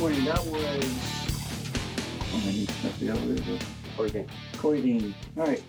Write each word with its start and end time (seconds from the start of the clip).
morning. 0.00 0.24
That 0.24 0.44
was. 0.46 0.84
Oh, 2.32 2.42
I 2.42 2.52
need- 2.52 2.70
I 2.70 2.88
forgot 2.98 3.18
what 3.20 3.38
it 3.38 3.46
was. 3.46 4.10
Okay. 4.10 4.26
Corey 4.56 4.80
Dean. 4.80 5.14
All 5.36 5.46
right. 5.46 5.62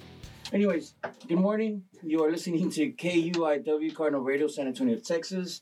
Anyways, 0.53 0.93
good 1.27 1.37
morning. 1.37 1.83
You 2.01 2.23
are 2.23 2.31
listening 2.31 2.69
to 2.71 2.91
KUIW 2.93 3.93
Cardinal 3.93 4.21
Radio, 4.21 4.47
San 4.47 4.67
Antonio, 4.67 4.97
Texas. 4.99 5.61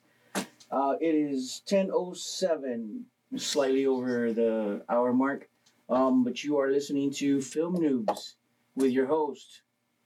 Uh, 0.71 0.95
it 1.01 1.15
is 1.15 1.63
10.07, 1.67 3.05
slightly 3.37 3.85
over 3.87 4.31
the 4.33 4.83
hour 4.87 5.13
mark. 5.13 5.49
Um, 5.89 6.23
but 6.23 6.43
you 6.43 6.59
are 6.59 6.69
listening 6.69 7.09
to 7.13 7.41
Film 7.41 7.77
Noobs 7.77 8.35
with 8.75 8.91
your 8.91 9.07
host 9.07 9.61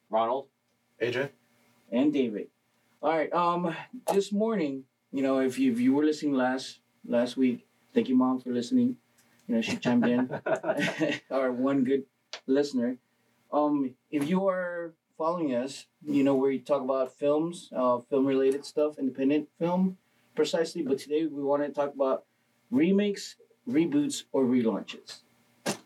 Ronald. 0.09 0.47
AJ? 1.01 1.29
and 1.91 2.13
David. 2.13 2.47
All 3.01 3.11
right. 3.11 3.31
Um, 3.33 3.75
this 4.13 4.31
morning, 4.31 4.85
you 5.11 5.21
know, 5.21 5.39
if 5.39 5.59
you, 5.59 5.71
if 5.73 5.79
you 5.81 5.93
were 5.93 6.05
listening 6.05 6.33
last 6.33 6.79
last 7.05 7.35
week, 7.35 7.67
thank 7.93 8.09
you, 8.09 8.15
mom, 8.15 8.39
for 8.39 8.51
listening. 8.51 8.97
You 9.47 9.55
know, 9.55 9.61
she 9.61 9.77
chimed 9.77 10.07
in. 10.07 10.29
our 11.31 11.51
one 11.51 11.83
good 11.83 12.03
listener. 12.47 12.97
Um, 13.51 13.93
if 14.09 14.27
you 14.27 14.47
are 14.47 14.93
following 15.17 15.55
us, 15.55 15.85
you 16.05 16.23
know 16.23 16.35
we 16.35 16.59
talk 16.59 16.81
about 16.81 17.13
films, 17.13 17.69
uh, 17.75 17.99
film 17.99 18.25
related 18.25 18.65
stuff, 18.65 18.97
independent 18.97 19.47
film, 19.59 19.97
precisely. 20.35 20.81
But 20.81 20.97
today 20.99 21.25
we 21.25 21.43
want 21.43 21.63
to 21.63 21.69
talk 21.69 21.93
about 21.93 22.23
remakes, 22.71 23.35
reboots, 23.69 24.23
or 24.31 24.45
relaunches. 24.45 25.21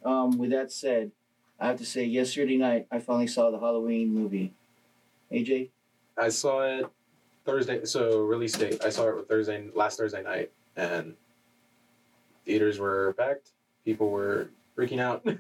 Um, 0.04 0.38
with 0.38 0.52
that 0.52 0.72
said, 0.72 1.12
I 1.60 1.68
have 1.68 1.78
to 1.80 1.86
say, 1.86 2.06
yesterday 2.06 2.58
night 2.58 2.88
I 2.92 3.00
finally 3.00 3.28
saw 3.28 3.52
the 3.52 3.60
Halloween 3.60 4.14
movie. 4.14 4.54
AJ, 5.32 5.70
I 6.18 6.30
saw 6.30 6.62
it 6.62 6.86
Thursday, 7.46 7.84
so 7.84 8.22
release 8.22 8.54
date. 8.54 8.84
I 8.84 8.90
saw 8.90 9.10
it 9.10 9.28
Thursday, 9.28 9.70
last 9.76 9.98
Thursday 9.98 10.24
night, 10.24 10.52
and 10.78 11.16
theaters 12.48 12.80
were 12.80 13.14
packed. 13.18 13.52
People 13.86 14.10
were 14.10 14.50
freaking 14.78 15.00
out. 15.00 15.26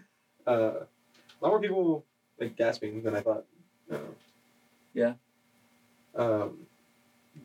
Uh, 0.48 0.86
a 0.86 1.40
lot 1.42 1.50
more 1.50 1.60
people 1.60 2.06
like 2.40 2.56
gasping 2.56 3.04
than 3.04 3.14
I 3.14 3.20
thought. 3.20 3.44
Uh, 3.92 3.98
Yeah. 4.94 5.16
Um, 6.16 6.60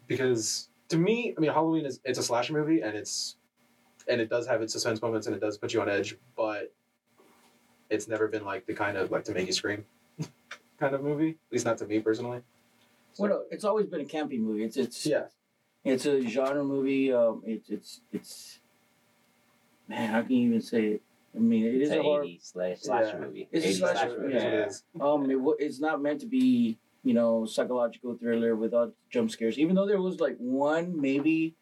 because 0.06 0.68
to 0.90 0.96
me, 0.96 1.34
I 1.36 1.40
mean, 1.40 1.50
Halloween 1.50 1.84
is 1.84 1.98
it's 2.04 2.20
a 2.20 2.22
slasher 2.22 2.52
movie, 2.52 2.80
and 2.80 2.96
it's 2.96 3.34
and 4.06 4.20
it 4.20 4.30
does 4.30 4.46
have 4.46 4.62
its 4.62 4.72
suspense 4.72 5.02
moments, 5.02 5.26
and 5.26 5.34
it 5.34 5.40
does 5.40 5.58
put 5.58 5.74
you 5.74 5.80
on 5.82 5.88
edge, 5.88 6.16
but 6.36 6.72
it's 7.90 8.06
never 8.06 8.28
been 8.28 8.44
like 8.44 8.66
the 8.66 8.74
kind 8.74 8.96
of 8.96 9.10
like 9.10 9.24
to 9.24 9.32
make 9.34 9.48
you 9.48 9.52
scream 9.52 9.84
kind 10.78 10.94
of 10.94 11.02
movie. 11.02 11.30
At 11.30 11.52
least 11.52 11.66
not 11.66 11.78
to 11.78 11.86
me 11.86 11.98
personally. 11.98 12.42
So, 13.14 13.24
well, 13.24 13.44
it's 13.50 13.64
always 13.64 13.86
been 13.86 14.00
a 14.00 14.04
campy 14.04 14.38
movie. 14.38 14.62
It's 14.62 14.76
it's 14.76 15.04
yeah. 15.04 15.24
It's 15.84 16.06
a 16.06 16.24
genre 16.24 16.62
movie. 16.62 17.12
Um, 17.12 17.42
it's 17.44 17.68
it's 17.68 18.00
it's 18.12 18.60
man, 19.92 20.08
how 20.10 20.22
can 20.22 20.32
you 20.32 20.48
even 20.48 20.60
say 20.60 20.84
it? 20.86 21.02
I 21.34 21.38
mean, 21.38 21.64
it 21.64 21.74
is 21.76 21.82
it's 21.88 21.90
a 21.92 21.98
an 21.98 22.02
horror. 22.02 22.24
80s 22.24 22.52
slash 22.52 22.78
slasher 22.80 23.18
Yeah. 23.18 23.26
movie. 23.26 23.48
It's 23.52 23.64
a 23.64 23.68
80s 23.68 23.78
slasher, 23.78 23.94
That's 24.08 24.20
what 24.20 24.30
yeah. 24.32 24.38
it 24.38 24.68
is. 24.68 24.82
Um, 25.00 25.30
it, 25.30 25.38
it's 25.64 25.80
not 25.80 26.02
meant 26.02 26.20
to 26.20 26.26
be 26.26 26.78
you 27.04 27.14
know 27.14 27.46
psychological 27.46 28.14
thriller 28.16 28.54
without 28.56 28.92
jump 29.10 29.30
scares. 29.30 29.58
Even 29.58 29.74
though 29.76 29.86
there 29.86 30.00
was 30.00 30.20
like 30.20 30.36
one, 30.38 31.00
maybe 31.00 31.54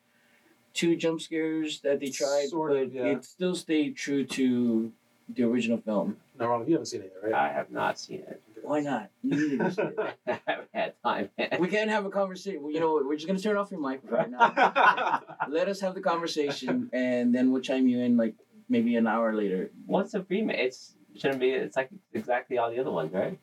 two 0.74 0.96
jump 0.96 1.20
scares 1.20 1.80
that 1.80 2.00
they 2.00 2.10
tried, 2.10 2.48
Sort 2.48 2.70
but 2.72 2.82
of, 2.82 2.94
yeah. 2.94 3.04
it 3.06 3.24
still 3.24 3.54
stayed 3.54 3.96
true 3.96 4.24
to 4.24 4.92
the 5.28 5.42
original 5.44 5.78
film. 5.78 6.16
No, 6.38 6.46
Ronald, 6.48 6.68
you 6.68 6.74
haven't 6.74 6.86
seen 6.86 7.02
it 7.02 7.12
yet, 7.14 7.30
right? 7.32 7.50
I 7.50 7.52
have 7.52 7.70
not 7.70 7.98
seen 7.98 8.20
it. 8.20 8.40
Why 8.62 8.80
not? 8.80 9.10
You 9.22 9.48
need 9.50 9.58
to. 9.58 10.14
I 10.26 10.40
haven't 10.46 10.68
had 10.72 10.94
time. 11.04 11.30
we 11.58 11.68
can't 11.68 11.90
have 11.90 12.04
a 12.06 12.10
conversation. 12.10 12.70
You 12.70 12.80
know, 12.80 13.02
we're 13.04 13.16
just 13.16 13.26
gonna 13.26 13.38
turn 13.38 13.56
off 13.56 13.70
your 13.70 13.80
mic 13.80 14.00
right 14.08 14.30
now. 14.30 15.20
Let 15.48 15.68
us 15.68 15.80
have 15.80 15.94
the 15.94 16.00
conversation, 16.00 16.90
and 16.92 17.34
then 17.34 17.50
we'll 17.52 17.62
chime 17.62 17.88
you 17.88 18.00
in 18.00 18.16
like 18.16 18.34
maybe 18.68 18.96
an 18.96 19.06
hour 19.06 19.34
later. 19.34 19.70
What's 19.86 20.14
a 20.14 20.24
remake? 20.28 20.58
It's 20.58 20.94
shouldn't 21.16 21.40
be. 21.40 21.50
It's 21.50 21.76
like 21.76 21.90
exactly 22.12 22.58
all 22.58 22.70
the 22.70 22.78
other 22.78 22.90
ones, 22.90 23.12
right? 23.12 23.38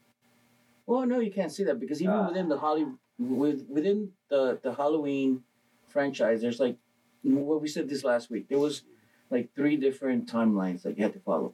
Well, 0.85 1.05
no, 1.05 1.19
you 1.19 1.31
can't 1.31 1.51
see 1.51 1.63
that 1.65 1.79
because 1.79 2.01
even 2.01 2.13
Ah. 2.15 2.27
within 2.29 2.47
the 2.49 2.57
Holly, 2.57 2.85
with 3.19 3.65
within 3.67 4.11
the 4.29 4.59
the 4.61 4.73
Halloween 4.73 5.43
franchise, 5.87 6.41
there's 6.41 6.59
like 6.59 6.77
what 7.23 7.61
we 7.61 7.67
said 7.67 7.89
this 7.89 8.03
last 8.03 8.29
week. 8.29 8.47
There 8.47 8.59
was 8.59 8.83
like 9.29 9.53
three 9.53 9.75
different 9.75 10.31
timelines 10.31 10.83
that 10.83 10.97
you 10.97 11.03
had 11.03 11.13
to 11.13 11.19
follow. 11.19 11.53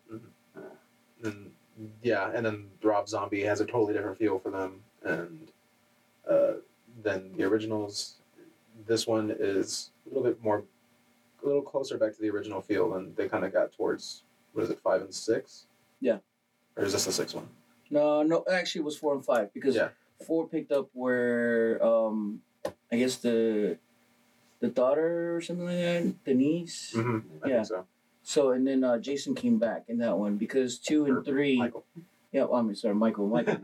and 1.24 1.52
yeah, 2.02 2.32
and 2.34 2.46
then 2.46 2.68
Rob 2.82 3.08
Zombie 3.08 3.42
has 3.44 3.62
a 3.62 3.66
totally 3.66 3.94
different 3.94 4.18
feel 4.18 4.40
for 4.40 4.50
them, 4.52 4.82
and 5.04 5.52
uh, 6.30 6.54
than 7.04 7.36
the 7.38 7.44
originals. 7.44 8.16
This 8.88 9.06
one 9.08 9.34
is 9.40 9.92
a 10.06 10.10
little 10.10 10.24
bit 10.24 10.42
more, 10.44 10.64
a 11.44 11.46
little 11.46 11.62
closer 11.62 11.98
back 11.98 12.14
to 12.16 12.22
the 12.22 12.30
original 12.30 12.62
feel, 12.62 12.96
and 12.96 13.16
they 13.16 13.28
kind 13.30 13.46
of 13.46 13.54
got 13.54 13.72
towards 13.72 14.24
what 14.54 14.64
is 14.64 14.70
it, 14.70 14.80
five 14.80 15.02
and 15.02 15.14
six? 15.14 15.66
Yeah. 16.02 16.18
Or 16.76 16.84
is 16.86 16.94
this 16.94 17.06
the 17.06 17.12
sixth 17.12 17.36
one? 17.36 17.48
No, 17.90 18.24
no, 18.24 18.44
actually, 18.52 18.82
it 18.82 18.86
was 18.86 18.98
four 18.98 19.14
and 19.14 19.24
five 19.26 19.54
because 19.54 19.76
Yeah. 19.76 19.90
four 20.26 20.48
picked 20.48 20.72
up 20.72 20.90
where 20.94 21.84
um, 21.86 22.42
I 22.92 22.98
guess 22.98 23.18
the 23.18 23.78
the 24.60 24.70
daughter 24.70 25.36
or 25.36 25.42
something 25.42 25.66
like 25.66 25.76
that, 25.76 26.14
the 26.24 26.34
niece. 26.34 26.94
Mm-hmm. 26.96 27.20
I 27.44 27.48
Yeah. 27.50 27.56
think 27.56 27.68
so. 27.68 27.86
So 28.24 28.52
and 28.52 28.66
then 28.66 28.84
uh, 28.84 28.98
Jason 29.00 29.36
came 29.36 29.58
back 29.60 29.84
in 29.88 29.98
that 30.00 30.18
one 30.18 30.38
because 30.38 30.78
two 30.80 31.06
and 31.06 31.26
three. 31.26 31.58
Michael. 31.58 31.84
Yeah, 32.32 32.46
well, 32.46 32.56
I'm 32.62 32.74
sorry, 32.74 32.96
Michael, 32.96 33.28
Michael, 33.28 33.58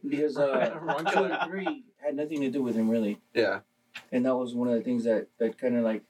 because 0.08 0.38
uh, 0.38 0.70
two 1.12 1.24
and 1.24 1.36
three 1.50 1.84
had 2.02 2.16
nothing 2.16 2.40
to 2.40 2.50
do 2.50 2.62
with 2.62 2.74
him 2.74 2.88
really. 2.88 3.20
Yeah. 3.34 3.60
and 4.12 4.24
that 4.26 4.34
was 4.34 4.54
one 4.54 4.68
of 4.68 4.74
the 4.74 4.80
things 4.80 5.04
that 5.04 5.26
that 5.38 5.58
kind 5.58 5.76
of 5.76 5.84
like 5.84 6.02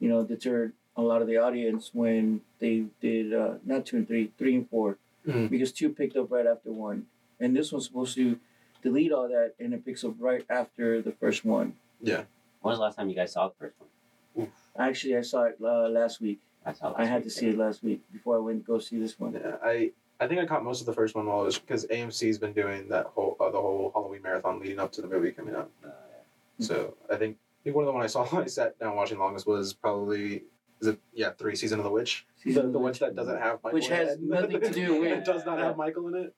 you 0.00 0.08
know 0.08 0.24
deterred 0.24 0.72
a 0.96 1.02
lot 1.02 1.20
of 1.22 1.28
the 1.28 1.36
audience 1.36 1.90
when 1.92 2.40
they 2.58 2.84
did 3.00 3.32
uh, 3.34 3.54
not 3.64 3.86
two 3.86 3.96
and 3.98 4.06
three 4.08 4.30
three 4.38 4.54
and 4.56 4.68
4 4.70 4.96
Mhm. 5.26 5.48
because 5.50 5.70
two 5.70 5.88
picked 5.90 6.16
up 6.16 6.32
right 6.32 6.46
after 6.48 6.72
one 6.72 7.06
and 7.38 7.54
this 7.56 7.70
one's 7.70 7.86
supposed 7.86 8.16
to 8.16 8.40
delete 8.82 9.12
all 9.12 9.28
that 9.28 9.54
and 9.60 9.72
it 9.72 9.84
picks 9.84 10.02
up 10.02 10.14
right 10.18 10.44
after 10.50 11.00
the 11.00 11.12
first 11.12 11.44
one 11.44 11.74
Yeah. 12.00 12.24
When 12.60 12.72
was 12.72 12.78
the 12.78 12.82
last 12.82 12.96
time 12.96 13.08
you 13.08 13.14
guys 13.14 13.32
saw 13.34 13.46
the 13.48 13.54
first 13.54 13.74
one? 14.34 14.48
actually 14.76 15.16
i 15.16 15.20
saw 15.20 15.44
it 15.44 15.56
uh, 15.62 15.86
last 15.88 16.20
week 16.20 16.40
I 16.64 16.72
saw. 16.72 16.88
Last 16.88 17.00
i 17.00 17.04
had 17.04 17.16
week, 17.16 17.24
to 17.24 17.30
see 17.30 17.48
it 17.48 17.58
last 17.58 17.82
week 17.82 18.00
before 18.12 18.36
i 18.36 18.40
went 18.40 18.64
to 18.64 18.72
go 18.72 18.78
see 18.78 18.98
this 18.98 19.18
one 19.18 19.32
Yeah. 19.34 19.56
I 19.62 19.92
I 20.20 20.28
think 20.28 20.40
I 20.40 20.46
caught 20.46 20.62
most 20.62 20.80
of 20.80 20.86
the 20.86 20.92
first 20.92 21.16
one 21.16 21.26
while 21.26 21.42
it 21.42 21.46
was 21.46 21.58
because 21.58 21.84
AMC's 21.86 22.38
been 22.38 22.52
doing 22.52 22.88
that 22.88 23.06
whole 23.06 23.36
uh, 23.40 23.50
the 23.50 23.60
whole 23.60 23.90
Halloween 23.92 24.22
marathon 24.22 24.60
leading 24.60 24.78
up 24.78 24.92
to 24.92 25.02
the 25.02 25.08
movie 25.08 25.32
coming 25.32 25.54
out. 25.54 25.70
Uh, 25.84 25.88
So 26.60 26.94
I 27.10 27.16
think 27.16 27.36
I 27.36 27.60
think 27.64 27.74
one 27.76 27.84
of 27.84 27.86
the 27.86 27.92
one 27.92 28.02
I 28.04 28.06
saw 28.06 28.24
when 28.32 28.42
I 28.44 28.46
sat 28.46 28.78
down 28.78 28.94
watching 28.96 29.18
the 29.18 29.24
longest 29.24 29.46
was 29.46 29.72
probably 29.72 30.44
is 30.80 30.86
it 30.88 30.98
yeah 31.12 31.30
three 31.30 31.56
season 31.56 31.78
of 31.80 31.84
the 31.84 31.90
witch 31.90 32.26
Season 32.42 32.62
the, 32.62 32.66
of 32.68 32.72
the 32.72 32.78
the 32.78 32.84
witch 32.84 32.98
that 33.00 33.16
doesn't 33.16 33.38
have 33.38 33.58
Michael 33.64 33.74
Which 33.78 33.88
in 33.88 33.96
has 33.96 34.08
it. 34.14 34.22
nothing 34.36 34.60
to 34.60 34.70
do 34.70 35.00
with- 35.00 35.12
it 35.12 35.24
does 35.24 35.44
not 35.44 35.58
have 35.58 35.76
Michael 35.76 36.06
in 36.08 36.14
it 36.24 36.34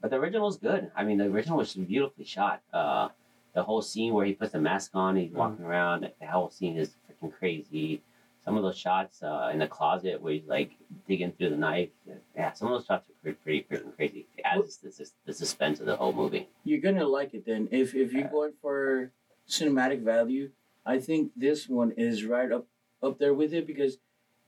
But 0.00 0.10
the 0.10 0.16
original 0.16 0.46
was 0.46 0.56
good. 0.58 0.90
I 0.96 1.04
mean, 1.04 1.18
the 1.18 1.26
original 1.26 1.58
was 1.58 1.74
beautifully 1.74 2.24
shot. 2.24 2.60
Uh, 2.72 3.08
the 3.54 3.62
whole 3.62 3.82
scene 3.82 4.12
where 4.14 4.26
he 4.26 4.32
puts 4.34 4.52
the 4.52 4.60
mask 4.60 4.90
on, 4.94 5.14
he's 5.16 5.30
walking 5.32 5.64
around, 5.64 6.10
the 6.20 6.26
whole 6.26 6.50
scene 6.50 6.76
is 6.76 6.96
freaking 7.06 7.32
crazy. 7.32 8.02
Some 8.44 8.56
of 8.56 8.62
those 8.64 8.76
shots 8.76 9.22
uh, 9.22 9.50
in 9.52 9.60
the 9.60 9.68
closet 9.68 10.20
where 10.20 10.32
he's 10.32 10.46
like 10.46 10.72
digging 11.06 11.32
through 11.32 11.50
the 11.50 11.56
knife, 11.56 11.90
yeah, 12.36 12.52
some 12.52 12.68
of 12.68 12.74
those 12.78 12.86
shots 12.86 13.08
are 13.08 13.12
pretty, 13.22 13.38
pretty 13.60 13.64
freaking 13.84 13.94
crazy. 13.94 14.26
It 14.36 14.42
adds 14.44 14.78
the, 14.78 14.90
the 15.26 15.32
suspense 15.32 15.78
of 15.80 15.86
the 15.86 15.94
whole 15.96 16.12
movie. 16.12 16.48
you're 16.64 16.80
gonna 16.80 17.06
like 17.06 17.34
it 17.34 17.44
then 17.46 17.68
if 17.70 17.94
if 17.94 18.12
you're 18.12 18.28
going 18.28 18.52
for 18.60 19.12
cinematic 19.48 20.00
value 20.02 20.50
i 20.86 20.98
think 20.98 21.30
this 21.36 21.68
one 21.68 21.90
is 21.96 22.24
right 22.24 22.50
up 22.52 22.64
up 23.02 23.18
there 23.18 23.34
with 23.34 23.52
it 23.52 23.66
because 23.66 23.98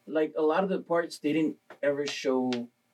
like 0.07 0.33
a 0.39 0.43
lot 0.43 0.63
of 0.63 0.71
the 0.71 0.79
parts 0.79 1.19
they 1.19 1.33
didn't 1.33 1.57
ever 1.83 2.07
show 2.07 2.51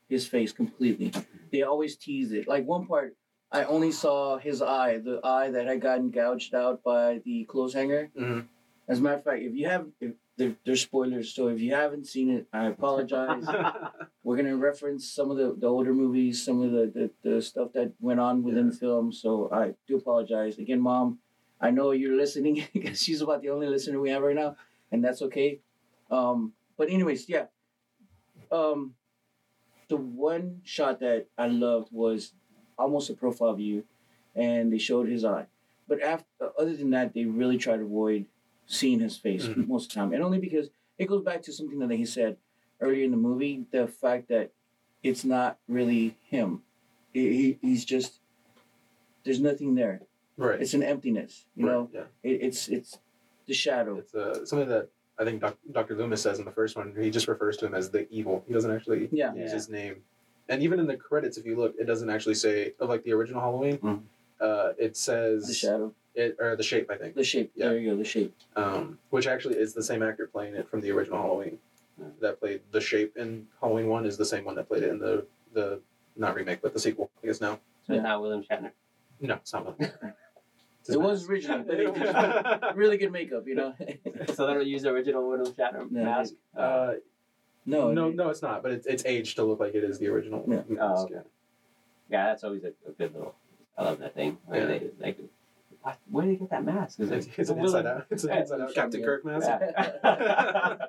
his 0.08 0.26
face 0.26 0.50
completely 0.52 1.12
they 1.52 1.62
always 1.62 1.96
teased 1.96 2.32
it 2.32 2.48
like 2.48 2.64
one 2.66 2.86
part 2.86 3.14
i 3.52 3.64
only 3.64 3.92
saw 3.92 4.38
his 4.38 4.62
eye 4.62 4.96
the 4.98 5.20
eye 5.22 5.50
that 5.50 5.66
had 5.66 5.80
gotten 5.80 6.10
gouged 6.10 6.54
out 6.54 6.82
by 6.82 7.20
the 7.24 7.44
clothes 7.44 7.74
hanger 7.74 8.10
Mhm. 8.18 8.46
As 8.90 8.98
a 8.98 9.02
matter 9.02 9.16
of 9.16 9.24
fact 9.24 9.42
if 9.42 9.54
you 9.54 9.66
have 9.66 9.86
if 10.00 10.12
there, 10.36 10.54
there's 10.64 10.82
spoilers 10.82 11.32
so 11.34 11.48
if 11.48 11.60
you 11.60 11.74
haven't 11.74 12.06
seen 12.06 12.30
it 12.30 12.46
i 12.52 12.66
apologize 12.66 13.44
we're 14.22 14.36
gonna 14.36 14.56
reference 14.56 15.10
some 15.10 15.30
of 15.30 15.36
the, 15.36 15.56
the 15.58 15.66
older 15.66 15.94
movies, 15.94 16.44
some 16.44 16.62
of 16.62 16.72
the, 16.72 17.10
the, 17.22 17.28
the 17.28 17.42
stuff 17.42 17.72
that 17.72 17.92
went 18.00 18.20
on 18.20 18.42
within 18.42 18.68
the 18.68 18.76
film. 18.76 19.12
So 19.12 19.50
I 19.52 19.74
do 19.86 19.96
apologize 19.96 20.58
again, 20.58 20.80
Mom. 20.80 21.18
I 21.60 21.70
know 21.70 21.90
you're 21.92 22.16
listening 22.16 22.64
because 22.72 23.02
she's 23.02 23.22
about 23.22 23.42
the 23.42 23.50
only 23.50 23.66
listener 23.66 24.00
we 24.00 24.10
have 24.10 24.22
right 24.22 24.36
now, 24.36 24.56
and 24.92 25.04
that's 25.04 25.22
okay. 25.22 25.60
Um, 26.10 26.52
but 26.76 26.90
anyways, 26.90 27.28
yeah. 27.28 27.46
Um, 28.52 28.94
the 29.88 29.96
one 29.96 30.60
shot 30.64 31.00
that 31.00 31.26
I 31.36 31.48
loved 31.48 31.88
was 31.90 32.32
almost 32.78 33.10
a 33.10 33.14
profile 33.14 33.54
view, 33.54 33.84
and 34.34 34.72
they 34.72 34.78
showed 34.78 35.08
his 35.08 35.24
eye. 35.24 35.46
But 35.88 36.02
after, 36.02 36.26
other 36.58 36.76
than 36.76 36.90
that, 36.90 37.14
they 37.14 37.24
really 37.24 37.58
tried 37.58 37.78
to 37.78 37.82
avoid 37.82 38.26
seeing 38.70 39.00
his 39.00 39.16
face 39.18 39.46
Mhm. 39.48 39.66
most 39.66 39.84
of 39.86 39.88
the 39.90 39.94
time, 39.96 40.12
and 40.12 40.22
only 40.22 40.38
because 40.38 40.70
it 40.96 41.06
goes 41.06 41.22
back 41.24 41.42
to 41.42 41.52
something 41.52 41.78
that 41.80 41.90
he 41.90 42.04
said 42.06 42.36
earlier 42.80 43.04
in 43.04 43.10
the 43.10 43.16
movie 43.16 43.66
the 43.72 43.88
fact 43.88 44.28
that 44.28 44.52
it's 45.02 45.24
not 45.24 45.58
really 45.68 46.16
him. 46.28 46.62
He, 47.12 47.32
he- 47.36 47.58
he's 47.60 47.84
just 47.84 48.20
there's 49.24 49.40
nothing 49.40 49.74
there. 49.74 50.02
right 50.36 50.60
It's 50.62 50.72
an 50.72 50.82
emptiness. 50.82 51.46
You 51.56 51.66
Right, 51.66 51.72
know, 51.72 51.90
yeah 51.92 52.04
it, 52.22 52.40
it's 52.42 52.68
it's 52.68 52.98
the 53.46 53.54
shadow. 53.54 53.96
it's 53.98 54.14
uh, 54.14 54.44
something 54.46 54.68
that 54.68 54.88
I 55.18 55.24
think 55.24 55.40
Doc, 55.40 55.58
Dr. 55.72 55.96
Loomis 55.96 56.22
says 56.22 56.38
in 56.38 56.44
the 56.46 56.52
first 56.52 56.76
one, 56.76 56.94
he 56.98 57.10
just 57.10 57.28
refers 57.28 57.56
to 57.58 57.66
him 57.66 57.74
as 57.74 57.90
the 57.90 58.08
evil. 58.10 58.42
He 58.46 58.54
doesn't 58.54 58.70
actually 58.70 59.08
Yeah. 59.12 59.34
use 59.34 59.48
Yeah. 59.50 59.54
his 59.54 59.68
name. 59.68 59.96
And 60.48 60.62
even 60.62 60.78
in 60.80 60.86
the 60.86 60.96
credits, 60.96 61.36
if 61.36 61.44
you 61.44 61.56
look, 61.56 61.74
it 61.78 61.84
doesn't 61.84 62.08
actually 62.08 62.36
say 62.36 62.74
of 62.80 62.88
like 62.88 63.02
the 63.02 63.12
original 63.12 63.40
Halloween. 63.42 63.78
Mhm. 63.78 64.02
Uh, 64.40 64.72
it 64.78 64.96
says 64.96 65.46
The 65.46 65.54
shadow, 65.54 65.94
it 66.14 66.36
or 66.40 66.56
the 66.56 66.62
shape, 66.62 66.90
I 66.90 66.96
think. 66.96 67.14
the 67.14 67.24
shape. 67.24 67.52
Yeah. 67.54 67.68
There 67.68 67.78
you 67.78 67.90
go. 67.90 67.96
The 67.96 68.04
shape. 68.04 68.34
Um, 68.56 68.98
which 69.10 69.26
actually 69.26 69.56
is 69.56 69.74
the 69.74 69.82
same 69.82 70.02
actor 70.02 70.26
playing 70.26 70.54
it 70.54 70.68
from 70.68 70.80
the 70.80 70.90
original 70.92 71.20
Halloween. 71.20 71.58
That 72.20 72.40
played 72.40 72.62
the 72.70 72.80
shape 72.80 73.16
in 73.18 73.46
Halloween 73.60 73.88
one 73.88 74.06
is 74.06 74.16
the 74.16 74.24
same 74.24 74.44
one 74.46 74.54
that 74.54 74.68
played 74.68 74.82
it 74.84 74.90
in 74.90 74.98
the 74.98 75.26
the 75.52 75.80
not 76.16 76.34
remake 76.34 76.62
but 76.62 76.72
the 76.72 76.80
sequel. 76.80 77.10
I 77.22 77.26
guess 77.26 77.40
now. 77.40 77.60
So 77.86 77.92
Yeah. 77.92 77.98
it's 78.00 78.04
not 78.04 78.22
William 78.22 78.42
Shatner. 78.42 78.70
No, 79.20 79.34
it's 79.34 79.52
not. 79.52 79.78
It 80.88 80.96
was 81.00 81.28
originally, 81.28 81.62
but 81.62 81.76
they 81.76 81.84
did 82.64 82.74
really 82.76 82.96
good 82.96 83.12
makeup. 83.12 83.46
You 83.46 83.54
know. 83.54 83.74
so 84.34 84.46
they 84.46 84.54
don't 84.54 84.66
use 84.66 84.82
the 84.82 84.88
original 84.88 85.28
William 85.28 85.52
Shatner 85.54 85.88
No, 85.90 86.04
mask. 86.04 86.34
Uh, 86.56 86.60
Uh, 86.60 86.94
no. 87.66 87.92
no, 87.92 88.08
it- 88.08 88.16
no, 88.16 88.30
it's 88.30 88.42
not. 88.42 88.62
But 88.62 88.72
it's 88.72 88.86
it's 88.86 89.04
aged 89.04 89.36
to 89.36 89.44
look 89.44 89.60
like 89.60 89.74
it 89.74 89.84
is 89.84 89.98
the 89.98 90.08
original. 90.08 90.42
Yeah. 90.48 90.62
mask, 90.66 90.80
Oh, 90.80 91.02
okay. 91.04 91.14
yeah. 91.14 91.20
yeah, 92.10 92.26
that's 92.28 92.42
always 92.44 92.64
a, 92.64 92.68
a 92.88 92.92
good 92.98 93.12
little. 93.14 93.34
I 93.80 93.84
love 93.84 93.98
that 94.00 94.14
thing. 94.14 94.36
Where 94.44 94.60
Yeah. 94.60 94.66
they 94.66 94.90
like, 95.00 95.18
where 96.10 96.24
did 96.26 96.34
they 96.34 96.38
get 96.40 96.50
that 96.50 96.64
mask? 96.64 97.00
It's, 97.00 97.10
it- 97.26 97.38
it's 97.38 97.48
an 97.50 97.58
inside 97.58 97.86
out. 97.86 98.06
It's 98.10 98.24
an 98.24 98.30
Yeah, 98.30 98.40
inside 98.40 98.60
out 98.60 98.74
Captain. 98.74 99.02
Kirk 99.02 99.24
mask. 99.24 99.46
Yeah. 99.48 100.76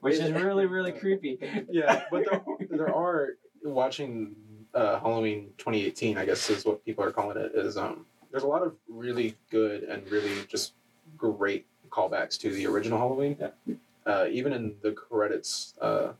Which 0.00 0.16
is 0.18 0.30
really 0.32 0.66
really 0.66 0.92
creepy. 0.92 1.38
yeah, 1.70 2.04
but 2.10 2.24
there, 2.26 2.42
there 2.70 2.94
are 2.94 3.30
watching 3.64 4.36
uh, 4.74 5.00
Halloween 5.00 5.46
2018. 5.58 6.18
I 6.18 6.24
guess 6.26 6.48
is 6.50 6.64
what 6.64 6.84
people 6.84 7.02
are 7.04 7.10
calling 7.10 7.36
it. 7.38 7.52
Is 7.54 7.76
um, 7.76 8.04
there's 8.30 8.42
a 8.44 8.46
lot 8.46 8.62
of 8.62 8.74
really 8.88 9.34
good 9.50 9.84
and 9.84 10.08
really 10.10 10.44
just 10.46 10.74
great 11.16 11.66
callbacks 11.90 12.38
to 12.40 12.50
the 12.50 12.66
original 12.66 12.98
Halloween. 12.98 13.36
Yeah. 13.40 13.74
Uh, 14.06 14.26
even 14.30 14.52
in 14.52 14.74
the 14.82 14.92
credits, 14.92 15.72
uh, 15.80 16.12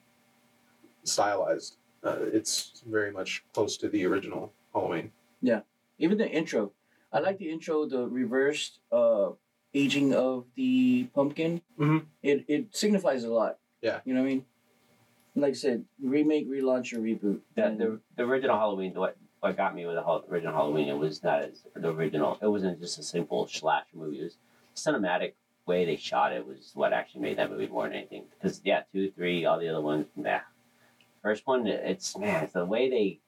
stylized, 1.02 1.76
uh, 2.02 2.16
it's 2.20 2.82
very 2.88 3.12
much 3.12 3.44
close 3.52 3.76
to 3.76 3.88
the 3.90 4.06
original 4.06 4.50
Halloween. 4.72 5.12
Yeah, 5.44 5.60
even 5.98 6.16
the 6.16 6.28
intro. 6.28 6.72
I 7.12 7.20
like 7.20 7.36
the 7.38 7.50
intro. 7.52 7.84
The 7.86 8.08
reversed 8.08 8.80
uh, 8.90 9.32
aging 9.74 10.14
of 10.14 10.46
the 10.56 11.04
pumpkin. 11.14 11.60
Mhm. 11.78 12.06
It 12.22 12.44
it 12.48 12.62
signifies 12.74 13.24
a 13.24 13.32
lot. 13.32 13.58
Yeah. 13.82 14.00
You 14.06 14.14
know 14.14 14.22
what 14.22 14.26
I 14.26 14.34
mean? 14.40 14.44
Like 15.36 15.50
I 15.50 15.60
said, 15.66 15.84
remake, 16.00 16.48
relaunch, 16.48 16.92
or 16.96 17.00
reboot. 17.00 17.40
The, 17.54 17.64
And- 17.66 17.78
the, 17.80 18.00
the 18.16 18.22
original 18.24 18.56
Halloween, 18.56 18.94
what 18.94 19.16
what 19.40 19.56
got 19.56 19.74
me 19.74 19.84
with 19.84 19.96
the 19.96 20.02
Hall- 20.02 20.24
original 20.30 20.54
Halloween, 20.54 20.88
it 20.88 20.96
was 20.96 21.22
not 21.22 21.42
as 21.42 21.66
the 21.76 21.90
original. 21.90 22.38
It 22.40 22.48
wasn't 22.48 22.80
just 22.80 22.98
a 22.98 23.02
simple 23.02 23.46
slasher 23.46 23.96
movie. 24.00 24.20
It 24.20 24.24
was 24.24 24.38
cinematic 24.74 25.34
way 25.66 25.84
they 25.84 25.96
shot 25.96 26.32
it 26.32 26.46
was 26.46 26.72
what 26.74 26.92
actually 26.92 27.22
made 27.22 27.36
that 27.38 27.50
movie 27.50 27.66
more 27.68 27.84
than 27.84 27.94
anything. 28.00 28.24
Because 28.32 28.60
yeah, 28.64 28.82
two, 28.92 29.10
three, 29.10 29.44
all 29.44 29.58
the 29.60 29.68
other 29.68 29.80
ones, 29.82 30.06
nah. 30.16 30.40
First 31.22 31.46
one, 31.46 31.66
it's 31.66 32.16
man, 32.18 32.44
it's 32.44 32.52
the 32.54 32.64
way 32.64 32.88
they 32.90 33.20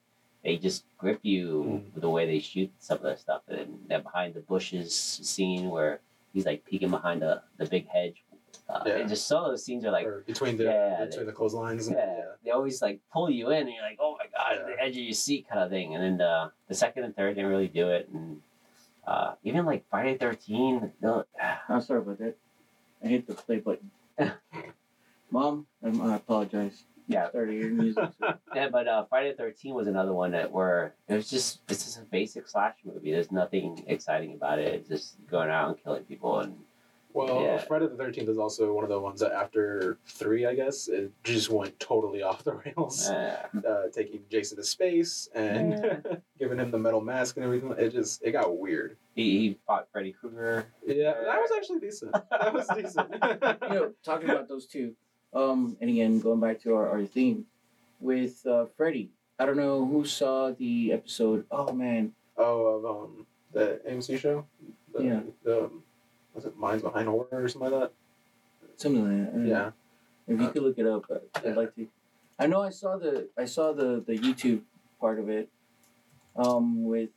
they 0.43 0.57
just 0.57 0.85
grip 0.97 1.19
you 1.23 1.81
with 1.93 2.01
the 2.01 2.09
way 2.09 2.25
they 2.25 2.39
shoot 2.39 2.71
some 2.79 2.97
of 2.97 3.03
that 3.03 3.19
stuff. 3.19 3.41
And 3.49 3.79
that 3.89 4.03
behind 4.03 4.33
the 4.33 4.39
bushes 4.41 4.93
scene 4.95 5.69
where 5.69 5.99
he's 6.33 6.45
like 6.45 6.63
peeking 6.65 6.89
behind 6.91 7.21
the 7.21 7.41
the 7.57 7.65
big 7.65 7.87
hedge. 7.87 8.23
Uh, 8.69 8.83
Yeah. 8.85 8.97
and 8.97 9.09
just 9.09 9.27
some 9.27 9.43
of 9.45 9.49
those 9.51 9.63
scenes 9.63 9.85
are 9.85 9.91
like 9.91 10.05
or 10.05 10.23
between 10.27 10.57
the 10.57 10.65
Yeah, 10.65 11.05
between 11.05 11.25
the 11.25 11.31
clotheslines. 11.31 11.89
yeah, 11.89 12.21
they 12.43 12.51
always 12.51 12.81
like 12.81 12.99
pull 13.13 13.29
you 13.29 13.49
in, 13.51 13.61
and 13.61 13.69
you're 13.71 13.81
like, 13.81 13.97
oh 14.01 14.17
my 14.17 14.25
god, 14.35 14.59
Yeah. 14.59 14.75
the 14.75 14.81
edge 14.83 14.97
of 14.97 15.03
your 15.03 15.13
seat 15.13 15.47
kind 15.49 15.61
of 15.63 15.69
thing. 15.69 15.95
And 15.95 16.03
then 16.03 16.17
the 16.17 16.51
the 16.67 16.75
second 16.75 17.03
and 17.05 17.15
third 17.15 17.35
didn't 17.35 17.49
really 17.49 17.67
do 17.69 17.89
it, 17.89 18.09
and 18.13 18.41
uh, 19.05 19.35
even 19.43 19.65
like 19.65 19.85
Friday 19.89 20.17
Thirteen, 20.17 20.91
no, 21.01 21.23
I'm 21.69 21.81
sorry 21.81 21.99
about 22.01 22.19
that. 22.19 22.35
I 23.03 23.07
hit 23.07 23.25
the 23.27 23.35
play 23.35 23.59
button. 23.59 23.89
Mom, 25.31 25.67
I'm, 25.83 26.01
I 26.01 26.15
apologize. 26.15 26.83
Yeah. 27.07 27.29
Started 27.29 27.53
your 27.55 27.69
music. 27.71 28.09
yeah, 28.55 28.69
but 28.69 28.87
uh, 28.87 29.05
Friday 29.09 29.33
Thirteenth 29.33 29.75
was 29.75 29.87
another 29.87 30.13
one 30.13 30.31
that 30.31 30.51
where 30.51 30.93
it 31.07 31.15
was 31.15 31.29
just 31.29 31.61
it's 31.69 31.85
just 31.85 31.99
a 31.99 32.03
basic 32.05 32.47
slash 32.47 32.75
movie. 32.85 33.11
There's 33.11 33.31
nothing 33.31 33.83
exciting 33.87 34.33
about 34.33 34.59
it. 34.59 34.73
It's 34.73 34.89
just 34.89 35.15
going 35.29 35.49
out 35.49 35.69
and 35.69 35.83
killing 35.83 36.03
people, 36.03 36.39
and 36.39 36.55
Well, 37.13 37.41
Yeah. 37.43 37.57
Friday 37.59 37.87
the 37.87 37.95
Thirteenth 37.95 38.27
is 38.29 38.37
also 38.37 38.73
one 38.73 38.83
of 38.83 38.89
the 38.89 38.99
ones 38.99 39.21
that 39.21 39.31
after 39.31 39.97
three, 40.05 40.45
I 40.45 40.53
guess, 40.53 40.87
it 40.89 41.11
just 41.23 41.49
went 41.49 41.79
totally 41.79 42.21
off 42.27 42.43
the 42.43 42.53
rails. 42.55 43.09
uh, 43.09 43.47
Uh, 43.67 43.83
taking 43.93 44.21
Jason 44.29 44.57
to 44.57 44.63
space 44.63 45.29
and 45.33 46.03
giving 46.39 46.59
him 46.59 46.71
the 46.71 46.77
metal 46.77 47.01
mask 47.01 47.37
and 47.37 47.45
everything. 47.45 47.73
It 47.77 47.91
just 47.93 48.21
it 48.21 48.31
got 48.33 48.57
weird. 48.57 48.97
he, 49.15 49.23
he 49.39 49.59
fought 49.65 49.87
Freddy 49.93 50.11
Krueger. 50.11 50.65
Yeah, 50.85 51.13
that 51.13 51.39
was 51.39 51.51
actually 51.55 51.79
decent. 51.79 52.11
That 52.31 52.53
was 52.53 52.67
decent. 52.75 53.09
you 53.63 53.69
know, 53.75 53.93
talking 54.03 54.29
about 54.29 54.47
those 54.49 54.67
two, 54.67 54.93
um, 55.37 55.77
and 55.79 55.89
again, 55.89 56.19
going 56.19 56.39
back 56.39 56.61
to 56.63 56.73
our, 56.73 56.89
our 56.89 57.05
theme 57.05 57.45
with 57.99 58.45
uh, 58.45 58.65
Freddy. 58.75 59.11
I 59.39 59.45
don't 59.45 59.57
know 59.57 59.85
who 59.85 60.03
saw 60.03 60.51
the 60.51 60.91
episode. 60.91 61.45
Oh 61.51 61.71
man, 61.71 62.13
oh, 62.37 62.65
of 62.65 62.85
um 62.85 63.25
the 63.53 63.79
AMC 63.87 64.19
show. 64.19 64.45
The, 64.93 65.03
Yeah. 65.03 65.19
The 65.43 65.65
um, 65.65 65.83
was 66.33 66.45
it 66.45 66.57
Minds 66.57 66.83
Behind 66.83 67.07
Horror 67.07 67.27
or 67.31 67.47
something 67.47 67.71
like 67.71 67.81
that? 67.81 67.91
something 68.77 69.03
like 69.03 69.31
that. 69.31 69.37
I 69.37 69.41
know. 69.41 69.49
Yeah. 69.49 69.71
If 70.27 70.41
you 70.41 70.49
could 70.49 70.63
look 70.63 70.77
it 70.77 70.85
up, 70.85 71.05
uh, 71.09 71.19
I'd 71.35 71.55
like 71.55 71.75
to. 71.75 71.87
I 72.39 72.47
know 72.47 72.61
I 72.61 72.69
saw 72.69 72.97
the 72.97 73.29
I 73.37 73.45
saw 73.45 73.73
the 73.73 74.03
the 74.05 74.17
YouTube 74.17 74.61
part 74.99 75.19
of 75.19 75.29
it, 75.29 75.49
um, 76.35 76.83
with 76.83 77.09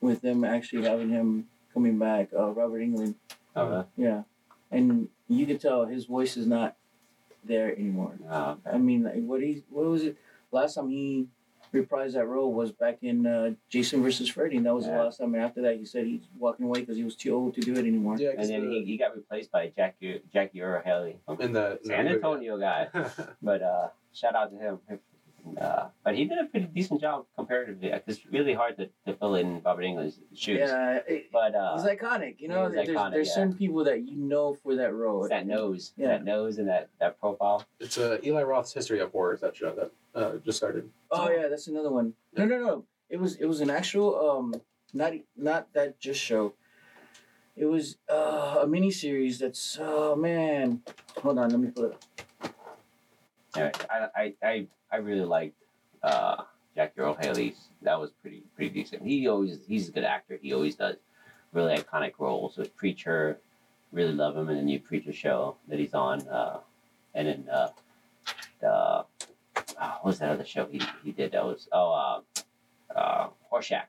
with 0.00 0.22
them 0.22 0.44
actually 0.44 0.84
having 0.84 1.10
him 1.10 1.46
coming 1.72 1.98
back, 1.98 2.30
uh, 2.36 2.50
Robert 2.50 2.80
Englund. 2.80 3.14
Oh, 3.54 3.86
Yeah, 3.96 4.22
and 4.70 5.08
you 5.38 5.46
could 5.46 5.60
tell 5.60 5.84
his 5.86 6.04
voice 6.06 6.36
is 6.36 6.46
not 6.46 6.76
there 7.44 7.72
anymore. 7.76 8.14
uh, 8.28 8.56
I 8.70 8.78
mean, 8.78 9.02
like 9.04 9.24
what 9.24 9.40
he 9.42 9.62
what 9.70 9.86
was 9.86 10.02
it? 10.04 10.16
Last 10.50 10.74
time 10.74 10.88
he 10.88 11.26
reprised 11.72 12.12
that 12.12 12.26
role 12.26 12.52
was 12.52 12.70
back 12.70 12.98
in 13.02 13.26
uh, 13.26 13.50
Jason 13.70 14.02
versus 14.02 14.28
Freddy, 14.28 14.58
and 14.58 14.66
that 14.66 14.74
was 14.74 14.84
Yeah. 14.86 14.98
the 14.98 15.04
last 15.04 15.16
time. 15.18 15.34
And 15.34 15.42
after 15.42 15.62
that, 15.62 15.76
he 15.78 15.84
said 15.86 16.06
he's 16.06 16.20
walking 16.38 16.66
away 16.66 16.80
because 16.80 16.96
he 16.98 17.04
was 17.04 17.16
too 17.16 17.34
old 17.34 17.54
to 17.54 17.60
do 17.62 17.72
it 17.72 17.78
anymore. 17.78 18.16
Yeah, 18.18 18.28
and 18.30 18.38
'cause 18.38 18.48
then 18.48 18.68
the- 18.68 18.80
he, 18.80 18.84
he 18.84 18.96
got 18.98 19.16
replaced 19.16 19.50
by 19.50 19.72
Jackie 19.74 20.20
Jackie 20.32 20.60
Earle 20.60 20.82
Haley, 20.84 21.16
in 21.40 21.52
the 21.52 21.78
San. 21.82 22.06
Antonio 22.08 22.58
guy. 22.58 22.88
But 23.42 23.62
uh, 23.62 23.88
shout 24.12 24.34
out 24.34 24.50
to 24.52 24.58
him. 24.58 24.78
Uh, 25.60 25.88
but 26.04 26.14
he 26.14 26.24
did 26.24 26.38
a 26.38 26.44
pretty 26.44 26.66
decent 26.66 27.00
job 27.00 27.26
comparatively. 27.36 27.92
It's 28.06 28.20
really 28.30 28.54
hard 28.54 28.76
to, 28.76 28.88
to 29.06 29.18
fill 29.18 29.34
in 29.34 29.60
Robert 29.64 29.82
Englund's 29.82 30.18
shoes. 30.34 30.60
Yeah, 30.60 31.00
it, 31.06 31.30
But 31.32 31.54
uh, 31.54 31.76
he's 31.76 31.86
iconic. 31.86 32.36
You 32.38 32.48
know, 32.48 32.68
there's, 32.68 32.88
iconic, 32.88 33.12
there's 33.12 33.28
yeah. 33.28 33.34
certain 33.34 33.54
people 33.54 33.84
that 33.84 34.06
you 34.06 34.16
know 34.16 34.54
for 34.54 34.76
that 34.76 34.94
role. 34.94 35.24
it's 35.24 35.30
that 35.30 35.46
nose, 35.46 35.92
Yeah. 35.96 36.08
that 36.08 36.24
nose, 36.24 36.58
and 36.58 36.68
that, 36.68 36.90
that 37.00 37.18
profile. 37.20 37.64
It's 37.80 37.98
uh, 37.98 38.18
Eli 38.24 38.42
Roth's 38.42 38.72
History 38.72 39.00
of 39.00 39.10
Horror. 39.10 39.36
That 39.42 39.56
show 39.56 39.74
that 39.74 39.90
uh, 40.14 40.36
just 40.44 40.58
started. 40.58 40.88
Oh 41.10 41.30
yeah, 41.30 41.48
that's 41.48 41.66
another 41.66 41.90
one. 41.90 42.14
No, 42.36 42.44
no, 42.44 42.58
no. 42.58 42.84
It 43.10 43.20
was 43.20 43.36
it 43.36 43.46
was 43.46 43.60
an 43.60 43.68
actual 43.70 44.30
um 44.30 44.54
not 44.94 45.12
not 45.36 45.72
that 45.74 45.98
just 46.00 46.20
show. 46.20 46.54
It 47.56 47.66
was 47.66 47.98
uh, 48.10 48.60
a 48.62 48.66
mini 48.66 48.90
series 48.90 49.38
that's 49.38 49.78
oh 49.80 50.16
man. 50.16 50.82
Hold 51.22 51.38
on, 51.38 51.50
let 51.50 51.60
me 51.60 51.68
pull 51.68 51.84
it 51.84 51.92
up. 51.92 52.02
I, 53.54 54.32
I, 54.42 54.66
I, 54.90 54.96
really 54.96 55.24
liked 55.24 55.56
uh, 56.02 56.42
Jackie 56.74 57.00
Earle 57.00 57.16
Haley's. 57.20 57.68
That 57.82 58.00
was 58.00 58.10
pretty 58.22 58.42
pretty 58.56 58.70
decent. 58.70 59.02
He 59.02 59.28
always 59.28 59.58
he's 59.66 59.88
a 59.88 59.92
good 59.92 60.04
actor. 60.04 60.38
He 60.40 60.52
always 60.52 60.76
does 60.76 60.96
really 61.52 61.76
iconic 61.76 62.12
roles. 62.18 62.56
With 62.56 62.74
Preacher, 62.76 63.38
really 63.92 64.12
love 64.12 64.36
him 64.36 64.48
in 64.48 64.56
the 64.56 64.62
new 64.62 64.80
Preacher 64.80 65.12
show 65.12 65.56
that 65.68 65.78
he's 65.78 65.94
on. 65.94 66.26
Uh, 66.28 66.60
and 67.14 67.28
then 67.28 67.48
uh, 67.52 67.68
the 68.60 68.68
uh, 68.68 69.04
what 69.76 70.04
was 70.04 70.18
that 70.18 70.30
other 70.30 70.44
show 70.44 70.66
he, 70.66 70.80
he 71.04 71.12
did? 71.12 71.32
That 71.32 71.44
was 71.44 71.68
oh 71.72 71.92
uh, 71.92 72.98
uh, 72.98 73.28
Horshack 73.52 73.86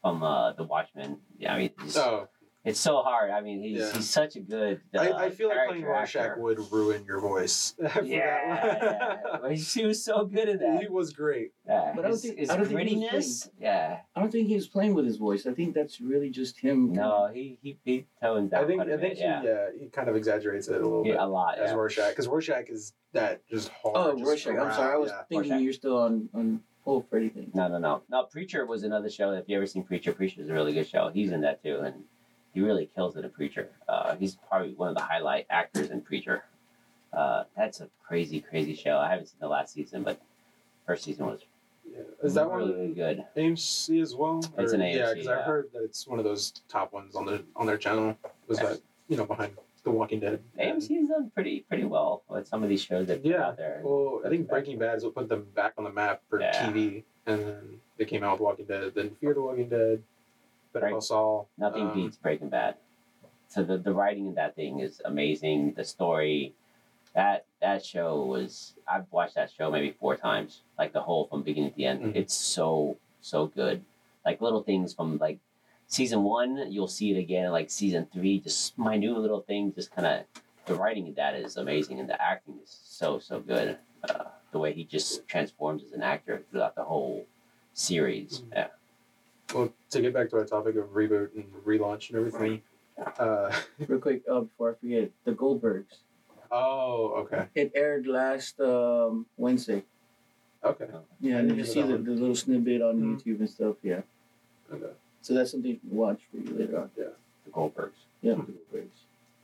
from 0.00 0.22
uh, 0.22 0.52
The 0.52 0.64
Watchmen. 0.64 1.18
Yeah, 1.38 1.54
I 1.54 1.58
mean 1.58 1.70
Oh, 1.96 2.28
it's 2.64 2.78
so 2.78 3.02
hard. 3.02 3.30
I 3.30 3.40
mean 3.40 3.60
he's 3.62 3.78
Yeah. 3.78 3.92
he's 3.92 4.08
such 4.08 4.36
a 4.36 4.40
good. 4.40 4.80
Uh, 4.94 5.00
I, 5.00 5.24
I 5.26 5.30
feel 5.30 5.48
like 5.48 5.68
playing 5.68 5.82
character 5.82 5.88
Rorschach 5.88 6.22
actor. 6.30 6.40
would 6.42 6.58
ruin 6.70 7.04
your 7.04 7.20
voice. 7.20 7.74
after 7.84 8.04
Yeah, 8.04 8.54
that. 8.54 8.82
yeah. 9.24 9.38
Well, 9.42 9.50
he 9.50 9.84
was 9.84 10.04
so 10.04 10.24
good 10.24 10.48
at 10.48 10.60
that. 10.60 10.80
he 10.82 10.88
was 10.88 11.12
great. 11.12 11.52
Yeah, 11.66 11.92
But 11.96 12.04
I 12.04 12.08
don't 12.08 12.18
think- 12.18 12.38
his 12.38 12.50
I 12.50 12.56
don't 12.56 12.66
think 12.66 12.88
he 12.88 13.08
was. 13.12 13.50
Yeah, 13.58 13.98
I 14.14 14.20
don't 14.20 14.30
think 14.30 14.48
he 14.48 14.54
was 14.54 14.68
playing 14.68 14.94
with 14.94 15.04
his 15.06 15.16
voice. 15.16 15.46
I 15.46 15.52
think 15.54 15.74
that's 15.74 16.00
really 16.00 16.30
just 16.30 16.58
him. 16.60 16.92
no, 16.92 17.28
he 17.32 17.58
he 17.62 17.78
he 17.84 18.06
toned 18.22 18.50
down 18.52 18.64
I 18.64 18.66
think 18.66 18.80
quite 18.82 18.90
a 18.90 18.94
I 18.94 18.98
think 18.98 19.14
bit. 19.14 19.18
he, 19.18 19.24
yeah, 19.24 19.42
yeah. 19.42 19.66
he 19.78 19.86
kind 19.88 20.08
of 20.08 20.16
exaggerates 20.16 20.68
it 20.68 20.76
a 20.80 20.84
little 20.84 21.04
Yeah, 21.06 21.12
bit 21.14 21.20
a 21.22 21.26
lot. 21.26 21.58
as 21.58 21.70
Yeah. 21.70 21.76
Rorschach 21.76 22.10
because 22.10 22.28
Rorschach 22.28 22.68
is 22.68 22.92
that 23.12 23.46
just 23.48 23.68
hard. 23.70 23.96
Oh, 23.96 24.12
just 24.12 24.24
Rorschach. 24.24 24.56
I'm 24.58 24.72
sorry. 24.72 24.94
I 24.94 24.96
was 24.96 25.10
yeah. 25.10 25.22
thinking 25.28 25.50
Rorschach. 25.50 25.64
you're 25.64 25.72
still 25.72 25.98
on 25.98 26.28
on 26.32 26.60
full 26.84 27.02
Freddy 27.10 27.28
thing. 27.28 27.50
No, 27.54 27.68
no, 27.68 27.78
no, 27.78 28.02
no. 28.08 28.24
Preacher 28.24 28.66
was 28.66 28.82
another 28.84 29.10
show. 29.10 29.32
If 29.32 29.48
you 29.48 29.56
ever 29.56 29.66
seen 29.66 29.82
Preacher, 29.84 30.12
Preacher 30.12 30.40
is 30.42 30.48
a 30.48 30.52
really 30.52 30.72
good 30.72 30.86
show. 30.88 31.10
He's 31.12 31.30
in 31.32 31.40
that 31.42 31.62
too, 31.62 31.78
and 31.84 31.94
he 32.54 32.60
really 32.60 32.88
kills 32.94 33.16
it 33.16 33.24
in 33.24 33.30
Preacher. 33.30 33.68
Uh, 33.88 34.14
he's 34.16 34.36
probably 34.48 34.74
one 34.74 34.88
of 34.88 34.94
the 34.94 35.00
highlight 35.02 35.46
actors 35.50 35.90
in 35.90 36.00
Preacher. 36.00 36.44
Uh, 37.12 37.44
that's 37.56 37.80
a 37.80 37.88
crazy, 38.06 38.40
crazy 38.40 38.74
show. 38.74 38.98
I 38.98 39.10
haven't 39.10 39.26
seen 39.26 39.38
the 39.40 39.48
last 39.48 39.74
season, 39.74 40.02
but 40.02 40.20
first 40.86 41.04
season 41.04 41.26
was 41.26 41.40
Yeah. 41.90 41.98
Is 42.22 42.34
that 42.34 42.46
really, 42.48 42.70
one 42.70 42.72
really 42.80 42.94
good. 42.94 43.24
AMC 43.36 44.00
as 44.00 44.14
well? 44.14 44.38
It's 44.56 44.72
Or- 44.72 44.76
an 44.76 44.82
Yeah, 44.82 45.10
because 45.10 45.26
yeah. 45.26 45.38
I've 45.40 45.44
heard 45.44 45.70
that 45.72 45.82
it's 45.82 46.06
one 46.06 46.18
of 46.18 46.24
those 46.24 46.52
top 46.68 46.92
ones 46.92 47.14
on 47.16 47.26
the 47.26 47.44
on 47.56 47.66
their 47.66 47.76
channel. 47.76 48.16
Was 48.46 48.58
that 48.58 48.80
you 49.08 49.16
know 49.16 49.26
behind 49.26 49.56
The 49.84 49.90
Walking 49.90 50.20
Dead. 50.20 50.40
AMC's 50.58 51.08
done 51.08 51.30
pretty 51.34 51.60
pretty 51.68 51.84
well 51.84 52.22
with 52.28 52.46
some 52.46 52.62
of 52.62 52.68
these 52.68 52.82
shows 52.82 53.08
that 53.08 53.24
Yeah. 53.24 53.48
out 53.48 53.56
there. 53.56 53.80
Well, 53.84 54.22
I 54.24 54.28
think 54.28 54.48
Breaking 54.48 54.78
Bad 54.78 54.96
is 54.98 55.04
what 55.04 55.14
put 55.16 55.28
them 55.28 55.44
back 55.56 55.74
on 55.76 55.84
the 55.84 55.90
map 55.90 56.22
for 56.30 56.40
Yeah. 56.40 56.52
TV, 56.70 57.04
and 57.26 57.40
then 57.42 57.80
they 57.98 58.04
came 58.04 58.22
out 58.22 58.34
with 58.34 58.40
Walking 58.42 58.64
Dead. 58.66 58.94
Then 58.94 59.10
Fear 59.16 59.34
the 59.34 59.42
Walking 59.42 59.68
Dead, 59.68 60.02
Better. 60.72 60.90
Call 60.90 61.00
Saul. 61.00 61.48
Nothing 61.58 61.82
um, 61.88 61.94
beats 61.94 62.16
Breaking 62.16 62.48
Bad. 62.48 62.76
So 63.48 63.62
the, 63.62 63.76
the 63.78 63.92
writing 63.92 64.26
in 64.26 64.34
that 64.34 64.56
thing 64.56 64.80
is 64.80 65.00
amazing. 65.04 65.74
The 65.74 65.84
story, 65.84 66.54
that 67.14 67.44
that 67.60 67.84
show 67.84 68.22
was 68.24 68.74
I've 68.90 69.04
watched 69.10 69.34
that 69.34 69.50
show 69.50 69.70
maybe 69.70 69.90
four 70.00 70.16
times, 70.16 70.62
like 70.78 70.92
the 70.92 71.02
whole 71.02 71.26
from 71.26 71.42
beginning 71.42 71.70
to 71.70 71.76
the 71.76 71.84
end. 71.86 72.02
Mhm. 72.02 72.16
It's 72.16 72.34
so 72.34 72.96
so 73.20 73.46
good. 73.46 73.84
Like 74.24 74.40
little 74.40 74.62
things 74.62 74.94
from 74.94 75.18
like 75.18 75.38
season 75.86 76.22
one, 76.22 76.72
you'll 76.72 76.88
see 76.88 77.10
it 77.14 77.18
again. 77.18 77.50
Like 77.52 77.70
season 77.70 78.06
three, 78.12 78.38
just 78.40 78.78
minute 78.78 79.18
little 79.18 79.42
thing, 79.42 79.74
just 79.74 79.94
kind 79.94 80.06
of 80.06 80.24
the 80.64 80.74
writing 80.74 81.06
in 81.08 81.14
that 81.14 81.34
is 81.34 81.56
amazing, 81.58 82.00
and 82.00 82.08
the 82.08 82.20
acting 82.22 82.54
is 82.62 82.70
so 82.84 83.18
so 83.18 83.40
good. 83.40 83.76
Uh, 84.08 84.24
the 84.52 84.58
way 84.58 84.72
he 84.72 84.84
just 84.84 85.26
transforms 85.28 85.82
as 85.84 85.92
an 85.92 86.02
actor 86.02 86.42
throughout 86.50 86.74
the 86.74 86.84
whole 86.84 87.26
series. 87.74 88.40
Mhm. 88.40 88.52
Yeah. 88.52 88.66
Well, 89.54 89.72
to 89.90 90.00
get 90.00 90.14
back 90.14 90.30
to 90.30 90.36
our 90.38 90.44
topic 90.44 90.76
of 90.76 90.86
reboot 90.94 91.34
and 91.34 91.44
relaunch 91.66 92.08
and 92.10 92.18
everything. 92.18 92.62
Uh, 93.18 93.52
Real 93.86 93.98
quick, 93.98 94.22
uh, 94.30 94.40
before 94.40 94.72
I 94.72 94.74
forget, 94.80 95.10
the 95.24 95.32
Goldbergs. 95.32 95.98
oh, 96.50 97.12
okay, 97.24 97.46
It 97.54 97.72
aired 97.74 98.06
last 98.06 98.58
um, 98.60 99.26
Wednesday. 99.36 99.82
okay, 100.64 100.86
Yeah, 101.20 101.36
I 101.36 101.38
and 101.40 101.48
didn't 101.48 101.58
you 101.58 101.64
see 101.64 101.82
the, 101.82 101.98
the 101.98 102.12
little 102.12 102.34
snippet 102.36 102.82
on 102.82 103.00
Mhm. 103.00 103.16
YouTube 103.22 103.38
and 103.40 103.50
stuff. 103.50 103.76
Yeah, 103.82 104.02
okay. 104.72 104.92
so 105.22 105.34
that's 105.34 105.50
something 105.50 105.70
you 105.70 105.78
can 105.78 105.90
watch 105.96 106.20
for 106.30 106.36
you 106.38 106.54
later 106.54 106.78
on. 106.80 106.90
Yeah. 106.96 107.04
The 107.44 107.50
Goldbergs. 107.50 107.92
Yeah, 108.22 108.34
Hmm. 108.34 108.52
the 108.52 108.78
Goldbergs. 108.78 108.88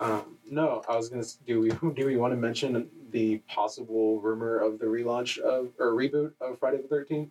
Um, 0.00 0.36
no, 0.48 0.82
I 0.88 0.96
was 0.96 1.08
gonna. 1.08 1.24
Do 1.46 1.60
we 1.60 1.70
do 1.94 2.06
we 2.06 2.16
want 2.16 2.32
to 2.32 2.36
mention 2.36 2.88
the 3.10 3.38
possible 3.48 4.20
rumor 4.20 4.58
of 4.58 4.78
the 4.78 4.86
relaunch 4.86 5.38
of 5.38 5.70
or 5.80 5.92
reboot 5.92 6.32
of 6.40 6.58
Friday 6.60 6.76
the 6.82 6.88
Thirteenth? 6.88 7.30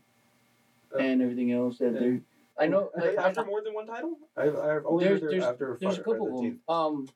and 0.97 1.21
everything 1.21 1.51
else 1.51 1.77
that 1.79 1.93
Yeah. 1.93 1.99
they're. 1.99 2.21
I 2.59 2.67
know. 2.67 2.89
Like, 2.97 3.17
after 3.17 3.45
more 3.45 3.61
than 3.63 3.73
one 3.73 3.87
title. 3.87 4.17
I've, 4.35 4.55
I've 4.55 4.85
only 4.85 5.05
There's- 5.05 5.21
heard 5.21 5.31
there's- 5.31 5.43
after 5.45 5.77
There's 5.79 5.97
a 5.99 6.03
couple 6.03 6.37
of 6.37 6.43
them. 6.43 6.59
Um, 6.67 7.07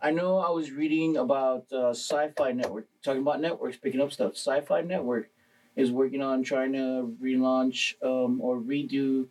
I 0.00 0.10
know 0.10 0.38
I 0.38 0.50
was 0.50 0.70
reading 0.72 1.16
about 1.16 1.64
uh, 1.72 1.90
Sci-Fi 1.90 2.52
Network, 2.52 2.86
talking 3.02 3.22
about 3.22 3.40
networks 3.40 3.78
picking 3.78 4.00
up 4.00 4.12
stuff. 4.12 4.32
Sci-Fi 4.36 4.82
Network 4.82 5.30
is 5.74 5.90
working 5.90 6.22
on 6.22 6.42
trying 6.42 6.72
to 6.74 7.16
relaunch 7.22 7.94
um, 8.02 8.40
or 8.40 8.58
redo, 8.60 9.26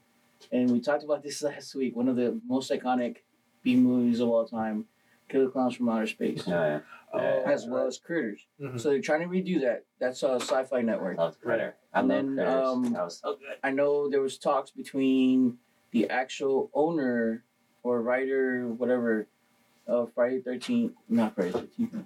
and 0.51 0.69
we 0.71 0.79
talked 0.79 1.03
about 1.03 1.21
this 1.23 1.41
last 1.49 1.75
week. 1.75 1.95
One 1.95 2.07
of 2.07 2.15
the 2.15 2.39
most 2.47 2.71
iconic 2.71 3.17
B 3.63 3.75
movies 3.75 4.19
of 4.19 4.29
all 4.29 4.45
time, 4.45 4.85
Killer 5.29 5.49
Clowns 5.49 5.75
from 5.75 5.89
Outer 5.89 6.07
Space, 6.07 6.47
Yeah, 6.47 6.79
Oh, 7.13 7.19
as 7.45 7.65
well 7.65 7.87
as 7.87 7.97
Critters. 7.97 8.41
Mhm. 8.59 8.79
So 8.79 8.89
they're 8.89 8.99
trying 9.01 9.21
to 9.21 9.27
redo 9.27 9.61
that. 9.61 9.85
That's 9.99 10.21
uh, 10.23 10.35
Sci-Fi 10.39 10.81
Network. 10.81 11.17
I 11.17 11.21
love 11.23 11.39
Critter. 11.39 11.75
And 11.95 12.11
then, 12.11 12.39
um, 12.39 12.91
that 12.93 13.03
was 13.05 13.19
so 13.19 13.35
good. 13.35 13.57
I 13.63 13.71
know 13.71 14.09
there 14.09 14.21
was 14.21 14.37
talks 14.37 14.69
between 14.71 15.57
the 15.91 16.09
actual 16.09 16.69
owner 16.73 17.43
or 17.83 18.01
writer, 18.01 18.67
whatever, 18.67 19.27
of 19.87 20.11
Friday 20.13 20.41
Thirteenth. 20.41 20.93
Not 21.07 21.35
Friday 21.35 21.51
Thirteenth. 21.51 22.05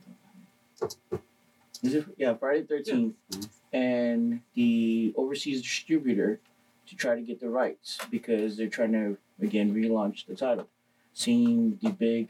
Is 1.81 1.95
it? 1.95 2.05
Yeah, 2.17 2.35
Friday 2.35 2.63
Thirteenth, 2.63 3.15
Mhm. 3.31 3.49
and 3.73 4.41
the 4.53 5.13
overseas 5.15 5.61
distributor 5.61 6.39
to 6.87 6.95
try 6.95 7.15
to 7.15 7.21
get 7.21 7.39
the 7.39 7.49
rights 7.49 7.97
because 8.11 8.57
they're 8.57 8.67
trying 8.67 8.91
to 8.91 9.17
again 9.41 9.73
relaunch 9.73 10.25
the 10.25 10.35
title. 10.35 10.67
Seeing 11.13 11.79
the 11.81 11.91
big 11.91 12.29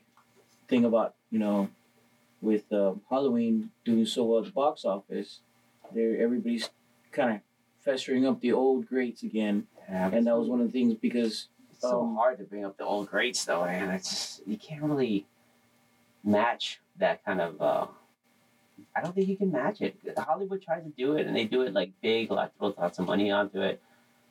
thing 0.67 0.85
about 0.85 1.15
you 1.31 1.39
know, 1.39 1.69
with 2.41 2.71
um, 2.71 3.01
Halloween 3.09 3.71
doing 3.85 4.05
so 4.05 4.23
well 4.25 4.39
at 4.39 4.45
the 4.45 4.51
box 4.51 4.85
office, 4.85 5.39
there 5.93 6.17
everybody's 6.17 6.69
kind 7.11 7.35
of 7.35 7.41
festering 7.89 8.25
up 8.25 8.39
the 8.41 8.53
old 8.53 8.87
greats 8.87 9.23
again, 9.23 9.67
Yeah, 9.89 10.09
and 10.11 10.27
that 10.27 10.37
was 10.37 10.47
one 10.47 10.61
of 10.61 10.67
the 10.67 10.71
things 10.71 10.95
because 10.95 11.47
It's 11.71 11.81
so 11.81 12.01
um, 12.01 12.15
hard 12.15 12.37
to 12.37 12.43
bring 12.43 12.65
up 12.65 12.77
the 12.77 12.85
old 12.85 13.09
greats 13.09 13.45
though, 13.45 13.65
man. 13.65 13.89
It's 13.91 14.41
you 14.45 14.57
can't 14.57 14.83
really 14.83 15.25
match 16.23 16.79
that 16.97 17.23
kind 17.25 17.41
of. 17.41 17.61
Uh, 17.61 17.87
I 18.95 19.01
don't 19.01 19.13
think 19.13 19.27
you 19.27 19.37
can 19.37 19.51
match 19.51 19.81
it. 19.81 19.97
Hollywood 20.17 20.61
tries 20.61 20.83
to 20.83 20.89
do 20.89 21.17
it, 21.17 21.25
and 21.25 21.35
they 21.35 21.45
do 21.45 21.63
it 21.63 21.73
like 21.73 21.91
big, 22.01 22.31
like 22.31 22.55
throw 22.57 22.73
lots 22.77 22.99
of 22.99 23.07
money 23.07 23.31
onto 23.31 23.61
it, 23.61 23.81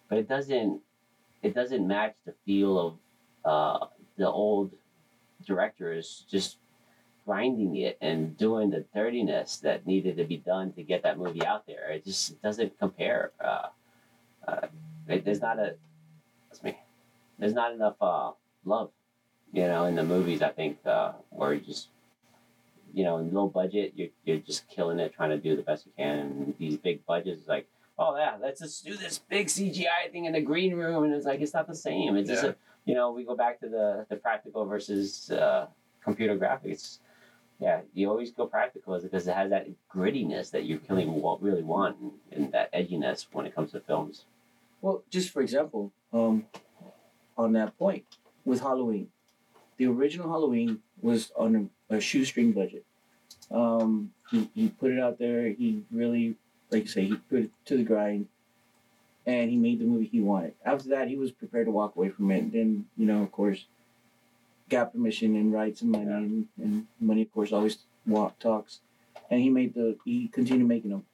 but 0.09 0.19
it 0.19 0.29
doesn't. 0.29 0.81
It 1.43 1.55
doesn't 1.55 1.87
match 1.87 2.15
the 2.27 2.35
feel 2.45 2.79
of 2.79 2.95
uh, 3.45 3.87
the 4.17 4.29
old 4.29 4.73
directors 5.47 6.25
just 6.29 6.59
grinding 7.29 7.77
it 7.77 7.99
and 8.01 8.37
doing 8.39 8.71
the 8.71 8.85
dirtiness 8.95 9.59
that 9.59 9.87
needed 9.87 10.17
to 10.17 10.25
be 10.25 10.39
done 10.39 10.73
to 10.73 10.83
get 10.83 11.03
that 11.03 11.19
movie 11.19 11.45
out 11.45 11.67
there. 11.67 11.91
It 11.91 12.05
just 12.05 12.41
doesn't 12.41 12.79
compare. 12.79 13.33
Uh, 13.39 13.67
uh, 14.47 14.67
it, 15.09 15.25
there's 15.27 15.43
not 15.43 15.59
a. 15.59 15.75
That's 16.49 16.63
me 16.63 16.79
there's 17.39 17.55
not 17.55 17.73
enough 17.73 17.97
uh, 18.01 18.33
love, 18.65 18.91
you 19.53 19.63
know, 19.63 19.85
in 19.85 19.95
the 19.95 20.03
movies. 20.03 20.43
I 20.43 20.51
think 20.51 20.79
uh, 20.85 21.13
where 21.31 21.55
you 21.55 21.61
just, 21.61 21.89
you 22.93 23.05
know, 23.05 23.19
in 23.19 23.33
low 23.33 23.49
budget, 23.49 23.93
you're 23.97 24.09
you're 24.25 24.39
just 24.39 24.69
killing 24.69 24.99
it, 24.99 25.15
trying 25.15 25.31
to 25.31 25.39
do 25.39 25.57
the 25.57 25.63
best 25.63 25.87
you 25.87 25.93
can. 25.97 26.19
And 26.19 26.55
these 26.59 26.77
big 26.77 27.05
budgets, 27.07 27.43
is 27.43 27.49
like, 27.49 27.69
oh 27.99 28.17
yeah, 28.17 28.37
let's 28.41 28.61
just 28.61 28.85
do 28.85 28.97
this 28.97 29.19
big 29.19 29.47
CGI 29.47 30.11
thing 30.11 30.25
in 30.25 30.33
the 30.33 30.41
green 30.41 30.75
room, 30.75 31.05
and 31.05 31.15
it's 31.15 31.27
like 31.27 31.41
it's 31.41 31.55
not 31.55 31.69
the 31.69 31.77
same. 31.77 32.17
It's 32.17 32.29
just, 32.29 32.45
a, 32.45 32.57
you 32.85 32.95
know, 32.95 33.13
we 33.13 33.25
go 33.25 33.37
back 33.37 33.61
to 33.61 33.69
the 33.69 34.07
the 34.09 34.17
practical 34.17 34.65
versus 34.65 35.31
uh, 35.31 35.67
computer 36.03 36.37
graphics. 36.37 36.99
Yeah, 37.61 37.81
you 37.93 38.09
always 38.09 38.31
go 38.31 38.47
practical 38.47 38.99
because 39.01 39.27
it 39.27 39.35
has 39.35 39.51
that 39.51 39.67
grittiness 39.93 40.53
that 40.53 40.65
you 40.65 40.81
really 40.89 41.07
wa- 41.07 41.39
really 41.41 41.63
want, 41.65 41.99
and, 41.99 42.13
and 42.31 42.53
that 42.53 42.73
edginess 42.73 43.27
when 43.33 43.47
it 43.47 43.55
comes 43.55 43.73
to 43.73 43.81
films. 43.81 44.25
well, 44.81 45.03
just 45.11 45.31
for 45.31 45.43
example, 45.43 45.93
um, 46.13 46.47
on 47.37 47.53
that 47.55 47.77
point 47.79 48.05
with 48.45 48.61
Halloween, 48.61 49.09
the 49.77 49.87
original 49.87 50.29
Halloween 50.31 50.81
was 51.01 51.33
on 51.37 51.71
a, 51.91 51.97
a 51.97 52.01
shoestring 52.01 52.53
budget. 52.53 52.85
Um, 53.51 54.13
he, 54.31 54.49
he 54.55 54.69
put 54.69 54.93
it 54.93 55.01
out 55.01 55.19
there. 55.19 55.49
He 55.49 55.83
really, 55.91 56.37
like 56.71 56.83
you 56.85 56.89
say, 56.89 57.07
he 57.07 57.17
put 57.17 57.39
it 57.41 57.51
to 57.67 57.77
the 57.77 57.83
grind, 57.83 58.29
and 59.27 59.51
he 59.51 59.57
made 59.57 59.81
the 59.81 59.85
movie 59.85 60.07
he 60.07 60.21
wanted. 60.21 60.55
After 60.65 60.91
that, 60.91 61.09
he 61.09 61.17
was 61.17 61.33
prepared 61.33 61.67
to 61.67 61.73
walk 61.73 61.97
away 61.97 62.11
from 62.11 62.31
it. 62.31 62.39
And 62.45 62.53
Then, 62.53 62.87
you 62.97 63.07
know, 63.07 63.23
of 63.23 63.33
course, 63.33 63.67
got 64.69 64.93
permission 64.93 65.37
and 65.37 65.53
rights 65.53 65.83
and 65.83 65.91
money, 65.93 66.07
Yeah. 66.07 66.17
and, 66.19 66.47
and 66.63 66.87
money, 67.01 67.23
of 67.23 67.33
course, 67.33 67.53
always 67.53 67.79
walk, 68.07 68.39
talks. 68.39 68.81
And 69.31 69.41
he 69.41 69.51
made 69.51 69.75
the 69.75 69.97
he 70.05 70.29
continued 70.29 70.67
making 70.69 70.91
them. 70.91 71.05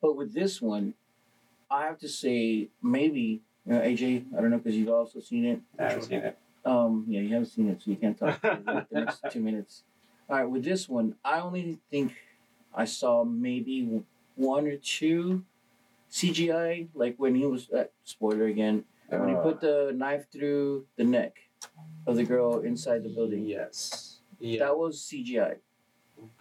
But 0.00 0.16
with 0.16 0.32
this 0.32 0.62
one, 0.62 0.94
I 1.70 1.82
have 1.84 1.98
to 1.98 2.08
say 2.08 2.68
maybe 2.82 3.42
uh, 3.70 3.74
AJ. 3.74 4.24
I 4.36 4.40
don't 4.40 4.50
know 4.50 4.58
because 4.58 4.76
you've 4.76 4.88
also 4.88 5.20
seen 5.20 5.44
it. 5.44 5.60
I 5.78 5.82
haven't 5.84 6.02
seen 6.04 6.18
it. 6.20 6.38
Um, 6.64 7.04
yeah, 7.08 7.20
you 7.20 7.28
haven't 7.30 7.46
seen 7.50 7.68
it, 7.68 7.82
so 7.82 7.90
you 7.90 7.96
can't 7.96 8.18
talk 8.18 8.40
for 8.40 8.58
the 8.64 8.86
next 9.00 9.24
two 9.30 9.40
minutes. 9.40 9.82
All 10.28 10.36
right, 10.36 10.44
with 10.48 10.64
this 10.64 10.88
one, 10.88 11.16
I 11.24 11.40
only 11.40 11.78
think 11.90 12.12
I 12.74 12.84
saw 12.84 13.24
maybe 13.24 14.02
one 14.36 14.66
or 14.66 14.76
two 14.76 15.44
CGI, 16.10 16.88
like 16.94 17.16
when 17.18 17.34
he 17.34 17.46
was 17.46 17.70
uh, 17.70 17.84
spoiler 18.04 18.46
again, 18.46 18.84
when 19.08 19.28
he 19.28 19.34
Uh, 19.34 19.42
put 19.42 19.60
the 19.60 19.92
knife 19.94 20.30
through 20.30 20.86
the 20.96 21.04
neck 21.04 21.36
of 22.06 22.16
the 22.16 22.24
girl 22.24 22.60
inside 22.60 23.02
the 23.02 23.08
building. 23.08 23.44
Yes. 23.46 24.18
Yeah. 24.38 24.60
That 24.60 24.78
was 24.78 24.98
CGI, 25.00 25.56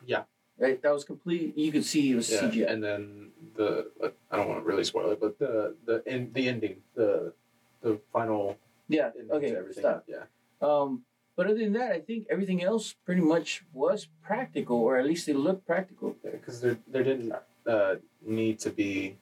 yeah. 0.06 0.24
right? 0.58 0.82
That 0.82 0.94
was 0.94 1.04
complete. 1.04 1.58
You 1.58 1.72
could 1.72 1.84
see 1.86 2.12
it 2.12 2.16
was 2.16 2.32
Yeah. 2.32 2.42
CGI. 2.42 2.72
And 2.72 2.84
then 2.84 3.32
the 3.56 3.92
I 4.32 4.38
don't 4.38 4.48
want 4.48 4.62
to 4.64 4.66
really 4.66 4.84
spoil 4.84 5.12
it, 5.12 5.20
but 5.20 5.38
the 5.40 5.76
the 5.86 6.02
in 6.06 6.32
the 6.34 6.48
ending, 6.48 6.78
the 6.96 7.34
the 7.82 8.00
final 8.14 8.58
yeah. 8.88 9.12
Okay. 9.32 9.52
everything. 9.56 9.82
Stop. 9.84 10.06
Yeah. 10.08 10.26
Um, 10.62 11.04
but 11.36 11.46
other 11.48 11.60
than 11.60 11.74
that, 11.74 11.92
I 11.94 12.00
think 12.02 12.28
everything 12.30 12.62
else 12.64 12.94
pretty 13.06 13.22
much 13.22 13.64
was 13.72 14.08
practical, 14.22 14.78
or 14.78 14.98
at 14.98 15.06
least 15.06 15.30
it 15.30 15.36
looked 15.36 15.66
practical. 15.66 16.16
because 16.24 16.60
there 16.62 16.78
there 16.88 17.04
didn't 17.04 17.34
uh, 17.68 17.96
need 18.26 18.60
to 18.60 18.70
be 18.70 19.18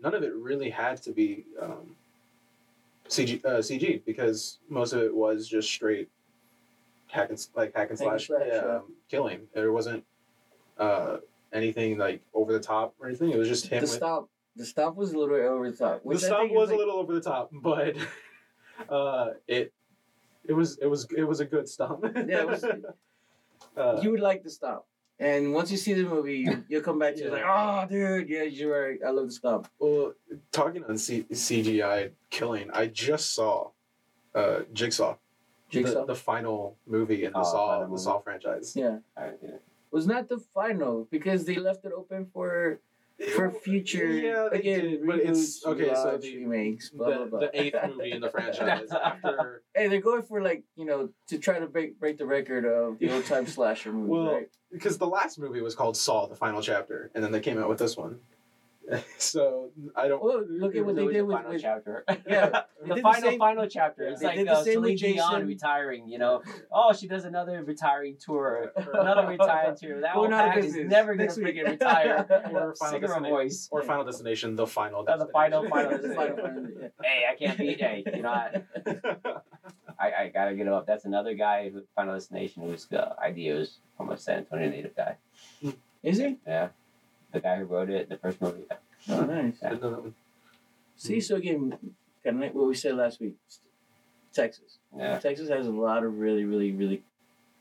none 0.00 0.14
of 0.14 0.22
it 0.22 0.34
really 0.34 0.70
had 0.70 1.02
to 1.02 1.12
be 1.12 1.44
um, 1.60 1.96
CG 3.16 3.44
uh, 3.44 3.58
CG 3.58 4.04
because 4.04 4.58
most 4.68 4.92
of 4.92 5.00
it 5.02 5.14
was 5.14 5.46
just 5.48 5.68
straight 5.68 6.08
hack 7.06 7.30
and 7.30 7.46
like 7.54 7.74
hack 7.74 7.90
and 7.90 7.98
Hack 7.98 8.08
slash, 8.08 8.26
slash, 8.26 8.42
yeah, 8.46 8.58
um, 8.58 8.92
killing. 9.08 9.42
There 9.54 9.72
wasn't 9.72 10.04
uh, 10.78 11.18
anything 11.52 11.98
like 11.98 12.20
over 12.34 12.52
the 12.52 12.60
top 12.60 12.94
or 13.00 13.06
anything. 13.08 13.30
It 13.30 13.36
was 13.36 13.48
just 13.48 13.66
him. 13.66 13.80
The 13.80 13.82
with- 13.82 13.90
stomp, 13.90 14.28
the 14.56 14.64
stop 14.66 14.96
was 14.96 15.12
a 15.12 15.18
little 15.18 15.34
over 15.36 15.70
the 15.70 15.76
top. 15.76 16.02
the 16.02 16.08
Which 16.08 16.18
I 16.24 16.26
stomp 16.26 16.48
think 16.48 16.58
was 16.58 16.70
like- 16.70 16.76
a 16.76 16.78
little 16.78 16.94
over 16.96 17.12
the 17.14 17.20
top, 17.20 17.50
but 17.62 17.94
uh, 18.88 19.30
it 19.46 19.72
it 20.44 20.52
was 20.52 20.78
it 20.78 20.86
was 20.86 21.06
it 21.16 21.24
was 21.24 21.40
a 21.40 21.44
good 21.44 21.68
stop. 21.68 22.00
Yeah, 22.02 22.40
it 22.42 22.48
was- 22.48 22.64
uh, 23.76 24.00
you 24.02 24.10
would 24.10 24.20
like 24.20 24.42
the 24.42 24.50
stomp, 24.50 24.82
and 25.18 25.52
once 25.52 25.70
you 25.70 25.76
see 25.76 25.92
the 25.94 26.04
movie, 26.08 26.38
you, 26.38 26.64
you'll 26.68 26.82
come 26.82 26.98
back 26.98 27.14
to 27.16 27.26
it 27.26 27.32
like, 27.32 27.44
oh, 27.46 27.86
dude, 27.88 28.28
yeah, 28.28 28.42
you're 28.42 28.88
right. 28.88 28.98
I 29.06 29.10
love 29.10 29.26
the 29.26 29.32
stomp. 29.32 29.68
Well, 29.78 30.14
talking 30.52 30.84
on 30.84 30.98
C- 30.98 31.26
CGI 31.30 32.10
killing, 32.30 32.70
I 32.72 32.86
just 32.88 33.34
saw 33.34 33.70
uh, 34.34 34.60
Jigsaw. 34.72 35.16
Jigsaw. 35.70 36.00
the, 36.00 36.06
the 36.06 36.14
final 36.14 36.76
movie 36.86 37.24
in 37.24 37.32
the 37.32 37.38
Oh, 37.38 37.42
Saw 37.44 37.66
final 37.68 37.80
the 37.82 37.88
movie. 37.90 38.02
Saw 38.02 38.18
franchise. 38.20 38.74
yeah, 38.76 38.98
I 39.16 39.26
don't 39.26 39.42
know. 39.42 39.58
was 39.90 40.06
not 40.06 40.28
the 40.28 40.38
final 40.38 41.08
because 41.10 41.44
they 41.44 41.56
left 41.56 41.84
it 41.84 41.92
open 41.96 42.26
for 42.32 42.80
for 43.34 43.50
future 43.50 44.06
Yeah, 44.08 44.48
they 44.50 44.58
again. 44.58 44.80
did, 44.80 45.06
but 45.06 45.18
it's 45.20 45.64
okay. 45.64 45.94
So 45.94 46.18
the, 46.20 46.38
remakes, 46.38 46.90
blah 46.90 47.06
blah 47.06 47.18
the, 47.18 47.26
blah. 47.26 47.40
the 47.40 47.60
eighth 47.60 47.76
movie 47.88 48.12
in 48.12 48.20
the 48.20 48.30
franchise 48.36 48.88
after 48.90 49.62
Hey, 49.74 49.88
they're 49.88 50.00
going 50.00 50.22
for 50.22 50.42
like 50.42 50.64
you 50.76 50.84
know 50.84 51.10
to 51.28 51.38
try 51.38 51.58
to 51.58 51.66
break 51.66 51.98
break 51.98 52.18
the 52.18 52.26
record 52.26 52.64
of 52.64 52.98
the 52.98 53.12
old 53.12 53.24
time 53.24 53.46
slasher 53.56 53.92
movie. 53.92 54.10
Well, 54.10 54.34
right? 54.34 54.48
because 54.72 54.98
the 54.98 55.06
last 55.06 55.38
movie 55.38 55.60
was 55.60 55.74
called 55.74 55.96
Saw: 55.96 56.26
The 56.26 56.34
Final 56.36 56.60
Chapter, 56.62 57.10
and 57.14 57.22
then 57.22 57.30
they 57.32 57.40
came 57.40 57.58
out 57.58 57.68
with 57.68 57.78
this 57.78 57.96
one. 57.96 58.18
so 59.18 59.70
I 59.96 60.08
don't. 60.08 60.22
Well, 60.22 60.44
look 60.48 60.76
at 60.76 60.84
what 60.84 60.96
they 60.96 61.06
did 61.06 61.16
a 61.16 61.24
with, 61.24 61.36
final 61.36 61.52
with 61.52 61.62
chapter. 61.62 62.04
Yeah, 62.28 62.62
the 62.86 62.94
the 62.96 63.00
final 63.00 63.30
same- 63.30 63.38
final 63.38 63.66
chapter. 63.66 64.04
It's 64.08 64.22
like 64.22 64.36
the 64.44 64.52
uh, 64.52 64.62
Celine 64.62 64.96
Dion 64.96 65.46
retiring. 65.46 66.08
You 66.08 66.18
know, 66.18 66.42
oh, 66.70 66.92
she 66.92 67.08
does 67.08 67.24
another 67.24 67.62
retiring 67.64 68.16
tour, 68.20 68.72
another 68.92 69.26
retiring 69.26 69.76
tour. 69.76 70.00
That 70.00 70.16
old 70.16 70.32
out 70.32 70.58
is 70.58 70.74
never 70.76 71.14
gonna 71.14 71.30
freaking 71.30 71.68
retire. 71.68 72.26
Or 72.54 72.74
Final 72.74 72.74
Sick 72.74 72.84
of 72.84 72.90
her 72.92 73.00
Destination. 73.00 73.30
voice. 73.30 73.68
Or 73.72 73.82
Final 73.82 74.04
Destination, 74.04 74.56
the 74.56 74.66
final. 74.66 75.04
Uh, 75.08 75.16
the 75.16 75.26
final- 75.26 75.68
final 75.68 75.98
Final 76.14 76.66
Hey, 77.02 77.24
I 77.30 77.34
can't 77.36 77.58
beat. 77.58 77.80
Hey, 77.80 78.04
you 78.14 78.22
know, 78.22 78.30
I, 78.30 78.62
I, 79.98 80.12
I 80.24 80.28
gotta 80.32 80.54
get 80.54 80.68
up. 80.68 80.86
That's 80.86 81.04
another 81.04 81.34
guy 81.34 81.70
who 81.70 81.82
Final 81.96 82.14
Destination 82.14 82.62
whose 82.62 82.90
uh, 82.92 83.14
idea 83.22 83.54
was 83.54 83.78
from 83.96 84.10
a 84.10 84.18
San 84.18 84.38
Antonio 84.38 84.68
native 84.68 84.94
guy. 84.96 85.16
Is 86.02 86.18
he? 86.18 86.36
Yeah, 86.46 86.68
the 87.34 87.40
guy 87.40 87.56
who 87.58 87.64
wrote 87.64 87.90
it, 87.90 88.08
the 88.08 88.16
first 88.16 88.40
movie. 88.40 88.64
Oh, 89.08 89.20
nice. 89.22 89.56
I 89.62 89.70
know 89.70 89.90
that 89.90 90.02
one. 90.02 90.14
See, 90.96 91.20
so 91.20 91.36
again, 91.36 91.76
kind 92.22 92.36
of 92.36 92.40
like 92.42 92.54
what 92.54 92.66
we 92.68 92.74
said 92.74 92.94
last 92.96 93.20
week, 93.20 93.34
Texas. 94.32 94.78
Yeah. 94.96 95.18
Texas 95.18 95.48
has 95.50 95.66
a 95.66 95.70
lot 95.70 96.04
of 96.04 96.18
really, 96.18 96.44
really, 96.44 96.72
really 96.72 97.02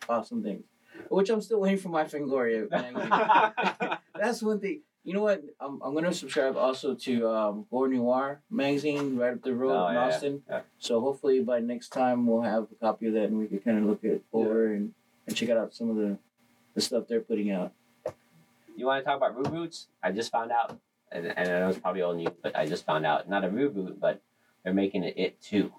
awesome 0.08 0.44
things, 0.44 0.64
which 1.10 1.30
I'm 1.30 1.42
still 1.42 1.60
waiting 1.60 1.80
for 1.80 1.90
my 1.90 2.04
Fangoria. 2.06 2.70
magazine. 2.70 3.98
That's 4.16 4.42
one 4.42 4.60
thing. 4.60 4.82
You 5.04 5.14
know 5.14 5.22
what? 5.24 5.44
I'm, 5.60 5.82
I'm 5.82 5.94
gonna 5.94 6.14
subscribe 6.14 6.56
also 6.56 6.94
to 6.96 7.28
um, 7.28 7.66
Gore 7.70 7.90
Noir 7.90 8.40
magazine 8.50 9.18
right 9.18 9.34
up 9.34 9.42
the 9.42 9.54
road 9.54 9.72
Oh, 9.76 9.88
in 9.90 9.96
yeah, 9.96 10.00
Austin. 10.06 10.44
yeah. 10.50 10.62
So 10.80 11.02
hopefully 11.02 11.42
by 11.42 11.60
next 11.60 11.90
time 11.90 12.26
we'll 12.26 12.44
have 12.44 12.68
a 12.72 12.76
copy 12.76 13.08
of 13.08 13.14
that 13.16 13.26
and 13.26 13.38
we 13.38 13.48
can 13.48 13.60
kind 13.60 13.80
of 13.80 13.84
look 13.86 14.00
it 14.04 14.24
over 14.32 14.68
and, 14.72 14.94
and 15.28 15.36
check 15.36 15.50
out 15.50 15.74
some 15.74 15.90
of 15.90 15.98
the, 15.98 16.18
the 16.74 16.80
stuff 16.80 17.04
they're 17.10 17.20
putting 17.20 17.52
out. 17.52 17.74
You 18.76 18.86
want 18.86 19.04
to 19.04 19.10
talk 19.10 19.18
about 19.18 19.36
reboots? 19.42 19.88
I 20.04 20.12
just 20.12 20.32
found 20.32 20.52
out, 20.52 20.78
and, 21.12 21.28
and 21.28 21.40
I 21.50 21.60
know 21.60 21.70
it's 21.70 21.80
probably 21.80 22.02
old 22.02 22.18
news, 22.18 22.30
but 22.42 22.56
I 22.56 22.66
just 22.66 22.86
found 22.86 23.06
out 23.06 23.30
not 23.30 23.44
a 23.44 23.50
reboot, 23.50 24.00
but 24.00 24.22
they're 24.64 24.74
making 24.74 25.04
it 25.04 25.14
It 25.18 25.42
Two, 25.42 25.72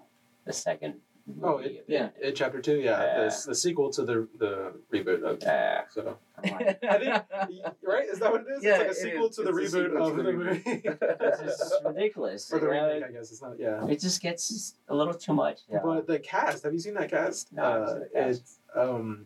the 0.44 0.52
second 0.52 0.94
movie. 1.26 1.40
Oh, 1.42 1.58
it- 1.58 1.84
yeah. 1.88 2.08
It 2.20 2.36
chapter 2.36 2.60
two, 2.60 2.76
yeah, 2.76 3.02
Yeah. 3.02 3.28
The, 3.28 3.44
the 3.48 3.54
sequel 3.54 3.90
to 3.92 4.02
the 4.04 4.28
the 4.38 4.72
reboot 4.92 5.22
of. 5.22 5.38
Yeah. 5.42 5.82
So 5.90 6.18
I'm 6.42 6.50
like, 6.52 6.84
I 6.84 6.98
think 6.98 7.64
right 7.82 8.04
is 8.08 8.18
that 8.20 8.30
what 8.30 8.42
it 8.42 8.46
is? 8.58 8.62
Yeah, 8.64 8.72
it's 8.76 8.80
like 8.80 8.90
a 8.90 8.94
sequel 8.94 9.28
is. 9.28 9.36
to 9.36 9.42
the 9.42 9.56
It's 9.56 9.74
reboot 9.74 9.86
sequel 9.90 10.04
to 10.04 10.10
of 10.10 10.16
the 10.16 10.22
the 10.22 10.32
movie. 10.32 10.60
this 11.20 11.40
is 11.40 11.74
ridiculous. 11.84 12.52
or 12.52 12.58
the 12.60 12.66
you 12.66 12.72
remake, 12.72 13.04
I 13.04 13.10
guess 13.12 13.32
it's 13.32 13.42
not. 13.42 13.58
Yeah. 13.58 13.86
It 13.88 14.00
just 14.00 14.20
gets 14.20 14.74
a 14.88 14.94
little 14.94 15.14
too 15.14 15.32
much. 15.34 15.60
Yeah. 15.70 15.80
But 15.82 16.06
the 16.06 16.18
cast, 16.18 16.62
have 16.64 16.72
you 16.72 16.78
seen 16.78 16.94
that 16.94 17.10
cast? 17.10 17.52
No, 17.52 17.62
I 17.62 17.66
uh, 17.66 17.88
seen 17.94 18.04
cast. 18.14 18.40
It's 18.40 18.58
um, 18.76 19.24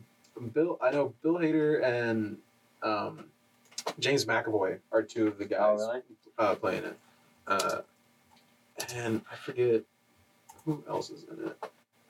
Bill. 0.54 0.78
I 0.80 0.90
know 0.92 1.12
Bill 1.22 1.34
Hader 1.34 1.82
and 1.84 2.38
um, 2.82 3.24
James 3.98 4.24
McAvoy 4.24 4.78
are 4.92 5.02
two 5.02 5.26
of 5.28 5.38
the 5.38 5.44
oh, 5.44 5.48
guys 5.76 5.80
really? 5.80 6.00
uh, 6.38 6.54
playing 6.56 6.84
it. 6.84 6.98
Uh, 7.46 7.80
and 8.94 9.22
I 9.30 9.36
forget 9.36 9.82
who 10.64 10.82
else 10.88 11.10
is 11.10 11.24
in 11.24 11.46
it. 11.48 11.56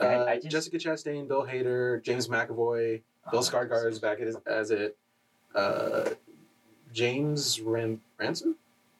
Uh, 0.01 0.05
I- 0.05 0.31
I 0.33 0.35
just- 0.37 0.51
Jessica 0.51 0.77
Chastain, 0.79 1.27
Bill 1.29 1.45
Hader, 1.45 2.03
James 2.03 2.29
McAvoy, 2.29 3.03
Bill 3.31 3.41
Oh, 3.41 3.43
Skarsgård 3.43 3.91
is 3.91 3.99
back 3.99 4.21
as, 4.21 4.37
as 4.47 4.71
it. 4.71 4.97
Uh, 5.55 6.11
James 6.93 7.61
Ran- 7.61 8.01
Ransone. 8.19 8.55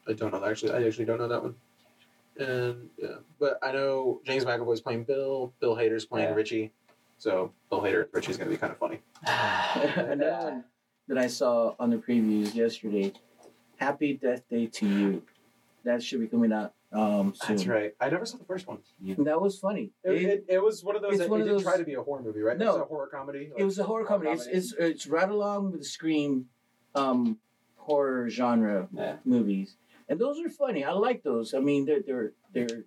I 0.07 0.13
don't 0.13 0.33
know. 0.33 0.45
Actually, 0.45 0.73
I 0.73 0.87
actually 0.87 1.05
don't 1.07 1.19
know 1.19 1.29
that 1.29 1.43
one. 1.43 1.55
And 2.39 2.89
yeah, 2.97 3.17
but 3.41 3.59
I 3.63 3.73
know 3.73 4.21
James 4.25 4.45
McAvoy's 4.45 4.81
playing 4.81 5.05
Bill. 5.05 5.53
Bill 5.61 5.75
Hader's 5.75 6.05
playing 6.07 6.29
Yeah. 6.29 6.35
Richie. 6.35 6.73
So 7.19 7.53
Bill 7.69 7.81
Hader 7.81 8.03
and 8.05 8.09
Richie's 8.15 8.37
gonna 8.37 8.51
be 8.51 8.57
kind 8.57 8.73
of 8.73 8.79
funny. 8.79 9.01
Another 9.27 10.45
one 10.45 10.65
that 11.09 11.19
I 11.19 11.27
saw 11.27 11.75
on 11.79 11.91
the 11.91 11.97
previews 11.97 12.55
yesterday. 12.55 13.13
Happy 13.77 14.15
Death 14.15 14.43
Day 14.49 14.67
to 14.67 14.87
You. 14.89 15.23
That 15.85 16.03
should 16.03 16.21
be 16.21 16.27
coming 16.27 16.53
out 16.53 16.75
um, 16.93 17.35
soon. 17.35 17.57
That's 17.57 17.67
right. 17.67 17.95
I 18.01 18.11
never 18.11 18.27
saw 18.27 18.37
the 18.39 18.45
first 18.45 18.67
one. 18.67 18.79
And 19.07 19.27
that 19.27 19.41
was 19.41 19.59
funny. 19.59 19.93
It, 20.05 20.11
It, 20.13 20.23
it, 20.25 20.45
it 20.49 20.63
was 20.63 20.85
one 20.85 20.97
of 20.97 21.03
those 21.03 21.13
it's 21.13 21.21
that 21.23 21.31
one 21.31 21.41
it 21.41 21.45
of 21.45 21.49
didn't 21.49 21.63
try 21.63 21.77
to 21.79 21.85
be 21.85 21.95
a 21.95 22.03
horror 22.03 22.23
movie, 22.23 22.41
right? 22.41 22.59
No. 22.59 22.67
it 22.67 22.73
was 22.73 22.81
a 22.81 22.85
horror 22.85 23.07
comedy. 23.07 23.51
it 23.57 23.65
was 23.65 23.79
a 23.79 23.85
horror 23.85 24.05
Horror 24.05 24.19
comedy. 24.21 24.31
It's, 24.33 24.45
comedy. 24.45 24.59
it's 24.59 24.75
it's 24.79 25.07
right 25.07 25.29
along 25.29 25.71
with 25.73 25.81
the 25.81 25.87
Scream 25.87 26.47
um, 26.95 27.39
horror 27.77 28.29
genre 28.29 28.89
Yeah. 28.93 29.17
movies, 29.25 29.77
and 30.09 30.19
those 30.19 30.39
are 30.41 30.51
funny. 30.51 30.85
I 30.85 30.93
like 30.93 31.23
those. 31.23 31.55
I 31.55 31.61
mean, 31.61 31.87
they're 31.87 32.03
they're 32.05 32.33
they're 32.53 32.85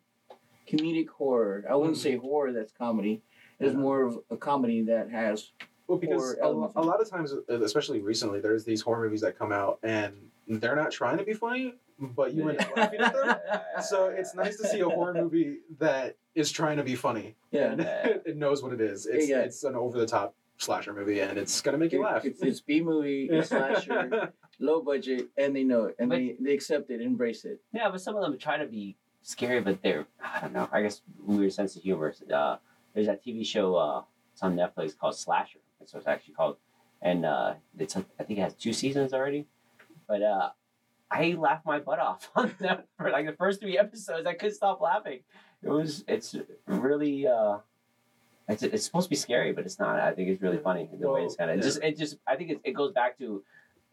comedic 0.69 1.07
horror. 1.09 1.63
I 1.69 1.75
wouldn't 1.75 1.97
Mhm. 1.97 2.01
say 2.01 2.17
horror 2.17 2.51
that's 2.51 2.71
comedy. 2.73 3.21
It's 3.59 3.73
Yeah. 3.73 3.79
more 3.79 4.03
of 4.03 4.19
a 4.29 4.37
comedy 4.37 4.81
that 4.83 5.09
has 5.11 5.51
Well, 5.91 5.99
because 5.99 6.35
a, 6.41 6.45
a 6.47 6.81
lot 6.83 7.01
of 7.01 7.09
times, 7.09 7.33
uh, 7.33 7.61
especially 7.61 7.99
recently, 7.99 8.39
there's 8.39 8.63
these 8.63 8.81
horror 8.81 9.03
movies 9.03 9.21
that 9.21 9.37
come 9.37 9.51
out 9.51 9.79
and 9.83 10.13
they're 10.47 10.75
not 10.75 10.91
trying 10.91 11.17
to 11.17 11.23
be 11.23 11.33
funny, 11.33 11.75
but 11.99 12.33
you 12.33 12.47
end 12.49 12.59
up 12.61 12.75
laughing 12.77 12.99
at 13.01 13.13
them. 13.13 13.35
So 13.83 14.05
it's 14.05 14.33
nice 14.35 14.57
to 14.57 14.67
see 14.67 14.79
a 14.81 14.87
horror 14.89 15.13
movie 15.13 15.57
that 15.79 16.15
is 16.35 16.51
trying 16.51 16.77
to 16.77 16.83
be 16.83 16.95
funny. 16.95 17.35
yeah. 17.51 17.71
And 17.71 17.81
it 18.25 18.37
knows 18.37 18.63
what 18.63 18.71
it 18.73 18.79
is. 18.81 19.05
It's 19.05 19.27
Yeah. 19.27 19.39
it's 19.41 19.63
an 19.63 19.75
over 19.75 19.97
the 19.99 20.05
top 20.05 20.33
slasher 20.57 20.93
movie, 20.93 21.19
and 21.19 21.37
it's 21.37 21.59
gonna 21.61 21.77
make 21.77 21.91
you 21.91 22.01
laugh. 22.03 22.23
It's, 22.23 22.41
it's 22.41 22.61
B 22.61 22.81
movie, 22.81 23.27
it's 23.31 23.49
slasher, 23.55 24.31
low 24.59 24.81
budget, 24.81 25.27
and 25.37 25.55
they 25.55 25.63
know 25.63 25.85
it, 25.85 25.95
and 25.99 26.09
But- 26.09 26.17
they, 26.17 26.35
they 26.39 26.53
accept 26.53 26.89
it, 26.89 27.01
embrace 27.01 27.43
it. 27.45 27.59
Yeah, 27.73 27.89
but 27.89 27.99
some 28.01 28.15
of 28.15 28.21
them 28.21 28.37
try 28.37 28.57
to 28.57 28.65
be 28.67 28.95
scary, 29.23 29.59
but 29.59 29.81
they're 29.81 30.05
I 30.23 30.39
don't 30.41 30.53
know. 30.53 30.69
I 30.71 30.81
guess 30.83 31.01
weird 31.19 31.51
sense 31.53 31.75
of 31.75 31.81
humor. 31.83 32.13
Uh, 32.33 32.57
there's 32.93 33.07
that 33.07 33.23
TV 33.25 33.45
show. 33.45 33.75
Uh, 33.75 34.03
it's 34.33 34.41
on 34.43 34.55
Netflix 34.55 34.97
called 34.97 35.15
Slasher. 35.17 35.59
That's 35.81 35.93
what 35.93 36.01
it's 36.01 36.07
actually 36.07 36.35
called, 36.35 36.57
and 37.01 37.25
uh, 37.25 37.55
it's 37.77 37.97
I 37.97 38.23
think 38.23 38.39
it 38.39 38.43
has 38.43 38.53
two 38.53 38.71
seasons 38.71 39.13
already. 39.13 39.47
But 40.07 40.21
uh, 40.21 40.49
I 41.09 41.35
laughed 41.37 41.65
my 41.65 41.79
butt 41.79 41.99
off 41.99 42.29
on 42.35 42.53
that 42.59 42.85
for 42.97 43.09
like 43.09 43.25
the 43.25 43.33
first 43.33 43.59
three 43.59 43.77
episodes. 43.77 44.27
I 44.27 44.33
couldn't 44.33 44.55
stop 44.55 44.79
laughing. 44.79 45.21
It 45.63 45.69
was 45.69 46.03
it's 46.07 46.35
really 46.67 47.27
uh, 47.27 47.57
it's 48.47 48.61
it's 48.61 48.85
supposed 48.85 49.05
to 49.05 49.09
be 49.09 49.15
scary, 49.15 49.53
but 49.53 49.65
it's 49.65 49.79
not. 49.79 49.99
I 49.99 50.13
think 50.13 50.29
it's 50.29 50.41
really 50.41 50.59
funny 50.59 50.87
the 50.93 51.09
way 51.09 51.23
it's 51.23 51.35
kind 51.35 51.49
of 51.49 51.57
yeah. 51.57 51.63
just 51.63 51.81
it 51.81 51.97
just 51.97 52.17
I 52.27 52.35
think 52.35 52.51
it, 52.51 52.61
it 52.63 52.71
goes 52.73 52.93
back 52.93 53.17
to. 53.17 53.43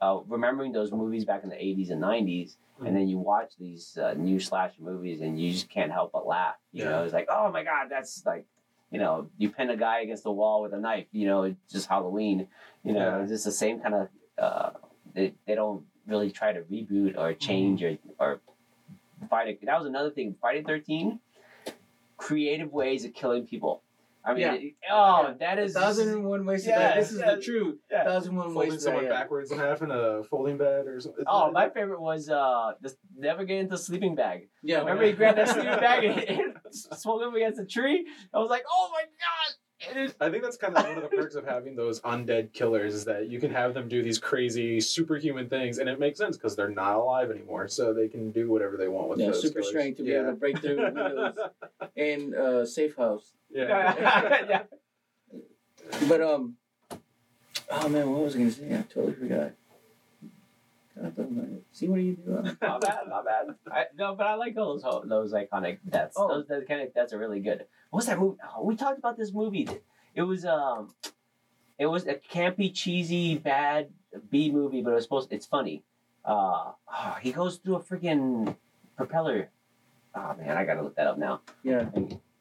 Uh, 0.01 0.20
remembering 0.29 0.70
those 0.70 0.92
movies 0.92 1.24
back 1.24 1.42
in 1.42 1.48
the 1.48 1.57
80s 1.57 1.90
and 1.90 2.01
90s 2.01 2.55
and 2.85 2.94
then 2.94 3.09
you 3.09 3.18
watch 3.18 3.53
these 3.59 3.98
uh, 3.98 4.14
new 4.14 4.38
slasher 4.38 4.81
movies 4.81 5.20
and 5.20 5.40
you 5.40 5.51
just 5.51 5.68
can't 5.68 5.90
help 5.90 6.12
but 6.12 6.27
laugh. 6.27 6.55
You 6.72 6.85
know, 6.85 7.03
it's 7.03 7.12
like, 7.12 7.29
oh 7.29 7.51
my 7.51 7.64
god, 7.64 7.88
that's 7.90 8.24
like, 8.24 8.46
you 8.90 8.98
know, 8.98 9.29
you 9.38 9.51
pin 9.51 9.70
a 9.70 9.77
guy 9.77 10.01
against 10.01 10.22
the 10.24 10.31
wall 10.33 10.62
with 10.62 10.72
a 10.72 10.79
knife. 10.79 11.07
You 11.12 11.27
know, 11.27 11.42
it's 11.44 11.72
just 11.72 11.88
Halloween. 11.88 12.48
You 12.85 12.92
know, 12.94 13.01
Yeah. 13.18 13.22
it's 13.22 13.31
just 13.33 13.44
the 13.44 13.53
same 13.53 13.81
kind 13.81 13.94
of. 13.94 14.09
Uh, 14.38 14.70
they 15.14 15.35
they 15.46 15.55
don't 15.55 15.85
really 16.07 16.31
try 16.31 16.53
to 16.53 16.61
reboot 16.62 17.16
or 17.18 17.35
change 17.35 17.83
or 17.83 17.98
or 18.18 18.40
Friday. 19.29 19.59
That 19.62 19.79
was 19.79 19.87
another 19.87 20.11
thing. 20.11 20.37
Friday 20.40 20.62
Thirteen, 20.62 21.20
creative 22.16 22.72
ways 22.72 23.05
of 23.05 23.14
killing 23.14 23.46
people. 23.46 23.83
I 24.28 24.32
mean, 24.34 24.40
Yeah. 24.42 24.52
it- 24.54 24.74
oh, 24.90 25.22
Yeah. 25.28 25.34
that 25.40 25.58
is 25.58 25.72
thousand 25.74 26.08
and 26.10 26.24
one 26.26 26.44
ways 26.44 26.64
to 26.64 26.70
Yeah, 26.70 26.88
die. 26.90 27.00
This 27.00 27.12
is 27.12 27.20
yeah, 27.20 27.34
the 27.34 27.40
truth. 27.40 27.78
yeah. 27.90 28.04
Thousand 28.04 28.30
and 28.30 28.38
one 28.38 28.46
folding 28.52 28.70
ways 28.70 28.78
to 28.78 28.80
someone 28.84 29.08
backwards 29.08 29.50
in 29.50 29.58
half 29.58 29.80
in 29.82 29.90
a 29.90 30.22
folding 30.24 30.58
bed 30.58 30.86
or 30.86 31.00
something. 31.00 31.24
Oh, 31.26 31.50
my 31.50 31.70
favorite 31.70 32.00
was 32.00 32.28
uh, 32.28 32.72
this, 32.80 32.96
never 33.16 33.44
get 33.44 33.58
into 33.60 33.78
sleeping 33.78 34.14
bag. 34.14 34.48
Yeah, 34.62 34.80
Remember 34.80 35.04
he 35.04 35.12
grabbed 35.12 35.38
that 35.38 35.48
sleeping 35.48 35.70
bag 35.80 36.04
and, 36.04 36.18
and 36.28 36.54
swung 36.74 37.22
him 37.22 37.34
against 37.34 37.58
a 37.60 37.64
tree? 37.66 38.06
I 38.34 38.38
was 38.38 38.50
like, 38.50 38.64
oh 38.70 38.90
my 38.92 39.02
god! 39.02 39.54
It 39.80 39.96
is- 39.96 40.14
I 40.20 40.28
think 40.28 40.42
that's 40.42 40.56
kind 40.56 40.76
of 40.76 40.84
one 40.84 40.96
of 40.96 41.02
the 41.08 41.16
perks 41.16 41.36
of 41.36 41.44
having 41.46 41.76
those 41.76 42.00
undead 42.00 42.52
killers 42.52 42.94
is 42.94 43.04
that 43.04 43.28
you 43.28 43.38
can 43.38 43.50
have 43.52 43.74
them 43.74 43.88
do 43.88 44.02
these 44.02 44.18
crazy 44.18 44.80
superhuman 44.80 45.48
things, 45.48 45.78
and 45.78 45.88
it 45.88 46.00
makes 46.00 46.18
sense 46.18 46.36
because 46.36 46.56
they're 46.56 46.68
not 46.68 46.96
alive 46.96 47.30
anymore, 47.30 47.68
so 47.68 47.92
they 47.92 48.08
can 48.08 48.32
do 48.32 48.48
whatever 48.50 48.76
they 48.76 48.88
want 48.88 49.08
with 49.08 49.20
Yeah, 49.20 49.26
those 49.26 49.40
super 49.42 49.60
killers. 49.60 49.68
strength 49.68 49.96
to 49.98 50.02
be 50.02 50.10
yeah. 50.10 50.20
able 50.22 50.30
to 50.30 50.36
break 50.36 50.58
through 50.58 50.82
windows 50.82 51.36
in 51.96 52.34
uh, 52.34 52.66
safe 52.66 52.96
house. 52.96 53.32
yeah. 53.50 54.44
yeah. 54.48 54.62
But 56.08 56.20
um, 56.22 56.56
oh 57.70 57.88
man, 57.88 58.10
what 58.10 58.22
was 58.24 58.34
I 58.34 58.38
gonna 58.40 58.50
say? 58.50 58.74
I 58.74 58.82
totally 58.92 59.14
forgot. 59.14 59.52
God, 61.00 61.16
don't- 61.16 61.62
See 61.72 61.87
what 61.88 61.98
are 61.98 62.02
you 62.02 62.14
do? 62.16 62.37
uh, 62.38 62.42
Not 62.62 62.80
bad, 62.80 63.00
not 63.08 63.24
bad. 63.24 63.54
I, 63.70 63.84
no, 63.96 64.14
but 64.14 64.26
I 64.26 64.34
like 64.34 64.54
those 64.54 64.82
those 65.04 65.32
iconic 65.32 65.78
deaths. 65.88 66.16
Oh. 66.18 66.28
Those, 66.28 66.46
those 66.48 66.64
kind 66.66 66.80
of 66.82 66.92
deaths 66.94 67.12
are 67.12 67.18
really 67.18 67.40
good. 67.40 67.66
What's 67.90 68.06
that 68.06 68.18
movie? 68.18 68.38
Oh, 68.56 68.64
we 68.64 68.74
talked 68.76 68.98
about 68.98 69.16
this 69.16 69.32
movie. 69.32 69.68
It 70.14 70.22
was 70.22 70.44
um, 70.44 70.94
it 71.78 71.87
was 71.87 72.06
a 72.06 72.14
campy, 72.14 72.74
cheesy, 72.74 73.37
bad 73.38 73.90
B 74.30 74.50
movie, 74.50 74.82
but 74.82 74.90
it 74.90 74.94
was 74.94 75.04
supposed. 75.04 75.32
It's 75.32 75.46
funny. 75.46 75.84
Uh, 76.24 76.72
oh, 76.92 77.16
he 77.20 77.32
goes 77.32 77.56
through 77.58 77.76
a 77.76 77.80
freaking 77.80 78.56
propeller. 78.96 79.50
Oh 80.14 80.34
man, 80.38 80.56
I 80.56 80.64
gotta 80.64 80.82
look 80.82 80.96
that 80.96 81.06
up 81.06 81.18
now. 81.18 81.42
Yeah. 81.62 81.90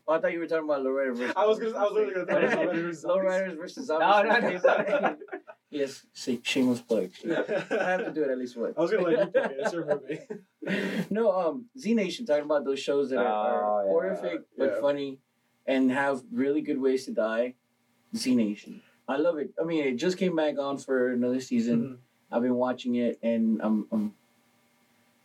Oh, 0.07 0.13
I 0.13 0.19
thought 0.19 0.31
you 0.31 0.39
were 0.39 0.47
talking 0.47 0.63
about 0.65 0.81
Lowrider 0.83 1.15
versus. 1.15 1.33
I 1.35 1.45
was 1.45 1.59
gonna. 1.59 1.77
I 1.77 1.83
was 1.83 1.91
literally 1.93 2.13
gonna 2.25 2.33
What 2.33 2.43
is 2.45 2.51
talk 2.51 2.59
it? 2.59 2.63
about 2.65 2.75
Lowriders. 2.75 3.05
Lowriders 3.05 3.57
versus 3.57 3.89
No, 3.89 3.99
zombies. 3.99 4.63
no, 4.63 4.77
no. 5.01 5.17
yes, 5.69 6.05
see, 6.13 6.39
shameless 6.43 6.81
plug. 6.81 7.09
I 7.25 7.89
have 7.91 8.05
to 8.05 8.11
do 8.13 8.23
it 8.23 8.29
at 8.31 8.37
least 8.37 8.57
once. 8.57 8.75
I 8.77 8.81
was 8.81 8.91
gonna 8.91 9.03
let 9.03 9.19
you 9.19 9.27
play 9.27 9.41
it. 9.43 9.57
It's 9.59 9.73
your 9.73 9.85
movie. 9.85 11.07
no, 11.09 11.31
um, 11.31 11.65
Z 11.77 11.93
Nation 11.93 12.25
talking 12.25 12.45
about 12.45 12.65
those 12.65 12.79
shows 12.79 13.09
that 13.11 13.19
are, 13.19 13.25
are 13.25 13.63
Oh, 13.63 13.83
yeah. 13.85 13.89
horrific 13.91 14.41
but 14.57 14.73
Yeah. 14.75 14.81
funny 14.81 15.19
and 15.65 15.91
have 15.91 16.21
really 16.31 16.61
good 16.61 16.79
ways 16.79 17.05
to 17.05 17.11
die. 17.11 17.55
Z 18.15 18.35
Nation, 18.35 18.81
I 19.07 19.17
love 19.17 19.37
it. 19.37 19.51
I 19.61 19.65
mean, 19.65 19.83
it 19.85 19.95
just 19.97 20.17
came 20.17 20.35
back 20.35 20.57
on 20.57 20.77
for 20.77 21.11
another 21.11 21.39
season. 21.41 21.79
Mhm. 21.81 21.97
I've 22.31 22.41
been 22.41 22.55
watching 22.55 22.95
it, 22.95 23.19
and 23.23 23.61
I'm, 23.61 23.87
I'm 23.91 24.13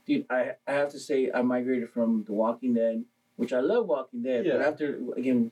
dude. 0.06 0.26
I 0.30 0.52
I 0.66 0.72
have 0.72 0.90
to 0.90 0.98
say, 1.00 1.30
I 1.32 1.42
migrated 1.42 1.90
from 1.90 2.24
The 2.24 2.32
Walking 2.32 2.74
Dead, 2.74 3.04
which 3.36 3.52
I 3.52 3.60
love 3.60 3.86
Walking 3.86 4.22
Dead, 4.22 4.46
yeah. 4.46 4.56
but 4.58 4.62
after 4.66 4.98
again, 5.16 5.50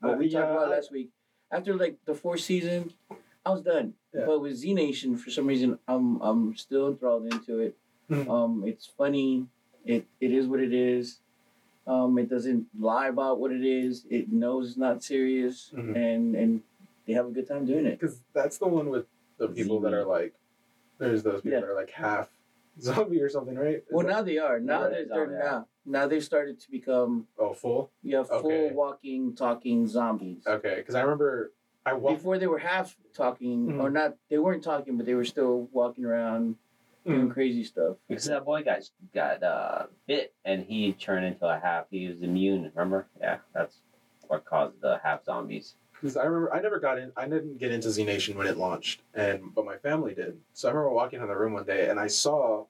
what 0.00 0.14
Uh, 0.14 0.16
we 0.16 0.28
talked 0.30 0.50
about 0.50 0.68
I- 0.68 0.76
last 0.76 0.90
week, 0.92 1.10
after 1.50 1.74
like 1.74 1.96
the 2.04 2.14
fourth 2.14 2.40
season, 2.40 2.92
I 3.44 3.50
was 3.50 3.62
done. 3.62 3.94
Yeah. 4.14 4.24
But 4.26 4.40
with 4.40 4.56
Z 4.56 4.74
Nation, 4.74 5.16
for 5.16 5.30
some 5.30 5.46
reason, 5.46 5.78
I'm 5.88 6.20
I'm 6.20 6.56
still 6.56 6.88
enthralled 6.88 7.26
into 7.32 7.58
it. 7.58 7.76
Mhm. 8.10 8.28
Um, 8.28 8.64
it's 8.66 8.86
funny. 8.86 9.46
It 9.84 10.06
it 10.20 10.32
is 10.32 10.46
what 10.46 10.60
it 10.60 10.72
is. 10.72 11.18
Um, 11.86 12.16
it 12.18 12.28
doesn't 12.30 12.66
lie 12.78 13.08
about 13.08 13.40
what 13.40 13.50
it 13.50 13.64
is. 13.64 14.06
It 14.08 14.30
knows 14.32 14.68
it's 14.68 14.76
not 14.76 15.02
serious, 15.02 15.72
Mhm. 15.74 15.96
and 15.96 16.36
and 16.36 16.62
they 17.06 17.14
have 17.14 17.26
a 17.26 17.30
good 17.30 17.48
time 17.48 17.66
doing 17.66 17.86
it. 17.86 17.98
Because 17.98 18.20
that's 18.32 18.58
the 18.58 18.68
one 18.68 18.88
with 18.90 19.06
the 19.38 19.48
people 19.48 19.80
that 19.80 19.92
are 19.92 20.04
like, 20.04 20.34
there's 20.98 21.24
those 21.24 21.40
people 21.42 21.52
Yeah. 21.58 21.60
that 21.60 21.68
are 21.70 21.74
like 21.74 21.90
half 21.90 22.30
zombie 22.80 23.20
or 23.20 23.28
something, 23.28 23.56
right? 23.56 23.76
Is 23.78 23.82
Well, 23.90 24.06
that- 24.06 24.12
now 24.12 24.22
they 24.22 24.38
are. 24.38 24.60
Now 24.60 24.88
they're, 24.88 25.04
they're 25.06 25.26
on, 25.26 25.32
yeah. 25.32 25.38
now 25.50 25.66
now 25.84 26.06
they've 26.06 26.22
started 26.22 26.60
to 26.60 26.70
become 26.70 27.26
oh 27.38 27.54
full. 27.54 27.90
yeah 28.04 28.22
full 28.22 28.38
Okay. 28.46 28.70
walking 28.72 29.34
talking 29.34 29.88
zombies. 29.88 30.46
Okay, 30.46 30.76
because 30.76 30.94
I 30.94 31.00
remember 31.02 31.50
I 31.84 31.94
walked. 31.94 32.18
Before 32.18 32.38
they 32.38 32.46
were 32.46 32.58
half 32.58 32.96
talking 33.14 33.66
Mhm. 33.68 33.80
or 33.82 33.90
not, 33.90 34.16
they 34.30 34.38
weren't 34.38 34.62
talking, 34.62 34.96
but 34.96 35.06
they 35.06 35.14
were 35.14 35.24
still 35.24 35.68
walking 35.72 36.04
around 36.04 36.56
doing 37.04 37.28
Mm. 37.28 37.32
crazy 37.32 37.64
stuff. 37.64 37.96
Because 38.08 38.24
that 38.26 38.44
boy 38.44 38.62
got 38.62 38.88
got 39.12 39.42
uh, 39.42 39.86
bit 40.06 40.32
and 40.44 40.62
he 40.64 40.92
turned 40.92 41.24
into 41.26 41.46
a 41.46 41.58
half. 41.58 41.86
He 41.90 42.08
was 42.08 42.22
immune. 42.22 42.70
Remember? 42.74 43.06
Yeah, 43.20 43.38
that's 43.52 43.80
what 44.28 44.44
caused 44.44 44.80
the 44.80 44.98
half 44.98 45.24
zombies. 45.24 45.74
Because 45.92 46.16
I 46.16 46.24
remember 46.24 46.52
I 46.54 46.60
never 46.60 46.78
got 46.78 46.98
in. 46.98 47.12
I 47.16 47.26
didn't 47.28 47.58
get 47.58 47.72
into 47.72 47.90
Z 47.90 48.04
Nation 48.04 48.36
when 48.38 48.46
it 48.46 48.56
launched, 48.56 49.02
and 49.14 49.52
but 49.54 49.64
my 49.64 49.76
family 49.78 50.14
did. 50.14 50.40
So 50.52 50.68
I 50.68 50.72
remember 50.72 50.90
walking 50.94 51.20
in 51.20 51.26
the 51.26 51.36
room 51.36 51.52
one 51.54 51.64
day 51.64 51.88
and 51.88 51.98
I 51.98 52.06
saw 52.06 52.66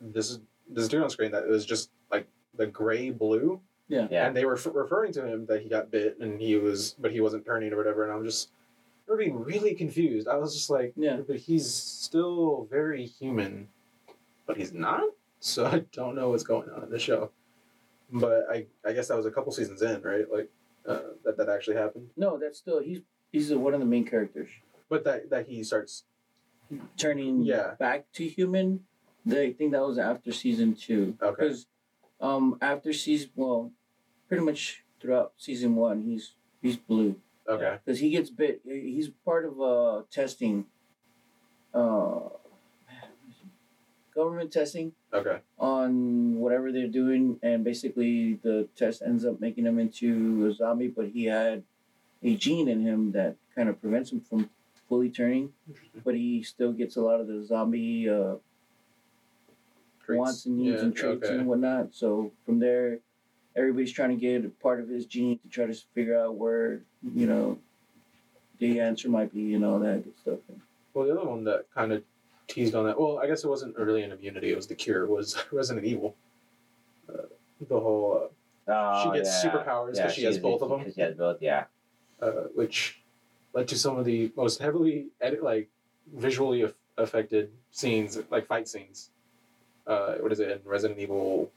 this 0.00 0.38
this 0.68 0.86
dude 0.86 1.02
on 1.02 1.10
screen 1.10 1.32
that 1.32 1.44
it 1.44 1.48
was 1.50 1.64
just 1.66 1.90
like 2.10 2.28
the 2.54 2.66
gray 2.66 3.10
blue, 3.10 3.60
Yeah. 3.88 4.06
yeah. 4.10 4.26
and 4.26 4.36
they 4.36 4.44
were 4.44 4.54
f- 4.56 4.68
referring 4.72 5.12
to 5.14 5.26
him 5.26 5.46
that 5.46 5.62
he 5.62 5.68
got 5.68 5.90
bit 5.90 6.18
and 6.20 6.40
he 6.40 6.56
was, 6.56 6.94
but 6.98 7.10
he 7.10 7.20
wasn't 7.20 7.44
turning 7.46 7.72
or 7.72 7.76
whatever. 7.76 8.04
And 8.04 8.12
I'm 8.12 8.24
just, 8.24 8.50
I 9.08 9.12
remember 9.12 9.24
being 9.44 9.44
really 9.44 9.74
confused. 9.74 10.28
I 10.28 10.36
was 10.36 10.54
just 10.54 10.68
like, 10.70 10.92
Yeah. 10.96 11.18
but 11.26 11.36
he's 11.36 11.72
still 11.72 12.66
very 12.70 13.06
human, 13.06 13.68
but 14.46 14.56
he's 14.56 14.72
not. 14.72 15.02
So 15.40 15.66
I 15.66 15.84
don't 15.92 16.14
know 16.16 16.30
what's 16.30 16.42
going 16.44 16.68
on 16.70 16.82
in 16.82 16.90
the 16.90 16.98
show. 16.98 17.30
But 18.12 18.46
I, 18.50 18.66
I 18.84 18.92
guess 18.92 19.08
that 19.08 19.16
was 19.16 19.26
a 19.26 19.30
couple 19.30 19.52
seasons 19.52 19.82
in, 19.82 20.00
right? 20.02 20.24
Like 20.30 20.50
uh, 20.86 21.00
that 21.24 21.36
that 21.36 21.48
actually 21.48 21.76
happened. 21.76 22.08
No, 22.16 22.38
that's 22.38 22.58
still 22.58 22.80
he's 22.80 23.00
he's 23.32 23.52
one 23.52 23.74
of 23.74 23.80
the 23.80 23.86
main 23.86 24.04
characters. 24.06 24.48
But 24.88 25.04
that 25.04 25.28
that 25.30 25.46
he 25.46 25.62
starts. 25.62 26.04
Turning 26.96 27.42
Yeah. 27.44 27.74
back 27.78 28.06
to 28.14 28.26
human, 28.28 28.80
they 29.24 29.52
think 29.52 29.72
that 29.72 29.80
was 29.82 29.98
after 29.98 30.32
season 30.32 30.74
two. 30.74 31.16
Okay. 31.22 31.34
Because 31.44 31.66
um 32.20 32.58
after 32.60 32.92
season 32.92 33.30
well, 33.36 33.72
pretty 34.28 34.44
much 34.44 34.84
throughout 35.00 35.32
season 35.36 35.74
one, 35.76 36.02
he's 36.02 36.34
he's 36.62 36.76
blue. 36.76 37.16
Okay. 37.48 37.78
because 37.84 37.98
he 38.00 38.10
gets 38.10 38.28
bit. 38.30 38.60
He's 38.64 39.08
part 39.24 39.44
of 39.46 39.60
uh 39.60 40.02
testing, 40.10 40.66
uh, 41.72 42.20
government 44.14 44.52
testing 44.52 44.92
Okay. 45.14 45.38
on 45.58 46.36
whatever 46.36 46.72
they're 46.72 46.88
doing, 46.88 47.38
and 47.42 47.64
basically 47.64 48.34
the 48.42 48.68
test 48.76 49.00
ends 49.02 49.24
up 49.24 49.40
making 49.40 49.64
him 49.64 49.78
into 49.78 50.46
a 50.46 50.52
zombie. 50.52 50.88
But 50.88 51.08
he 51.08 51.24
had 51.24 51.62
a 52.22 52.36
gene 52.36 52.68
in 52.68 52.82
him 52.82 53.12
that 53.12 53.36
kind 53.54 53.68
of 53.68 53.80
prevents 53.80 54.12
him 54.12 54.20
from 54.20 54.50
fully 54.88 55.08
turning, 55.10 55.52
but 56.04 56.14
he 56.14 56.42
still 56.42 56.72
gets 56.72 56.96
a 56.96 57.00
lot 57.00 57.20
of 57.20 57.26
the 57.28 57.44
zombie 57.44 58.08
uh, 58.08 58.36
Traits. 60.08 60.18
wants 60.18 60.46
and 60.46 60.56
needs 60.58 60.76
Yeah, 60.78 60.84
and 60.86 60.96
traits 60.96 61.24
okay. 61.26 61.34
and 61.34 61.46
whatnot. 61.46 61.88
So 61.94 62.32
from 62.46 62.58
there, 62.58 62.98
everybody's 63.54 63.92
trying 63.92 64.10
to 64.10 64.16
get 64.16 64.44
a 64.44 64.48
part 64.48 64.80
of 64.80 64.88
his 64.88 65.04
gene 65.06 65.38
to 65.40 65.48
try 65.48 65.66
to 65.66 65.74
figure 65.94 66.18
out 66.18 66.34
where 66.36 66.80
you 67.14 67.26
know 67.26 67.58
the 68.58 68.80
answer 68.80 69.08
might 69.08 69.32
be 69.32 69.54
and 69.54 69.64
all 69.64 69.78
that 69.80 70.02
good 70.04 70.18
stuff. 70.22 70.38
Well, 70.94 71.06
the 71.06 71.12
other 71.16 71.28
one 71.28 71.44
that 71.44 71.66
kind 71.74 71.92
of 71.92 72.02
teased 72.48 72.74
on 72.74 72.86
that. 72.86 72.98
Well, 72.98 73.18
I 73.18 73.26
guess 73.26 73.44
it 73.44 73.48
wasn't 73.48 73.76
really 73.76 74.02
an 74.02 74.12
immunity. 74.12 74.50
It 74.50 74.56
was 74.56 74.66
the 74.66 74.74
cure. 74.74 75.06
Was 75.06 75.36
Resident 75.52 75.84
Evil. 75.86 76.16
Uh, 77.08 77.22
the 77.68 77.78
whole, 77.78 78.30
Oh, 78.70 79.02
She 79.12 79.18
gets 79.18 79.42
yeah. 79.44 79.50
superpowers 79.50 79.88
'cause 79.88 79.98
Yeah, 79.98 80.10
she 80.10 80.24
has 80.24 80.34
she's- 80.34 80.42
both 80.42 80.60
of 80.62 80.68
them. 80.70 80.92
she 80.92 81.00
has 81.00 81.14
both. 81.14 81.40
Yeah. 81.40 81.64
uh, 82.20 82.24
uh, 82.26 82.30
which 82.54 83.00
led 83.54 83.66
to 83.68 83.78
some 83.78 83.96
of 83.96 84.04
the 84.04 84.30
most 84.36 84.60
heavily 84.60 85.06
edit, 85.20 85.42
like 85.42 85.68
visually 86.14 86.62
aff- 86.62 86.74
affected 86.98 87.50
scenes, 87.70 88.18
like 88.30 88.46
fight 88.46 88.66
scenes. 88.68 89.10
Uh, 89.88 90.14
what 90.18 90.30
is 90.30 90.38
it 90.40 90.50
in 90.50 90.60
Resident 90.64 91.00
Evil 91.00 91.50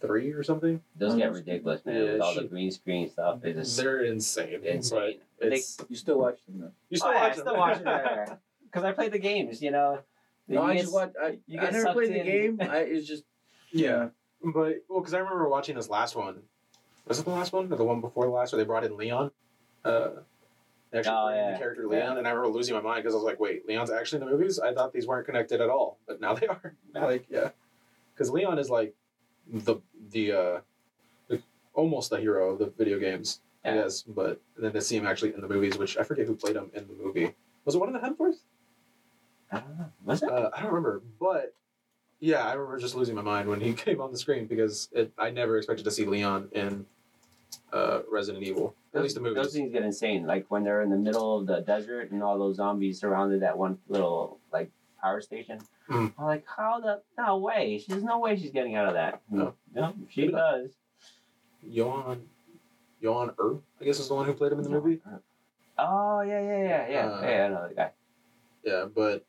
three 0.00 0.30
or 0.32 0.42
something? 0.42 0.80
Those 0.96 1.16
get 1.16 1.32
ridiculous, 1.32 1.84
man. 1.84 1.96
Yeah, 1.96 2.12
with 2.12 2.20
all 2.20 2.32
she- 2.34 2.40
the 2.40 2.46
green 2.46 2.70
screen 2.70 3.10
stuff. 3.10 3.40
They 3.42 3.52
just 3.52 3.76
They're 3.76 4.04
insane. 4.04 4.60
insane. 4.64 5.18
But 5.40 5.50
They- 5.50 5.62
You 5.88 5.96
still 5.96 6.18
watch 6.20 6.38
them 6.46 6.60
though? 6.60 6.72
you 6.88 6.96
still 6.96 7.08
oh, 7.08 7.12
yeah, 7.12 7.18
I 7.18 7.22
watch 7.26 7.32
still 7.34 7.44
them. 7.46 7.56
watch 7.58 7.76
it 8.30 8.38
because 8.64 8.84
I 8.84 8.92
play 8.92 9.08
the 9.08 9.18
games. 9.18 9.60
You 9.60 9.72
know. 9.72 9.98
No, 10.46 10.60
You 10.62 10.68
I 10.70 10.74
get 10.74 10.80
just 10.82 10.92
watch. 10.94 11.12
I, 11.20 11.38
you 11.46 11.58
I 11.58 11.64
get 11.64 11.72
never 11.72 11.84
sucked 11.84 11.94
played 11.96 12.12
the 12.12 12.22
game. 12.22 12.58
I, 12.60 12.78
it's 12.78 13.06
just 13.08 13.24
Yeah, 13.72 14.08
but 14.42 14.84
well, 14.88 15.00
because 15.00 15.14
I 15.14 15.18
remember 15.18 15.48
watching 15.48 15.74
this 15.74 15.88
last 15.90 16.14
one. 16.14 16.42
Was 17.08 17.18
it 17.18 17.24
the 17.24 17.30
last 17.32 17.52
one 17.52 17.70
or 17.72 17.76
the 17.76 17.84
one 17.84 18.00
before 18.00 18.24
the 18.26 18.30
last? 18.30 18.52
Where 18.52 18.58
they 18.62 18.66
brought 18.66 18.84
in 18.84 18.96
Leon. 18.96 19.30
Uh, 19.84 20.10
they 20.90 20.98
actually 21.00 21.14
Oh, 21.16 21.28
yeah. 21.34 21.52
the 21.52 21.58
character 21.58 21.86
Leon, 21.88 22.12
Yeah. 22.12 22.18
and 22.18 22.26
I 22.28 22.30
remember 22.30 22.48
losing 22.56 22.74
my 22.74 22.80
mind 22.80 23.02
because 23.02 23.14
I 23.14 23.16
was 23.16 23.24
like, 23.24 23.40
"Wait, 23.40 23.66
Leon's 23.66 23.90
actually 23.90 24.22
in 24.22 24.26
the 24.28 24.32
movies? 24.32 24.58
I 24.60 24.72
thought 24.72 24.92
these 24.92 25.06
weren't 25.06 25.26
connected 25.26 25.60
at 25.60 25.68
all, 25.70 25.98
but 26.06 26.20
now 26.20 26.34
they 26.34 26.46
are." 26.46 26.74
like, 26.94 27.26
yeah, 27.28 27.50
because 28.14 28.30
Leon 28.30 28.58
is 28.58 28.70
like 28.70 28.94
the 29.52 29.76
the 30.10 30.32
uh, 30.32 30.60
the, 31.28 31.42
almost 31.74 32.10
the 32.10 32.18
hero 32.20 32.50
of 32.52 32.58
the 32.58 32.66
video 32.66 32.98
games, 32.98 33.40
Yeah. 33.64 33.74
guess. 33.82 34.02
But 34.02 34.40
then 34.56 34.72
to 34.72 34.80
see 34.80 34.96
him 34.96 35.06
actually 35.06 35.34
in 35.34 35.40
the 35.40 35.48
movies, 35.48 35.76
which 35.78 35.96
I 35.98 36.02
forget 36.02 36.26
who 36.26 36.34
played 36.36 36.56
him 36.56 36.70
in 36.74 36.86
the 36.86 36.94
movie. 36.94 37.34
Was 37.64 37.74
it 37.74 37.78
one 37.78 37.94
of 37.94 38.00
the 38.00 38.06
Hemsworths? 38.06 38.40
I 39.52 39.60
don't 39.60 39.78
know. 39.78 39.86
Was 40.04 40.22
it? 40.22 40.30
Uh, 40.30 40.50
I 40.52 40.60
don't 40.62 40.70
remember, 40.72 41.02
but 41.20 41.54
yeah, 42.20 42.44
I 42.46 42.52
remember 42.54 42.78
just 42.78 42.94
losing 42.94 43.14
my 43.14 43.22
mind 43.22 43.48
when 43.48 43.60
he 43.60 43.72
came 43.84 44.00
on 44.00 44.10
the 44.12 44.18
screen 44.18 44.46
because 44.46 44.88
it, 44.92 45.12
I 45.18 45.30
never 45.30 45.56
expected 45.58 45.84
to 45.84 45.90
see 45.90 46.04
Leon 46.06 46.48
in 46.52 46.86
uh, 47.72 48.00
Resident 48.10 48.44
Evil, 48.44 48.74
at 48.94 49.02
least 49.02 49.14
the 49.14 49.20
Those 49.20 49.34
movies. 49.36 49.52
things 49.52 49.72
get 49.72 49.82
insane. 49.82 50.26
Like 50.26 50.46
when 50.50 50.64
they're 50.64 50.82
in 50.82 50.90
the 50.90 50.96
middle 50.96 51.38
of 51.38 51.46
the 51.46 51.60
desert 51.60 52.10
and 52.10 52.22
all 52.22 52.38
those 52.38 52.56
zombies 52.56 53.00
surrounded 53.00 53.42
that 53.42 53.56
one 53.56 53.78
little 53.88 54.38
like 54.52 54.70
power 55.00 55.20
station. 55.20 55.60
Hmm. 55.88 56.06
I'm 56.18 56.24
like, 56.24 56.44
how 56.46 56.80
the 56.80 57.02
no 57.18 57.36
way? 57.38 57.82
There's 57.86 58.02
no 58.02 58.18
way 58.18 58.36
she's 58.36 58.50
getting 58.50 58.74
out 58.74 58.88
of 58.88 58.94
that. 58.94 59.20
No. 59.30 59.54
no 59.74 59.94
she 60.08 60.28
does. 60.28 60.70
Johann, 61.62 62.22
Johann 63.00 63.30
Urb, 63.38 63.62
I 63.80 63.84
guess 63.84 63.98
is 63.98 64.08
the 64.08 64.14
one 64.14 64.26
who 64.26 64.32
played 64.32 64.52
him 64.52 64.58
in 64.58 64.64
the 64.64 64.70
movie. 64.70 65.00
Oh 65.78 66.20
yeah, 66.22 66.40
yeah, 66.40 66.62
yeah, 66.62 66.88
yeah. 66.88 67.06
Uh, 67.06 67.20
yeah, 67.22 67.44
I 67.44 67.48
know 67.48 67.68
the 67.68 67.74
guy. 67.74 67.90
Yeah, 68.64 68.84
but 68.94 69.24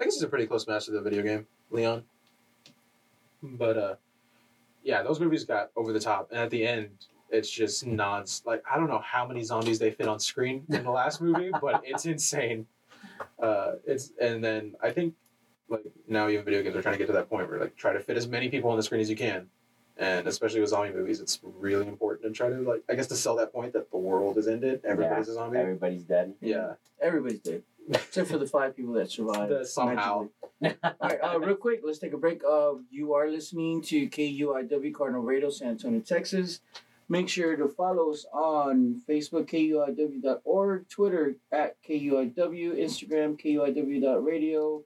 I 0.00 0.04
guess 0.04 0.14
he's 0.14 0.22
a 0.22 0.28
pretty 0.28 0.46
close 0.46 0.66
match 0.66 0.86
to 0.86 0.90
the 0.90 1.00
video 1.00 1.22
game, 1.22 1.46
Leon. 1.70 2.04
But 3.42 3.78
uh, 3.78 3.94
yeah, 4.82 5.02
those 5.02 5.20
movies 5.20 5.44
got 5.44 5.70
over 5.76 5.92
the 5.92 6.00
top, 6.00 6.28
and 6.30 6.40
at 6.40 6.50
the 6.50 6.66
end, 6.66 6.90
it's 7.30 7.50
just 7.50 7.86
non 7.86 8.24
like 8.44 8.62
I 8.70 8.76
don't 8.76 8.88
know 8.88 9.02
how 9.04 9.26
many 9.26 9.42
zombies 9.42 9.78
they 9.78 9.90
fit 9.90 10.08
on 10.08 10.20
screen 10.20 10.64
in 10.68 10.84
the 10.84 10.90
last 10.90 11.20
movie, 11.22 11.50
but 11.60 11.82
it's 11.84 12.04
insane. 12.06 12.66
Uh, 13.42 13.72
it's 13.86 14.12
and 14.20 14.42
then 14.44 14.74
I 14.82 14.90
think 14.90 15.14
like 15.70 15.84
now 16.08 16.28
even 16.28 16.44
video 16.44 16.62
games 16.62 16.76
are 16.76 16.82
trying 16.82 16.94
to 16.94 16.98
get 16.98 17.06
to 17.06 17.12
that 17.12 17.28
point 17.28 17.48
where 17.48 17.60
like 17.60 17.76
try 17.76 17.92
to 17.92 18.00
fit 18.00 18.16
as 18.16 18.28
many 18.28 18.48
people 18.48 18.70
on 18.70 18.76
the 18.76 18.82
screen 18.82 19.00
as 19.00 19.08
you 19.08 19.16
can, 19.16 19.46
and 19.96 20.26
especially 20.26 20.60
with 20.60 20.70
zombie 20.70 20.92
movies, 20.92 21.20
it's 21.20 21.40
really 21.42 21.86
important 21.86 22.32
to 22.32 22.36
try 22.36 22.48
to 22.48 22.56
like 22.60 22.82
I 22.88 22.94
guess 22.94 23.06
to 23.08 23.16
sell 23.16 23.36
that 23.36 23.52
point 23.52 23.72
that 23.72 23.90
the 23.90 23.96
world 23.96 24.36
is 24.38 24.48
ended, 24.48 24.80
everybody's 24.84 25.28
a 25.28 25.34
zombie. 25.34 25.58
Everybody's 25.58 26.02
dead. 26.02 26.34
yeah, 26.40 26.74
everybody's 27.00 27.40
dead 27.40 27.62
except 27.88 28.28
for 28.28 28.38
the 28.38 28.46
five 28.46 28.76
people 28.76 28.94
that 28.94 29.10
survived. 29.10 29.52
That 29.52 29.66
somehow. 29.66 30.28
All 30.62 30.70
right, 31.02 31.18
uh, 31.22 31.38
real 31.40 31.56
quick, 31.56 31.80
let's 31.84 31.98
take 31.98 32.12
a 32.12 32.18
break. 32.18 32.42
Uh, 32.48 32.74
you 32.90 33.14
are 33.14 33.28
listening 33.28 33.82
to 33.82 34.08
KUIW 34.08 34.94
Cardinal 34.94 35.22
Radio, 35.22 35.50
San 35.50 35.70
Antonio, 35.70 36.00
Texas. 36.00 36.60
Make 37.08 37.28
sure 37.28 37.56
to 37.56 37.68
follow 37.68 38.12
us 38.12 38.24
on 38.32 39.00
Facebook, 39.08 39.46
KUIW.org, 39.48 40.88
Twitter 40.88 41.34
at 41.50 41.76
KUIW, 41.82 42.34
Instagram, 42.36 43.40
KUIW.radio. 43.40 44.84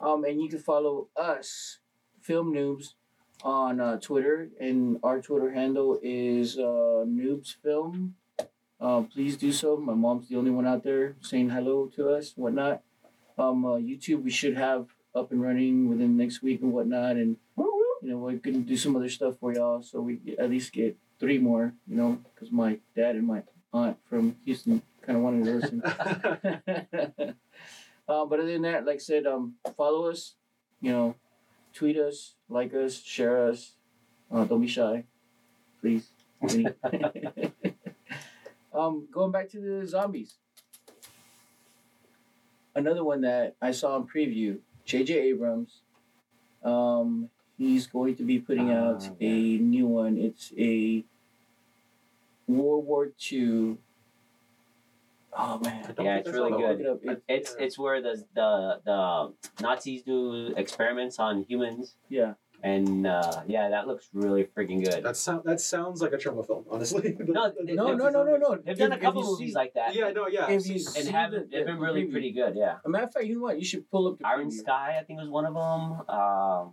Um, 0.00 0.24
and 0.24 0.40
you 0.40 0.48
can 0.48 0.58
follow 0.58 1.08
us, 1.16 1.78
Film 2.20 2.52
Noobs, 2.52 2.94
on 3.42 3.80
uh, 3.80 3.98
Twitter, 3.98 4.48
and 4.60 4.98
our 5.02 5.20
Twitter 5.20 5.52
handle 5.52 5.98
is 6.02 6.58
uh, 6.58 7.04
Noobs 7.06 7.56
Film. 7.62 8.14
Uh, 8.80 9.02
please 9.02 9.36
do 9.36 9.52
so. 9.52 9.76
My 9.76 9.94
mom's 9.94 10.28
the 10.28 10.36
only 10.36 10.50
one 10.50 10.66
out 10.66 10.82
there 10.84 11.16
saying 11.20 11.50
hello 11.50 11.86
to 11.96 12.10
us, 12.10 12.32
whatnot. 12.36 12.82
Um, 13.38 13.64
uh, 13.64 13.76
YouTube 13.76 14.22
we 14.22 14.30
should 14.30 14.56
have 14.56 14.88
up 15.14 15.32
and 15.32 15.40
running 15.40 15.88
within 15.88 16.16
next 16.16 16.42
week 16.42 16.60
and 16.62 16.72
whatnot, 16.72 17.16
and 17.16 17.36
you 17.56 18.10
know 18.10 18.18
we 18.18 18.38
can 18.38 18.62
do 18.62 18.76
some 18.76 18.96
other 18.96 19.08
stuff 19.08 19.38
for 19.40 19.52
y'all, 19.54 19.82
so 19.82 20.00
we 20.00 20.36
at 20.38 20.50
least 20.50 20.72
get 20.72 20.96
three 21.18 21.38
more. 21.38 21.72
You 21.86 21.96
know, 21.96 22.18
because 22.34 22.50
my 22.50 22.78
dad 22.94 23.16
and 23.16 23.26
my 23.26 23.42
aunt 23.72 23.98
from 24.08 24.36
Houston 24.44 24.82
kind 25.02 25.16
of 25.16 25.22
wanted 25.22 25.44
to 25.44 25.82
listen. 27.12 27.34
uh, 28.08 28.24
but 28.24 28.40
other 28.40 28.52
than 28.52 28.62
that, 28.62 28.86
like 28.86 28.96
I 28.96 28.98
said, 28.98 29.26
um, 29.26 29.54
follow 29.76 30.08
us. 30.10 30.34
You 30.80 30.92
know, 30.92 31.14
tweet 31.72 31.96
us, 31.98 32.34
like 32.48 32.74
us, 32.74 33.00
share 33.02 33.48
us. 33.48 33.72
Uh, 34.30 34.44
don't 34.44 34.60
be 34.60 34.66
shy, 34.68 35.04
please. 35.80 36.10
um, 38.74 39.08
going 39.10 39.32
back 39.32 39.48
to 39.50 39.60
the 39.60 39.86
zombies. 39.86 40.34
Another 42.74 43.02
one 43.04 43.22
that 43.22 43.56
I 43.62 43.70
saw 43.70 43.96
in 43.96 44.06
preview, 44.06 44.58
J.J. 44.84 45.14
Abrams. 45.30 45.80
Um, 46.62 47.30
he's 47.56 47.86
going 47.86 48.16
to 48.16 48.22
be 48.24 48.38
putting 48.38 48.70
out 48.70 49.02
Ah, 49.08 49.14
a 49.20 49.58
new 49.58 49.86
one. 49.86 50.18
It's 50.18 50.52
a 50.58 51.04
World 52.46 52.84
War 52.86 53.08
II. 53.32 53.78
Oh 55.38 55.58
man, 55.62 55.94
Yeah, 56.00 56.16
it's 56.16 56.30
really 56.30 56.50
that 56.50 56.58
look 56.82 57.04
one. 57.04 57.14
it 57.16 57.22
It's 57.28 57.54
it's 57.58 57.78
where 57.78 58.00
the 58.00 58.24
the 58.34 58.80
the 58.84 59.32
Nazis 59.62 60.02
do 60.02 60.54
experiments 60.56 61.18
on 61.18 61.42
humans, 61.42 61.96
yeah, 62.08 62.34
and 62.62 63.06
uh, 63.06 63.42
yeah, 63.46 63.68
that 63.68 63.86
looks 63.86 64.08
really 64.14 64.44
freaking 64.44 64.82
good. 64.84 65.04
That 65.04 65.16
sound 65.16 65.42
that 65.44 65.60
sounds 65.60 66.00
like 66.00 66.12
a 66.12 66.18
trauma 66.18 66.42
film, 66.42 66.64
honestly. 66.70 67.16
No, 67.20 67.50
The- 67.58 67.64
the- 67.66 67.74
no, 67.74 67.94
no, 67.94 68.08
no, 68.08 68.24
no, 68.24 68.36
no. 68.36 68.56
They've 68.64 68.78
done 68.78 68.92
a 68.92 68.94
If- 68.94 69.00
if 69.00 69.04
couple 69.04 69.22
movies 69.24 69.50
see- 69.50 69.54
like 69.54 69.74
that. 69.74 69.94
Yeah, 69.94 70.10
no, 70.10 70.26
yeah. 70.26 70.48
If 70.50 70.66
you 70.66 70.80
and 70.96 71.08
have 71.08 71.30
the- 71.32 71.46
they've 71.50 71.66
been 71.66 71.78
really 71.78 72.04
preview. 72.04 72.12
pretty 72.12 72.32
good. 72.32 72.54
Yeah, 72.56 72.78
A 72.84 72.88
matter 72.88 73.04
of 73.04 73.12
fact, 73.12 73.26
you 73.26 73.34
know 73.36 73.42
what? 73.42 73.58
You 73.58 73.64
should 73.64 73.90
pull 73.90 74.08
up 74.08 74.18
the 74.18 74.26
Iron 74.26 74.48
preview. 74.48 74.52
Sky, 74.60 74.96
I 75.00 75.04
think 75.04 75.20
was 75.20 75.28
one 75.28 75.44
of 75.44 75.54
them. 75.54 76.08
Um, 76.18 76.72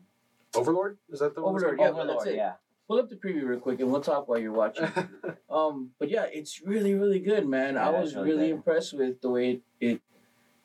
Overlord 0.55 0.97
is 1.11 1.19
that 1.19 1.33
the 1.35 1.41
one? 1.41 1.55
Overlord, 1.55 1.79
that's 1.79 1.81
Yeah, 1.81 1.91
called? 1.91 2.09
that's 2.09 2.15
Overlord, 2.21 2.27
it. 2.27 2.35
yeah. 2.37 2.53
Pull 2.87 2.99
up 2.99 3.09
the 3.09 3.15
preview 3.15 3.43
real 3.45 3.59
quick, 3.59 3.79
and 3.79 3.91
we'll 3.91 4.01
talk 4.01 4.27
while 4.27 4.37
you're 4.39 4.51
watching. 4.51 4.87
um, 5.49 5.91
but 5.99 6.09
yeah, 6.09 6.25
it's 6.31 6.61
really, 6.61 6.93
really 6.93 7.19
good, 7.19 7.47
man. 7.47 7.77
I 7.77 7.89
was 7.89 8.09
it's 8.09 8.15
really 8.17 8.29
really 8.31 8.47
good. 8.47 8.55
impressed 8.55 8.93
with 8.93 9.21
the 9.21 9.29
way 9.29 9.51
it 9.51 9.61
it, 9.79 10.01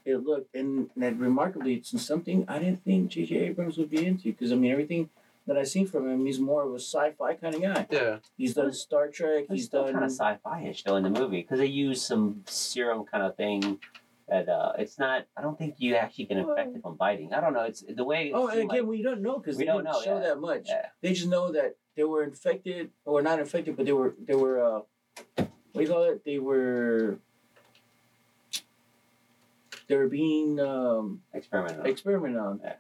it 0.04 0.16
looked, 0.24 0.54
and 0.54 0.90
that 0.96 1.16
remarkably, 1.16 1.74
it's 1.74 2.00
something 2.02 2.44
I 2.48 2.59
didn't 2.59 2.83
think 2.85 3.11
J.J. 3.11 3.37
Abrams 3.37 3.78
would 3.78 3.90
be 3.90 4.04
into. 4.04 4.24
Because 4.24 4.50
I 4.52 4.57
mean, 4.57 4.72
everything 4.72 5.11
that 5.46 5.57
I 5.57 5.62
seen 5.62 5.87
from 5.87 6.11
him, 6.11 6.26
he's 6.26 6.40
more 6.40 6.64
of 6.64 6.72
a 6.72 6.81
sci-fi 6.81 7.35
kind 7.35 7.54
of 7.54 7.62
guy. 7.62 7.87
yeah. 7.90 8.16
He's 8.37 8.54
done 8.54 8.72
Star 8.72 9.09
Trek. 9.09 9.44
It's 9.44 9.52
He's 9.52 9.64
still 9.66 9.85
done. 9.85 9.92
kind 9.94 10.04
of 10.04 10.11
sci-fi-ish 10.11 10.83
though 10.85 10.96
in 10.96 11.04
the 11.04 11.11
movie 11.11 11.40
because 11.42 11.59
they 11.61 11.66
use 11.66 12.02
some 12.04 12.42
serum 12.46 13.04
kind 13.04 13.22
of 13.22 13.37
thing. 13.37 13.78
That 14.28 14.46
uh, 14.50 14.72
it's 14.78 14.98
not. 14.98 15.24
I 15.37 15.40
don't 15.40 15.57
think 15.57 15.76
you 15.78 15.94
actually 15.94 16.24
get 16.24 16.37
infected 16.37 16.83
from 16.83 16.96
biting. 16.96 17.33
I 17.33 17.40
don't 17.40 17.54
know. 17.54 17.62
It's 17.62 17.83
the 17.88 18.04
way. 18.04 18.28
It 18.28 18.33
Oh, 18.35 18.48
and 18.48 18.59
again, 18.61 18.68
like- 18.68 18.83
we 18.85 19.02
don't 19.02 19.22
know 19.22 19.38
because 19.38 19.57
We 19.57 19.64
they 19.64 19.68
don't 19.68 19.85
didn't 19.85 19.92
know, 19.94 20.02
show 20.02 20.16
yeah. 20.16 20.28
that 20.28 20.40
much. 20.40 20.64
yeah. 20.66 20.87
They 21.00 21.14
just 21.14 21.28
know 21.28 21.50
that 21.52 21.76
they 21.98 22.04
were 22.04 22.22
infected, 22.22 22.90
or 23.04 23.20
not 23.22 23.40
infected, 23.40 23.76
but 23.76 23.84
they 23.84 23.92
were 23.92 24.14
they 24.26 24.34
were 24.34 24.56
uh, 24.62 24.80
what 25.37 25.48
do 25.74 25.80
you 25.82 25.88
call 25.88 26.04
it? 26.04 26.24
They 26.24 26.38
were 26.38 27.18
they 29.88 29.96
were 29.96 30.08
being 30.08 30.61
um, 30.61 31.22
experiment. 31.34 31.80
on. 31.80 31.87
experimented 31.87 32.38
on, 32.40 32.61
Yeah. 32.62 32.74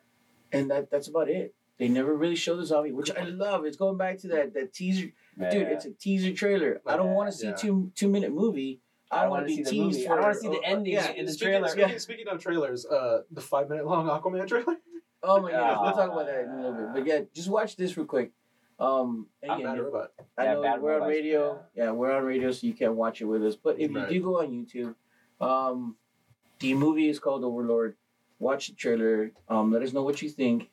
and 0.52 0.70
that 0.70 0.90
that's 0.90 1.08
about 1.08 1.28
it. 1.28 1.54
They 1.78 1.88
never 1.88 2.14
really 2.14 2.36
show 2.36 2.56
the 2.56 2.64
zombie, 2.66 2.92
which 2.92 3.10
I 3.10 3.24
love. 3.24 3.64
It's 3.64 3.76
going 3.76 3.96
back 3.98 4.18
to 4.18 4.28
that 4.28 4.54
that 4.54 4.72
teaser, 4.72 5.10
Yeah. 5.36 5.50
dude. 5.50 5.68
It's 5.68 5.84
a 5.84 5.90
teaser 5.90 6.32
trailer. 6.32 6.80
I 6.86 6.96
don't 6.96 7.14
want 7.14 7.30
to 7.30 7.36
see 7.36 7.48
yeah. 7.48 7.54
two 7.54 7.90
two 7.96 8.08
minute 8.08 8.32
movie. 8.32 8.80
I 9.10 9.22
don't 9.22 9.30
want 9.30 9.46
to 9.48 9.50
see 9.50 9.56
be 9.58 9.62
the 9.64 9.70
teased 9.70 9.84
movie. 9.98 10.06
for. 10.06 10.12
I 10.12 10.16
don't 10.16 10.24
want 10.24 10.34
to 10.34 10.40
see 10.40 10.48
the 10.48 10.64
ending 10.64 10.92
Yeah. 10.94 11.10
in 11.10 11.26
the 11.26 11.32
speaking, 11.32 11.48
trailer. 11.48 11.68
Speaking, 11.68 11.98
speaking 11.98 12.28
of 12.28 12.38
trailers, 12.40 12.86
uh, 12.86 13.22
the 13.32 13.40
five 13.40 13.68
minute 13.68 13.86
long 13.86 14.06
Aquaman 14.06 14.46
trailer. 14.46 14.76
Oh 15.20 15.40
my 15.40 15.50
goodness, 15.50 15.78
we'll 15.80 15.92
talk 15.92 16.12
about 16.12 16.26
that 16.26 16.44
in 16.44 16.50
a 16.50 16.56
little 16.56 16.72
bit. 16.74 16.86
But 16.94 17.06
yeah, 17.06 17.20
just 17.34 17.48
watch 17.48 17.74
this 17.74 17.96
real 17.96 18.06
quick. 18.06 18.30
Um, 18.78 19.26
and 19.42 19.50
I'm 19.52 19.58
again, 19.60 19.74
bad 19.74 19.82
robot. 19.84 20.12
I 20.36 20.44
Yeah, 20.44 20.54
know 20.54 20.62
Bad 20.62 20.80
we're 20.82 21.00
on 21.02 21.08
radio. 21.08 21.60
Yeah. 21.74 21.90
we're 21.90 22.12
on 22.12 22.22
radio, 22.24 22.52
so 22.52 22.66
you 22.66 22.74
can't 22.74 22.94
watch 22.94 23.20
it 23.20 23.24
with 23.24 23.44
us. 23.44 23.56
But 23.56 23.80
if 23.80 23.92
Right. 23.94 24.10
you 24.12 24.20
do 24.20 24.24
go 24.24 24.40
on 24.40 24.50
YouTube, 24.50 24.94
um, 25.40 25.96
the 26.60 26.74
movie 26.74 27.08
is 27.08 27.18
called 27.18 27.42
Overlord. 27.44 27.96
Watch 28.38 28.68
the 28.68 28.74
trailer. 28.74 29.32
Um, 29.48 29.72
let 29.72 29.82
us 29.82 29.92
know 29.92 30.04
what 30.04 30.22
you 30.22 30.28
think, 30.28 30.70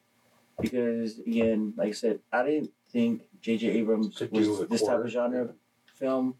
because 0.62 1.18
again, 1.20 1.74
like 1.78 1.89
I 1.89 1.94
said, 1.94 2.20
I 2.32 2.46
didn't 2.46 2.72
think 2.89 3.24
J.J. 3.41 3.70
Abrams 3.70 4.15
Could 4.15 4.32
was 4.32 4.48
do 4.48 4.62
a 4.62 4.68
this 4.68 4.84
type 4.84 5.00
of 5.00 5.10
genre 5.10 5.41
of 5.46 5.56
film. 5.96 6.36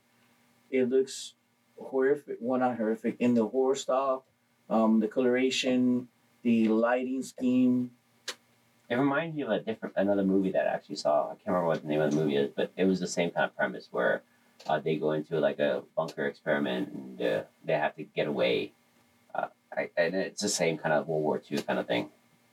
It 0.69 0.88
looks 0.89 1.34
horrific. 1.80 2.38
Well, 2.39 2.60
not 2.60 2.78
horrific 2.78 3.15
in 3.19 3.34
the 3.34 3.45
horror 3.47 3.75
style. 3.75 4.25
Um, 4.69 4.99
the 4.99 5.08
coloration, 5.08 6.10
the 6.43 6.67
lighting 6.67 7.23
scheme. 7.23 7.91
It 8.89 8.95
reminds 8.95 9.36
me 9.36 9.43
of 9.43 9.50
a 9.50 9.60
different 9.60 9.95
another 9.98 10.24
movie 10.24 10.52
that 10.52 10.67
I 10.67 10.71
actually 10.74 10.98
saw. 10.98 11.26
I 11.26 11.36
can't 11.36 11.48
remember 11.48 11.67
what 11.67 11.82
the 11.82 11.88
name 11.88 12.02
of 12.02 12.12
the 12.12 12.17
movie 12.17 12.36
is, 12.36 12.52
but 12.56 12.71
it 12.78 12.86
was 12.86 13.00
the 13.00 13.08
same 13.08 13.32
kind 13.32 13.45
of 13.45 13.56
premise 13.56 13.88
where 13.91 14.21
uh, 14.67 14.80
they 14.80 14.95
go 14.95 15.12
into 15.12 15.39
like 15.39 15.60
a 15.60 15.84
bunker 15.95 16.26
experiment 16.26 16.89
and 16.93 17.21
uh, 17.21 17.41
they 17.63 17.74
have 17.74 17.95
to 17.95 18.04
get 18.04 18.28
away. 18.28 18.71
Uh, 19.34 19.48
I, 19.76 19.89
and 19.98 20.13
it's 20.15 20.41
the 20.41 20.50
same 20.50 20.78
kind 20.78 20.93
of 20.93 21.08
World 21.08 21.24
War 21.24 21.41
II 21.52 21.62
kind 21.63 21.80
of 21.80 21.88
thing. 21.88 22.10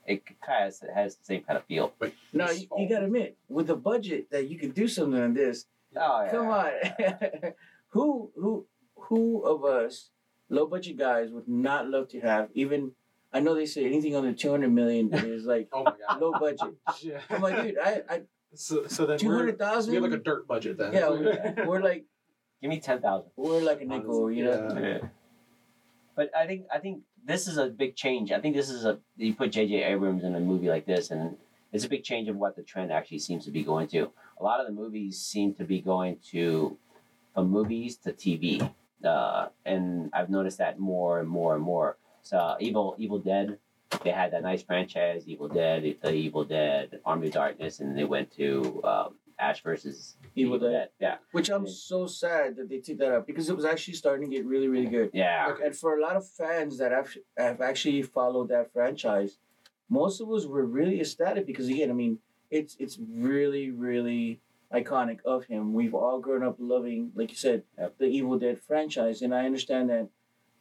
It 0.07 0.25
kind 0.45 0.67
of 0.69 0.95
has 0.95 1.17
the 1.17 1.25
same 1.25 1.43
kind 1.43 1.57
of 1.57 1.65
feel. 1.65 1.93
Wait, 2.01 2.15
Now 2.33 2.51
you, 2.51 2.67
you 2.77 2.89
gotta 2.89 3.05
admit, 3.05 3.37
with 3.49 3.69
the 3.69 3.77
budget 3.77 4.31
that 4.31 4.49
you 4.49 4.59
could 4.59 4.75
do 4.75 4.89
something 4.89 5.21
on 5.21 5.35
this, 5.35 5.67
Oh, 5.97 6.23
yeah. 6.25 6.31
Come 6.31 6.49
on. 6.49 7.53
who 7.89 8.31
who 8.37 8.67
who 8.97 9.43
of 9.43 9.65
us 9.65 10.11
low 10.49 10.67
budget 10.67 10.97
guys 10.97 11.31
would 11.31 11.49
not 11.49 11.89
love 11.89 12.09
to 12.09 12.21
have 12.21 12.49
even 12.55 12.93
I 13.33 13.41
know 13.41 13.55
they 13.55 13.67
say 13.67 13.85
anything 13.85 14.15
under 14.15 14.33
two 14.33 14.51
hundred 14.51 14.71
million 14.73 15.13
is 15.13 15.45
like 15.45 15.69
Oh 15.73 15.85
my 15.85 15.95
god. 16.09 16.21
low 16.21 16.33
budget. 16.33 16.75
Yeah. 17.01 17.21
I'm 17.31 17.41
like, 17.41 17.63
dude, 17.63 17.79
I, 17.79 18.03
I 18.09 18.21
So, 18.55 18.87
so 18.87 19.07
then 19.07 19.19
two 19.19 19.29
we're, 19.29 19.37
hundred 19.37 19.59
so 19.59 19.89
we 19.89 19.95
have 19.95 20.05
like 20.05 20.13
a 20.13 20.19
dirt 20.19 20.47
budget 20.47 20.77
then. 20.79 20.93
Yeah, 20.93 21.09
we're, 21.09 21.55
we're 21.67 21.83
like 21.83 22.05
Give 22.61 22.69
me 22.71 22.79
ten 22.81 23.01
thousand. 23.01 23.31
we're 23.37 23.61
like 23.61 23.81
a 23.81 23.85
nickel, 23.85 24.31
you 24.31 24.45
know. 24.45 24.71
Yeah. 24.75 24.89
Yeah. 24.89 24.99
But 26.15 26.31
I 26.37 26.47
think 26.47 26.67
I 26.73 26.79
think 26.79 27.03
this 27.25 27.49
is 27.49 27.57
a 27.59 27.67
big 27.67 27.97
change. 27.97 28.33
I 28.33 28.41
think 28.41 28.55
this 28.55 28.71
is 28.71 28.85
a 28.85 28.99
you 29.17 29.35
put 29.35 29.53
J.J. 29.53 29.83
Abrams 29.83 30.23
in 30.25 30.35
a 30.35 30.41
movie 30.41 30.69
like 30.69 30.87
this, 30.87 31.11
and 31.11 31.37
it's 31.73 31.85
a 31.85 31.89
big 31.89 32.05
change 32.05 32.29
of 32.29 32.37
what 32.37 32.55
the 32.55 32.63
trend 32.63 32.93
actually 32.93 33.19
seems 33.19 33.45
to 33.47 33.51
be 33.51 33.65
going 33.65 33.89
to. 33.89 34.11
A 34.39 34.43
lot 34.45 34.61
of 34.61 34.67
the 34.67 34.73
movies 34.73 35.19
seem 35.21 35.55
to 35.55 35.65
be 35.65 35.81
going 35.81 36.19
to 36.31 36.77
from 37.35 37.49
movies 37.51 37.97
to 37.97 38.13
TV, 38.13 38.73
uh, 39.05 39.49
and 39.65 40.11
I've 40.13 40.29
noticed 40.31 40.59
that 40.59 40.79
more 40.79 41.19
and 41.19 41.29
more 41.29 41.55
and 41.55 41.65
more. 41.65 41.97
So 42.23 42.57
Evil 42.61 42.95
Evil 42.99 43.19
Dead, 43.19 43.59
they 44.05 44.11
had 44.11 44.33
that 44.33 44.43
nice 44.43 44.63
franchise, 44.63 45.25
Evil 45.27 45.49
Dead, 45.49 45.97
the 46.03 46.13
Evil 46.13 46.45
Dead, 46.45 47.01
Army 47.05 47.27
of 47.29 47.35
Darkness, 47.35 47.81
and 47.81 47.97
they 47.99 48.05
went 48.05 48.31
to 48.37 48.81
um, 48.85 49.15
Ash 49.39 49.63
versus 49.63 50.17
Evil 50.37 50.59
Dead. 50.59 50.89
Yeah, 51.01 51.17
Which 51.33 51.51
I'm 51.51 51.67
so 51.67 52.07
sad 52.07 52.57
that 52.57 52.69
they 52.69 52.79
took 52.79 52.99
that 52.99 53.13
up 53.13 53.27
because 53.27 53.49
it 53.51 53.57
was 53.57 53.65
actually 53.65 53.95
starting 53.95 54.31
to 54.31 54.37
get 54.37 54.47
really, 54.47 54.69
really 54.69 54.87
good. 54.87 55.11
yeah. 55.13 55.49
Okay. 55.51 55.67
And 55.67 55.77
for 55.77 55.99
a 55.99 56.01
lot 56.01 56.17
of 56.17 56.27
fans 56.29 56.79
that 56.79 56.93
have, 56.93 57.09
have 57.37 57.61
actually 57.61 58.03
followed 58.03 58.49
that 58.51 58.73
franchise, 58.73 59.39
most 59.89 60.21
of 60.21 60.31
us 60.33 60.47
were 60.47 60.65
really 60.65 61.01
ecstatic 61.01 61.47
because 61.47 61.69
again, 61.69 61.91
I 61.91 61.95
mean, 61.95 62.19
it's 62.51 62.77
it's 62.79 62.99
really, 63.11 63.71
really 63.71 64.41
iconic 64.73 65.19
of 65.25 65.45
him. 65.47 65.75
We've 65.75 65.95
all 65.95 66.19
grown 66.21 66.43
up 66.43 66.57
loving, 66.59 67.11
like 67.15 67.31
you 67.31 67.37
said, 67.37 67.65
Yep. 67.79 67.99
the 67.99 68.07
Evil 68.07 68.39
Dead 68.39 68.59
franchise, 68.67 69.21
and 69.23 69.35
I 69.35 69.45
understand 69.45 69.91
that 69.91 70.09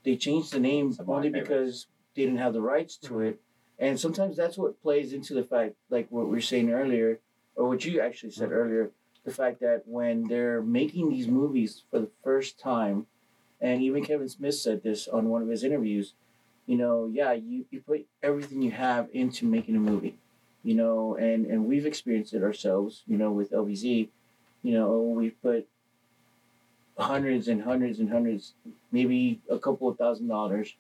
they 0.04 0.16
changed 0.16 0.52
the 0.54 0.60
name 0.60 0.92
Some 0.92 1.04
of 1.04 1.08
my 1.10 1.16
only 1.16 1.30
because 1.30 1.88
they 2.16 2.24
didn't 2.24 2.40
have 2.40 2.54
the 2.54 2.62
rights 2.62 2.98
to 2.98 3.14
Mhm. 3.14 3.28
it. 3.30 3.42
And 3.80 4.00
sometimes 4.00 4.38
that's 4.38 4.58
what 4.58 4.82
plays 4.82 5.14
into 5.14 5.34
the 5.34 5.44
fact, 5.44 5.76
like 5.90 6.12
what 6.12 6.26
we 6.26 6.32
were 6.32 6.42
saying 6.42 6.72
earlier, 6.72 7.20
or 7.56 7.68
what 7.68 7.84
you 7.86 8.00
actually 8.00 8.32
said 8.32 8.50
Mhm. 8.50 8.54
earlier, 8.56 8.92
the 9.24 9.32
fact 9.32 9.60
that 9.62 9.88
when 9.88 10.28
they're 10.28 10.62
making 10.62 11.10
these 11.10 11.28
movies 11.28 11.84
for 11.90 12.00
the 12.00 12.12
first 12.24 12.60
time, 12.60 13.08
and 13.60 13.82
even 13.82 14.04
Kevin 14.04 14.30
Smith 14.30 14.56
said 14.56 14.82
this 14.84 15.08
on 15.08 15.30
one 15.30 15.42
of 15.42 15.48
his 15.48 15.64
interviews, 15.64 16.14
you 16.66 16.78
know, 16.78 17.08
yeah, 17.08 17.34
you, 17.34 17.66
you 17.72 17.82
put 17.82 18.06
everything 18.24 18.62
you 18.62 18.72
have 18.72 19.10
into 19.14 19.46
making 19.46 19.76
a 19.76 19.80
movie, 19.80 20.18
you 20.64 20.74
know, 20.76 21.16
and, 21.16 21.46
and 21.46 21.66
we've 21.66 21.86
experienced 21.86 22.34
it 22.34 22.44
ourselves, 22.44 23.04
you 23.08 23.18
know, 23.18 23.32
with 23.32 23.52
LVZ, 23.52 24.10
you 24.64 24.74
know, 24.74 25.02
we've 25.02 25.40
put 25.42 25.68
hundreds 27.02 27.48
and 27.48 27.62
hundreds 27.62 28.00
and 28.00 28.10
hundreds, 28.10 28.54
maybe 28.92 29.42
a 29.50 29.58
couple 29.60 29.88
of 29.90 29.98
thousand 29.98 30.28
dollars, 30.28 30.76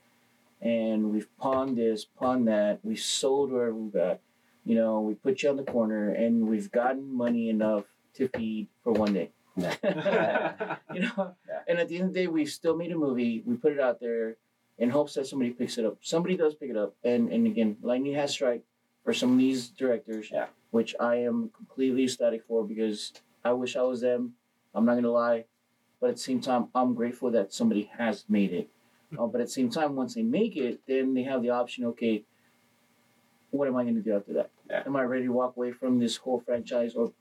and 0.62 1.12
we've 1.12 1.28
pawned 1.38 1.78
this, 1.78 2.06
pawned 2.06 2.48
that, 2.48 2.80
we 2.84 2.96
sold 2.96 3.52
wherever 3.52 3.74
we 3.74 3.90
got, 3.90 4.20
you 4.66 4.76
know, 4.76 5.02
we 5.02 5.16
put 5.16 5.42
you 5.44 5.50
on 5.50 5.58
the 5.58 5.64
corner, 5.64 6.10
and 6.12 6.48
we've 6.48 6.72
gotten 6.72 7.12
money 7.14 7.50
enough 7.50 7.86
to 8.16 8.28
feed 8.30 8.68
for 8.84 8.94
one 8.94 9.14
day. 9.14 9.32
you 9.58 11.02
know 11.02 11.36
Yeah. 11.48 11.60
and 11.68 11.78
at 11.80 11.90
the 11.90 11.98
end 11.98 12.06
of 12.08 12.14
the 12.14 12.20
day 12.22 12.28
we've 12.28 12.50
still 12.50 12.76
made 12.78 12.92
a 12.94 12.96
movie 12.98 13.44
we 13.46 13.58
put 13.58 13.74
it 13.74 13.82
out 13.82 14.00
there 14.00 14.38
in 14.78 14.90
hopes 14.90 15.14
that 15.16 15.28
somebody 15.28 15.52
picks 15.52 15.78
it 15.78 15.84
up 15.86 15.98
somebody 16.02 16.38
does 16.38 16.56
pick 16.56 16.70
it 16.70 16.78
up 16.78 16.96
and 17.04 17.30
and 17.34 17.46
again 17.46 17.76
lightning 17.82 18.14
has 18.14 18.32
strike 18.32 18.64
for 19.04 19.14
some 19.14 19.34
of 19.34 19.38
these 19.38 19.68
directors 19.68 20.30
Yeah. 20.32 20.46
which 20.72 20.96
I 21.02 21.16
am 21.18 21.50
completely 21.56 22.06
ecstatic 22.06 22.46
for 22.48 22.64
because 22.66 23.12
I 23.44 23.52
wish 23.52 23.76
I 23.76 23.82
was 23.82 24.00
them. 24.00 24.36
I'm 24.74 24.86
not 24.86 24.96
gonna 24.96 25.12
lie, 25.12 25.44
but 26.02 26.10
at 26.10 26.16
the 26.18 26.22
same 26.22 26.42
time, 26.42 26.68
I'm 26.76 26.94
grateful 26.96 27.32
that 27.32 27.54
somebody 27.54 27.90
has 27.98 28.26
made 28.28 28.52
it. 28.52 28.70
Uh, 29.18 29.28
but 29.28 29.40
at 29.40 29.48
the 29.48 29.54
same 29.54 29.70
time, 29.70 29.96
once 29.96 30.16
they 30.16 30.24
make 30.24 30.58
it, 30.58 30.82
then 30.88 31.14
they 31.14 31.24
have 31.24 31.42
the 31.44 31.52
option. 31.52 31.86
Okay, 31.86 32.24
what 33.52 33.68
am 33.68 33.76
I 33.76 33.84
gonna 33.84 34.00
do 34.02 34.16
after 34.16 34.34
that? 34.34 34.50
Yeah. 34.70 34.84
Am 34.86 34.96
I 34.96 35.04
ready 35.04 35.26
to 35.26 35.32
walk 35.32 35.56
away 35.56 35.72
from 35.72 36.00
this 36.00 36.18
whole 36.18 36.40
franchise 36.40 36.96
or 36.96 37.14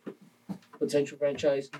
potential 0.79 1.19
franchise, 1.19 1.71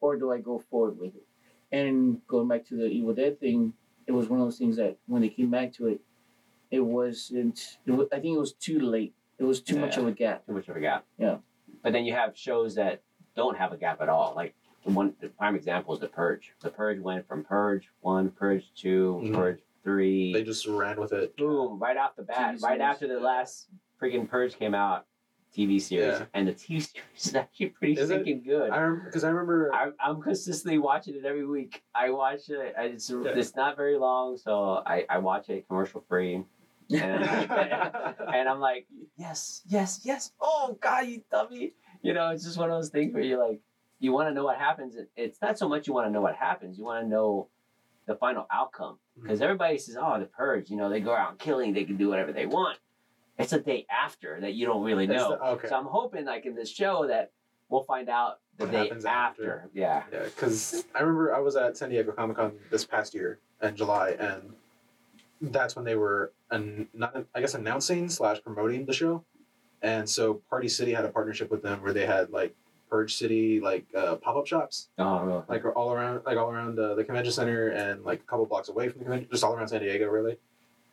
or 0.00 0.16
do 0.16 0.32
I 0.32 0.38
go 0.38 0.58
forward 0.58 0.98
with 0.98 1.14
it? 1.14 1.26
And 1.72 2.26
going 2.26 2.48
back 2.48 2.66
to 2.66 2.76
the 2.76 2.86
Evil 2.86 3.14
Dead 3.14 3.38
thing, 3.38 3.74
it 4.06 4.12
was 4.12 4.28
one 4.28 4.40
of 4.40 4.46
those 4.46 4.58
things 4.58 4.76
that 4.76 4.96
when 5.06 5.22
they 5.22 5.28
came 5.28 5.50
back 5.50 5.72
to 5.74 5.86
it, 5.86 6.00
it 6.70 6.80
wasn't. 6.80 7.78
It 7.86 7.92
was, 7.92 8.08
I 8.12 8.18
think 8.18 8.34
it 8.36 8.40
was 8.40 8.54
too 8.54 8.80
late. 8.80 9.14
It 9.38 9.44
was 9.44 9.60
too 9.60 9.78
much 9.78 9.96
of 9.96 10.06
a 10.06 10.12
gap. 10.12 10.46
Too 10.46 10.52
much 10.52 10.68
of 10.68 10.76
a 10.76 10.80
gap. 10.80 11.04
Yeah. 11.16 11.36
But 11.82 11.92
then 11.92 12.04
you 12.04 12.14
have 12.14 12.36
shows 12.36 12.74
that 12.74 13.02
don't 13.36 13.56
have 13.56 13.72
a 13.72 13.76
gap 13.76 14.00
at 14.00 14.08
all. 14.08 14.32
Like 14.34 14.54
the 14.84 14.90
one 14.92 15.14
the 15.20 15.28
prime 15.28 15.54
example 15.54 15.94
is 15.94 16.00
The 16.00 16.08
Purge. 16.08 16.52
The 16.60 16.70
Purge 16.70 17.00
went 17.00 17.26
from 17.28 17.44
Purge 17.44 17.88
one, 18.00 18.30
Purge 18.30 18.72
2 18.74 19.20
Mhm. 19.24 19.34
Purge 19.34 19.60
three. 19.82 20.32
They 20.32 20.42
just 20.42 20.66
ran 20.66 21.00
with 21.00 21.12
it. 21.12 21.36
boom, 21.36 21.78
right 21.78 21.96
off 21.96 22.16
the 22.16 22.22
bat, 22.22 22.36
TV 22.56 22.62
right 22.62 22.78
series. 22.78 22.80
after 22.82 23.08
the 23.08 23.20
last 23.20 23.68
freaking 24.00 24.28
Purge 24.28 24.54
came 24.56 24.74
out, 24.74 25.06
TV 25.54 25.80
series, 25.80 26.18
Yeah. 26.20 26.26
and 26.34 26.46
the 26.48 26.52
TV 26.52 26.80
series 26.80 27.26
is 27.26 27.34
actually 27.34 27.66
pretty 27.70 27.94
Is 28.00 28.10
it? 28.10 28.24
good. 28.44 28.70
I 28.70 28.88
because 29.04 29.24
I 29.24 29.28
remember. 29.30 29.70
I'm, 29.74 29.94
I'm 30.00 30.20
consistently 30.22 30.78
watching 30.78 31.14
it 31.16 31.24
every 31.24 31.46
week. 31.46 31.82
I 31.94 32.10
watch 32.10 32.48
it. 32.50 32.74
and 32.76 32.94
It's 32.94 33.10
Yeah. 33.10 33.30
it's 33.36 33.56
not 33.56 33.76
very 33.76 33.96
long, 33.96 34.36
so 34.36 34.82
I, 34.86 35.04
I 35.10 35.18
watch 35.18 35.48
it 35.50 35.66
commercial 35.66 36.02
free, 36.08 36.34
and, 36.36 36.44
and 36.94 38.48
I'm 38.48 38.60
like, 38.60 38.86
yes, 39.16 39.62
yes, 39.66 40.00
yes. 40.04 40.32
Oh 40.40 40.78
God, 40.80 41.06
you 41.06 41.22
dummy! 41.30 41.74
You 42.02 42.12
know, 42.14 42.30
it's 42.30 42.44
just 42.44 42.56
one 42.58 42.70
of 42.70 42.76
those 42.76 42.90
things 42.90 43.12
where 43.12 43.22
you're 43.22 43.44
like, 43.46 43.60
you 44.00 44.12
want 44.12 44.28
to 44.28 44.34
know 44.34 44.44
what 44.44 44.56
happens. 44.56 44.96
It's 45.14 45.40
not 45.40 45.58
so 45.58 45.68
much 45.68 45.86
you 45.86 45.92
want 45.92 46.08
to 46.08 46.10
know 46.10 46.22
what 46.22 46.34
happens. 46.34 46.78
You 46.78 46.84
want 46.84 47.04
to 47.04 47.08
know 47.08 47.48
the 48.06 48.16
final 48.16 48.46
outcome 48.50 48.94
mm-hmm. 48.94 49.22
because 49.22 49.40
everybody 49.40 49.78
says, 49.78 49.96
oh, 50.00 50.18
the 50.18 50.24
purge. 50.24 50.70
You 50.70 50.76
know, 50.76 50.88
they 50.88 51.00
go 51.00 51.14
out 51.14 51.38
killing. 51.38 51.74
They 51.74 51.84
can 51.84 51.96
do 51.96 52.08
whatever 52.08 52.32
they 52.32 52.46
want. 52.46 52.78
It's 53.38 53.52
a 53.52 53.60
day 53.60 53.86
after 53.90 54.40
that 54.40 54.54
you 54.54 54.66
don't 54.66 54.82
really 54.82 55.06
know. 55.06 55.30
the- 55.30 55.44
okay. 55.44 55.68
So 55.68 55.76
I'm 55.76 55.86
hoping, 55.86 56.24
like 56.24 56.44
in 56.44 56.54
this 56.54 56.70
show, 56.70 57.06
that 57.06 57.30
we'll 57.68 57.84
find 57.84 58.08
out 58.08 58.40
the 58.58 58.66
What 58.66 58.72
day 58.72 58.90
after. 58.90 59.08
after. 59.08 59.70
Yeah. 59.72 60.02
Yeah, 60.12 60.24
because 60.24 60.84
I 60.94 61.00
remember 61.00 61.34
I 61.34 61.40
was 61.40 61.56
at 61.56 61.76
San 61.76 61.90
Diego 61.90 62.12
Comic 62.12 62.36
Con 62.36 62.52
this 62.70 62.84
past 62.84 63.14
year 63.14 63.38
in 63.62 63.76
July, 63.76 64.10
and 64.18 64.54
that's 65.40 65.76
when 65.76 65.84
they 65.84 65.96
were 65.96 66.32
an, 66.50 66.88
not 66.92 67.24
I 67.34 67.40
guess 67.40 67.54
announcing 67.54 68.08
slash 68.10 68.42
promoting 68.42 68.84
the 68.84 68.92
show, 68.92 69.24
and 69.80 70.08
so 70.08 70.34
Party 70.50 70.68
City 70.68 70.92
had 70.92 71.04
a 71.04 71.08
partnership 71.08 71.50
with 71.50 71.62
them 71.62 71.82
where 71.82 71.94
they 71.94 72.04
had 72.04 72.30
like 72.30 72.54
Purge 72.90 73.14
City 73.14 73.60
like 73.60 73.86
uh, 73.96 74.16
pop 74.16 74.36
up 74.36 74.46
shops 74.46 74.88
Oh, 74.98 75.22
really? 75.22 75.42
like 75.48 75.64
all 75.76 75.92
around 75.92 76.22
like 76.26 76.36
all 76.36 76.50
around 76.50 76.78
uh, 76.78 76.94
the 76.96 77.04
convention 77.04 77.32
center 77.32 77.68
and 77.68 78.04
like 78.04 78.20
a 78.20 78.24
couple 78.24 78.44
blocks 78.46 78.68
away 78.68 78.88
from 78.88 78.98
the 78.98 79.04
convention, 79.04 79.28
just 79.30 79.44
all 79.44 79.54
around 79.54 79.68
San 79.68 79.80
Diego 79.80 80.08
really. 80.08 80.36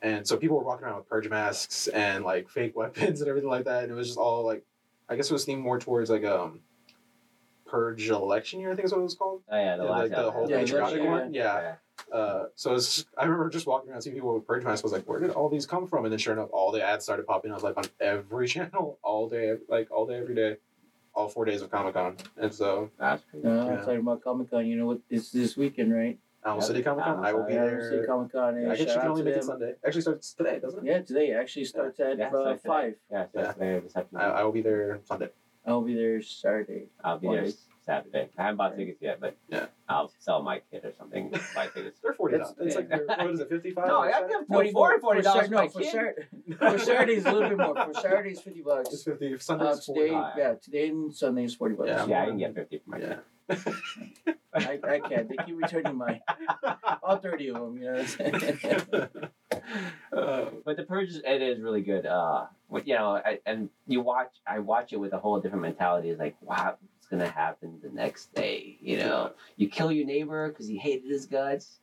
And 0.03 0.27
so 0.27 0.37
people 0.37 0.57
were 0.57 0.63
walking 0.63 0.85
around 0.85 0.97
with 0.97 1.09
purge 1.09 1.27
masks 1.27 1.87
and 1.87 2.23
like 2.23 2.49
fake 2.49 2.75
weapons 2.75 3.19
and 3.21 3.27
everything 3.29 3.49
like 3.49 3.65
that, 3.65 3.83
and 3.83 3.91
it 3.91 3.95
was 3.95 4.07
just 4.07 4.19
all 4.19 4.45
like, 4.45 4.63
I 5.09 5.15
guess 5.15 5.29
it 5.29 5.33
was 5.33 5.45
themed 5.45 5.61
more 5.61 5.79
towards 5.79 6.09
like 6.11 6.23
um, 6.23 6.59
purge 7.65 8.09
election 8.09 8.59
year. 8.59 8.71
I 8.71 8.75
think 8.75 8.85
is 8.85 8.91
what 8.91 8.99
it 8.99 9.03
was 9.03 9.15
called. 9.15 9.41
Oh 9.49 9.57
yeah, 9.57 9.75
the 9.75 9.83
Yeah, 9.83 9.89
last 9.89 9.99
like 10.01 10.11
the 10.11 10.31
whole 10.31 10.49
Yeah, 10.49 10.59
patriotic 10.59 10.99
election, 11.01 11.11
one. 11.11 11.33
Yeah. 11.33 11.75
Uh, 12.13 12.45
so 12.55 12.75
it's, 12.75 13.05
I 13.17 13.23
remember 13.23 13.49
just 13.49 13.65
walking 13.65 13.89
around 13.91 14.01
seeing 14.03 14.15
people 14.15 14.33
with 14.35 14.45
purge 14.45 14.63
masks. 14.63 14.83
I 14.83 14.85
was 14.85 14.91
like, 14.93 15.09
where 15.09 15.19
did 15.19 15.31
all 15.31 15.49
these 15.49 15.65
come 15.65 15.87
from? 15.87 16.05
And 16.05 16.11
then 16.11 16.19
sure 16.19 16.31
enough, 16.33 16.49
all 16.53 16.71
the 16.71 16.81
ads 16.81 17.03
started 17.03 17.25
popping 17.25 17.51
up 17.51 17.63
like 17.63 17.75
on 17.75 17.85
every 17.99 18.47
channel, 18.53 18.99
all 19.01 19.27
day, 19.27 19.55
like 19.67 19.89
all 19.91 20.05
day, 20.05 20.15
every 20.17 20.35
day, 20.35 20.57
all 21.17 21.27
four 21.27 21.45
days 21.45 21.61
of 21.63 21.71
Comic 21.71 21.95
Con. 21.95 22.15
And 22.37 22.53
so 22.53 22.91
That's 22.99 23.23
crazy. 23.29 23.47
Uh, 23.47 23.65
Yeah. 23.65 23.77
Talking 23.77 23.99
about 23.99 24.23
Comic 24.23 24.51
Con, 24.51 24.65
you 24.67 24.77
know 24.77 24.85
what? 24.85 24.99
It's 25.09 25.31
this 25.31 25.57
weekend, 25.57 25.93
right? 25.93 26.17
Alamo 26.45 26.61
City 26.61 26.83
Comic 26.83 27.03
Con, 27.05 27.25
I 27.25 27.33
will 27.33 27.43
be 27.43 27.53
Yeah, 27.53 27.65
there. 27.65 27.89
City 27.89 28.05
Comic 28.05 28.31
Con. 28.31 28.55
I 28.55 28.61
guess 28.69 28.79
you 28.79 28.85
shout 28.85 29.01
can 29.01 29.09
only 29.09 29.23
to 29.23 29.29
make 29.29 29.37
it. 29.37 29.43
Sunday. 29.43 29.73
Actually 29.85 30.01
starts 30.01 30.33
today, 30.33 30.59
doesn't 30.59 30.79
it? 30.79 30.89
Yeah, 30.89 31.01
today 31.01 31.33
actually 31.33 31.65
starts 31.65 31.99
at 31.99 32.19
Yeah, 32.19 32.29
uh, 32.29 32.55
five. 32.57 32.95
Yeah, 33.11 33.25
so 33.33 33.39
Yeah. 33.41 33.51
today. 33.53 33.81
I, 34.15 34.25
I 34.39 34.43
will 34.43 34.51
be 34.53 34.61
there 34.61 34.99
Sunday. 35.03 35.29
I'll 35.65 35.81
be 35.81 35.95
there 35.95 36.21
Saturday. 36.21 36.83
I'll 37.03 37.17
be 37.19 37.27
there 37.27 37.41
Twice. 37.49 37.66
Saturday. 37.87 38.29
I 38.37 38.41
haven't 38.43 38.57
bought 38.57 38.75
tickets 38.77 39.01
yet, 39.01 39.19
but 39.19 39.35
Yeah. 39.49 39.65
I'll 39.89 40.11
sell 40.19 40.43
my 40.43 40.59
kid 40.71 40.83
or 40.83 40.91
something. 40.97 41.31
Buy 41.55 41.67
tickets. 41.67 41.99
They're 42.03 42.13
forty 42.13 42.37
dollars. 42.37 42.53
It's 42.59 42.75
like 42.75 42.89
what 42.91 43.31
is 43.31 43.39
it, 43.39 43.49
fifty 43.49 43.71
five? 43.71 43.87
No, 43.87 44.01
I 44.01 44.11
give 44.27 44.45
forty 44.47 44.71
four 44.71 44.99
forty 44.99 45.21
dollars 45.21 45.47
for, 45.47 45.55
for 45.55 45.55
my 45.55 45.67
Sat- 45.67 45.75
no, 45.75 45.79
for, 45.79 45.79
kid. 45.79 46.27
Sat- 46.59 46.59
for 46.73 46.77
Saturday 46.79 47.13
is 47.15 47.25
a 47.25 47.31
little 47.31 47.49
bit 47.49 47.57
more. 47.57 47.73
For 47.75 47.93
Saturday 47.93 48.31
is 48.31 48.41
fifty 48.41 48.61
bucks. 48.61 48.93
It's 48.93 49.03
bucks. 49.03 49.17
fifty. 49.19 49.33
Uh, 49.33 49.37
Sundays 49.39 49.85
today, 49.85 50.09
forty. 50.09 50.31
yeah, 50.39 50.53
today 50.61 50.89
and 50.89 51.15
Sunday 51.15 51.45
is 51.45 51.55
forty 51.55 51.75
bucks. 51.75 51.87
Yeah. 51.89 52.05
Yeah, 52.05 52.21
I 52.23 52.25
can 52.27 52.37
get 52.37 52.53
fifty 52.53 52.77
for 52.83 52.89
my 52.91 52.99
Yeah. 52.99 53.07
kid. 53.07 54.35
I, 54.53 54.79
I 54.83 54.99
can't. 54.99 55.29
They 55.29 55.37
keep 55.45 55.55
returning 55.55 55.95
my 55.97 56.19
all 57.01 57.17
thirty 57.17 57.47
of 57.49 57.55
them. 57.55 57.77
You 57.77 57.85
know. 57.85 57.91
What 57.93 58.01
I'm 58.01 58.39
saying? 58.41 59.05
uh, 60.11 60.45
But 60.65 60.75
the 60.77 60.83
purge, 60.83 61.09
is- 61.09 61.21
it 61.25 61.41
is 61.41 61.61
really 61.61 61.81
good. 61.81 62.05
Uh, 62.05 62.47
with, 62.69 62.85
you 62.87 62.95
know, 62.95 63.15
I, 63.23 63.39
and 63.45 63.69
you 63.87 64.01
watch, 64.01 64.33
I 64.45 64.59
watch 64.59 64.91
it 64.91 64.97
with 64.97 65.13
a 65.13 65.17
whole 65.17 65.39
different 65.39 65.61
mentality. 65.61 66.09
It's 66.09 66.19
like, 66.19 66.35
wow, 66.41 66.75
what's 67.09 67.23
gonna 67.23 67.31
happen 67.31 67.79
the 67.81 67.89
next 67.89 68.33
day? 68.33 68.77
You 68.81 68.97
know, 68.97 69.31
you 69.55 69.69
kill 69.69 69.91
your 69.91 70.05
neighbor 70.05 70.49
because 70.49 70.67
he 70.67 70.77
hated 70.77 71.09
his 71.09 71.25
guts. 71.25 71.79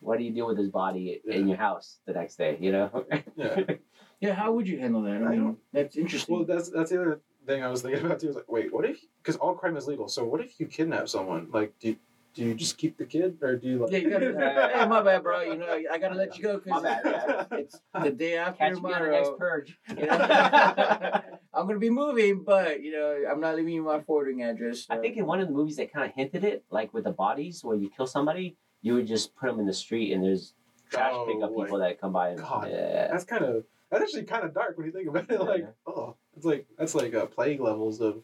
What 0.00 0.18
do 0.18 0.24
you 0.24 0.32
do 0.32 0.46
with 0.46 0.56
his 0.58 0.68
body 0.70 1.20
in 1.26 1.46
your 1.46 1.58
house 1.58 1.98
the 2.06 2.12
next 2.12 2.36
day? 2.36 2.56
You 2.60 2.72
know. 2.72 3.04
yeah. 3.36 3.60
yeah. 4.20 4.34
How 4.34 4.52
would 4.52 4.66
you 4.66 4.78
handle 4.78 5.02
that? 5.02 5.22
I 5.22 5.26
I 5.26 5.28
mean, 5.30 5.40
don't- 5.40 5.58
that's 5.72 5.96
interesting. 5.96 6.34
Well, 6.36 6.44
that's 6.44 6.70
that's 6.70 6.90
the 6.90 7.00
other 7.00 7.20
thing 7.46 7.62
I 7.62 7.68
was 7.68 7.82
thinking 7.82 8.04
about 8.06 8.20
too. 8.20 8.30
Is 8.30 8.36
like, 8.36 8.50
wait, 8.50 8.72
what 8.72 8.84
if? 8.84 8.98
Because 9.22 9.36
all 9.36 9.54
crime 9.54 9.76
is 9.76 9.86
legal. 9.86 10.08
So 10.08 10.24
what 10.24 10.40
if 10.40 10.58
you 10.60 10.66
kidnap 10.66 11.08
someone? 11.08 11.48
Like, 11.52 11.74
do 11.80 11.88
you, 11.90 11.96
do 12.40 12.46
you 12.46 12.54
just 12.54 12.78
keep 12.78 12.96
the 12.96 13.04
kid, 13.04 13.36
or 13.42 13.54
do 13.56 13.68
you 13.68 13.78
like? 13.80 13.92
yeah, 13.92 13.98
you 13.98 14.10
gotta, 14.10 14.70
hey, 14.74 14.86
my 14.86 15.02
bad, 15.02 15.22
bro. 15.22 15.42
You 15.42 15.56
know, 15.58 15.78
I 15.92 15.98
gotta 15.98 16.14
let 16.14 16.38
you 16.38 16.42
go 16.42 16.54
My 16.54 16.80
because 16.80 16.82
bad. 16.82 17.00
Yeah. 17.04 17.58
it's 17.58 17.80
the 18.02 18.10
day 18.10 18.38
after 18.38 18.56
Catch 18.56 18.80
me 18.80 18.92
on 18.94 19.02
the 19.02 19.08
next 19.10 19.28
tomorrow. 19.28 19.36
purge. 19.38 19.78
You 19.90 20.06
know? 20.06 21.20
I'm 21.54 21.66
gonna 21.66 21.78
be 21.78 21.90
moving, 21.90 22.42
but 22.42 22.82
you 22.82 22.92
know, 22.92 23.24
I'm 23.30 23.40
not 23.40 23.56
leaving 23.56 23.74
you 23.74 23.82
my 23.82 24.00
forwarding 24.00 24.42
address. 24.42 24.86
I 24.88 24.96
think 24.96 25.18
in 25.18 25.26
one 25.26 25.40
of 25.40 25.48
the 25.48 25.52
movies 25.52 25.76
they 25.76 25.86
kind 25.86 26.06
of 26.08 26.14
hinted 26.14 26.42
it, 26.44 26.64
like 26.70 26.94
with 26.94 27.04
the 27.04 27.10
bodies, 27.12 27.62
where 27.62 27.76
you 27.76 27.90
kill 27.94 28.06
somebody, 28.06 28.56
you 28.80 28.94
would 28.94 29.06
just 29.06 29.36
put 29.36 29.48
them 29.48 29.60
in 29.60 29.66
the 29.66 29.74
street, 29.74 30.14
and 30.14 30.24
there's 30.24 30.54
trash 30.90 31.12
Oh, 31.14 31.26
pickup 31.26 31.50
like, 31.54 31.66
people 31.66 31.78
that 31.80 32.00
come 32.00 32.12
by 32.14 32.30
and 32.30 32.38
God. 32.40 32.68
yeah. 32.70 33.08
That's 33.12 33.24
kind 33.24 33.44
of 33.44 33.64
that's 33.90 34.02
actually 34.02 34.22
kind 34.22 34.44
of 34.44 34.54
dark 34.54 34.78
when 34.78 34.86
you 34.86 34.92
think 34.92 35.08
about 35.08 35.30
it. 35.30 35.38
Like, 35.42 35.60
Yeah. 35.60 35.92
oh, 35.92 36.16
it's 36.38 36.46
like 36.46 36.66
that's 36.78 36.94
like 36.94 37.12
uh, 37.14 37.26
plague 37.26 37.60
levels 37.60 38.00
of 38.00 38.22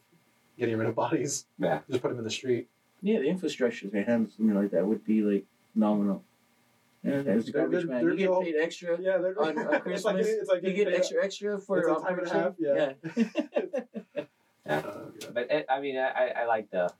getting 0.59 0.79
rid 0.79 0.89
of 0.89 0.95
bodies. 0.95 1.45
Yeah. 1.59 1.81
Just 1.91 2.01
put 2.01 2.09
them 2.09 2.19
in 2.19 2.25
the 2.25 2.31
street. 2.31 2.69
Yeah, 3.03 3.19
the 3.21 3.27
infrastructure 3.29 3.89
to 3.89 4.03
handle 4.03 4.31
something 4.37 4.55
like 4.55 4.71
that 4.73 4.87
would 4.87 5.05
be 5.05 5.23
like 5.23 5.45
nominal. 5.75 6.23
Yeah, 7.03 7.13
as 7.13 7.49
a 7.49 7.53
There- 7.53 7.63
garbage 7.63 7.81
there- 7.83 7.87
man, 7.91 8.01
there'd 8.05 8.13
you 8.19 8.27
get 8.27 8.29
all- 8.35 8.43
paid 8.43 8.57
extra 8.57 9.01
Yeah, 9.01 9.19
they're 9.19 9.41
on, 9.41 9.59
on 9.59 9.75
it's 9.87 10.05
like 10.05 10.17
Christmas. 10.17 10.27
it's 10.29 10.51
like 10.51 10.63
you 10.65 10.73
get 10.73 10.89
paid- 10.89 10.97
extra 10.97 11.25
extra 11.25 11.59
for 11.59 11.79
It's 11.79 11.89
a 11.89 11.95
time 12.05 12.19
and 12.19 12.27
a 12.27 12.33
half, 12.33 12.55
yeah. 12.59 12.93
Yeah. 13.15 13.25
Uh, 14.69 14.83
yeah. 15.21 15.29
But 15.33 15.49
it, 15.49 15.67
I 15.69 15.81
mean, 15.81 15.97
I, 15.97 16.09
I 16.09 16.27
I 16.41 16.45
like 16.47 16.69
the 16.71 16.93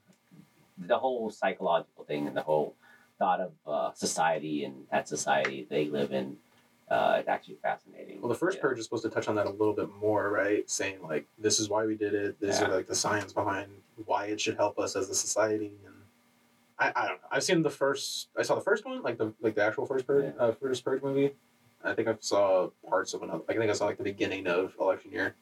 the 0.77 0.97
whole 0.97 1.29
psychological 1.29 2.05
thing 2.05 2.25
and 2.25 2.37
the 2.37 2.41
whole 2.41 2.75
thought 3.19 3.41
of 3.41 3.51
uh, 3.65 3.91
society 3.93 4.63
and 4.63 4.85
that 4.89 5.09
society 5.09 5.67
they 5.69 5.89
live 5.89 6.13
in. 6.13 6.37
Uh, 6.89 7.17
it's 7.19 7.27
actually 7.27 7.55
fascinating. 7.55 8.21
Well, 8.21 8.29
the 8.29 8.35
first 8.35 8.57
Yeah. 8.57 8.61
purge 8.61 8.79
is 8.79 8.85
supposed 8.85 9.03
to 9.03 9.09
touch 9.09 9.27
on 9.27 9.35
that 9.35 9.45
a 9.45 9.49
little 9.49 9.73
bit 9.73 9.89
more, 9.89 10.29
right? 10.31 10.69
Saying 10.69 11.01
like, 11.01 11.27
this 11.37 11.59
is 11.59 11.69
why 11.69 11.85
we 11.85 11.95
did 11.95 12.13
it. 12.13 12.39
This 12.39 12.59
Yeah. 12.61 12.67
is 12.67 12.73
like 12.75 12.87
the 12.87 12.95
science 12.95 13.33
behind 13.33 13.81
why 14.05 14.27
it 14.27 14.39
should 14.39 14.55
help 14.55 14.79
us 14.79 14.95
as 14.95 15.09
a 15.09 15.15
society. 15.15 15.73
And 15.85 15.95
I, 16.79 16.93
I 16.95 17.07
don't 17.07 17.21
know. 17.21 17.27
I've 17.29 17.43
seen 17.43 17.61
the 17.61 17.69
first. 17.69 18.29
I 18.37 18.43
saw 18.43 18.55
the 18.55 18.61
first 18.61 18.85
one, 18.85 19.01
like 19.01 19.17
the 19.17 19.33
like 19.41 19.55
the 19.55 19.63
actual 19.63 19.85
first 19.85 20.07
purge, 20.07 20.33
Yeah. 20.37 20.41
uh, 20.41 20.51
first 20.53 20.85
purge 20.85 21.01
movie. 21.01 21.35
I 21.83 21.93
think 21.93 22.07
I 22.07 22.15
saw 22.19 22.69
parts 22.87 23.13
of 23.13 23.21
another. 23.21 23.43
I 23.49 23.53
think 23.53 23.69
I 23.69 23.73
saw 23.73 23.85
like 23.85 23.97
the 23.97 24.03
beginning 24.03 24.47
of 24.47 24.73
election 24.79 25.11
year, 25.11 25.35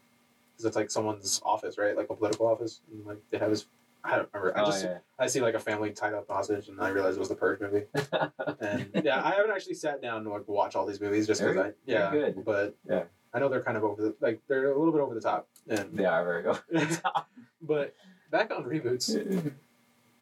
because 0.54 0.66
it's 0.66 0.76
like 0.76 0.89
someone's 0.89 1.41
office, 1.46 1.78
right? 1.78 1.96
Like 1.96 2.10
a 2.10 2.16
political 2.16 2.48
office, 2.48 2.82
and 2.91 3.06
like 3.06 3.18
they 3.30 3.38
have 3.38 3.52
his. 3.52 3.68
I 4.06 4.18
don't 4.18 4.30
remember. 4.34 4.58
I 4.58 4.62
Oh, 4.62 4.66
just 4.68 4.88
I 5.20 5.28
see 5.28 5.41
like 5.41 5.56
a 5.56 5.60
family 5.60 5.91
tied 5.91 6.14
up 6.14 6.28
hostage, 6.30 6.68
and 6.70 6.80
I 6.82 6.89
realized 6.89 7.18
it 7.18 7.20
was 7.20 7.30
the 7.30 7.36
purge 7.36 7.60
movie. 7.60 7.84
yeah. 8.14 8.30
And 8.62 8.89
yeah, 9.03 9.22
I 9.24 9.32
haven't 9.32 9.51
actually 9.51 9.74
sat 9.76 10.01
down 10.01 10.24
to 10.24 10.30
like, 10.30 10.47
watch 10.47 10.76
all 10.76 10.86
these 10.86 11.01
movies 11.01 11.28
just 11.28 11.41
because 11.41 11.58
I 11.58 11.72
yeah, 11.86 12.12
good. 12.12 12.45
but 12.45 12.76
Yeah. 12.89 13.03
I 13.34 13.39
know 13.39 13.49
they're 13.49 13.64
kind 13.64 13.76
of 13.78 13.84
over 13.84 14.01
the 14.01 14.16
like 14.22 14.41
they're 14.47 14.72
a 14.72 14.78
little 14.78 14.93
bit 14.93 15.01
over 15.01 15.14
the 15.14 15.22
top. 15.22 15.47
And 15.68 15.89
they 15.97 16.06
are 16.06 16.24
very 16.24 16.43
good. 16.43 16.99
but 17.62 17.93
back 18.32 18.51
on 18.51 18.64
reboots, 18.64 19.12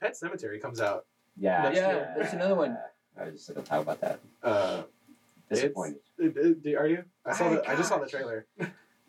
Pet 0.01 0.15
Sematary 0.21 0.61
comes 0.61 0.79
out. 0.81 1.05
yeah, 1.38 1.63
Next 1.63 1.77
Yeah, 1.77 1.88
year. 1.91 2.15
that's 2.17 2.34
another 2.34 2.55
one. 2.55 2.77
I 3.19 3.25
was 3.25 3.34
just 3.34 3.53
gonna 3.53 3.65
talk 3.65 3.81
about 3.81 4.01
that. 4.01 4.19
Uh, 4.41 4.84
Disappointed. 5.49 5.99
it- 6.17 6.65
it- 6.65 6.75
are 6.75 6.88
you? 6.88 7.03
I 7.25 7.34
saw 7.34 7.49
My 7.49 7.55
the, 7.57 7.69
I 7.69 7.75
just 7.75 7.89
saw 7.89 7.99
the 7.99 8.07
trailer. 8.07 8.45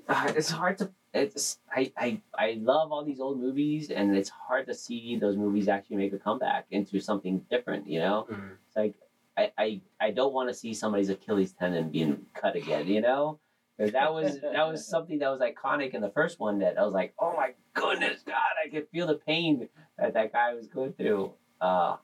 Uh, 0.07 0.33
it's 0.37 0.51
hard 0.51 0.77
to. 0.79 0.91
It's 1.15 1.59
I, 1.71 1.93
I 1.97 2.21
I 2.37 2.59
love 2.61 2.91
all 2.91 3.05
these 3.05 3.21
old 3.21 3.39
movies, 3.41 3.91
and 3.91 4.17
it's 4.17 4.29
hard 4.31 4.67
to 4.67 4.75
see 4.75 5.17
those 5.17 5.37
movies 5.37 5.69
actually 5.69 5.97
make 5.97 6.12
a 6.12 6.19
comeback 6.19 6.67
into 6.73 7.01
something 7.01 7.39
different. 7.51 7.87
You 7.87 8.01
know, 8.01 8.27
Mm. 8.31 8.51
it's 8.67 8.77
like 8.77 8.95
I 9.37 9.53
I, 9.57 9.81
I 10.01 10.11
don't 10.11 10.35
want 10.35 10.49
to 10.49 10.55
see 10.55 10.75
somebody's 10.75 11.11
Achilles 11.11 11.53
tendon 11.53 11.91
being 11.91 12.27
cut 12.35 12.57
again. 12.57 12.89
You 12.89 13.01
know, 13.01 13.39
'Cause 13.79 13.93
that 13.93 14.12
was 14.12 14.41
that 14.41 14.67
was 14.69 14.85
something 14.87 15.21
that 15.21 15.29
was 15.31 15.41
iconic 15.41 15.95
in 15.95 16.01
the 16.01 16.11
first 16.11 16.41
one. 16.41 16.59
That 16.59 16.77
I 16.79 16.85
was 16.85 16.93
like, 16.95 17.15
oh 17.21 17.33
my 17.37 17.55
goodness, 17.75 18.23
God, 18.27 18.35
I 18.65 18.69
could 18.69 18.89
feel 18.89 19.07
the 19.07 19.15
pain 19.15 19.69
that 19.99 20.15
that 20.15 20.33
guy 20.33 20.53
was 20.55 20.67
going 20.67 20.95
through. 20.95 21.33
Uh, 21.61 21.97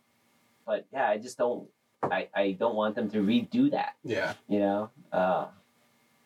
but 0.65 0.87
yeah, 0.93 1.09
I 1.09 1.19
just 1.19 1.37
don't. 1.37 1.69
I, 2.05 2.29
I 2.35 2.53
don't 2.53 2.77
want 2.77 2.95
them 2.95 3.11
to 3.11 3.19
redo 3.19 3.73
that. 3.73 3.97
Yeah. 4.05 4.35
You 4.49 4.61
know. 4.61 4.91
Uh, 5.13 5.49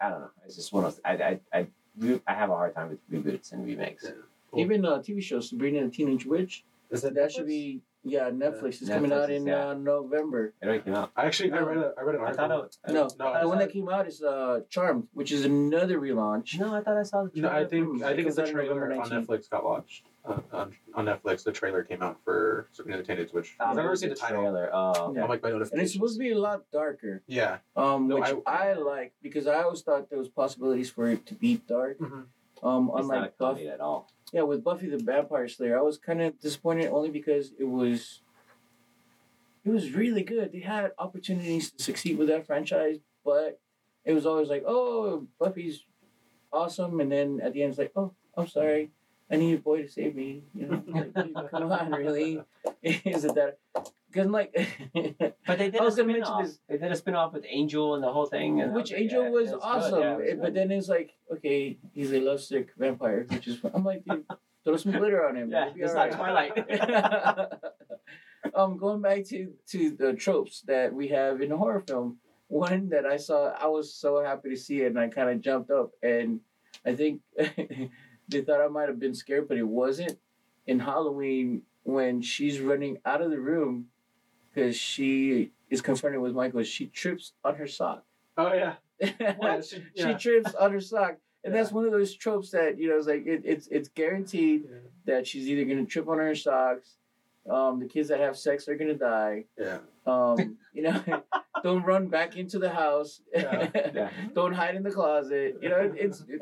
I 0.01 0.11
don't 0.11 0.21
know. 0.21 0.31
It's 0.45 0.57
just 0.57 0.71
one 0.73 0.85
of 0.85 0.95
those. 0.95 1.01
I 1.05 1.13
I 1.13 1.41
I, 1.61 1.67
re- 1.99 2.21
I 2.27 2.35
have 2.35 2.51
a 2.51 2.55
hard 2.55 2.75
time 2.75 2.91
with 2.91 2.99
reboots 3.11 3.53
and 3.53 3.67
remakes. 3.67 4.05
Yeah. 4.05 4.61
Even 4.63 4.85
uh, 4.85 4.99
TV 4.99 5.23
show 5.23 5.41
Sabrina 5.41 5.85
the 5.85 5.91
Teenage 5.91 6.27
Witch. 6.27 6.65
Is 6.91 7.03
that 7.03 7.15
That 7.15 7.33
should 7.33 7.47
be 7.47 7.81
yeah. 8.05 8.31
Netflix 8.31 8.83
is 8.83 8.89
Netflix 8.89 8.95
coming 8.95 9.13
out 9.13 9.31
is, 9.31 9.41
in 9.41 9.47
yeah. 9.49 9.69
uh, 9.71 9.75
November. 9.75 10.53
It 10.61 10.67
already 10.67 10.83
came 10.83 10.95
out. 10.95 11.11
I 11.17 11.25
actually 11.25 11.53
I 11.53 11.59
read 11.61 11.79
a, 11.79 11.93
I 11.99 12.03
read 12.03 12.15
an 12.17 12.25
I 12.25 12.33
thought 12.33 12.51
it. 12.51 12.77
No, 12.93 13.09
No, 13.19 13.41
the 13.41 13.49
one 13.49 13.59
that 13.59 13.73
came 13.73 13.89
out 13.89 14.07
is 14.07 14.23
uh, 14.23 14.61
Charmed, 14.69 15.09
which 15.15 15.33
is 15.33 15.45
another 15.45 15.99
relaunch. 15.99 16.59
No, 16.59 16.75
I 16.75 16.83
thought 16.83 16.97
I 16.99 17.03
saw 17.03 17.25
the. 17.25 17.41
No, 17.41 17.49
I 17.49 17.65
trailer. 17.65 17.69
think 17.69 18.03
I 18.03 18.15
think 18.15 18.27
Comes 18.27 18.37
the 18.37 18.43
out 18.43 18.49
November 18.55 18.87
trailer 18.89 19.03
on 19.03 19.11
19th. 19.11 19.27
Netflix 19.27 19.51
got 19.51 19.65
watched. 19.65 20.05
Uh, 20.27 20.41
on, 20.53 20.73
on 20.95 21.05
Netflix, 21.05 21.45
the 21.45 21.53
trailer 21.53 21.83
came 21.83 22.03
out 22.03 22.19
for 22.25 22.69
Sabrina 22.73 22.97
the 22.99 23.05
Teenage 23.05 23.33
Witch. 23.35 23.55
I've 23.61 23.77
never 23.77 23.95
seen 23.95 24.09
the 24.09 24.15
title. 24.15 24.41
trailer. 24.41 24.71
Oh, 24.73 25.13
Yeah. 25.15 25.23
I'm 25.25 25.29
like 25.29 25.43
my 25.43 25.51
And 25.51 25.63
it's 25.75 25.93
supposed 25.93 26.15
to 26.15 26.19
be 26.19 26.33
a 26.33 26.39
lot 26.39 26.63
darker. 26.73 27.23
Yeah. 27.27 27.59
Um, 27.77 28.09
No, 28.09 28.17
which 28.17 28.33
I- 28.47 28.71
I, 28.71 28.73
like 28.73 29.13
because 29.23 29.47
I 29.47 29.63
always 29.63 29.83
thought 29.83 30.09
there 30.09 30.19
was 30.19 30.29
possibilities 30.31 30.89
for 30.89 31.11
it 31.11 31.27
to 31.27 31.35
be 31.35 31.59
dark. 31.67 31.99
Mhm. 31.99 32.27
Um, 32.63 32.91
it's 32.97 33.07
not 33.07 33.13
a 33.13 33.17
unlike 33.17 33.37
Buffy, 33.39 33.69
at 33.69 33.81
all. 33.81 34.11
yeah, 34.33 34.43
with 34.43 34.65
Buffy 34.65 34.89
the 34.89 34.97
Vampire 34.97 35.47
Slayer, 35.47 35.79
I 35.79 35.83
was 35.83 35.99
kind 35.99 36.23
of 36.23 36.41
disappointed 36.41 36.87
only 36.91 37.11
because 37.11 37.53
it 37.59 37.65
was, 37.65 38.23
it 39.65 39.71
was 39.71 39.93
really 39.93 40.23
good. 40.23 40.53
They 40.53 40.61
had 40.61 40.93
opportunities 40.99 41.71
to 41.73 41.83
succeed 41.85 42.17
with 42.17 42.29
that 42.29 42.47
franchise, 42.47 42.99
but 43.23 43.61
it 44.07 44.15
was 44.15 44.25
always 44.25 44.49
like, 44.49 44.65
oh, 44.67 45.27
Buffy's 45.39 45.85
awesome, 46.51 47.01
and 47.01 47.13
then 47.13 47.41
at 47.43 47.53
the 47.53 47.63
end 47.63 47.71
it's 47.73 47.79
like, 47.79 47.93
oh, 47.95 48.15
I'm 48.35 48.47
sorry, 48.49 48.91
I 49.31 49.37
need 49.37 49.55
a 49.55 49.59
boy 49.59 49.83
to 49.83 49.89
save 49.89 50.15
me. 50.15 50.43
You 50.55 50.67
know, 50.67 50.83
like, 50.87 51.15
come 51.51 51.73
on, 51.73 51.91
really? 51.93 52.41
Is 52.83 53.25
it 53.25 53.35
that? 53.35 53.59
Because 54.11 54.31
like, 54.31 54.55
But 55.47 55.59
they 55.59 55.71
did 55.71 55.81
I 55.81 55.85
was 55.85 55.97
gonna 55.97 56.13
spin 56.13 56.21
mention 56.21 56.43
this. 56.43 56.59
They 56.69 56.79
did 56.79 56.93
a 56.93 56.97
spin 56.97 57.15
off 57.17 57.33
with 57.33 57.45
Angel 57.49 57.95
and 57.95 58.05
the 58.05 58.13
whole 58.13 58.27
thing. 58.27 58.59
Which 58.73 58.93
like, 58.93 59.01
Angel 59.01 59.25
yeah, 59.25 59.31
was 59.31 59.51
good. 59.51 59.61
awesome, 59.63 60.01
Yeah, 60.01 60.17
was 60.17 60.27
eh, 60.29 60.35
but 60.35 60.45
good. 60.47 60.55
then 60.55 60.71
it's 60.71 60.89
like, 60.89 61.15
okay, 61.33 61.79
he's 61.93 62.13
a 62.13 62.21
lovesick 62.21 62.69
vampire, 62.79 63.27
which 63.29 63.49
is. 63.49 63.59
I'm 63.75 63.85
like, 63.85 64.05
dude, 64.05 64.25
throw 64.63 64.77
some 64.77 64.93
glitter 64.93 65.27
on 65.27 65.37
him. 65.37 65.51
Yeah, 65.51 65.71
it's 65.75 65.95
not 65.95 66.19
right. 66.19 66.53
um, 68.55 68.77
going 68.77 69.01
back 69.03 69.25
to 69.27 69.53
to 69.69 69.91
the 69.91 70.13
tropes 70.13 70.63
that 70.69 70.95
we 70.95 71.09
have 71.09 71.41
in 71.41 71.51
a 71.51 71.57
horror 71.57 71.83
film, 71.87 72.19
one 72.49 72.91
that 72.91 73.07
I 73.07 73.17
saw, 73.17 73.49
I 73.49 73.67
was 73.67 73.93
so 73.95 74.23
happy 74.23 74.51
to 74.51 74.57
see 74.57 74.83
it, 74.83 74.87
and 74.87 74.99
I 74.99 75.09
kind 75.09 75.31
of 75.31 75.41
jumped 75.41 75.71
up, 75.71 75.91
and 76.03 76.41
I 76.87 76.95
think 76.95 77.21
they 78.29 78.41
thought 78.43 78.61
I 78.61 78.69
might 78.69 78.89
have 78.89 78.99
been 78.99 79.15
scared, 79.15 79.49
but 79.49 79.57
it 79.59 79.67
wasn't. 79.69 80.19
In 80.67 80.81
Halloween, 80.81 81.63
when 81.83 82.23
she's 82.23 82.59
running 82.61 82.99
out 83.05 83.21
of 83.21 83.31
the 83.31 83.39
room 83.39 83.87
because 84.55 84.77
she 84.77 85.53
is 85.69 85.83
confronted 85.83 86.21
with 86.23 86.33
Michael, 86.35 86.63
she 86.63 86.87
trips 86.87 87.33
on 87.45 87.57
her 87.57 87.67
sock. 87.67 88.05
Oh 88.37 88.53
yeah. 88.53 88.75
Yeah, 89.21 89.61
she 89.61 89.83
she- 89.97 90.15
trips 90.15 90.55
on 90.55 90.73
her 90.73 90.81
sock, 90.81 91.17
and 91.45 91.55
that's 91.55 91.71
one 91.73 91.85
of 91.85 91.91
those 91.93 92.15
tropes 92.15 92.51
that 92.53 92.79
you 92.79 92.89
know 92.89 92.97
is 92.97 93.07
like 93.07 93.27
it, 93.27 93.43
it's 93.45 93.67
it's 93.67 93.89
guaranteed 93.89 94.65
Yeah. 94.65 94.79
that 95.07 95.27
she's 95.27 95.49
either 95.49 95.65
gonna 95.65 95.85
trip 95.85 96.09
on 96.09 96.19
her 96.19 96.35
socks. 96.35 96.97
Um, 97.51 97.79
the 97.79 97.87
kids 97.87 98.09
that 98.09 98.21
have 98.21 98.39
sex 98.39 98.67
are 98.69 98.77
gonna 98.77 98.95
die. 98.95 99.45
Yeah. 99.59 99.79
Um, 100.07 100.57
you 100.73 100.83
know, 100.83 101.03
don't 101.63 101.83
run 101.85 102.07
back 102.09 102.37
into 102.39 102.59
the 102.59 102.71
house. 102.71 103.21
Yeah. 103.35 103.69
Yeah. 103.95 104.11
don't 104.35 104.55
hide 104.55 104.77
in 104.77 104.83
the 104.83 104.91
closet. 104.91 105.57
You 105.61 105.69
know, 105.69 105.79
it, 105.81 105.93
it's 105.97 106.21
it, 106.29 106.41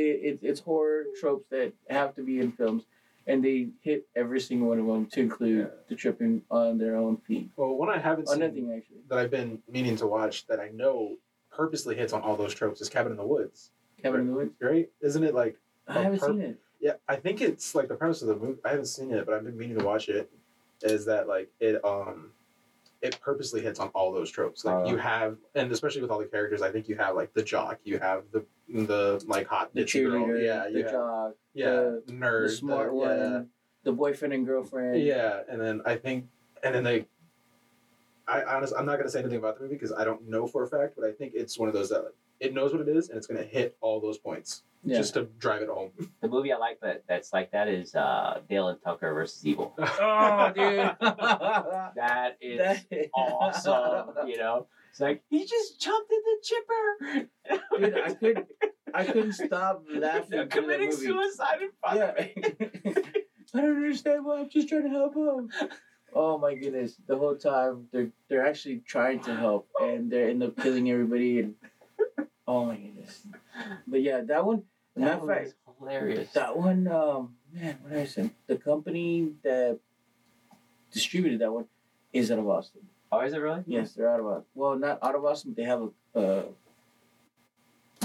it, 0.00 0.38
it's 0.42 0.60
horror 0.60 1.04
tropes 1.20 1.46
that 1.50 1.72
have 1.88 2.14
to 2.16 2.22
be 2.22 2.40
in 2.40 2.52
films, 2.52 2.84
and 3.26 3.44
they 3.44 3.68
hit 3.82 4.06
every 4.16 4.40
single 4.40 4.68
one 4.68 4.78
of 4.78 4.86
them 4.86 5.06
to 5.06 5.20
include 5.20 5.58
Yeah. 5.58 5.74
the 5.88 5.94
tripping 5.94 6.42
on 6.50 6.78
their 6.78 6.96
own 6.96 7.16
feet. 7.18 7.50
Well, 7.56 7.76
one 7.76 7.88
I 7.90 7.98
haven't 7.98 8.28
On 8.28 8.34
seen 8.34 8.40
nothing 8.40 8.72
actually. 8.76 8.98
that 9.08 9.18
I've 9.18 9.30
been 9.30 9.62
meaning 9.70 9.96
to 9.96 10.06
watch 10.06 10.46
that 10.46 10.58
I 10.60 10.68
know 10.70 11.16
purposely 11.50 11.94
hits 11.94 12.12
on 12.12 12.22
all 12.22 12.36
those 12.36 12.54
tropes 12.54 12.80
is 12.80 12.88
Cabin 12.88 13.12
in 13.12 13.18
the 13.18 13.26
Woods. 13.26 13.70
Cabin 14.02 14.20
in 14.22 14.26
the 14.28 14.32
Woods. 14.34 14.52
Right? 14.60 14.90
Isn't 15.00 15.22
it 15.24 15.34
like 15.34 15.56
I 15.86 16.02
haven't 16.02 16.18
per- 16.20 16.28
seen 16.28 16.40
it. 16.40 16.58
Yeah, 16.80 16.94
I 17.08 17.16
think 17.16 17.40
it's 17.40 17.74
like 17.74 17.88
the 17.88 17.94
premise 17.94 18.22
of 18.22 18.28
the 18.28 18.36
movie. 18.36 18.58
I 18.64 18.70
haven't 18.70 18.86
seen 18.86 19.12
it, 19.12 19.24
but 19.26 19.34
I've 19.34 19.44
been 19.44 19.56
meaning 19.56 19.78
to 19.78 19.84
watch 19.84 20.08
it. 20.08 20.30
Is 20.82 21.04
that 21.04 21.28
like 21.28 21.48
it? 21.60 21.84
Um, 21.84 22.30
it 23.02 23.20
purposely 23.20 23.60
hits 23.60 23.78
on 23.80 23.88
all 23.88 24.12
those 24.12 24.30
tropes. 24.30 24.64
Like 24.64 24.76
Oh. 24.76 24.88
you 24.88 24.96
uh. 24.96 25.00
have, 25.00 25.36
and 25.54 25.70
especially 25.72 26.02
with 26.02 26.10
all 26.10 26.18
the 26.20 26.24
characters, 26.26 26.62
I 26.62 26.70
think 26.70 26.88
you 26.88 26.96
have 26.96 27.16
like 27.16 27.32
the 27.34 27.42
jock, 27.42 27.80
you 27.84 27.98
have 27.98 28.24
the 28.32 28.44
the 28.68 29.22
like 29.26 29.46
hot 29.46 29.74
The 29.74 29.82
ditzy 29.82 30.08
girl, 30.08 30.38
yeah, 30.40 30.68
the 30.72 30.82
have, 30.82 30.90
jock, 30.92 31.34
yeah, 31.52 31.70
the- 31.70 32.02
the 32.06 32.12
nerd, 32.12 32.44
the 32.44 32.48
smart 32.54 32.88
the- 32.90 32.94
one, 32.94 33.18
yeah. 33.18 33.42
the 33.82 33.92
boyfriend 33.92 34.32
and 34.32 34.46
girlfriend. 34.46 35.02
Yeah, 35.02 35.42
and 35.48 35.60
then 35.60 35.82
I 35.84 35.96
think, 35.96 36.26
and 36.62 36.74
then 36.74 36.84
they. 36.84 37.06
I 38.28 38.44
honestly, 38.44 38.78
I'm 38.78 38.86
not 38.86 38.96
gonna 38.98 39.10
say 39.10 39.18
anything 39.18 39.38
about 39.38 39.56
the 39.58 39.64
movie 39.64 39.74
because 39.74 39.92
I 39.92 40.04
don't 40.04 40.28
know 40.28 40.46
for 40.46 40.62
a 40.62 40.68
fact, 40.68 40.94
but 40.96 41.04
I 41.04 41.12
think 41.12 41.32
it's 41.34 41.58
one 41.58 41.68
of 41.68 41.74
those 41.74 41.90
that 41.90 42.04
like, 42.04 42.14
it 42.38 42.54
knows 42.54 42.72
what 42.72 42.80
it 42.80 42.88
is 42.88 43.08
and 43.08 43.18
it's 43.18 43.26
gonna 43.26 43.42
hit 43.42 43.76
all 43.80 44.00
those 44.00 44.16
points 44.16 44.62
Yeah. 44.84 44.98
just 44.98 45.14
to 45.14 45.28
drive 45.38 45.62
it 45.62 45.68
home. 45.68 45.92
The 46.20 46.28
movie 46.28 46.52
I 46.52 46.56
like 46.56 46.80
that 46.80 47.04
that's 47.08 47.32
like 47.32 47.52
that 47.52 47.68
is 47.68 47.94
uh, 47.94 48.40
Dale 48.50 48.68
and 48.68 48.82
Tucker 48.82 49.14
versus 49.14 49.46
Evil. 49.46 49.74
oh, 49.78 50.52
dude. 50.54 50.90
That 51.00 52.36
is 52.40 52.58
That- 52.58 53.08
awesome. 53.14 54.26
You 54.28 54.38
know, 54.38 54.66
it's 54.90 55.00
like 55.00 55.22
he 55.30 55.46
just 55.46 55.80
jumped 55.80 56.10
in 56.10 56.18
the 56.24 56.36
chipper. 56.42 57.28
Dude, 57.78 57.98
I 58.04 58.14
could, 58.14 58.46
I 58.92 59.04
couldn't 59.04 59.32
stop 59.34 59.84
laughing. 59.88 60.26
They're 60.30 60.44
that 60.46 60.50
committing 60.50 60.90
movie. 60.90 61.06
suicide 61.06 61.62
in 61.62 61.70
front 61.80 61.98
Yeah. 61.98 62.10
of 62.10 62.16
me. 62.18 63.02
I 63.54 63.60
don't 63.60 63.76
understand 63.76 64.24
why. 64.24 64.40
I'm 64.40 64.50
just 64.50 64.68
trying 64.68 64.82
to 64.84 64.88
help 64.88 65.14
him. 65.14 65.50
Oh 66.14 66.38
my 66.38 66.54
goodness! 66.54 66.96
The 67.06 67.16
whole 67.16 67.36
time 67.36 67.86
they're 67.92 68.10
they're 68.28 68.46
actually 68.46 68.82
trying 68.86 69.20
to 69.20 69.34
help, 69.36 69.68
and 69.80 70.10
they 70.10 70.28
end 70.30 70.42
up 70.42 70.56
killing 70.56 70.90
everybody. 70.90 71.40
And 71.40 71.54
oh 72.46 72.66
my 72.66 72.76
goodness! 72.76 73.26
But 73.86 74.02
yeah, 74.02 74.20
that 74.22 74.44
one. 74.44 74.64
Matter 74.94 75.10
That 75.10 75.14
of 75.22 75.26
one 75.26 75.34
fact, 75.36 75.46
is 75.46 75.54
hilarious. 75.78 76.32
that 76.32 76.56
one. 76.56 76.86
Um, 76.88 77.34
man, 77.52 77.78
what 77.82 77.90
did 77.92 77.98
I 77.98 78.04
say? 78.06 78.30
The 78.46 78.56
company 78.56 79.32
that 79.42 79.78
distributed 80.92 81.40
that 81.40 81.52
one 81.52 81.66
is 82.12 82.30
out 82.30 82.38
of 82.38 82.48
Austin. 82.48 82.82
Oh, 83.10 83.20
is 83.20 83.32
it 83.32 83.38
really? 83.38 83.62
Yes, 83.66 83.92
they're 83.92 84.10
out 84.10 84.20
of 84.20 84.26
Austin. 84.26 84.44
Well, 84.54 84.76
not 84.78 84.98
out 85.02 85.14
of 85.14 85.24
Austin. 85.24 85.52
But 85.52 85.56
they 85.56 85.64
have 85.68 85.90
a 86.14 86.18
uh, 86.18 86.42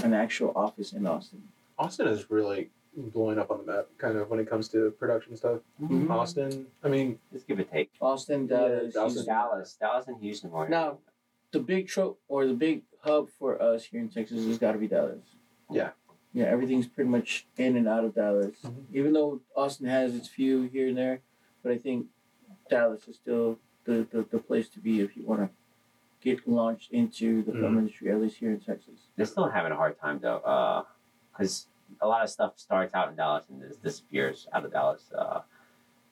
an 0.02 0.14
actual 0.14 0.52
office 0.56 0.92
in 0.92 1.06
Austin. 1.06 1.42
Austin 1.78 2.08
is 2.08 2.30
really 2.30 2.70
blowing 2.96 3.38
up 3.38 3.50
on 3.50 3.58
the 3.64 3.72
map, 3.72 3.86
kind 3.98 4.16
of 4.16 4.30
when 4.30 4.40
it 4.40 4.48
comes 4.48 4.68
to 4.68 4.90
production 4.92 5.36
stuff. 5.36 5.60
Mhm. 5.80 6.08
Austin, 6.10 6.66
I 6.82 6.88
mean, 6.88 7.18
Just 7.32 7.46
give 7.46 7.60
it 7.60 7.68
a 7.68 7.72
take. 7.72 7.90
Austin, 8.00 8.48
Yeah, 8.50 8.56
Dallas, 8.56 8.94
Dallas. 8.94 9.24
Dallas, 9.24 9.76
Dallas, 9.78 10.08
and 10.08 10.20
Houston 10.20 10.50
more. 10.50 10.68
Now, 10.68 10.98
the 11.52 11.60
big 11.60 11.86
trope 11.86 12.18
or 12.28 12.46
the 12.46 12.54
big 12.54 12.82
hub 13.02 13.28
for 13.38 13.60
us 13.62 13.84
here 13.84 14.00
in 14.00 14.08
Texas 14.08 14.44
has 14.46 14.58
got 14.58 14.72
to 14.72 14.78
be 14.78 14.88
Dallas. 14.88 15.20
Yeah. 15.70 15.90
Yeah, 16.32 16.44
everything's 16.44 16.86
pretty 16.86 17.10
much 17.10 17.46
in 17.56 17.76
and 17.76 17.88
out 17.88 18.04
of 18.04 18.14
Dallas. 18.14 18.56
Mhm. 18.62 18.84
Even 18.92 19.12
though 19.12 19.40
Austin 19.56 19.86
has 19.86 20.14
its 20.14 20.28
few 20.28 20.62
here 20.62 20.88
and 20.88 20.96
there, 20.96 21.20
but 21.62 21.72
I 21.72 21.78
think 21.78 22.06
Dallas 22.68 23.08
is 23.08 23.16
still 23.16 23.58
the, 23.84 24.06
the, 24.10 24.22
the 24.30 24.38
place 24.38 24.68
to 24.70 24.80
be 24.80 25.00
if 25.00 25.16
you 25.16 25.24
want 25.24 25.40
to 25.40 25.48
get 26.20 26.46
launched 26.46 26.92
into 26.92 27.42
the 27.42 27.52
film 27.52 27.74
Mhm. 27.74 27.78
industry, 27.78 28.10
at 28.10 28.20
least 28.20 28.36
here 28.36 28.50
in 28.50 28.60
Texas. 28.60 29.08
They're 29.16 29.24
still 29.26 29.48
having 29.48 29.72
a 29.72 29.76
hard 29.76 29.98
time 29.98 30.18
though, 30.18 30.84
because 31.32 31.68
a 32.02 32.06
lot 32.06 32.22
of 32.22 32.28
stuff 32.30 32.58
starts 32.58 32.92
out 32.94 33.08
in 33.08 33.16
Dallas 33.16 33.44
and 33.48 33.62
just 33.62 33.82
disappears 33.82 34.46
out 34.52 34.64
of 34.64 34.72
Dallas. 34.72 35.10
Uh, 35.12 35.40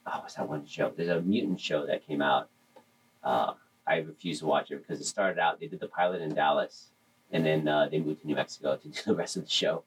oh, 0.07 0.19
what's 0.21 0.35
that 0.35 0.49
one 0.49 0.65
show? 0.65 0.91
There's 0.97 1.09
a 1.11 1.21
mutant 1.21 1.61
show 1.61 1.85
that 1.87 2.07
came 2.07 2.23
out. 2.23 2.49
Uh, 3.23 3.55
I 3.87 3.99
refused 3.99 4.41
to 4.41 4.47
watch 4.47 4.71
it 4.71 4.79
because 4.79 5.01
it 5.01 5.05
started 5.05 5.39
out. 5.39 5.61
They 5.61 5.67
did 5.67 5.81
the 5.81 5.89
pilot 5.89 6.23
in 6.23 6.35
Dallas, 6.35 6.91
and 7.31 7.45
then 7.45 7.69
uh, 7.69 7.89
they 7.89 8.01
moved 8.01 8.23
to 8.23 8.27
New 8.27 8.35
Mexico 8.37 8.77
to 8.77 8.89
do 8.89 8.99
the 9.05 9.15
rest 9.15 9.37
of 9.37 9.43
the 9.45 9.51
show. 9.51 9.85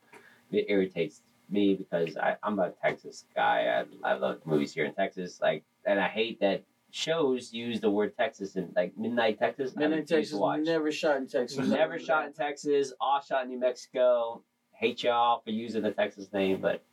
It 0.52 0.66
irritates 0.70 1.22
me 1.50 1.76
because 1.76 2.18
I, 2.18 2.38
I'm 2.43 2.60
a 2.60 2.72
Texas 2.72 3.26
guy. 3.36 3.86
I, 4.04 4.10
I 4.12 4.14
love 4.14 4.39
movies 4.45 4.74
here 4.74 4.86
in 4.86 4.93
Texas, 4.93 5.39
like, 5.41 5.64
and 5.86 6.00
I 6.00 6.08
hate 6.08 6.39
that 6.41 6.64
shows 6.91 7.54
use 7.54 7.80
the 7.80 7.89
word 7.89 8.16
Texas 8.18 8.56
and 8.56 8.74
like 8.76 8.97
Midnight 8.97 9.39
Texas. 9.39 9.74
I 9.76 9.80
Men 9.80 9.93
in 9.93 10.00
refuse 10.00 10.10
to 10.10 10.16
Texas 10.16 10.39
watch. 10.39 10.62
never 10.62 10.91
shot 10.91 11.18
in 11.18 11.28
Texas. 11.28 11.68
Never 11.68 12.00
shot 12.00 12.26
in 12.26 12.34
Texas, 12.34 12.93
all 13.00 13.22
shot 13.22 13.43
in 13.43 13.50
New 13.50 13.60
Mexico. 13.60 14.41
Hate 14.72 15.04
y'all 15.04 15.41
for 15.43 15.52
using 15.52 15.82
the 15.84 15.91
Texas 15.91 16.32
name, 16.32 16.62
but 16.62 16.84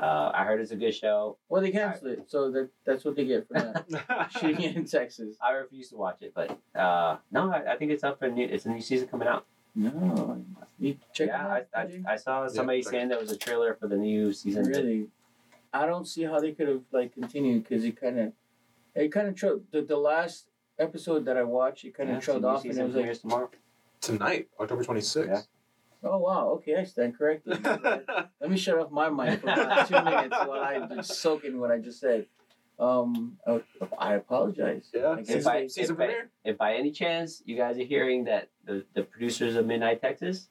uh, 0.00 0.30
I 0.34 0.44
heard 0.44 0.60
it's 0.60 0.70
a 0.70 0.76
good 0.76 0.94
show. 0.94 1.38
Well, 1.48 1.62
they 1.62 1.70
canceled 1.70 2.12
it, 2.12 2.24
so 2.30 2.50
that, 2.50 2.70
that's 2.84 3.04
what 3.04 3.16
they 3.16 3.24
get 3.24 3.46
for 3.48 3.54
that. 3.54 4.30
Shooting 4.40 4.60
it 4.60 4.76
in 4.76 4.84
Texas. 4.84 5.36
I 5.42 5.52
refuse 5.52 5.90
to 5.90 5.96
watch 5.96 6.22
it, 6.22 6.32
but 6.34 6.58
uh, 6.78 7.16
no, 7.30 7.50
I, 7.50 7.72
I 7.72 7.76
think 7.76 7.90
it's 7.90 8.04
up 8.04 8.18
for 8.18 8.28
new. 8.28 8.46
It's 8.46 8.66
a 8.66 8.70
new 8.70 8.80
season 8.80 9.08
coming 9.08 9.28
out. 9.28 9.46
No, 9.74 10.44
you 10.78 10.96
check 11.14 11.28
yeah, 11.28 11.56
it 11.56 11.68
I. 11.74 11.80
I, 11.80 12.12
I 12.12 12.16
saw 12.16 12.46
somebody 12.48 12.82
check 12.82 12.90
saying 12.90 13.08
there 13.08 13.18
was 13.18 13.30
a 13.32 13.36
trailer 13.38 13.74
for 13.74 13.88
the 13.88 13.96
new 13.96 14.32
season. 14.32 14.64
Really, 14.66 15.06
I 15.72 15.86
don't 15.86 16.06
see 16.06 16.24
how 16.24 16.38
they 16.40 16.52
could 16.52 16.68
have 16.68 16.82
like 16.92 17.14
continued 17.14 17.64
because 17.64 17.84
it 17.84 17.98
kind 17.98 18.18
of, 18.18 18.32
it 18.94 19.10
kind 19.10 19.28
of 19.28 19.34
trailed. 19.34 19.62
The, 19.70 19.80
the 19.82 19.96
last 19.96 20.48
episode 20.78 21.24
that 21.24 21.36
I 21.38 21.42
watched, 21.42 21.84
it 21.86 21.94
kind 21.96 22.10
of 22.10 22.16
Yeah, 22.16 22.20
trailed 22.20 22.42
so 22.42 22.48
off, 22.48 22.64
and 22.64 22.76
it 22.78 22.84
was 22.84 22.94
like, 22.94 23.20
tomorrow. 23.20 23.50
tonight, 24.02 24.48
October 24.60 24.84
26th. 24.84 25.26
Yeah. 25.26 25.40
Oh 26.04 26.18
wow, 26.18 26.48
okay, 26.56 26.76
I 26.76 26.84
stand 26.84 27.16
corrected. 27.16 27.64
Let 27.64 28.50
me 28.50 28.56
shut 28.58 28.76
off 28.78 28.90
my 28.90 29.08
mic 29.08 29.40
for 29.40 29.50
about 29.50 29.88
two 29.88 29.94
minutes 30.02 30.36
while 30.44 30.60
I 30.60 30.80
just 30.96 31.20
soak 31.22 31.44
in 31.44 31.58
what 31.60 31.70
I 31.70 31.78
just 31.78 32.00
said. 32.00 32.26
Um, 32.78 33.38
I, 33.46 33.60
I 33.98 34.14
apologize. 34.14 34.90
Yeah, 34.92 35.10
I 35.10 35.16
guess 35.22 35.28
If 35.30 35.46
I- 35.46 35.60
they- 35.60 35.68
season 35.68 35.94
if 35.94 36.00
I- 36.00 36.04
premiere. 36.04 36.30
If 36.44 36.58
by 36.58 36.74
any 36.74 36.90
chance 36.90 37.40
you 37.46 37.56
guys 37.56 37.78
are 37.78 37.84
hearing 37.84 38.24
that 38.24 38.48
the, 38.64 38.84
the 38.94 39.02
producers 39.02 39.56
of 39.56 39.66
Midnight 39.66 40.00
Texas, 40.00 40.48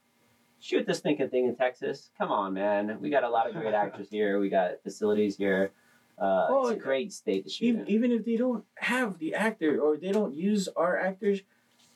shoot 0.59 0.86
this 0.86 0.99
thinking 0.99 1.30
thing 1.30 1.45
in 1.47 1.55
Texas. 1.55 2.12
Come 2.18 2.32
on, 2.32 2.53
man. 2.53 2.97
We 3.01 3.09
got 3.09 3.24
a 3.24 3.30
lot 3.30 3.49
of 3.49 3.55
great 3.55 3.74
actors 3.74 4.07
here. 4.12 4.39
We 4.39 4.49
got 4.49 4.82
facilities 4.84 5.38
here. 5.38 5.72
Uh, 6.20 6.47
Oh, 6.49 6.68
it's 6.68 6.78
a 6.78 6.80
great 6.80 7.12
state 7.14 7.45
to 7.45 7.49
shoot 7.49 7.66
even, 7.66 7.82
in. 7.82 7.89
even 7.89 8.12
if 8.12 8.26
they 8.26 8.36
don't 8.38 8.64
have 8.76 9.18
the 9.18 9.34
actor 9.36 9.80
or 9.82 9.97
they 9.97 10.12
don't 10.12 10.36
use 10.36 10.68
our 10.76 10.99
actors, 10.99 11.39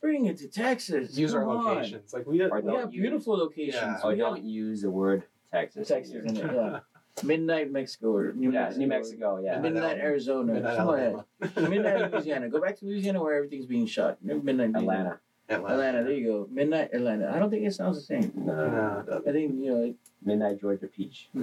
bring 0.01 0.25
it 0.25 0.37
to 0.37 0.47
Texas. 0.47 1.15
Use 1.17 1.33
our 1.35 1.47
on. 1.47 1.63
locations. 1.63 2.11
Like 2.13 2.25
we. 2.25 2.41
Or 2.41 2.59
We 2.61 2.73
have 2.75 2.93
use- 2.93 3.01
beautiful 3.01 3.37
locations. 3.37 3.75
Yeah. 3.75 3.99
Or 4.03 4.11
We 4.11 4.17
don't 4.17 4.43
use 4.43 4.81
the 4.81 4.89
word 4.89 5.23
Texas. 5.53 5.87
Texas. 5.87 6.23
Yeah, 6.33 6.79
Midnight 7.23 7.71
Mexico 7.71 8.13
or 8.13 8.33
New 8.33 8.51
Yeah, 8.51 8.61
Mexico. 8.63 8.79
New 8.81 8.87
Mexico. 8.87 9.39
Yeah. 9.43 9.59
Midnight 9.59 9.73
Midnight 9.73 9.97
Arizona. 9.99 10.53
Midnight 10.53 10.75
something 10.75 10.87
like 10.87 11.01
Alabama. 11.01 11.25
that. 11.61 11.69
Midnight 11.69 12.11
Louisiana. 12.11 12.49
Go 12.49 12.59
back 12.61 12.77
to 12.79 12.85
Louisiana 12.85 13.21
where 13.23 13.35
everything's 13.35 13.65
being 13.67 13.85
shot. 13.85 14.17
Midnight 14.23 14.71
Louisiana. 14.73 15.19
Atlanta. 15.49 15.73
Atlanta. 15.73 16.03
There 16.03 16.13
you 16.13 16.25
go. 16.27 16.47
Midnight 16.51 16.89
Atlanta. 16.93 17.31
I 17.33 17.39
don't 17.39 17.49
think 17.49 17.63
it 17.65 17.73
sounds 17.73 17.97
the 17.97 18.03
same. 18.03 18.31
No. 18.35 19.03
No, 19.05 19.21
I 19.27 19.31
think 19.31 19.53
you 19.63 19.71
know. 19.71 19.93
Midnight 20.23 20.59
Georgia 20.59 20.87
Peach. 20.87 21.29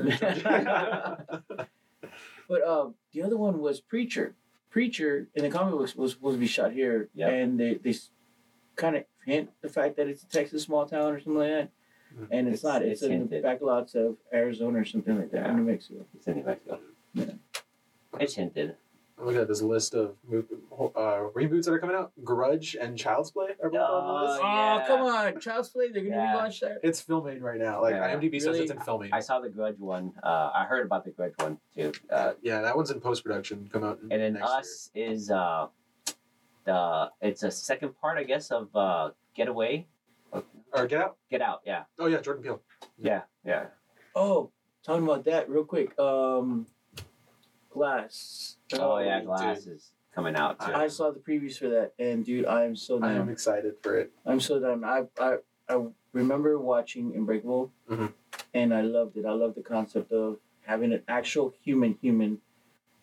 But 2.48 2.66
um, 2.66 2.94
the 3.12 3.22
other 3.22 3.36
one 3.38 3.61
was 3.61 3.80
Preacher. 3.80 4.34
Preacher 4.70 5.28
in 5.34 5.42
the 5.44 5.48
comic 5.48 5.72
books 5.74 5.94
was 5.96 6.12
supposed 6.12 6.36
to 6.36 6.40
be 6.40 6.46
shot 6.46 6.72
here, 6.72 7.09
Yep. 7.14 7.30
and 7.32 7.59
they 7.61 7.74
they 7.74 7.94
kind 8.76 8.96
of 8.96 9.05
hint 9.24 9.50
the 9.62 9.68
fact 9.68 9.96
that 9.96 10.07
it's 10.09 10.22
a 10.24 10.26
Texas 10.28 10.62
small 10.64 10.84
town 10.86 11.12
or 11.12 11.20
something 11.20 11.38
like 11.40 11.48
that, 11.50 11.70
Mhm. 12.14 12.28
and 12.30 12.48
it's, 12.48 12.59
It's- 12.59 12.64
not. 12.72 12.82
It's, 12.82 13.00
it's 13.00 13.03
in 13.03 13.09
the 13.11 13.16
hinted. 13.18 13.42
back 13.42 13.62
lots 13.62 13.94
of 13.94 14.16
Arizona 14.34 14.80
or 14.80 14.84
something 14.84 15.16
like 15.18 15.30
that, 15.30 15.46
Yeah. 15.46 15.53
or 15.53 15.57
New 15.57 15.64
Mexico. 15.64 16.05
It's 16.14 16.26
in 16.26 16.36
New 16.38 16.44
Mexico. 16.44 16.80
Yeah. 17.14 17.24
It's 18.20 18.34
hinted. 18.34 18.76
I'm 19.22 19.26
looking 19.26 19.40
at 19.40 19.46
this 19.46 19.62
list 19.62 19.94
of 19.94 20.16
mov- 20.28 20.46
uh, 20.96 21.30
reboots 21.32 21.66
that 21.66 21.72
are 21.72 21.78
coming 21.78 21.94
out. 21.94 22.10
Grudge 22.24 22.74
and 22.80 22.98
Child's 22.98 23.30
Play 23.30 23.50
are 23.62 23.70
both 23.70 23.80
on 23.80 24.06
the 24.26 24.30
list. 24.32 24.42
Oh, 24.42 24.80
Oh, 24.82 24.84
come 24.84 25.00
on, 25.02 25.40
Child's 25.40 25.68
Play! 25.68 25.92
They're 25.92 26.02
gonna 26.02 26.16
Yeah. 26.16 26.34
relaunch 26.34 26.58
that. 26.58 26.78
It's 26.82 27.00
filming 27.00 27.40
right 27.40 27.60
now. 27.60 27.80
Like 27.80 27.94
Yeah. 27.94 28.08
IMDb 28.16 28.40
says 28.40 28.58
it's 28.58 28.72
in 28.72 28.80
filming. 28.80 29.12
I 29.12 29.20
saw 29.20 29.38
the 29.38 29.48
Grudge 29.48 29.78
one. 29.78 30.12
Uh, 30.24 30.50
I 30.52 30.64
heard 30.64 30.84
about 30.84 31.04
the 31.04 31.12
Grudge 31.12 31.34
one 31.38 31.58
too. 31.72 31.92
Uh, 32.10 32.32
yeah, 32.42 32.62
that 32.62 32.74
one's 32.76 32.90
in 32.90 33.00
post 33.00 33.22
production. 33.22 33.68
Come 33.72 33.84
out. 33.84 34.00
and 34.00 34.10
then 34.10 34.32
next 34.32 34.50
Us 34.50 34.90
is 34.96 35.30
uh, 35.30 35.68
the 36.64 37.12
it's 37.20 37.44
a 37.44 37.50
second 37.52 37.96
part, 38.00 38.18
I 38.18 38.24
guess, 38.24 38.50
of 38.50 38.74
uh, 38.74 39.10
Getaway. 39.36 39.86
year. 40.34 40.42
Or 40.74 40.86
Get 40.88 41.00
Out. 41.00 41.16
Get 41.30 41.42
Out. 41.42 41.60
Yeah. 41.64 41.84
Oh 42.00 42.06
yeah, 42.06 42.20
Jordan 42.20 42.42
Peele. 42.42 42.60
Yeah. 42.98 43.22
Yeah. 43.44 43.66
Oh, 44.16 44.50
talking 44.82 45.04
about 45.04 45.22
that 45.26 45.48
real 45.48 45.64
quick. 45.64 45.96
Um, 46.00 46.66
Glass. 47.70 48.56
Oh, 48.80 48.98
yeah, 48.98 49.18
dude. 49.18 49.26
Glass 49.26 49.66
is 49.66 49.92
coming 50.14 50.36
out 50.36 50.60
too. 50.60 50.72
I 50.72 50.88
saw 50.88 51.10
the 51.10 51.20
previews 51.20 51.58
for 51.58 51.68
that, 51.68 51.92
and 51.98 52.24
dude, 52.24 52.46
I 52.46 52.64
am 52.64 52.76
so 52.76 52.96
I 52.98 53.08
down. 53.08 53.22
am 53.22 53.28
excited 53.28 53.74
for 53.82 53.98
it. 53.98 54.12
I'm 54.26 54.40
so 54.40 54.60
down. 54.60 54.84
I 54.84 55.04
I 55.18 55.38
I 55.68 55.84
remember 56.12 56.58
watching 56.58 57.14
Unbreakable, 57.16 57.72
Mhm. 57.90 58.12
and 58.54 58.74
I 58.74 58.82
loved 58.82 59.16
it. 59.16 59.24
I 59.24 59.32
love 59.32 59.54
the 59.54 59.62
concept 59.62 60.12
of 60.12 60.38
having 60.62 60.92
an 60.92 61.02
actual 61.08 61.52
human 61.62 61.94
human 62.00 62.40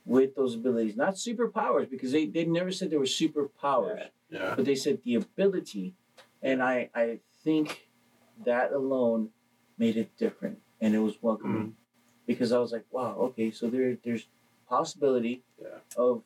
with 0.05 0.36
those 0.36 0.55
abilities, 0.55 0.95
not 0.95 1.15
superpowers, 1.15 1.89
because 1.89 2.11
they, 2.11 2.26
they 2.26 2.45
never 2.45 2.72
said 2.72 2.89
there 2.89 2.99
were 2.99 3.05
superpowers, 3.05 4.09
Yeah. 4.30 4.39
Yeah. 4.39 4.53
but 4.55 4.65
they 4.65 4.76
said 4.76 5.01
the 5.03 5.15
ability, 5.15 5.95
and 6.41 6.61
I 6.63 6.89
I 6.95 7.20
think 7.43 7.89
that 8.45 8.72
alone 8.72 9.30
made 9.78 9.97
it 9.97 10.15
different, 10.17 10.59
and 10.82 10.93
it 10.95 10.99
was 10.99 11.22
welcoming, 11.22 11.76
because 12.26 12.51
I 12.51 12.59
was 12.59 12.72
like, 12.72 12.86
wow, 12.91 13.15
okay, 13.28 13.49
so 13.51 13.70
there 13.70 13.97
there's 14.03 14.28
possibility 14.70 15.43
Yeah. 15.61 15.80
of 15.97 16.24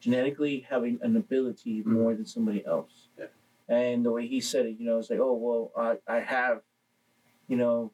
genetically 0.00 0.60
having 0.60 0.98
an 1.02 1.16
ability 1.16 1.82
Mhm. 1.82 1.86
more 1.86 2.14
than 2.14 2.24
somebody 2.26 2.64
else. 2.64 3.08
Yeah. 3.18 3.26
And 3.68 4.04
the 4.06 4.12
way 4.12 4.26
he 4.26 4.40
said 4.40 4.66
it, 4.66 4.76
you 4.78 4.86
know, 4.86 4.98
it's 4.98 5.10
like, 5.10 5.18
oh 5.18 5.34
well, 5.34 5.72
I, 5.76 5.98
I 6.06 6.20
have, 6.20 6.62
you 7.48 7.56
know, 7.56 7.92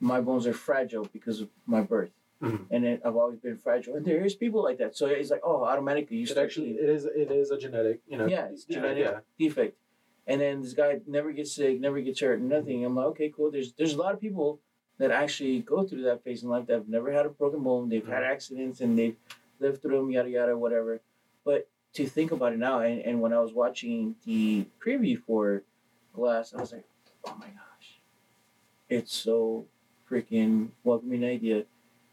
my 0.00 0.20
bones 0.20 0.46
are 0.46 0.52
fragile 0.54 1.06
because 1.12 1.40
of 1.40 1.50
my 1.66 1.82
birth, 1.82 2.12
Mhm. 2.42 2.66
and 2.70 2.84
it, 2.84 3.00
I've 3.04 3.16
always 3.16 3.38
been 3.38 3.56
fragile. 3.58 3.94
And 3.96 4.04
there 4.04 4.24
is 4.24 4.34
people 4.34 4.62
like 4.62 4.78
that, 4.78 4.96
so 4.96 5.06
it's 5.06 5.30
like, 5.30 5.42
oh, 5.44 5.62
automatically 5.64 6.16
you 6.16 6.24
It 6.28 6.36
actually 6.38 6.72
it 6.84 6.88
is 6.88 7.04
it 7.04 7.30
is 7.30 7.50
a 7.50 7.58
genetic 7.58 8.00
you 8.08 8.16
know 8.18 8.26
Yeah, 8.26 8.46
it's 8.46 8.64
genetic. 8.64 9.04
yeah. 9.04 9.20
defect. 9.38 9.76
And 10.26 10.40
then 10.40 10.62
this 10.62 10.72
guy 10.72 11.00
never 11.06 11.32
gets 11.32 11.52
sick, 11.52 11.78
never 11.80 12.00
gets 12.00 12.20
hurt, 12.20 12.40
nothing. 12.40 12.82
I'm 12.84 12.94
like, 12.96 13.06
okay, 13.12 13.28
cool. 13.28 13.50
There's 13.50 13.74
there's 13.74 13.92
a 13.92 13.98
lot 13.98 14.14
of 14.14 14.20
people 14.20 14.60
that 14.98 15.10
actually 15.10 15.60
go 15.60 15.84
through 15.84 16.02
that 16.02 16.22
phase 16.22 16.42
in 16.42 16.48
life 16.48 16.66
that 16.66 16.74
have 16.74 16.88
never 16.88 17.10
had 17.12 17.26
a 17.26 17.30
broken 17.30 17.62
bone. 17.62 17.88
They've 17.88 18.06
had 18.06 18.22
Mhm. 18.22 18.30
accidents 18.30 18.80
and 18.80 18.98
they've 18.98 19.16
lived 19.58 19.82
through 19.82 19.96
them, 19.98 20.10
yada 20.10 20.30
yada, 20.30 20.56
whatever. 20.56 21.00
But 21.44 21.68
to 21.94 22.06
think 22.06 22.32
about 22.32 22.52
it 22.52 22.58
now, 22.58 22.80
and, 22.80 23.00
and 23.00 23.20
when 23.20 23.32
I 23.32 23.40
was 23.40 23.52
watching 23.52 24.16
the 24.24 24.66
preview 24.84 25.18
for 25.18 25.64
Glass, 26.12 26.54
I 26.54 26.60
was 26.60 26.72
like, 26.72 26.84
oh 27.26 27.36
my 27.38 27.46
gosh, 27.46 28.00
it's 28.88 29.12
so 29.12 29.66
freaking 30.08 30.70
welcoming 30.84 31.24
idea 31.24 31.66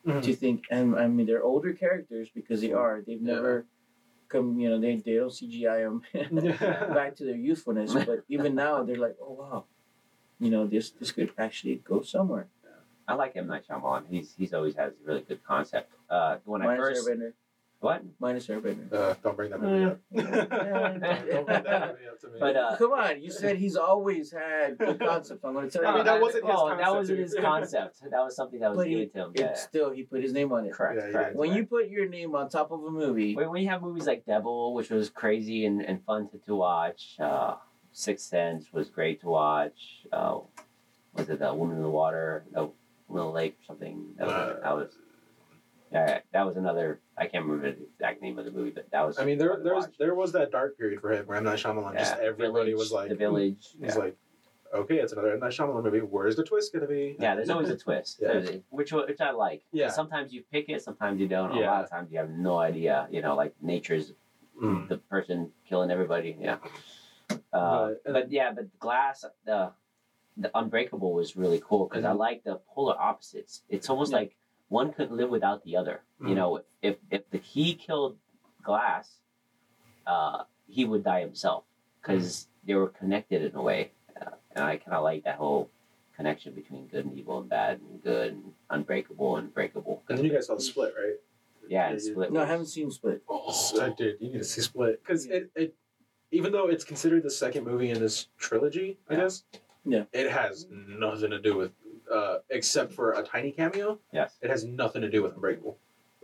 Mhm. 0.06 0.24
to 0.24 0.34
think. 0.36 0.66
And 0.72 0.96
I 0.96 1.08
mean, 1.08 1.28
they're 1.28 1.44
older 1.44 1.74
characters 1.74 2.30
because 2.34 2.62
they 2.62 2.74
are. 2.74 3.02
They've 3.02 3.22
Yeah. 3.22 3.34
never 3.36 3.66
come, 4.28 4.58
you 4.60 4.70
know, 4.70 4.80
they 4.80 4.96
they 4.96 5.16
don't 5.16 5.30
CGI 5.32 5.84
them 5.84 6.02
back 6.96 7.16
to 7.18 7.26
their 7.26 7.36
youthfulness. 7.36 7.94
But 7.94 8.24
even 8.28 8.56
now, 8.56 8.82
they're 8.84 8.96
like, 9.08 9.18
oh 9.22 9.34
wow, 9.34 9.66
you 10.40 10.50
know, 10.50 10.66
this 10.66 10.90
this 10.92 11.12
could 11.12 11.32
actually 11.38 11.76
go 11.76 12.02
somewhere. 12.02 12.48
I 13.08 13.14
like 13.16 13.36
M 13.36 13.48
Night 13.48 13.64
Shyamalan. 13.70 14.04
He's 14.10 14.34
he's 14.38 14.54
always 14.54 14.76
has 14.76 14.94
a 14.94 15.08
really 15.08 15.22
good 15.22 15.44
concept. 15.44 15.92
Uh, 16.10 16.38
when 16.46 16.62
I 16.62 16.66
Minus 16.68 16.80
first 16.80 17.08
Airbender. 17.10 17.34
what? 17.80 18.04
Minus 18.20 18.48
Airbender. 18.48 18.94
Uh, 18.94 19.16
don't 19.24 19.36
bring 19.36 19.50
that 19.52 19.62
movie 19.62 19.86
up. 19.86 20.00
Don't 20.14 20.32
bring 20.32 20.50
that 20.50 21.26
movie 21.28 22.08
up 22.10 22.20
to 22.22 22.28
me. 22.28 22.34
But, 22.40 22.56
uh, 22.56 22.76
Come 22.78 22.92
on, 22.92 23.22
you 23.22 23.32
said 23.32 23.58
he's 23.58 23.76
always 23.76 24.32
had 24.32 24.78
good 24.78 25.00
concepts. 25.00 25.44
I'm 25.44 25.54
going 25.54 25.70
to 25.70 25.72
tell 25.72 25.82
you. 25.84 25.88
I 25.90 25.96
mean, 25.96 26.06
that 26.06 26.14
that. 26.14 26.22
wasn't 26.22 26.46
his 26.46 26.56
oh, 26.58 26.70
that 26.70 26.76
concept, 26.80 26.96
wasn't 26.98 27.18
dude. 27.18 27.24
his 27.26 27.36
concept. 27.42 28.02
That 28.12 28.24
was 28.24 28.36
something 28.36 28.60
that 28.60 28.70
was 28.70 28.78
But 28.78 28.88
he- 28.88 28.94
given 28.94 29.10
to 29.12 29.18
him. 29.26 29.32
It 29.36 29.40
Yeah. 29.42 29.54
still, 29.56 29.90
he 29.92 30.04
put 30.04 30.22
his 30.22 30.34
name 30.34 30.52
on 30.52 30.66
it. 30.66 30.74
Correct. 30.74 31.00
Yeah, 31.00 31.08
he 31.08 31.12
correct. 31.14 31.30
did. 31.32 31.38
When 31.40 31.54
you 31.54 31.66
put 31.66 31.90
your 31.90 32.08
name 32.08 32.36
on 32.36 32.50
top 32.50 32.72
of 32.72 32.84
a 32.84 32.92
movie, 32.92 33.36
When, 33.36 33.50
when 33.50 33.62
you 33.64 33.70
have 33.70 33.82
movies 33.82 34.06
like 34.06 34.26
Devil, 34.26 34.74
which 34.74 34.90
was 34.90 35.10
crazy 35.10 35.66
and, 35.66 35.82
and 35.82 36.04
fun 36.06 36.30
to, 36.30 36.38
to 36.46 36.56
watch, 36.56 37.16
uh, 37.20 37.56
Sixth 37.94 38.28
Sense 38.28 38.72
was 38.72 38.90
great 38.90 39.22
to 39.22 39.28
watch. 39.28 40.06
Uh, 40.12 40.40
was 41.16 41.30
it 41.30 41.40
The 41.40 41.54
Woman 41.54 41.78
in 41.78 41.82
the 41.84 41.90
Water, 41.90 42.46
No, 42.52 42.74
The 43.14 43.24
Lake, 43.26 43.58
or 43.62 43.64
something? 43.66 44.14
That 44.18 44.28
was, 44.28 44.36
Uh, 44.36 44.60
that 44.64 44.76
was 44.76 44.90
yeah, 45.92 46.20
that 46.32 46.46
was 46.46 46.56
another. 46.56 47.02
I 47.18 47.28
can't 47.28 47.46
remember 47.46 47.72
the 47.72 47.84
exact 47.84 48.22
name 48.22 48.40
of 48.40 48.46
the 48.46 48.52
movie, 48.52 48.70
but 48.72 48.90
that 48.92 49.06
was. 49.06 49.20
I 49.20 49.26
mean, 49.26 49.38
there 49.38 49.60
there 49.62 49.76
was 49.76 49.90
there 50.00 50.16
was 50.16 50.32
that 50.32 50.52
dark 50.52 50.78
period 50.78 51.02
for 51.02 51.12
him 51.12 51.26
where 51.28 51.38
M 51.38 51.44
Night 51.44 51.60
Shyamalan 51.60 51.98
just 51.98 52.16
everybody 52.18 52.72
Village, 52.72 52.76
was 52.80 52.92
like, 52.94 53.10
The 53.10 53.16
Village. 53.16 53.68
he's 53.78 53.96
yeah. 53.96 54.02
like, 54.02 54.16
okay, 54.74 55.00
it's 55.00 55.12
another 55.12 55.34
M 55.34 55.40
Night 55.42 55.52
Shyamalan 55.52 55.84
movie. 55.84 56.00
Where's 56.00 56.38
the 56.38 56.44
twist 56.46 56.72
gonna 56.74 56.88
be? 56.88 57.18
Yeah, 57.20 57.36
there's 57.36 57.50
always 57.50 57.70
a 57.70 57.78
twist, 57.78 58.20
Yeah. 58.22 58.40
Which 58.70 58.94
which 58.94 59.20
I 59.20 59.32
like. 59.32 59.64
Yeah. 59.74 59.90
Sometimes 59.90 60.32
you 60.32 60.44
pick 60.50 60.70
it, 60.70 60.82
sometimes 60.82 61.20
you 61.20 61.28
don't. 61.28 61.54
Yeah. 61.56 61.66
A 61.66 61.72
lot 61.72 61.84
of 61.84 61.90
times 61.90 62.10
you 62.10 62.20
have 62.20 62.30
no 62.30 62.58
idea. 62.60 63.08
You 63.12 63.22
know, 63.22 63.36
like 63.36 63.54
nature's 63.62 64.14
Mm. 64.62 64.88
the 64.90 64.98
person 64.98 65.52
killing 65.68 65.90
everybody. 65.90 66.38
Yeah. 66.40 66.58
Uh, 67.52 67.94
But- 68.06 68.14
but, 68.14 68.32
yeah, 68.32 68.52
but 68.54 68.66
Glass, 68.80 69.26
the 69.46 69.72
the 70.42 70.58
Unbreakable 70.58 71.14
was 71.14 71.36
really 71.36 71.62
cool 71.64 71.88
because 71.88 72.04
I 72.04 72.12
Mhm. 72.14 72.18
like 72.18 72.44
the 72.44 72.56
polar 72.74 73.00
opposites. 73.00 73.64
It's 73.70 73.90
almost 73.90 74.12
Yeah. 74.12 74.20
like 74.20 74.36
one 74.70 74.92
couldn't 74.94 75.16
live 75.16 75.30
without 75.30 75.64
the 75.64 75.76
other. 75.78 76.04
You 76.20 76.28
Mhm. 76.30 76.36
know, 76.36 76.64
if 76.82 76.98
if 77.10 77.30
the 77.30 77.38
he 77.38 77.76
killed 77.76 78.18
Glass, 78.64 79.20
uh, 80.06 80.44
he 80.68 80.86
would 80.86 81.04
die 81.04 81.22
himself 81.22 81.64
because 82.02 82.48
they 82.64 82.76
were 82.76 82.90
connected 82.90 83.42
in 83.42 83.56
a 83.56 83.62
way, 83.62 83.92
uh, 84.20 84.32
and 84.52 84.64
I 84.64 84.78
kind 84.78 84.96
of 84.96 85.04
like 85.04 85.24
that 85.24 85.38
whole 85.38 85.70
connection 86.16 86.54
between 86.54 86.88
good 86.88 87.06
and 87.06 87.18
evil 87.18 87.40
and 87.40 87.50
bad 87.50 87.80
and 87.82 88.02
good 88.04 88.34
and 88.34 88.54
unbreakable 88.70 89.38
and 89.38 89.54
breakable. 89.54 90.04
And 90.08 90.18
then 90.18 90.26
you 90.26 90.32
guys 90.32 90.48
saw 90.48 90.56
the 90.56 90.62
split, 90.62 90.94
right? 90.96 91.16
Yeah, 91.68 91.92
Yeah, 91.92 91.98
split. 91.98 92.32
no, 92.32 92.42
I 92.42 92.46
haven't 92.46 92.66
seen 92.68 92.92
Split. 92.92 93.24
Oh, 93.30 93.82
I 93.82 93.90
did. 93.90 94.20
You 94.22 94.30
need 94.32 94.38
to 94.40 94.44
see 94.44 94.62
Split 94.62 95.02
because 95.02 95.26
it, 95.26 95.50
it, 95.56 95.76
even 96.32 96.52
though 96.52 96.68
it's 96.68 96.84
considered 96.84 97.24
the 97.24 97.32
second 97.32 97.64
movie 97.64 97.90
in 97.90 98.00
this 98.00 98.28
trilogy, 98.38 99.00
I 99.10 99.14
Yeah. 99.14 99.20
guess. 99.22 99.44
Yeah. 99.86 100.04
It 100.14 100.32
has 100.32 100.68
nothing 100.70 101.32
to 101.32 101.40
do 101.40 101.58
with, 101.58 101.72
uh, 102.12 102.38
except 102.50 102.94
for 102.94 103.14
a 103.14 103.24
tiny 103.24 103.52
cameo. 103.52 104.00
Yes. 104.14 104.38
It 104.42 104.50
has 104.50 104.64
nothing 104.64 105.02
to 105.02 105.10
do 105.10 105.24
with 105.24 105.34
Unbreakable. 105.34 105.78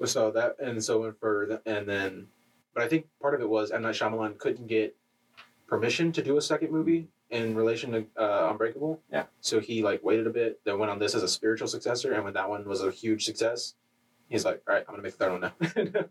So 0.06 0.32
that 0.32 0.58
and 0.60 0.84
so 0.84 1.12
for 1.20 1.48
the, 1.50 1.62
and 1.66 1.88
then, 1.88 2.28
but 2.74 2.84
I 2.84 2.88
think 2.88 3.08
part 3.20 3.34
of 3.34 3.42
it 3.42 3.50
was 3.50 3.72
M 3.72 3.82
Night 3.82 3.96
Shyamalan 3.96 4.38
couldn't 4.38 4.68
get 4.68 4.96
permission 5.68 6.12
to 6.12 6.24
do 6.24 6.38
a 6.38 6.42
second 6.42 6.72
movie 6.72 7.08
in 7.32 7.56
relation 7.56 7.92
to 7.92 8.06
uh, 8.16 8.50
Unbreakable. 8.52 9.02
Yeah. 9.12 9.24
So 9.42 9.60
he 9.60 9.82
like 9.82 10.04
waited 10.04 10.28
a 10.28 10.30
bit, 10.30 10.60
then 10.66 10.78
went 10.78 10.92
on 10.92 11.00
this 11.00 11.16
as 11.16 11.24
a 11.24 11.28
spiritual 11.28 11.68
successor, 11.68 12.14
and 12.14 12.24
when 12.24 12.34
that 12.34 12.48
one 12.48 12.66
was 12.66 12.84
a 12.84 12.92
huge 12.92 13.26
success, 13.26 13.74
he's 14.30 14.46
like, 14.46 14.62
all 14.68 14.76
right, 14.76 14.86
I'm 14.88 14.94
gonna 14.94 15.04
make 15.04 15.18
the 15.18 15.26
third 15.26 15.32
one 15.32 15.42
now, 15.42 16.04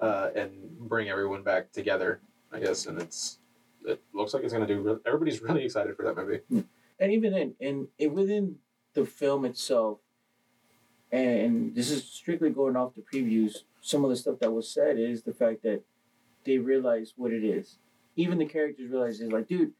uh, 0.00 0.30
and 0.34 0.78
bring 0.78 1.10
everyone 1.10 1.42
back 1.42 1.70
together, 1.70 2.20
I 2.50 2.60
guess. 2.60 2.86
And 2.86 3.00
it's 3.00 3.38
it 3.84 4.02
looks 4.14 4.32
like 4.32 4.42
it's 4.42 4.52
gonna 4.54 4.66
do. 4.66 4.80
Re- 4.80 4.96
everybody's 5.06 5.42
really 5.42 5.64
excited 5.64 5.96
for 5.96 6.04
that 6.04 6.16
movie. 6.16 6.40
And 6.98 7.12
even 7.12 7.32
then, 7.32 7.54
and 7.60 7.88
it, 7.98 8.12
within 8.12 8.56
the 8.94 9.04
film 9.04 9.44
itself, 9.44 9.98
and 11.10 11.74
this 11.74 11.90
is 11.90 12.04
strictly 12.04 12.50
going 12.50 12.76
off 12.76 12.94
the 12.94 13.02
previews. 13.02 13.58
Some 13.80 14.04
of 14.04 14.10
the 14.10 14.16
stuff 14.16 14.38
that 14.40 14.52
was 14.52 14.68
said 14.68 14.98
is 14.98 15.22
the 15.22 15.32
fact 15.32 15.62
that 15.62 15.82
they 16.44 16.58
realize 16.58 17.14
what 17.16 17.32
it 17.32 17.44
is. 17.44 17.78
Even 18.16 18.38
the 18.38 18.46
characters 18.46 18.90
realize 18.90 19.20
it's 19.20 19.32
like, 19.32 19.48
dude, 19.48 19.72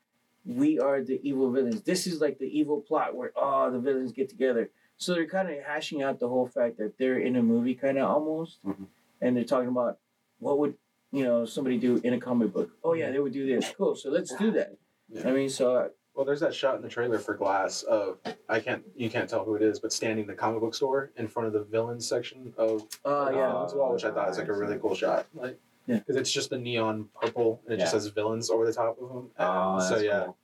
we 0.47 0.79
are 0.79 1.03
the 1.03 1.21
evil 1.23 1.51
villains. 1.51 1.83
This 1.83 2.07
is 2.07 2.21
like 2.21 2.39
the 2.39 2.47
evil 2.47 2.81
plot 2.81 3.15
where 3.15 3.33
oh 3.37 3.71
the 3.71 3.79
villains 3.79 4.13
get 4.13 4.29
together. 4.29 4.71
So 4.97 5.15
they're 5.15 5.27
kind 5.27 5.51
of 5.51 5.63
hashing 5.63 6.03
out 6.03 6.19
the 6.19 6.29
whole 6.29 6.47
fact 6.47 6.79
that 6.79 6.99
they're 6.99 7.19
in 7.19 7.37
a 7.37 7.43
movie, 7.43 7.75
kind 7.75 7.99
of 7.99 8.09
almost, 8.09 8.65
Mhm. 8.65 8.87
and 9.21 9.37
they're 9.37 9.45
talking 9.45 9.69
about 9.69 9.99
what 10.39 10.59
would 10.59 10.75
you 11.13 11.25
know 11.25 11.45
somebody 11.45 11.79
do 11.79 12.01
in 12.05 12.15
a 12.15 12.21
comic 12.21 12.53
book. 12.53 12.71
Oh 12.83 12.95
yeah, 12.95 13.05
mm-hmm. 13.05 13.13
they 13.13 13.19
would 13.21 13.33
do 13.33 13.47
this. 13.47 13.73
Cool. 13.77 13.95
So 13.95 14.11
let's 14.11 14.35
do 14.37 14.51
that. 14.53 14.77
Yeah. 15.09 15.29
I 15.29 15.33
mean, 15.33 15.49
so 15.49 15.75
uh, 15.77 15.89
Well, 16.19 16.25
there's 16.25 16.41
that 16.41 16.53
shot 16.53 16.75
in 16.75 16.83
the 16.83 16.89
trailer 16.89 17.21
for 17.21 17.35
Glass 17.35 17.85
of 17.85 18.19
I 18.49 18.59
can't 18.59 18.83
you 18.97 19.09
can't 19.09 19.31
tell 19.31 19.45
who 19.45 19.55
it 19.55 19.63
is, 19.63 19.79
but 19.79 19.93
standing 19.93 20.25
in 20.25 20.27
the 20.27 20.35
comic 20.35 20.61
book 20.61 20.75
store 20.75 21.13
in 21.17 21.29
front 21.29 21.47
of 21.47 21.53
the 21.53 21.63
villains 21.63 22.09
section 22.09 22.53
of 22.59 22.83
uh, 23.05 23.27
the 23.27 23.37
yeah. 23.37 23.53
villains 23.53 23.73
wall, 23.73 23.93
which 23.93 24.05
I 24.05 24.11
thought 24.11 24.27
was 24.27 24.37
like 24.37 24.49
a 24.49 24.53
really 24.53 24.77
cool 24.81 24.97
shot. 24.97 25.27
Like, 25.33 25.61
Yeah. 25.87 25.99
because 26.01 26.17
it's 26.17 26.33
just 26.33 26.51
the 26.51 26.59
neon 26.59 27.09
purple 27.23 27.61
and 27.67 27.75
it 27.75 27.77
just 27.79 27.95
Yeah. 27.95 28.01
says 28.01 28.09
villains 28.09 28.51
over 28.51 28.67
the 28.67 28.73
top 28.73 29.01
of 29.01 29.09
them. 29.11 29.31
Oh, 29.39 29.79
so 29.79 29.91
that's 29.91 30.03
yeah, 30.03 30.25
cool. 30.25 30.37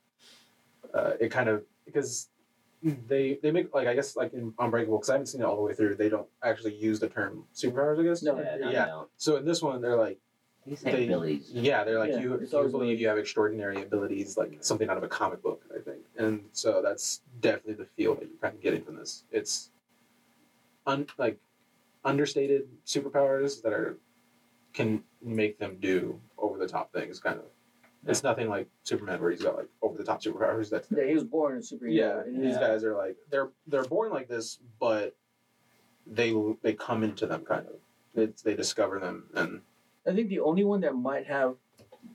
uh, 0.95 1.13
it 1.19 1.31
kind 1.33 1.49
of 1.49 1.65
because 1.85 2.29
they 3.09 3.41
they 3.43 3.51
make 3.51 3.75
like 3.75 3.89
I 3.89 3.97
guess 3.97 4.15
like 4.15 4.33
in 4.33 4.55
Unbreakable 4.61 4.99
because 4.99 5.11
I 5.11 5.15
haven't 5.15 5.27
seen 5.27 5.41
it 5.41 5.45
all 5.45 5.57
the 5.57 5.63
way 5.63 5.75
through. 5.75 5.97
They 5.97 6.09
don't 6.09 6.29
actually 6.45 6.77
use 6.77 7.01
the 7.01 7.09
term 7.09 7.47
superpowers. 7.53 7.99
I 7.99 8.05
guess. 8.05 8.23
No. 8.23 8.39
Yeah, 8.39 8.57
no, 8.61 8.71
Yeah. 8.71 8.85
no. 8.85 9.09
So 9.17 9.39
in 9.39 9.45
this 9.45 9.61
one, 9.61 9.81
they're 9.83 9.97
like. 9.97 10.21
These 10.67 10.81
say 10.81 10.93
They- 10.93 11.05
abilities. 11.05 11.51
Yeah, 11.53 11.85
they're 11.85 11.99
like 11.99 12.13
Yeah, 12.13 12.21
you. 12.21 12.35
it's 12.35 12.53
You 12.53 12.59
always 12.59 12.73
believe 12.73 13.01
you 13.01 13.09
have 13.09 13.19
extraordinary 13.19 13.83
abilities, 13.83 14.37
like 14.39 14.63
something 14.65 14.89
out 14.89 14.97
of 14.97 15.03
a 15.03 15.09
comic 15.09 15.43
book, 15.43 15.63
I 15.75 15.81
think, 15.81 16.03
and 16.17 16.49
so 16.53 16.81
that's 16.83 17.21
definitely 17.41 17.75
the 17.75 17.85
feel 17.97 18.15
that 18.15 18.23
you're 18.29 18.39
kind 18.41 18.55
of 18.55 18.61
getting 18.63 18.83
from 18.83 18.97
this. 18.97 19.25
It's, 19.31 19.71
un 20.87 21.07
like, 21.19 21.39
understated 22.05 22.69
superpowers 22.87 23.63
that 23.63 23.73
are, 23.73 23.97
can 24.73 25.03
make 25.23 25.59
them 25.59 25.77
do 25.81 26.21
over 26.39 26.59
the 26.59 26.67
top 26.69 26.93
things. 26.93 27.21
Kind 27.21 27.39
of, 27.39 27.45
it's 28.07 28.23
nothing 28.23 28.49
like 28.49 28.69
Superman 28.85 29.21
where 29.21 29.31
he's 29.31 29.43
got 29.43 29.57
like 29.57 29.69
over 29.83 29.97
the 29.99 30.05
top 30.05 30.23
superpowers. 30.23 30.69
That's 30.71 30.91
Yeah, 30.91 31.05
he 31.05 31.15
was 31.15 31.25
born 31.25 31.57
a 31.57 31.61
superhero. 31.61 31.93
yeah, 31.95 32.21
and 32.21 32.43
these 32.43 32.57
guys 32.59 32.85
are 32.85 32.95
like 32.97 33.17
they're 33.31 33.51
they're 33.67 33.85
born 33.85 34.11
like 34.13 34.29
this, 34.29 34.59
but 34.81 35.15
they 36.07 36.35
they 36.63 36.73
come 36.75 37.03
into 37.03 37.27
them 37.27 37.45
kind 37.45 37.67
of. 37.67 37.75
It's, 38.15 38.43
they 38.43 38.55
discover 38.55 38.99
them 39.01 39.25
and 39.35 39.61
I 40.07 40.13
think 40.15 40.29
the 40.29 40.41
only 40.41 40.65
one 40.65 40.81
that 40.83 40.95
might 40.95 41.27
have, 41.27 41.55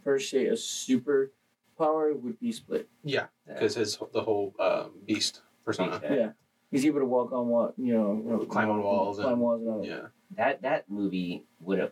per 0.04 0.20
se, 0.20 0.46
a 0.48 0.58
super 0.58 1.32
power 1.78 2.14
would 2.14 2.40
be 2.40 2.52
Split. 2.52 2.88
yeah, 3.04 3.28
Yeah. 3.48 3.54
because 3.54 3.76
his 3.76 3.98
the 4.14 4.22
whole 4.22 4.54
um, 4.60 4.92
beast 5.06 5.42
persona. 5.66 6.00
Yeah. 6.04 6.14
Yeah. 6.14 6.32
He's 6.72 6.86
able 6.86 7.00
to 7.00 7.06
walk 7.06 7.32
on 7.32 7.48
what 7.48 7.74
you 7.78 7.94
know, 7.94 8.46
Climb 8.48 8.70
on 8.70 8.84
walls 8.84 9.18
climb 9.18 9.34
and- 9.34 9.42
walls, 9.42 9.62
and 9.62 9.70
all 9.70 9.82
that. 9.82 9.88
Yeah, 9.88 10.08
That 10.36 10.62
that 10.62 10.90
movie 10.90 11.46
would 11.62 11.80
have, 11.80 11.92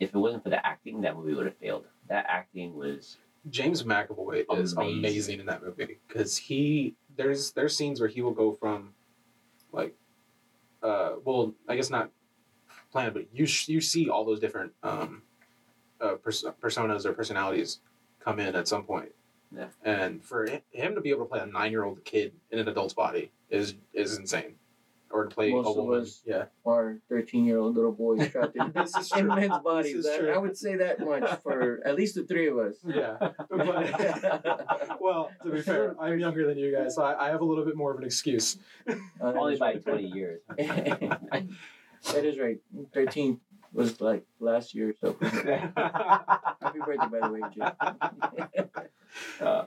if 0.00 0.14
it 0.14 0.18
wasn't 0.18 0.42
for 0.42 0.50
the 0.50 0.64
acting, 0.66 1.02
that 1.02 1.16
movie 1.16 1.34
would 1.34 1.46
have 1.46 1.56
failed. 1.58 1.84
That 2.08 2.26
acting 2.28 2.74
was 2.74 3.18
James 3.48 3.84
McAvoy 3.84 4.44
is 4.58 4.72
Amazing. 4.72 4.98
amazing 4.98 5.40
in 5.40 5.46
that 5.46 5.62
movie 5.62 5.98
because 6.08 6.36
he 6.36 6.96
there's 7.16 7.52
there's 7.52 7.76
scenes 7.76 8.00
where 8.00 8.08
he 8.08 8.20
will 8.20 8.32
go 8.34 8.56
from 8.58 8.94
like 9.72 9.94
uh 10.82 11.12
well 11.24 11.54
I 11.68 11.76
guess 11.76 11.88
not 11.90 12.10
planned 12.90 13.14
but 13.14 13.26
you 13.32 13.46
sh- 13.46 13.68
you 13.68 13.80
see 13.80 14.08
all 14.08 14.24
those 14.24 14.40
different 14.40 14.72
um 14.82 15.22
uh 16.00 16.14
pers- 16.16 16.44
personas 16.62 17.04
or 17.06 17.12
personalities 17.12 17.80
come 18.20 18.38
in 18.40 18.54
at 18.54 18.66
some 18.68 18.84
point 18.84 19.10
Yeah. 19.56 19.68
and 19.84 20.22
for 20.24 20.46
him 20.70 20.94
to 20.94 21.00
be 21.00 21.10
able 21.10 21.24
to 21.24 21.30
play 21.30 21.40
a 21.40 21.46
nine 21.46 21.70
year 21.70 21.84
old 21.84 22.04
kid 22.04 22.32
in 22.50 22.58
an 22.58 22.68
adult's 22.68 22.94
body 22.94 23.30
is 23.50 23.74
is 23.94 24.18
insane 24.18 24.56
or 25.10 25.24
to 25.26 25.34
play 25.34 25.52
Most 25.52 25.66
a 25.66 25.70
of 25.70 25.76
woman 25.76 26.00
us- 26.02 26.22
yeah 26.26 26.46
Or 26.64 26.98
thirteen-year-old 27.08 27.76
little 27.76 27.92
boys 27.92 28.28
trapped 28.28 28.56
in, 28.56 28.72
This 28.74 28.96
is 28.96 29.12
in 29.12 29.18
true. 29.26 29.28
men's 29.36 29.48
This 29.52 29.62
bodies. 29.62 29.94
is 29.94 30.04
That- 30.04 30.30
I 30.34 30.38
would 30.38 30.56
say 30.58 30.74
that 30.76 30.98
much 31.00 31.30
for 31.44 31.80
at 31.86 31.94
least 31.94 32.16
the 32.16 32.24
three 32.24 32.48
of 32.48 32.58
us. 32.58 32.74
yeah 32.84 33.16
but 33.48 35.00
well 35.00 35.30
to 35.44 35.50
be 35.50 35.62
fair 35.62 35.94
i'm 36.00 36.18
younger 36.18 36.44
than 36.46 36.58
you 36.58 36.74
guys 36.76 36.96
so 36.96 37.04
I, 37.04 37.26
I 37.26 37.28
have 37.30 37.40
a 37.40 37.44
little 37.44 37.64
bit 37.64 37.76
more 37.76 37.92
of 37.92 37.98
an 37.98 38.04
excuse 38.04 38.58
Uh, 38.88 38.94
that 39.32 39.36
only 39.36 39.54
is 39.54 39.60
by 39.60 39.72
right. 39.74 39.82
twenty 39.84 40.08
years. 40.08 40.40
that 42.12 42.24
is 42.24 42.38
right. 42.38 42.58
Thirteen 42.92 43.40
was 43.76 44.00
like 44.00 44.24
last 44.40 44.74
year, 44.74 44.90
or 44.90 44.94
so 45.00 45.16
happy 45.22 46.78
birthday, 46.84 47.06
by 47.20 47.28
the 47.28 47.32
way, 47.32 47.40
Jim. 47.54 48.70
Uh, 49.40 49.64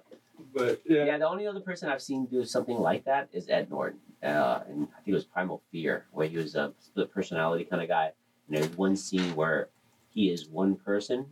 but 0.54 0.80
yeah. 0.86 1.06
yeah, 1.06 1.18
the 1.18 1.28
only 1.28 1.48
other 1.48 1.60
person 1.60 1.90
I've 1.90 2.04
seen 2.04 2.26
do 2.26 2.46
something 2.46 2.78
like 2.78 3.04
that 3.06 3.30
is 3.34 3.50
Ed 3.50 3.70
Norton. 3.72 4.00
Uh, 4.22 4.60
and 4.68 4.88
I 4.92 5.02
think 5.02 5.08
it 5.08 5.14
was 5.14 5.26
Primal 5.26 5.64
Fear, 5.72 6.06
where 6.12 6.28
he 6.28 6.38
was 6.38 6.56
a 6.56 6.72
split 6.80 7.12
personality 7.12 7.64
kind 7.64 7.82
of 7.82 7.88
guy. 7.88 8.12
And 8.48 8.58
there's 8.58 8.78
one 8.78 8.96
scene 8.96 9.36
where 9.36 9.70
he 10.10 10.30
is 10.30 10.48
one 10.48 10.76
person, 10.76 11.26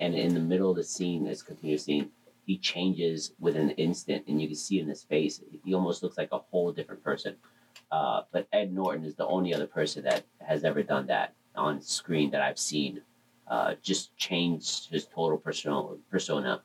and 0.00 0.14
in 0.14 0.34
the 0.34 0.40
middle 0.40 0.70
of 0.70 0.76
the 0.76 0.84
scene, 0.84 1.24
this 1.24 1.42
continuous 1.42 1.84
scene, 1.84 2.10
he 2.44 2.58
changes 2.58 3.32
within 3.38 3.70
an 3.70 3.76
instant, 3.76 4.24
and 4.26 4.40
you 4.40 4.48
can 4.48 4.56
see 4.56 4.78
it 4.78 4.82
in 4.82 4.88
his 4.88 5.04
face. 5.04 5.40
He 5.64 5.72
almost 5.72 6.02
looks 6.02 6.18
like 6.18 6.30
a 6.32 6.38
whole 6.38 6.72
different 6.72 7.02
person. 7.02 7.36
Uh, 7.90 8.22
but 8.32 8.48
Ed 8.52 8.72
Norton 8.72 9.04
is 9.04 9.14
the 9.14 9.26
only 9.26 9.54
other 9.54 9.66
person 9.66 10.04
that 10.04 10.24
has 10.40 10.64
ever 10.64 10.82
done 10.82 11.06
that 11.06 11.34
on 11.56 11.80
screen 11.80 12.30
that 12.30 12.40
I've 12.42 12.58
seen. 12.58 13.02
Uh, 13.48 13.74
just 13.82 14.16
changed 14.16 14.90
his 14.90 15.06
total 15.06 15.36
personal 15.36 15.98
persona 16.08 16.62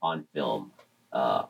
on 0.00 0.24
film 0.32 0.72
uh, 1.12 1.44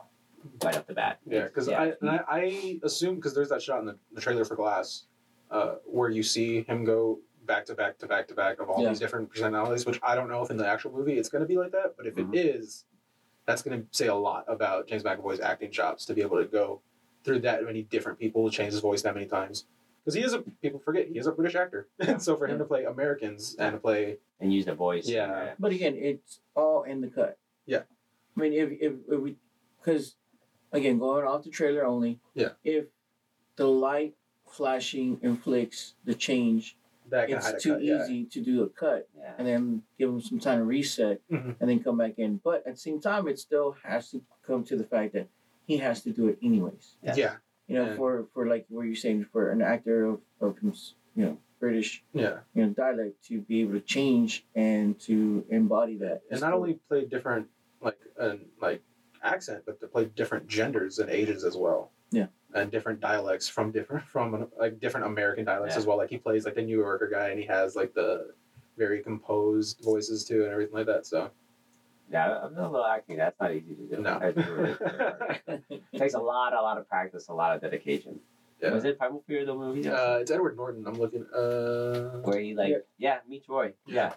right 0.65 0.77
off 0.77 0.87
the 0.87 0.95
bat. 0.95 1.21
yeah, 1.27 1.45
because 1.45 1.69
I, 1.69 1.93
I 2.03 2.21
I 2.29 2.81
assume 2.83 3.15
because 3.17 3.35
there's 3.37 3.51
that 3.51 3.63
shot 3.63 3.79
in 3.81 3.87
the, 3.87 3.97
the 4.13 4.21
trailer 4.21 4.45
for 4.45 4.57
Glass, 4.57 5.05
uh, 5.53 5.77
where 5.85 6.11
you 6.11 6.25
see 6.25 6.63
him 6.65 6.83
go 6.85 7.21
back 7.47 7.65
to 7.67 7.75
back 7.75 7.99
to 7.99 8.09
back 8.09 8.27
to 8.29 8.35
back 8.35 8.59
of 8.61 8.69
all 8.69 8.83
Yeah. 8.83 8.89
these 8.89 8.99
different 8.99 9.31
personalities, 9.31 9.87
which 9.87 10.01
I 10.03 10.17
don't 10.17 10.29
know 10.29 10.43
if 10.43 10.51
in 10.51 10.57
the 10.57 10.67
actual 10.67 10.91
movie 10.91 11.13
it's 11.19 11.29
going 11.29 11.43
to 11.43 11.49
be 11.49 11.57
like 11.57 11.71
that, 11.71 11.95
but 11.97 12.07
if 12.07 12.17
Mhm. 12.17 12.35
it 12.35 12.39
is, 12.45 12.85
that's 13.47 13.63
going 13.63 13.81
to 13.81 13.87
say 13.93 14.09
a 14.09 14.15
lot 14.15 14.45
about 14.49 14.89
James 14.89 15.05
McAvoy's 15.05 15.39
acting 15.41 15.71
chops 15.71 16.05
to 16.07 16.15
be 16.15 16.23
able 16.23 16.39
to 16.39 16.47
go 16.49 16.81
through 17.23 17.39
that 17.41 17.63
many 17.65 17.83
different 17.85 18.19
people, 18.19 18.51
change 18.51 18.73
his 18.73 18.81
voice 18.81 19.03
that 19.03 19.15
many 19.15 19.27
times. 19.27 19.67
Because 20.05 20.15
he 20.17 20.23
is 20.23 20.35
a 20.35 20.41
people 20.61 20.81
forget 20.81 21.09
he 21.09 21.19
is 21.19 21.27
a 21.27 21.33
British 21.33 21.55
actor, 21.55 21.89
and 21.99 22.21
so 22.23 22.37
for 22.37 22.47
him 22.47 22.59
to 22.59 22.65
play 22.65 22.85
Americans 22.85 23.57
and 23.59 23.73
to 23.73 23.79
play 23.79 24.19
and 24.39 24.53
use 24.53 24.67
the 24.67 24.75
voice. 24.75 25.09
Yeah. 25.09 25.53
But 25.59 25.73
again, 25.73 25.95
it's 25.97 26.41
all 26.55 26.83
in 26.83 27.01
the 27.01 27.09
cut. 27.09 27.39
Yeah. 27.67 27.83
I 28.37 28.41
mean, 28.41 28.53
if 28.53 28.71
if, 28.81 28.93
if 29.11 29.21
we, 29.21 29.37
because 29.81 30.17
again, 30.73 30.99
going 30.99 31.27
off 31.27 31.45
the 31.45 31.51
trailer 31.51 31.87
only. 31.87 32.21
Yeah. 32.35 32.51
If 32.63 32.87
the 33.57 33.67
light 33.67 34.15
flashing 34.47 35.19
inflicts 35.23 35.95
the 36.05 36.15
change, 36.15 36.77
that 37.09 37.29
can 37.29 37.39
it's 37.39 37.63
too 37.63 37.75
cut, 37.75 37.83
yeah. 37.85 38.03
easy 38.05 38.25
to 38.27 38.41
do 38.41 38.63
a 38.63 38.69
cut 38.69 39.09
Yeah. 39.17 39.33
and 39.39 39.47
then 39.47 39.83
give 39.99 40.11
them 40.11 40.21
some 40.21 40.39
time 40.39 40.59
to 40.59 40.65
reset 40.65 41.21
Mhm. 41.31 41.57
and 41.61 41.71
then 41.71 41.83
come 41.83 41.97
back 41.97 42.19
in. 42.19 42.41
But 42.45 42.67
at 42.67 42.75
the 42.75 42.81
same 42.81 43.01
time, 43.01 43.27
it 43.29 43.39
still 43.39 43.73
has 43.85 44.11
to 44.11 44.23
come 44.47 44.65
to 44.65 44.77
the 44.77 44.85
fact 44.85 45.15
that 45.15 45.29
he 45.67 45.79
has 45.79 46.03
to 46.03 46.11
do 46.11 46.29
it 46.29 46.39
anyways. 46.43 46.97
Yes. 47.03 47.17
Yeah, 47.17 47.37
You 47.67 47.77
know, 47.77 47.85
Yeah. 47.91 47.97
for 47.97 48.27
for 48.35 48.47
like 48.47 48.67
what 48.69 48.83
you're 48.87 48.95
saying, 48.95 49.25
for 49.33 49.51
an 49.51 49.63
actor 49.63 50.05
of 50.07 50.21
of 50.41 50.59
you 50.63 51.25
know 51.25 51.39
British 51.61 52.05
yeah. 52.13 52.41
you 52.55 52.67
know 52.67 52.73
dialect 52.73 53.25
to 53.29 53.41
be 53.41 53.63
able 53.63 53.73
to 53.73 53.81
change 53.81 54.45
and 54.55 54.99
to 55.01 55.45
embody 55.49 55.97
that. 55.99 56.23
and 56.31 56.41
not 56.41 56.53
only 56.53 56.75
play 56.89 57.05
different 57.07 57.49
like 57.81 57.99
and 58.19 58.41
like 58.61 58.83
accent, 59.23 59.63
but 59.65 59.81
to 59.81 59.87
play 59.87 60.05
different 60.05 60.47
genders 60.47 60.99
and 60.99 61.09
ages 61.11 61.45
as 61.45 61.57
well. 61.57 61.91
Yeah. 62.11 62.27
And 62.55 62.71
different 62.71 63.01
dialects 63.01 63.49
from 63.49 63.73
different 63.73 64.05
from 64.05 64.49
like 64.59 64.79
different 64.79 65.07
American 65.07 65.45
dialects 65.47 65.75
Yeah. 65.75 65.81
as 65.81 65.87
well. 65.87 65.97
Like 65.97 66.11
he 66.11 66.19
plays 66.19 66.45
like 66.45 66.55
the 66.55 66.63
New 66.63 66.79
Yorker 66.79 67.09
guy, 67.09 67.29
and 67.31 67.39
he 67.39 67.47
has 67.47 67.75
like 67.75 67.95
the 67.95 68.35
very 68.77 69.03
composed 69.03 69.83
voices 69.83 70.25
too, 70.25 70.43
and 70.45 70.53
everything 70.53 70.75
like 70.75 70.87
that. 70.87 71.07
So 71.07 71.31
Yeah, 72.11 72.39
I'm 72.45 72.57
a 72.57 72.71
little 72.71 72.85
acting. 72.85 73.17
That's 73.17 73.39
not 73.41 73.53
easy 73.53 73.75
to 73.75 73.97
do. 73.97 74.03
No. 74.03 74.19
It 74.23 75.83
takes 75.97 76.15
a 76.15 76.19
lot, 76.19 76.53
a 76.53 76.61
lot 76.61 76.79
of 76.79 76.89
practice, 76.89 77.29
a 77.29 77.35
lot 77.35 77.55
of 77.57 77.63
dedication. 77.63 78.21
yeah, 78.63 78.73
Was 78.73 78.85
it 78.85 78.99
Primal 78.99 79.23
Fear 79.27 79.47
the 79.47 79.55
movie? 79.55 79.89
uh, 79.89 80.17
it's 80.19 80.31
Edward 80.31 80.57
Norton. 80.57 80.85
I'm 80.87 80.95
looking. 80.95 81.25
Uh, 81.35 82.21
where 82.23 82.39
he 82.41 82.55
like 82.55 82.71
Yeah. 82.71 82.79
yeah, 82.99 83.19
meets 83.29 83.49
Roy. 83.49 83.73
Yeah. 83.87 84.13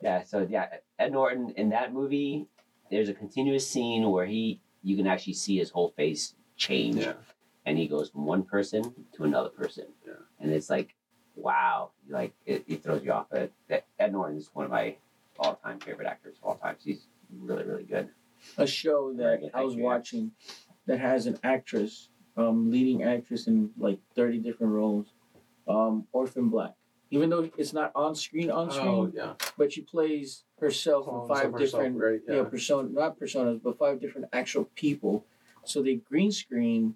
yeah. 0.00 0.22
So 0.22 0.46
yeah, 0.48 0.66
Ed 0.98 1.12
Norton 1.12 1.50
in 1.56 1.70
that 1.70 1.92
movie, 1.92 2.46
there's 2.90 3.08
a 3.08 3.14
continuous 3.14 3.68
scene 3.68 4.08
where 4.10 4.26
he 4.26 4.60
you 4.82 4.96
can 4.96 5.06
actually 5.06 5.34
see 5.34 5.58
his 5.58 5.70
whole 5.70 5.90
face 5.96 6.34
change, 6.56 6.96
yeah, 6.96 7.14
and 7.66 7.76
he 7.76 7.88
goes 7.88 8.08
from 8.10 8.24
one 8.24 8.44
person 8.44 8.94
to 9.16 9.24
another 9.24 9.48
person. 9.50 9.86
Yeah. 10.06 10.12
And 10.38 10.52
it's 10.52 10.70
like, 10.70 10.94
wow, 11.34 11.90
like 12.08 12.32
it, 12.46 12.64
it 12.68 12.82
throws 12.84 13.02
you 13.02 13.10
off. 13.12 13.26
But 13.30 13.50
Ed 13.98 14.12
Norton 14.12 14.38
is 14.38 14.48
one 14.52 14.64
of 14.64 14.70
my 14.70 14.96
all-time 15.38 15.80
favorite 15.80 16.06
actors 16.06 16.36
of 16.40 16.44
all 16.48 16.54
time. 16.56 16.76
He's 16.82 17.08
really, 17.30 17.64
really 17.64 17.84
good. 17.84 18.08
a 18.58 18.66
show 18.66 19.12
that 19.14 19.40
good. 19.40 19.50
I 19.54 19.62
was 19.64 19.74
you, 19.76 19.82
watching 19.82 20.32
that 20.86 20.98
has 21.00 21.26
an 21.26 21.38
actress, 21.42 22.08
um, 22.36 22.70
leading 22.70 23.02
actress 23.02 23.46
in 23.46 23.70
like 23.78 23.98
thirty 24.14 24.38
different 24.38 24.72
roles, 24.72 25.06
um, 25.68 26.06
Orphan 26.12 26.48
Black. 26.48 26.74
Even 27.10 27.30
though 27.30 27.48
it's 27.56 27.72
not 27.72 27.92
on 27.94 28.14
screen, 28.14 28.50
on 28.50 28.70
screen, 28.70 28.88
oh 28.88 29.10
yeah, 29.14 29.34
but 29.56 29.72
she 29.72 29.82
plays 29.82 30.44
herself 30.60 31.06
in 31.06 31.26
five 31.28 31.46
of 31.46 31.52
herself, 31.52 31.84
different, 31.84 31.96
right? 32.02 32.20
yeah, 32.26 32.34
Yeah, 32.36 32.44
persona, 32.44 32.88
not 32.88 33.18
personas, 33.18 33.60
but 33.62 33.78
five 33.78 34.00
different 34.00 34.28
actual 34.32 34.64
people 34.74 35.24
So 35.64 35.82
they 35.82 35.96
green 35.96 36.30
screen, 36.32 36.94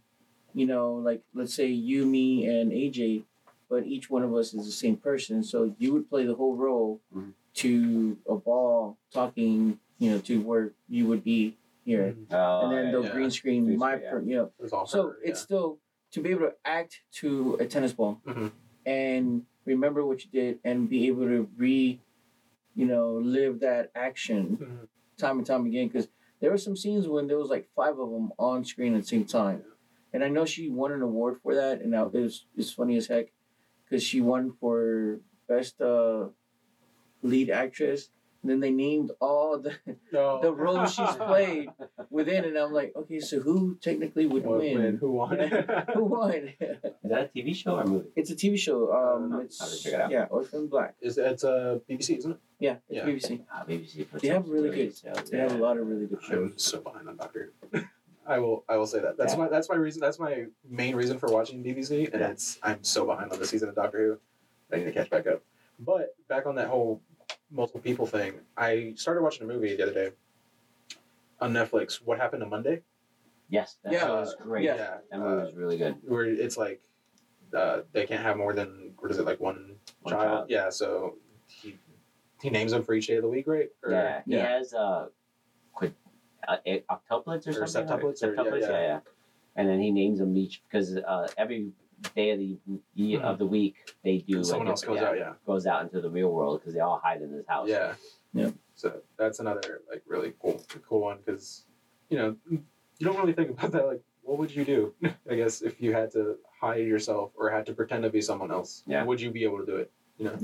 you 0.54 0.66
know, 0.66 0.94
like 0.94 1.22
let's 1.34 1.54
say 1.54 1.66
you, 1.66 2.06
me, 2.06 2.46
and 2.46 2.70
AJ, 2.72 3.24
but 3.68 3.86
each 3.86 4.10
one 4.10 4.22
of 4.22 4.34
us 4.34 4.52
is 4.54 4.66
the 4.66 4.72
same 4.72 4.96
person. 4.96 5.42
So 5.42 5.74
you 5.78 5.92
would 5.92 6.08
play 6.08 6.24
the 6.26 6.34
whole 6.34 6.56
role 6.56 7.00
Mhm. 7.14 7.34
to 7.54 8.18
a 8.28 8.36
ball 8.36 8.96
talking, 9.12 9.78
you 10.00 10.10
know, 10.10 10.18
to 10.18 10.40
where 10.40 10.72
you 10.88 11.06
would 11.06 11.22
be 11.22 11.56
here. 11.84 12.16
Oh, 12.32 12.62
and 12.62 12.72
then 12.72 12.86
yeah, 12.86 12.90
they'll 12.90 13.04
yeah. 13.04 13.12
green 13.12 13.30
screen 13.30 13.66
Green 13.66 13.78
my, 13.78 13.92
screen, 13.92 14.02
yeah. 14.04 14.10
per, 14.10 14.20
you 14.22 14.36
know. 14.36 14.50
It's 14.58 14.72
all 14.72 14.86
So 14.86 15.08
her, 15.08 15.18
it's 15.22 15.40
yeah. 15.40 15.44
still 15.44 15.78
to 16.12 16.20
be 16.20 16.30
able 16.30 16.46
to 16.48 16.54
act 16.64 17.00
to 17.20 17.56
a 17.60 17.66
tennis 17.66 17.92
ball 17.92 18.20
Mhm. 18.26 18.50
and 18.84 19.46
remember 19.64 20.04
what 20.04 20.24
you 20.24 20.30
did 20.32 20.58
and 20.64 20.88
be 20.88 21.06
able 21.06 21.26
to 21.26 21.48
re, 21.56 22.00
you 22.74 22.86
know, 22.86 23.12
live 23.18 23.60
that 23.60 23.92
action 23.94 24.56
Mhm. 24.56 24.88
time 25.18 25.38
and 25.38 25.46
time 25.46 25.66
again 25.66 25.86
because 25.88 26.08
there 26.40 26.50
were 26.50 26.58
some 26.58 26.74
scenes 26.76 27.06
when 27.06 27.26
there 27.26 27.38
was 27.38 27.50
like 27.50 27.68
five 27.76 27.98
of 27.98 28.10
them 28.10 28.32
on 28.38 28.64
screen 28.64 28.94
at 28.94 29.02
the 29.02 29.06
same 29.06 29.26
time, 29.26 29.62
and 30.14 30.24
I 30.24 30.28
know 30.28 30.46
she 30.46 30.70
won 30.70 30.90
an 30.92 31.02
award 31.02 31.38
for 31.42 31.54
that, 31.54 31.82
and 31.82 31.92
that 31.92 32.10
was 32.12 32.46
it's 32.56 32.72
funny 32.72 32.96
as 32.96 33.06
heck 33.08 33.26
because 33.84 34.02
she 34.02 34.22
won 34.22 34.52
for 34.52 35.20
best 35.46 35.78
uh, 35.82 36.28
lead 37.22 37.50
actress. 37.50 38.08
And 38.42 38.50
then 38.50 38.60
they 38.60 38.70
named 38.70 39.10
all 39.20 39.58
the, 39.58 39.74
No. 40.12 40.40
the 40.40 40.50
roles 40.52 40.94
she's 40.94 41.14
played 41.16 41.68
within, 42.10 42.46
and 42.46 42.56
I'm 42.56 42.72
like, 42.72 42.92
okay, 42.96 43.20
so 43.20 43.38
who 43.40 43.76
technically 43.82 44.24
would 44.26 44.44
What- 44.44 44.60
win? 44.60 44.78
win? 44.82 44.96
Who 44.96 45.12
won? 45.12 45.38
who 45.94 46.04
won? 46.04 46.32
Is 46.58 46.80
that 47.04 47.30
a 47.34 47.38
TV 47.38 47.54
show 47.54 47.76
or 47.78 47.84
movie? 47.84 48.08
it's 48.16 48.30
a 48.30 48.34
TV 48.34 48.58
show. 48.58 48.90
Um, 48.92 49.32
Oh, 49.34 49.40
it's 49.40 49.82
check 49.82 49.92
it 49.92 50.00
out. 50.00 50.10
yeah, 50.10 50.24
Orphan 50.30 50.68
Black. 50.68 50.94
Is 51.02 51.18
it's 51.18 51.44
uh, 51.44 51.78
BBC, 51.88 52.16
isn't 52.18 52.32
it? 52.32 52.38
Yeah, 52.58 52.76
it's 52.88 52.96
Yeah. 52.96 53.04
BBC. 53.04 53.44
Ah, 53.52 53.64
BBC 53.68 54.10
puts 54.10 54.22
They 54.22 54.28
have 54.28 54.48
really 54.48 54.70
really 54.70 54.86
good- 54.86 54.96
shows, 54.96 55.30
They 55.30 55.38
have 55.38 55.52
a 55.52 55.58
lot 55.58 55.76
of 55.76 55.86
really 55.86 56.06
good 56.06 56.20
I'm 56.24 56.30
shows. 56.30 56.52
so 56.64 56.80
behind 56.80 57.08
on 57.08 57.16
Doctor 57.18 57.52
Who. 57.72 57.80
I 58.26 58.38
will 58.38 58.64
I 58.68 58.76
will 58.78 58.86
say 58.86 59.00
that. 59.00 59.18
That's 59.18 59.34
Yeah. 59.34 59.40
my 59.40 59.48
that's 59.48 59.68
my 59.68 59.76
reason 59.76 60.00
that's 60.00 60.18
my 60.18 60.46
main 60.68 60.96
reason 60.96 61.18
for 61.18 61.28
watching 61.30 61.62
BBC 61.62 62.06
and 62.12 62.20
Yeah. 62.20 62.30
it's 62.30 62.58
I'm 62.62 62.82
so 62.84 63.04
behind 63.04 63.32
on 63.32 63.38
the 63.38 63.46
season 63.46 63.68
of 63.68 63.74
Doctor 63.74 63.98
Who. 63.98 64.74
I 64.74 64.78
need 64.78 64.84
to 64.84 64.92
catch 64.92 65.10
back 65.10 65.26
up. 65.26 65.42
But 65.78 66.14
back 66.28 66.46
on 66.46 66.54
that 66.56 66.68
whole 66.68 67.00
multiple 67.50 67.80
people 67.80 68.06
thing, 68.06 68.34
I 68.56 68.92
started 68.96 69.22
watching 69.22 69.44
a 69.48 69.52
movie 69.52 69.76
the 69.76 69.82
other 69.82 69.92
day 69.94 70.10
on 71.40 71.52
Netflix. 71.52 71.96
What 72.02 72.18
happened 72.18 72.42
to 72.42 72.48
Monday? 72.48 72.82
Yes, 73.48 73.76
that 73.82 73.92
Yeah, 73.92 74.06
show 74.06 74.20
was 74.20 74.36
great. 74.40 74.64
yeah. 74.64 74.98
That 75.10 75.18
movie 75.18 75.40
uh, 75.40 75.44
was 75.44 75.54
really 75.54 75.76
good. 75.78 75.96
where 76.06 76.24
it's 76.24 76.56
like 76.56 76.80
uh, 77.54 77.80
they 77.92 78.06
can't 78.06 78.22
have 78.22 78.36
more 78.36 78.52
than 78.52 78.92
what 78.98 79.10
is 79.10 79.18
it 79.18 79.26
like 79.26 79.40
one, 79.40 79.76
One 80.02 80.14
child? 80.14 80.24
child. 80.28 80.46
Yeah, 80.50 80.70
so 80.70 81.16
he 81.46 81.76
he 82.40 82.48
names 82.50 82.70
them 82.72 82.82
for 82.84 82.94
each 82.94 83.08
day 83.08 83.16
of 83.16 83.22
the 83.22 83.28
week, 83.28 83.46
right? 83.46 83.68
Or- 83.82 83.90
yeah, 83.92 84.22
he 84.24 84.34
yeah. 84.34 84.48
has 84.56 84.72
uh, 84.72 85.08
quid, 85.72 85.94
uh, 86.46 86.56
eh, 86.64 86.80
octuplets 86.88 87.46
or, 87.46 87.62
Or 87.62 87.66
something. 87.66 87.86
septuplets 87.98 88.22
or- 88.22 88.34
yeah, 88.34 88.42
septuplets, 88.42 88.60
yeah. 88.60 88.70
yeah, 88.70 88.80
yeah. 88.82 89.00
And 89.56 89.68
then 89.68 89.80
he 89.80 89.90
names 89.90 90.20
them 90.20 90.36
each 90.36 90.62
because 90.68 90.96
uh, 90.96 91.26
every 91.36 91.72
day 92.14 92.30
of 92.30 92.38
the 92.38 92.58
ye- 92.94 93.16
Mhm. 93.16 93.22
of 93.22 93.38
the 93.38 93.46
week 93.46 93.94
they 94.04 94.18
do. 94.18 94.40
a 94.40 94.44
Someone 94.44 94.68
else 94.68 94.82
goes 94.84 94.98
different- 94.98 95.22
out, 95.22 95.26
yeah. 95.32 95.34
goes 95.46 95.66
out 95.66 95.82
into 95.82 96.00
the 96.00 96.10
real 96.10 96.32
world 96.32 96.60
because 96.60 96.74
they 96.74 96.80
all 96.80 96.98
hide 96.98 97.22
in 97.22 97.30
this 97.32 97.46
house. 97.46 97.68
Yeah. 97.68 97.94
Yeah. 98.32 98.50
So 98.74 99.02
that's 99.16 99.40
another 99.40 99.82
like 99.90 100.02
really 100.06 100.32
cool 100.40 100.62
cool 100.88 101.00
one 101.00 101.18
because 101.24 101.66
you 102.08 102.16
know 102.18 102.36
you 102.48 102.62
don't 103.00 103.16
really 103.18 103.32
think 103.32 103.50
about 103.50 103.72
that 103.72 103.86
like 103.86 104.02
what 104.22 104.38
would 104.38 104.54
you 104.54 104.64
do 104.64 104.94
I 105.30 105.34
guess 105.36 105.62
if 105.62 105.80
you 105.80 105.92
had 105.92 106.10
to 106.12 106.38
hide 106.60 106.86
yourself 106.86 107.32
or 107.36 107.50
had 107.50 107.66
to 107.66 107.74
pretend 107.74 108.02
to 108.04 108.10
be 108.10 108.20
someone 108.20 108.50
else 108.50 108.82
Yeah. 108.86 109.04
would 109.04 109.20
you 109.20 109.30
be 109.30 109.44
able 109.44 109.58
to 109.58 109.66
do 109.66 109.76
it 109.76 109.90
you 110.18 110.24
know 110.26 110.38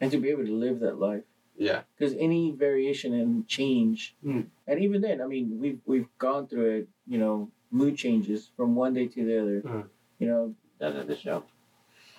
And 0.00 0.10
to 0.12 0.18
be 0.18 0.28
able 0.30 0.44
to 0.46 0.52
live 0.54 0.80
that 0.80 0.98
life. 0.98 1.24
yeah 1.56 1.82
because 1.96 2.14
any 2.14 2.52
variation 2.52 3.12
and 3.14 3.46
change, 3.48 4.16
Mm. 4.24 4.46
and 4.68 4.80
even 4.80 5.00
then, 5.02 5.20
I 5.20 5.26
mean, 5.26 5.58
we've 5.58 5.80
we've 5.86 6.08
gone 6.18 6.46
through 6.46 6.70
it. 6.78 6.88
You 7.08 7.18
know, 7.18 7.50
mood 7.72 7.96
changes 7.96 8.50
from 8.56 8.76
one 8.76 8.94
day 8.94 9.08
to 9.08 9.24
the 9.24 9.36
other. 9.42 9.60
Mm. 9.62 9.88
You 10.20 10.26
know, 10.28 10.54
Done 10.80 10.96
it 10.96 11.00
on 11.00 11.06
the 11.06 11.16
show. 11.16 11.44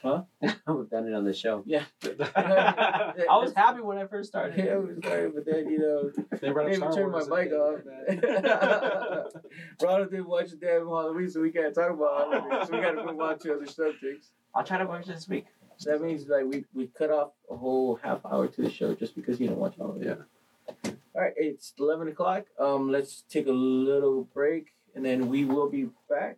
Huh? 0.02 0.24
We've 0.42 0.90
done 0.90 1.08
it 1.08 1.14
on 1.14 1.26
the 1.26 1.34
show. 1.34 1.64
yeah. 1.66 1.84
I 2.36 3.14
was 3.30 3.54
happy 3.54 3.82
when 3.82 3.98
I 3.98 4.06
first 4.08 4.30
started. 4.30 4.58
Yeah, 4.58 4.76
it 4.76 4.88
was 4.88 4.98
great, 5.00 5.36
but 5.36 5.46
then 5.46 5.70
you 5.70 5.80
know, 5.80 6.12
they 6.40 6.52
brought 6.52 6.68
I 6.68 6.76
even 6.76 6.92
Star 6.92 6.94
turned 6.94 7.12
my 7.12 7.20
mic 7.44 7.52
and- 7.52 8.48
off. 8.48 9.34
Ronald 9.82 10.12
didn't 10.12 10.30
watch 10.30 10.52
the 10.52 10.56
damn 10.56 10.88
Halloween, 10.88 11.30
so 11.30 11.42
we 11.42 11.52
can't 11.52 11.74
talk 11.76 11.92
about 11.92 12.32
Halloween. 12.32 12.66
So 12.66 12.74
we 12.76 12.82
got 12.82 12.92
to 12.92 13.06
move 13.06 13.20
on 13.20 13.40
to 13.40 13.54
other 13.56 13.66
subjects. 13.66 14.32
I'll 14.56 14.64
try 14.64 14.78
to 14.78 14.86
watch 14.86 15.04
it 15.04 15.16
this 15.16 15.28
week. 15.28 15.46
So 15.78 15.92
that 15.92 16.02
means 16.02 16.28
like 16.28 16.46
we 16.46 16.66
we 16.74 16.88
cut 16.88 17.10
off 17.10 17.32
a 17.50 17.56
whole 17.58 18.00
half 18.02 18.26
hour 18.26 18.48
to 18.48 18.62
the 18.62 18.70
show 18.70 18.94
just 18.96 19.16
because 19.16 19.40
you 19.40 19.48
don't 19.48 19.60
watch 19.60 19.76
Halloween. 19.78 20.04
Yeah. 20.04 20.92
All 21.16 21.22
right, 21.22 21.34
it's 21.36 21.74
eleven 21.80 22.08
o'clock. 22.08 22.46
Um, 22.60 22.90
let's 22.92 23.24
take 23.30 23.48
a 23.48 23.52
little 23.52 24.24
break, 24.34 24.74
and 24.96 25.04
then 25.06 25.28
we 25.30 25.44
will 25.46 25.70
be 25.70 25.90
back. 26.10 26.38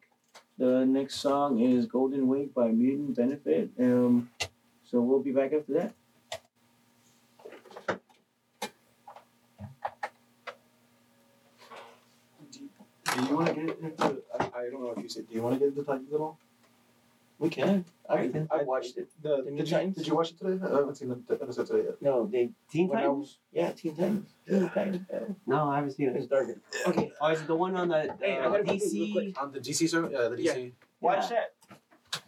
The 0.57 0.85
next 0.85 1.15
song 1.15 1.59
is 1.59 1.85
"Golden 1.85 2.27
Wake" 2.27 2.53
by 2.53 2.69
Mutant 2.69 3.15
Benefit. 3.15 3.71
Um, 3.79 4.29
so 4.83 5.01
we'll 5.01 5.23
be 5.23 5.31
back 5.31 5.53
after 5.53 5.73
that. 5.73 5.93
do 13.17 13.25
you 13.25 13.35
want 13.35 13.47
to 13.47 13.53
get 13.53 13.79
into 13.79 14.21
I, 14.39 14.43
I 14.55 14.69
don't 14.69 14.81
know 14.81 14.93
if 14.95 15.03
you 15.03 15.09
said 15.09 15.27
do 15.27 15.35
you 15.35 15.41
want 15.41 15.55
to 15.55 15.59
get 15.59 15.69
into 15.69 15.83
Titans 15.83 16.13
at 16.13 16.19
all 16.19 16.37
We 17.41 17.49
can. 17.49 17.85
I 18.07 18.17
Titans? 18.17 18.47
I 18.51 18.61
watched 18.63 18.97
it. 18.97 19.09
the, 19.19 19.41
The 19.43 19.49
new 19.49 19.57
did, 19.57 19.69
you, 19.69 19.75
Titans? 19.75 19.95
did 19.97 20.05
you 20.07 20.15
watch 20.15 20.29
it 20.29 20.37
today 20.37 20.63
I 20.63 20.69
haven't 20.77 20.95
seen 20.95 21.09
the 21.27 21.33
episode 21.41 21.65
today 21.65 21.85
yet 21.85 21.99
No, 21.99 22.27
they 22.27 22.51
Teen 22.69 22.87
when 22.87 22.99
Titans? 22.99 23.17
was 23.17 23.37
yeah 23.51 23.71
Teen 23.71 23.95
Titans. 23.95 24.29
Teen 24.47 24.69
Titans. 24.69 25.07
Yeah. 25.11 25.19
No, 25.47 25.67
I 25.69 25.77
haven't 25.77 25.91
seen 25.93 26.09
it. 26.09 26.15
It's 26.17 26.25
it. 26.25 26.29
darker. 26.29 26.61
Okay, 26.87 27.11
Oh, 27.19 27.27
is 27.29 27.41
it 27.41 27.47
the 27.47 27.55
one 27.55 27.75
on 27.75 27.87
the, 27.87 28.13
the 28.19 28.25
Hey, 28.25 28.37
I 28.39 28.43
gotta 28.43 28.63
go 28.63 28.71
real 28.73 28.79
DC? 28.79 29.37
on 29.41 29.51
the 29.51 29.59
DC 29.59 29.89
show 29.89 30.07
yeah 30.07 30.27
the 30.29 30.35
DC 30.35 30.71
watch 30.99 31.31
Yeah. 31.31 31.39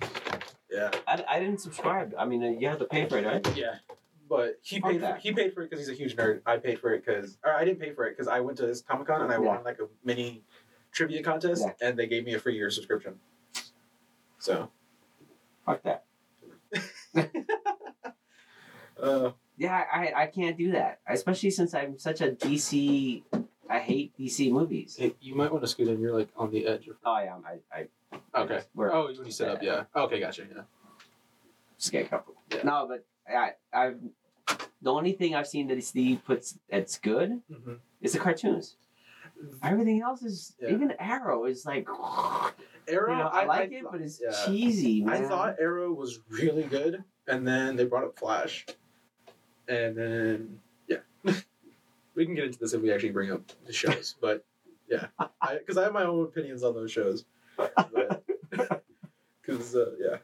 that. 0.01 0.14
yeah 0.72 0.91
I, 1.07 1.24
I 1.36 1.39
didn't 1.39 1.59
subscribe. 1.59 2.16
I 2.18 2.26
mean, 2.26 2.43
uh, 2.43 2.47
you 2.47 2.68
have 2.68 2.80
to 2.80 2.86
pay 2.86 3.07
for 3.07 3.18
it, 3.20 3.26
right? 3.28 3.55
Yeah, 3.55 3.76
but 4.28 4.57
he 4.64 4.80
paid 4.82 4.93
for, 4.95 4.99
that. 4.99 5.20
he 5.20 5.32
paid 5.32 5.53
for 5.53 5.61
it 5.61 5.70
because 5.70 5.86
he's 5.86 5.93
a 5.95 5.97
huge 6.01 6.16
nerd. 6.16 6.41
I 6.47 6.57
paid 6.57 6.80
for 6.80 6.91
it 6.91 7.05
because 7.05 7.38
or 7.45 7.53
I 7.53 7.64
didn't 7.66 7.82
pay 7.82 7.93
for 7.93 8.05
it 8.07 8.18
because 8.18 8.28
I 8.28 8.39
went 8.39 8.57
to 8.57 8.66
this 8.66 8.82
Comic 8.82 9.05
Con 9.07 9.22
and 9.22 9.32
I 9.32 9.36
Yeah. 9.36 9.41
won 9.41 9.64
like 9.64 9.78
a 9.80 9.88
mini 10.03 10.41
trivia 10.91 11.22
contest 11.22 11.68
and 11.82 11.99
they 11.99 12.07
gave 12.07 12.26
me 12.26 12.34
a 12.34 12.39
free 12.39 12.55
year 12.55 12.72
subscription. 12.72 13.20
So 14.39 14.70
Fuck 15.66 15.84
that. 15.84 16.03
uh, 19.01 19.32
Yeah, 19.57 19.84
I, 19.91 20.11
I 20.16 20.28
can't 20.28 20.57
do 20.57 20.72
that. 20.72 20.99
Especially 21.07 21.49
since 21.51 21.74
I'm 21.74 21.97
such 21.99 22.22
a 22.22 22.32
DC. 22.32 23.24
I 23.70 23.80
hate 23.80 24.14
DC 24.20 24.51
movies. 24.51 24.97
hey, 24.99 25.16
you 25.22 25.36
might 25.36 25.51
want 25.51 25.64
to 25.64 25.68
scoot 25.68 25.88
in. 25.88 25.99
You're 25.99 26.14
like 26.14 26.30
on 26.36 26.51
the 26.51 26.68
edge. 26.68 26.88
Of, 26.88 26.95
Oh 27.05 27.18
yeah, 27.20 27.38
I 27.74 27.88
I 28.36 28.41
okay. 28.43 28.61
We're, 28.76 28.91
Oh, 28.91 29.05
when 29.07 29.26
you 29.26 29.32
set 29.32 29.49
up, 29.49 29.64
yeah. 29.64 29.86
Okay, 29.95 30.20
gotcha. 30.20 30.43
Yeah. 30.53 30.64
just 31.78 31.91
get 31.91 32.09
comfortable. 32.09 32.41
Yeah. 32.51 32.64
No, 32.64 32.88
but 32.88 33.05
I 33.28 33.51
I've 33.74 33.99
the 34.82 34.91
only 34.91 35.14
thing 35.14 35.34
I've 35.34 35.47
seen 35.47 35.68
that 35.70 35.78
DC 35.78 36.24
puts 36.26 36.59
that's 36.70 36.97
good 36.99 37.41
Mm-hmm. 37.51 37.74
is 38.01 38.14
the 38.14 38.20
cartoons. 38.20 38.76
Everything 39.64 40.02
else 40.02 40.22
is 40.24 40.56
Yeah. 40.60 40.70
even 40.70 40.92
Arrow 41.00 41.46
is 41.46 41.66
like 41.66 41.88
Arrow, 42.88 43.12
you 43.12 43.18
know, 43.18 43.28
I, 43.32 43.46
like 43.46 43.72
it, 43.72 43.84
but 43.90 44.02
it's 44.02 44.22
yeah. 44.22 44.32
cheesy, 44.46 45.06
I 45.08 45.22
thought 45.22 45.56
Arrow 45.60 45.92
was 45.92 46.20
really 46.30 46.64
good, 46.64 47.04
and 47.28 47.48
then 47.48 47.76
they 47.76 47.86
brought 47.86 48.04
up 48.04 48.18
Flash, 48.18 48.66
and 49.68 49.98
then 49.98 50.60
yeah, 50.88 51.00
we 52.16 52.26
can 52.26 52.36
get 52.36 52.46
into 52.46 52.60
this 52.60 52.74
if 52.74 52.82
we 52.82 52.92
actually 52.92 53.12
bring 53.12 53.32
up 53.32 53.42
the 53.66 53.74
shows, 53.74 54.16
but 54.22 54.46
yeah, 54.90 55.08
because 55.58 55.78
I, 55.78 55.84
have 55.84 55.94
my 55.94 56.04
own 56.04 56.24
opinions 56.24 56.64
on 56.64 56.74
those 56.74 56.92
shows. 56.92 57.26
Because 59.42 59.76
uh, 59.76 59.92
yeah, 60.00 60.18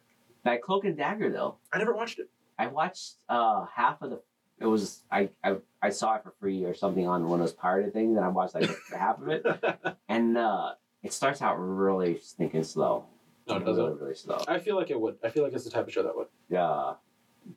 That 0.44 0.62
Cloak 0.62 0.86
and 0.86 0.98
Dagger 0.98 1.32
though. 1.32 1.58
I 1.72 1.78
never 1.78 1.94
watched 1.96 2.20
it. 2.20 2.30
I 2.58 2.68
watched 2.68 3.16
uh 3.30 3.66
half 3.74 4.02
of 4.02 4.10
the. 4.12 4.22
It 4.60 4.66
was 4.66 5.04
I, 5.12 5.30
I 5.44 5.56
I 5.82 5.90
saw 5.90 6.16
it 6.16 6.24
for 6.24 6.34
free 6.40 6.66
or 6.66 6.74
something 6.74 7.08
on 7.08 7.28
one 7.30 7.40
of 7.40 7.46
those 7.48 7.54
pirated 7.54 7.94
things, 7.94 8.18
and 8.18 8.26
I 8.26 8.30
watched 8.30 8.56
like 8.56 8.70
half 8.98 9.22
of 9.22 9.30
it, 9.30 9.46
and 10.10 10.38
uh 10.38 10.74
it 11.02 11.14
starts 11.14 11.42
out 11.42 11.56
really 11.56 12.20
stinking 12.20 12.64
slow. 12.64 13.06
no, 13.48 13.56
it 13.56 13.60
really, 13.60 13.78
doesn't. 13.78 14.02
really 14.02 14.16
slow. 14.16 14.44
I 14.48 14.60
feel 14.60 14.76
like 14.76 14.90
it 14.90 15.00
would. 15.00 15.18
I 15.24 15.30
feel 15.30 15.44
like 15.44 15.54
it's 15.54 15.64
the 15.64 15.70
type 15.72 15.88
of 15.88 15.94
show 15.94 16.04
that 16.04 16.16
would. 16.16 16.28
Yeah, 16.50 16.94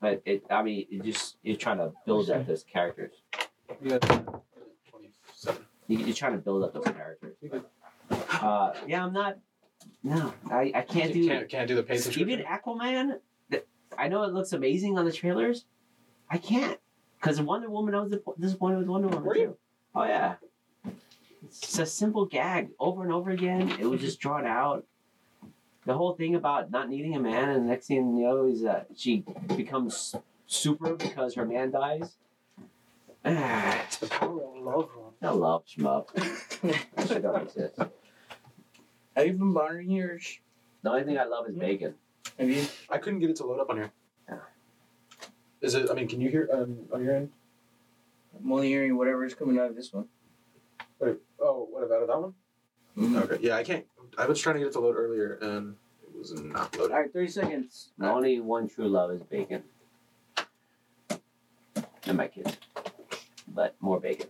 but 0.00 0.22
it. 0.24 0.44
I 0.50 0.62
mean, 0.62 0.86
it 0.90 1.02
just 1.02 1.36
you're 1.42 1.56
trying 1.56 1.78
to 1.78 1.92
build 2.06 2.30
up 2.30 2.46
those 2.46 2.62
characters. 2.62 3.14
You 3.82 3.90
got 3.90 4.02
twenty-seven. 4.90 5.62
You, 5.88 5.98
you're 5.98 6.14
trying 6.14 6.32
to 6.32 6.38
build 6.38 6.62
up 6.62 6.72
those 6.72 6.84
characters. 6.84 7.36
You 7.40 7.64
Uh, 8.10 8.74
yeah, 8.86 9.04
I'm 9.04 9.12
not. 9.12 9.38
No, 10.04 10.32
I, 10.50 10.72
I 10.74 10.82
can't 10.82 11.12
do. 11.12 11.26
Can't, 11.26 11.48
can't 11.48 11.68
do 11.68 11.74
the 11.74 11.82
subscription. 11.82 12.30
Even 12.30 12.44
Aquaman, 12.44 13.18
I 13.98 14.08
know 14.08 14.22
it 14.24 14.32
looks 14.32 14.52
amazing 14.52 14.98
on 14.98 15.04
the 15.04 15.12
trailers. 15.12 15.64
I 16.30 16.38
can't 16.38 16.78
because 17.22 17.40
Wonder 17.40 17.70
Woman. 17.70 17.94
I 17.94 18.00
was 18.00 18.12
disappointed 18.38 18.78
with 18.78 18.88
Wonder 18.88 19.08
Woman 19.08 19.24
Were 19.24 19.36
you? 19.36 19.46
too. 19.46 19.56
Oh 19.94 20.04
yeah, 20.04 20.34
it's 21.44 21.78
a 21.78 21.86
simple 21.86 22.26
gag 22.26 22.70
over 22.80 23.02
and 23.04 23.12
over 23.12 23.30
again. 23.30 23.70
It 23.78 23.84
was 23.86 24.00
just 24.00 24.20
drawn 24.20 24.46
out. 24.46 24.84
The 25.84 25.94
whole 25.94 26.14
thing 26.14 26.34
about 26.34 26.70
not 26.70 26.88
needing 26.88 27.14
a 27.16 27.20
man, 27.20 27.48
and 27.50 27.64
the 27.66 27.70
next 27.70 27.86
thing 27.88 28.16
you 28.16 28.24
know 28.24 28.46
is 28.46 28.62
that 28.62 28.88
she 28.96 29.24
becomes 29.56 30.14
super 30.46 30.94
because 30.94 31.34
her 31.34 31.46
man 31.46 31.70
dies. 31.70 32.16
Ah, 33.24 33.80
It's 33.86 33.98
power 34.08 34.32
love, 34.58 34.88
Ron. 34.96 35.12
I 35.22 35.30
love 35.30 35.62
shmup. 35.64 36.08
That 36.96 37.06
shit 37.08 37.22
don't 37.22 37.40
exist. 37.42 37.78
Have 37.78 39.26
you 39.26 39.34
been 39.34 39.52
monitoring 39.52 39.90
yours? 39.92 40.40
The 40.82 40.90
only 40.90 41.04
thing 41.04 41.18
I 41.18 41.24
love 41.26 41.48
is 41.48 41.54
bacon. 41.54 41.94
Have 42.36 42.50
you? 42.50 42.64
I 42.90 42.98
couldn't 42.98 43.20
get 43.20 43.30
it 43.30 43.36
to 43.36 43.46
load 43.46 43.60
up 43.60 43.70
on 43.70 43.76
here. 43.76 43.92
Yeah. 44.28 44.38
Is 45.62 45.74
it? 45.74 45.88
I 45.90 45.94
mean, 45.94 46.08
can 46.08 46.20
you 46.20 46.28
hear 46.28 46.48
um, 46.52 46.76
on 46.92 47.04
your 47.04 47.14
end? 47.16 47.30
I'm 48.38 48.50
only 48.52 48.68
hearing 48.68 48.96
whatever 48.96 49.24
is 49.24 49.34
coming 49.34 49.58
out 49.58 49.70
of 49.70 49.76
this 49.76 49.92
one. 49.92 50.06
Wait. 50.98 51.16
Oh, 51.40 51.68
what 51.70 51.84
about 51.84 52.06
that 52.08 52.20
one? 52.20 52.34
Mhm. 52.98 53.22
Okay. 53.24 53.38
Yeah, 53.46 53.56
I 53.56 53.62
can't. 53.62 53.86
I 54.18 54.26
was 54.26 54.40
trying 54.40 54.54
to 54.56 54.58
get 54.60 54.68
it 54.68 54.72
to 54.72 54.80
load 54.80 54.96
earlier, 54.96 55.34
and 55.40 55.76
it 56.02 56.18
was 56.18 56.32
not 56.34 56.74
All 56.76 56.82
loading. 56.82 56.96
right, 56.96 57.12
30 57.12 57.28
seconds. 57.28 57.92
The 57.96 58.08
only 58.10 58.40
one 58.40 58.68
true 58.68 58.88
love 58.88 59.12
is 59.12 59.22
bacon. 59.22 59.62
And 62.06 62.16
my 62.16 62.26
kids. 62.26 62.56
But 63.48 63.76
more 63.80 64.00
bacon. 64.00 64.28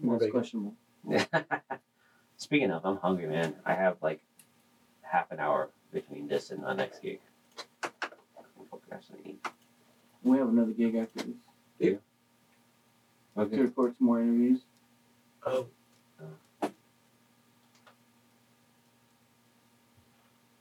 More 0.00 0.18
That's 0.18 0.26
bacon. 0.26 0.40
questionable. 0.40 0.74
Speaking 2.36 2.70
of, 2.72 2.84
I'm 2.84 2.96
hungry, 2.96 3.26
man. 3.26 3.54
I 3.64 3.74
have 3.74 3.96
like 4.02 4.20
half 5.02 5.30
an 5.30 5.38
hour 5.38 5.70
between 5.92 6.26
this 6.26 6.50
and 6.50 6.62
the 6.64 6.72
next 6.74 7.00
gig. 7.02 7.20
I 7.84 7.88
actually 8.92 9.20
eat? 9.24 9.46
We 10.22 10.38
have 10.38 10.48
another 10.48 10.72
gig 10.72 10.94
after 10.96 11.22
this. 11.24 11.36
Yeah. 11.78 11.90
Okay. 13.36 13.56
To 13.56 13.62
record 13.62 13.94
some 13.98 14.06
more 14.06 14.20
interviews. 14.20 14.60
Oh, 15.46 15.66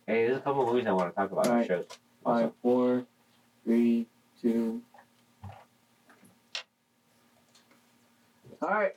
Hey, 0.08 0.26
there's 0.26 0.38
a 0.38 0.42
couple 0.42 0.64
of 0.64 0.70
movies 0.74 0.88
I 0.88 0.92
want 0.94 1.12
to 1.12 1.16
talk 1.16 1.32
about. 1.32 1.46
All 1.46 1.52
on 1.54 1.58
right. 1.60 1.68
shows. 1.68 1.86
Five, 2.24 2.52
four, 2.64 3.06
three, 3.64 4.08
two. 4.42 4.82
All 8.62 8.70
right. 8.70 8.96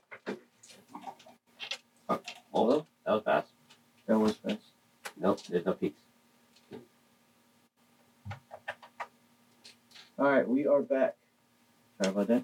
Oh, 2.55 2.87
that 3.05 3.13
was 3.13 3.23
fast. 3.25 3.49
That 4.07 4.19
was 4.19 4.37
fast. 4.37 4.63
Nope, 5.21 5.41
there's 5.51 5.67
no 5.67 5.73
peaks. 5.75 6.01
All 10.19 10.31
right, 10.31 10.47
we 10.47 10.67
are 10.67 10.83
back. 10.83 11.17
Sorry 12.03 12.13
about 12.13 12.29
that. 12.29 12.43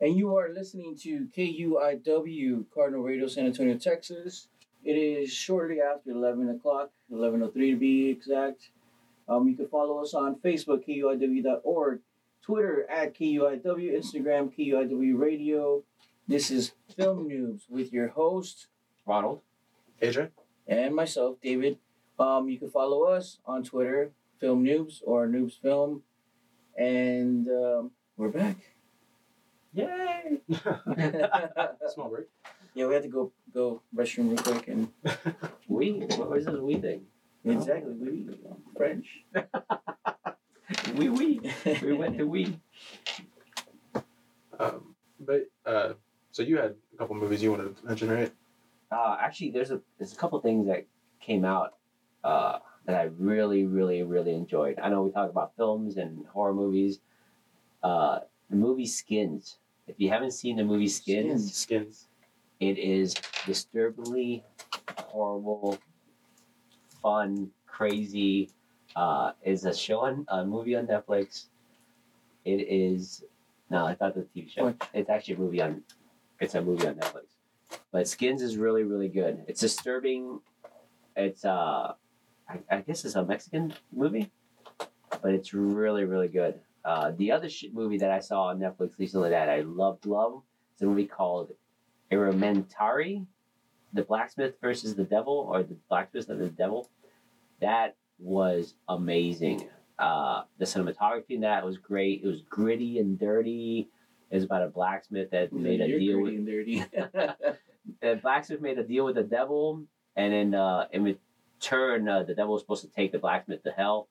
And 0.00 0.16
you 0.16 0.36
are 0.36 0.50
listening 0.52 0.94
to 0.98 1.26
KUIW 1.34 2.66
Cardinal 2.72 3.02
Radio 3.02 3.26
San 3.26 3.46
Antonio, 3.46 3.78
Texas. 3.78 4.48
It 4.84 4.92
is 4.92 5.32
shortly 5.32 5.80
after 5.80 6.10
11 6.10 6.50
o'clock, 6.50 6.90
11.03 7.10 7.52
to 7.54 7.76
be 7.76 8.10
exact. 8.10 8.68
Um, 9.26 9.48
you 9.48 9.56
can 9.56 9.68
follow 9.68 10.02
us 10.02 10.12
on 10.12 10.36
Facebook, 10.36 10.86
KUIW.org, 10.86 12.00
Twitter 12.42 12.86
at 12.90 13.14
KUIW, 13.14 13.62
Instagram, 13.64 14.52
KUIW 14.54 15.18
Radio. 15.18 15.82
This 16.28 16.50
is 16.50 16.72
Film 16.94 17.30
Noobs 17.30 17.70
with 17.70 17.90
your 17.90 18.08
host 18.08 18.66
Ronald. 19.06 19.40
Adrian, 20.02 20.30
and 20.66 20.94
myself, 20.94 21.38
David. 21.42 21.78
Um, 22.18 22.50
you 22.50 22.58
can 22.58 22.70
follow 22.70 23.04
us 23.04 23.38
on 23.46 23.64
Twitter, 23.64 24.10
Film 24.38 24.62
Noobs 24.62 25.00
or 25.04 25.26
Noobs 25.26 25.58
Film. 25.58 26.02
And 26.78 27.48
um, 27.48 27.90
we're 28.16 28.28
back. 28.28 28.56
Yay! 29.72 30.42
Small 31.92 32.08
break. 32.08 32.26
yeah, 32.72 32.86
we 32.86 32.94
had 32.94 33.02
to 33.02 33.08
go 33.08 33.32
go 33.52 33.82
restroom 33.92 34.30
real 34.30 34.38
quick 34.38 34.68
and 34.68 34.88
we? 35.68 35.94
What 36.16 36.30
was 36.30 36.44
this 36.44 36.54
we 36.54 36.76
thing? 36.76 37.02
exactly 37.44 37.94
we 37.94 38.28
French. 38.76 39.08
We 40.94 41.08
we. 41.08 41.40
We 41.82 41.94
went 41.94 42.16
to 42.18 42.24
we. 42.28 42.56
Um, 44.60 44.94
but 45.18 45.48
uh, 45.66 45.94
so 46.30 46.44
you 46.44 46.58
had 46.58 46.76
a 46.94 46.96
couple 46.96 47.16
movies 47.16 47.42
you 47.42 47.50
wanted 47.50 47.76
to 47.76 47.86
mention, 47.86 48.08
right? 48.08 48.32
Uh, 48.92 49.16
actually, 49.20 49.50
there's 49.50 49.72
a 49.72 49.80
there's 49.98 50.12
a 50.12 50.16
couple 50.16 50.40
things 50.40 50.68
that 50.68 50.86
came 51.20 51.44
out 51.44 51.74
uh, 52.22 52.60
that 52.88 52.96
I 52.96 53.10
really, 53.18 53.66
really, 53.66 54.02
really 54.02 54.34
enjoyed. 54.34 54.78
I 54.82 54.88
know 54.88 55.02
we 55.02 55.10
talk 55.10 55.28
about 55.28 55.54
films 55.56 55.98
and 55.98 56.24
horror 56.26 56.54
movies. 56.54 57.00
Uh, 57.82 58.20
the 58.48 58.56
movie 58.56 58.86
Skins. 58.86 59.58
If 59.86 59.96
you 59.98 60.08
haven't 60.08 60.30
seen 60.30 60.56
the 60.56 60.64
movie 60.64 60.88
Skins, 60.88 61.54
Skins. 61.54 62.08
it 62.60 62.78
is 62.78 63.14
disturbingly 63.44 64.42
horrible, 65.04 65.78
fun, 67.02 67.50
crazy. 67.66 68.50
Uh, 68.96 69.32
is 69.44 69.66
a 69.66 69.74
show 69.74 70.00
on 70.00 70.24
a 70.28 70.46
movie 70.46 70.74
on 70.74 70.86
Netflix. 70.86 71.48
It 72.46 72.66
is 72.68 73.22
no, 73.68 73.86
it's 73.88 74.00
not 74.00 74.14
the 74.14 74.22
TV 74.22 74.50
show. 74.50 74.64
What? 74.64 74.88
It's 74.94 75.10
actually 75.10 75.34
a 75.34 75.38
movie 75.38 75.60
on. 75.60 75.82
It's 76.40 76.54
a 76.54 76.62
movie 76.62 76.86
on 76.86 76.94
Netflix. 76.94 77.26
But 77.92 78.08
Skins 78.08 78.40
is 78.40 78.56
really 78.56 78.84
really 78.84 79.08
good. 79.08 79.44
It's 79.46 79.60
disturbing. 79.60 80.40
It's 81.16 81.44
uh, 81.44 81.92
I, 82.48 82.58
I 82.70 82.80
guess 82.80 83.04
it's 83.04 83.14
a 83.14 83.24
Mexican 83.24 83.74
movie, 83.92 84.30
but 85.22 85.32
it's 85.34 85.52
really 85.54 86.04
really 86.04 86.28
good. 86.28 86.60
Uh, 86.84 87.12
the 87.16 87.32
other 87.32 87.48
sh- 87.50 87.66
movie 87.72 87.98
that 87.98 88.10
I 88.10 88.20
saw 88.20 88.44
on 88.44 88.58
Netflix 88.58 88.98
recently 88.98 89.30
that 89.30 89.48
I 89.48 89.60
loved 89.60 90.06
love 90.06 90.42
is 90.76 90.82
a 90.82 90.86
movie 90.86 91.06
called 91.06 91.52
Errementari, 92.10 93.26
the 93.92 94.02
blacksmith 94.02 94.54
versus 94.60 94.94
the 94.94 95.04
devil, 95.04 95.48
or 95.50 95.62
the 95.62 95.76
blacksmith 95.88 96.28
and 96.30 96.40
the 96.40 96.48
devil. 96.48 96.88
That 97.60 97.96
was 98.18 98.74
amazing. 98.88 99.68
Uh, 99.98 100.42
the 100.58 100.64
cinematography 100.64 101.30
in 101.30 101.40
that 101.40 101.64
was 101.64 101.76
great. 101.76 102.22
It 102.22 102.26
was 102.26 102.42
gritty 102.42 102.98
and 102.98 103.18
dirty. 103.18 103.88
It 104.30 104.36
was 104.36 104.44
about 104.44 104.62
a 104.62 104.68
blacksmith 104.68 105.30
that 105.30 105.52
made 105.52 105.80
a 105.80 105.86
deal 105.86 106.20
with 106.20 106.34
and 106.34 106.46
dirty. 106.46 106.84
the 108.00 108.20
blacksmith 108.22 108.60
made 108.60 108.78
a 108.78 108.84
deal 108.84 109.04
with 109.04 109.16
the 109.16 109.22
devil, 109.22 109.82
and 110.16 110.32
then 110.32 110.54
uh, 110.54 110.86
in 110.92 111.16
return, 111.58 112.08
uh, 112.08 112.22
the 112.22 112.34
devil 112.34 112.52
was 112.52 112.62
supposed 112.62 112.82
to 112.82 112.88
take 112.88 113.12
the 113.12 113.18
blacksmith 113.18 113.62
to 113.64 113.70
hell, 113.70 114.08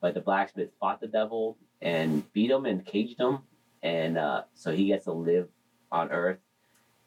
but 0.00 0.14
the 0.14 0.20
blacksmith 0.20 0.70
fought 0.78 1.00
the 1.00 1.08
devil 1.08 1.56
and 1.82 2.30
beat 2.32 2.50
him 2.50 2.66
and 2.66 2.84
caged 2.84 3.18
him, 3.18 3.40
and 3.82 4.16
uh, 4.16 4.42
so 4.54 4.72
he 4.72 4.86
gets 4.86 5.04
to 5.04 5.12
live 5.12 5.48
on 5.90 6.10
Earth. 6.10 6.38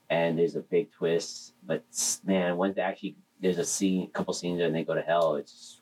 And 0.09 0.39
there's 0.39 0.55
a 0.55 0.61
big 0.61 0.91
twist, 0.91 1.53
but 1.65 1.83
man, 2.23 2.57
once 2.57 2.75
they 2.75 2.81
actually 2.81 3.17
there's 3.41 3.57
a 3.57 3.65
scene, 3.65 4.03
a 4.03 4.07
couple 4.07 4.33
scenes, 4.33 4.61
and 4.61 4.73
they 4.73 4.83
go 4.83 4.93
to 4.93 5.01
hell. 5.01 5.35
It's 5.35 5.81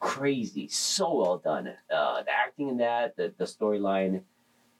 crazy, 0.00 0.68
so 0.68 1.14
well 1.14 1.38
done. 1.38 1.68
Uh, 1.94 2.22
the 2.22 2.30
acting 2.30 2.68
in 2.68 2.78
that, 2.78 3.16
the 3.16 3.34
the 3.36 3.44
storyline, 3.44 4.22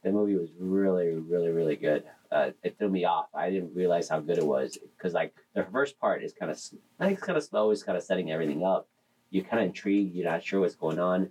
the 0.02 0.10
movie 0.10 0.36
was 0.36 0.50
really, 0.58 1.14
really, 1.14 1.50
really 1.50 1.76
good 1.76 2.04
uh, 2.32 2.50
it 2.62 2.78
threw 2.78 2.88
me 2.88 3.04
off. 3.04 3.26
I 3.34 3.50
didn't 3.50 3.74
realize 3.74 4.08
how 4.08 4.20
good 4.20 4.38
it 4.38 4.46
was 4.46 4.78
because 4.96 5.12
like 5.12 5.34
the 5.54 5.66
first 5.70 5.98
part 6.00 6.24
is 6.24 6.32
kind 6.32 6.50
of 6.50 6.58
I 6.98 7.06
think 7.06 7.18
it's 7.18 7.26
kind 7.26 7.36
of 7.36 7.44
slow. 7.44 7.70
It's 7.70 7.82
kind 7.82 7.98
of 7.98 8.02
setting 8.02 8.32
everything 8.32 8.64
up. 8.64 8.88
You're 9.30 9.44
kind 9.44 9.62
of 9.62 9.66
intrigued. 9.66 10.14
You're 10.14 10.30
not 10.30 10.42
sure 10.42 10.60
what's 10.60 10.74
going 10.74 10.98
on, 10.98 11.28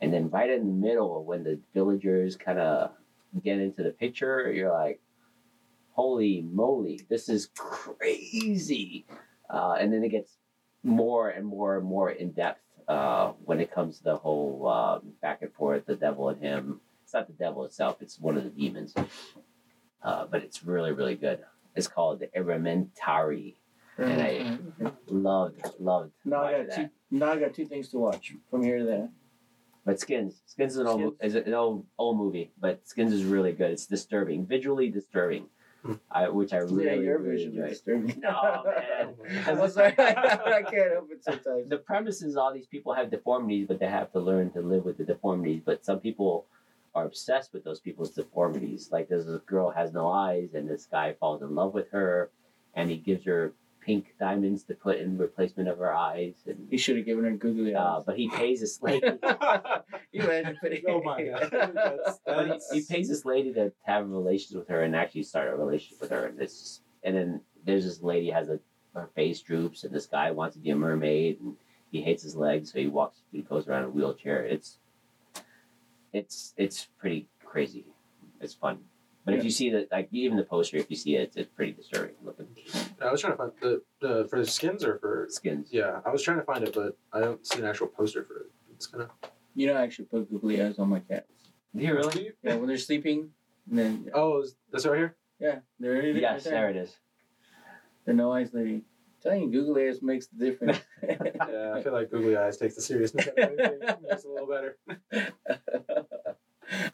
and 0.00 0.12
then 0.12 0.30
right 0.30 0.48
in 0.48 0.66
the 0.66 0.86
middle, 0.86 1.24
when 1.24 1.42
the 1.42 1.58
villagers 1.74 2.36
kind 2.36 2.58
of 2.58 2.92
get 3.42 3.58
into 3.58 3.82
the 3.82 3.90
picture, 3.90 4.52
you're 4.52 4.72
like, 4.72 5.00
"Holy 5.92 6.42
moly, 6.52 7.00
this 7.08 7.28
is 7.28 7.50
crazy!" 7.56 9.06
Uh, 9.50 9.76
and 9.78 9.92
then 9.92 10.04
it 10.04 10.10
gets 10.10 10.38
more 10.84 11.30
and 11.30 11.46
more 11.46 11.78
and 11.78 11.86
more 11.86 12.10
in 12.10 12.30
depth 12.30 12.62
uh, 12.86 13.32
when 13.44 13.60
it 13.60 13.72
comes 13.72 13.98
to 13.98 14.04
the 14.04 14.16
whole 14.16 14.68
um, 14.68 15.12
back 15.20 15.42
and 15.42 15.52
forth, 15.52 15.84
the 15.86 15.96
devil 15.96 16.28
and 16.28 16.40
him. 16.40 16.80
It's 17.14 17.20
not 17.20 17.26
the 17.28 17.44
devil 17.44 17.64
itself; 17.64 18.02
it's 18.02 18.18
one 18.18 18.36
of 18.36 18.42
the 18.42 18.50
demons 18.50 18.92
uh, 20.02 20.26
but 20.28 20.42
it's 20.42 20.64
really 20.64 20.90
really 20.90 21.14
good. 21.14 21.38
It's 21.76 21.86
called 21.86 22.18
the 22.18 22.26
Errementari. 22.36 23.54
And 23.98 24.20
I- 24.20 24.58
Loved 25.06 25.60
loved 25.78 26.10
now 26.24 26.42
I 26.42 26.52
got 26.58 26.68
that. 26.70 26.76
two. 26.76 26.88
Now 27.12 27.32
I 27.32 27.38
got 27.38 27.54
two 27.54 27.66
things 27.66 27.88
to 27.90 27.98
watch 27.98 28.34
from 28.50 28.64
here 28.64 28.78
to 28.80 28.84
there. 28.84 29.08
But 29.84 30.00
Skins, 30.00 30.42
Skins 30.46 30.72
is 30.72 30.78
an 30.80 30.88
old 30.88 31.16
Skins. 31.18 31.34
is 31.36 31.46
an 31.46 31.54
old 31.54 31.86
old 31.98 32.16
movie, 32.18 32.50
but 32.60 32.84
Skins 32.88 33.12
is 33.12 33.22
really 33.24 33.52
good. 33.52 33.70
It's 33.70 33.86
disturbing, 33.86 34.44
visually 34.44 34.88
disturbing, 34.90 35.44
Hmm. 35.84 35.92
I, 36.10 36.28
which 36.30 36.52
I 36.52 36.58
really 36.58 36.86
yeah, 36.86 36.92
your 36.94 37.18
really 37.18 37.36
vision 37.36 37.52
enjoy. 37.52 37.64
is 37.66 37.70
disturbing. 37.78 38.20
No, 38.20 38.64
man. 38.66 39.14
I'm 39.46 39.70
sorry. 39.70 39.94
I 39.98 40.62
can't 40.68 40.92
help 40.94 41.10
it 41.12 41.22
sometimes. 41.22 41.68
The 41.68 41.78
premise 41.78 42.20
is 42.22 42.36
all 42.36 42.52
these 42.52 42.66
people 42.66 42.92
have 42.94 43.08
deformities, 43.12 43.68
but 43.68 43.78
they 43.78 43.86
have 43.86 44.10
to 44.14 44.18
learn 44.18 44.50
to 44.52 44.60
live 44.60 44.84
with 44.84 44.96
the 44.98 45.04
deformities. 45.04 45.62
But 45.64 45.84
some 45.84 46.00
people 46.00 46.46
are 46.94 47.04
obsessed 47.06 47.52
with 47.52 47.64
those 47.64 47.80
people's 47.80 48.10
deformities. 48.10 48.88
Like 48.92 49.08
there's 49.08 49.28
a 49.28 49.38
girl 49.46 49.70
has 49.70 49.92
no 49.92 50.08
eyes, 50.08 50.54
and 50.54 50.68
this 50.68 50.86
guy 50.86 51.12
falls 51.14 51.42
in 51.42 51.54
love 51.54 51.74
with 51.74 51.90
her, 51.90 52.30
and 52.74 52.90
he 52.90 52.96
gives 52.96 53.24
her 53.24 53.52
pink 53.80 54.14
diamonds 54.18 54.62
to 54.64 54.74
put 54.74 54.96
in 54.98 55.18
replacement 55.18 55.68
of 55.68 55.76
her 55.78 55.92
eyes, 55.94 56.34
and 56.46 56.66
He 56.70 56.78
should 56.78 56.96
have 56.96 57.04
given 57.04 57.24
her 57.24 57.32
googly 57.32 57.74
uh, 57.74 57.98
eyes. 57.98 58.04
but 58.06 58.16
he 58.16 58.28
pays 58.30 58.60
this 58.60 58.80
lady. 58.82 59.06
you 60.12 60.22
had 60.22 60.46
to 60.46 60.54
put. 60.60 60.72
Oh 60.88 61.02
my 61.02 61.22
God. 61.30 61.50
That's- 61.50 62.20
but 62.24 62.60
he, 62.72 62.80
he 62.80 62.86
pays 62.88 63.08
this 63.08 63.24
lady 63.24 63.52
to 63.54 63.72
have 63.82 64.08
relations 64.08 64.56
with 64.56 64.68
her 64.68 64.82
and 64.82 64.94
actually 64.96 65.24
start 65.24 65.48
a 65.52 65.56
relationship 65.56 66.00
with 66.00 66.10
her, 66.10 66.26
and 66.26 66.38
this, 66.38 66.80
and 67.02 67.14
then 67.16 67.40
there's 67.64 67.84
this 67.84 68.02
lady 68.02 68.30
has 68.30 68.48
a 68.48 68.58
her 68.94 69.10
face 69.16 69.40
droops, 69.42 69.82
and 69.82 69.92
this 69.92 70.06
guy 70.06 70.30
wants 70.30 70.54
to 70.56 70.62
be 70.62 70.70
a 70.70 70.76
mermaid, 70.76 71.40
and 71.40 71.54
he 71.90 72.00
hates 72.00 72.22
his 72.22 72.36
legs, 72.36 72.72
so 72.72 72.78
he 72.78 72.86
walks, 72.86 73.22
he 73.32 73.42
goes 73.42 73.66
around 73.66 73.82
in 73.82 73.88
a 73.88 73.92
wheelchair. 73.92 74.44
It's, 74.44 74.78
it's, 76.14 76.54
it's 76.56 76.88
pretty 76.98 77.28
crazy. 77.44 77.84
It's 78.40 78.54
fun. 78.54 78.78
But 79.24 79.34
if 79.34 79.44
you 79.44 79.50
see 79.50 79.70
the 79.70 79.88
like 79.90 80.08
even 80.12 80.36
the 80.36 80.44
poster, 80.44 80.76
if 80.76 80.90
you 80.90 80.96
see 80.96 81.16
it, 81.16 81.22
it's, 81.22 81.36
it's 81.36 81.48
pretty 81.56 81.72
disturbing 81.72 82.14
looking. 82.22 82.46
I 83.00 83.10
was 83.10 83.22
trying 83.22 83.32
to 83.32 83.38
find 83.38 83.52
the, 83.60 83.82
the 84.02 84.26
for 84.28 84.38
the 84.38 84.44
skins 84.46 84.84
or 84.84 84.98
for 84.98 85.26
Skins. 85.30 85.68
yeah. 85.72 86.00
I 86.04 86.10
was 86.10 86.22
trying 86.22 86.36
to 86.38 86.44
find 86.44 86.62
it, 86.62 86.74
but 86.74 86.98
I 87.10 87.20
don't 87.20 87.40
see 87.46 87.58
an 87.60 87.64
actual 87.64 87.86
poster 87.86 88.22
for 88.24 88.40
it. 88.40 88.46
It's 88.74 88.86
kind 88.86 89.04
of 89.04 89.10
You 89.54 89.68
know, 89.68 89.74
I 89.76 89.82
actually 89.82 90.04
put 90.06 90.30
googly 90.30 90.60
eyes 90.62 90.78
on 90.78 90.90
my 90.90 91.00
cats. 91.00 91.32
Do 91.74 91.82
you 91.82 91.94
really? 91.94 92.32
Yeah, 92.42 92.56
when 92.56 92.68
they're 92.68 92.76
sleeping, 92.76 93.30
and 93.70 93.78
then 93.78 94.10
Oh, 94.12 94.42
is 94.42 94.56
this 94.70 94.84
right 94.84 94.96
here? 94.98 95.16
yeah, 95.40 95.60
there 95.80 95.96
it 95.96 96.04
is. 96.16 96.20
Yes, 96.20 96.44
right 96.44 96.50
there 96.52 96.68
it 96.68 96.76
is. 96.76 96.94
The 98.04 98.12
no 98.12 98.30
eyes 98.30 98.50
lady. 98.52 98.82
Telling 99.24 99.42
you, 99.42 99.50
googly 99.50 99.88
eyes 99.88 100.02
makes 100.02 100.26
the 100.28 100.44
difference. 100.44 100.78
Yeah, 101.06 101.74
I 101.74 101.82
feel 101.82 101.92
like 101.92 102.10
Googly 102.10 102.36
Eyes 102.36 102.56
takes 102.56 102.76
the 102.76 102.80
seriousness 102.80 103.28
out 103.28 103.38
of 103.38 103.58
everything. 103.58 103.78
Makes 104.08 104.24
a 104.24 104.28
little 104.28 104.48
better. 104.48 104.78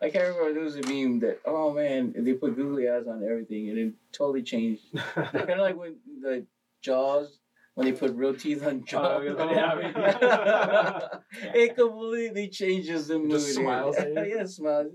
I 0.03 0.11
can't 0.11 0.35
remember 0.35 0.53
there 0.53 0.65
was 0.65 0.77
a 0.77 0.83
meme 0.83 1.21
that 1.21 1.41
oh 1.45 1.73
man 1.73 2.13
they 2.17 2.33
put 2.33 2.57
googly 2.57 2.89
eyes 2.89 3.07
on 3.07 3.23
everything 3.23 3.69
and 3.69 3.79
it 3.79 3.95
totally 4.13 4.43
changed. 4.43 4.83
kind 5.15 5.51
of 5.51 5.59
like 5.59 5.77
when 5.77 5.97
the 6.21 6.45
Jaws 6.83 7.39
when 7.75 7.87
they 7.87 7.93
put 7.93 8.15
real 8.17 8.35
teeth 8.35 8.67
on 8.67 8.83
oh, 8.83 8.85
Jaws. 8.85 9.37
Oh, 9.39 9.51
yeah. 9.51 11.09
it 11.55 11.77
completely 11.77 12.49
changes 12.49 13.07
the 13.07 13.19
mood. 13.19 13.31
Just 13.31 13.55
smiles 13.55 13.97
yeah, 13.99 14.45
smiles. 14.45 14.93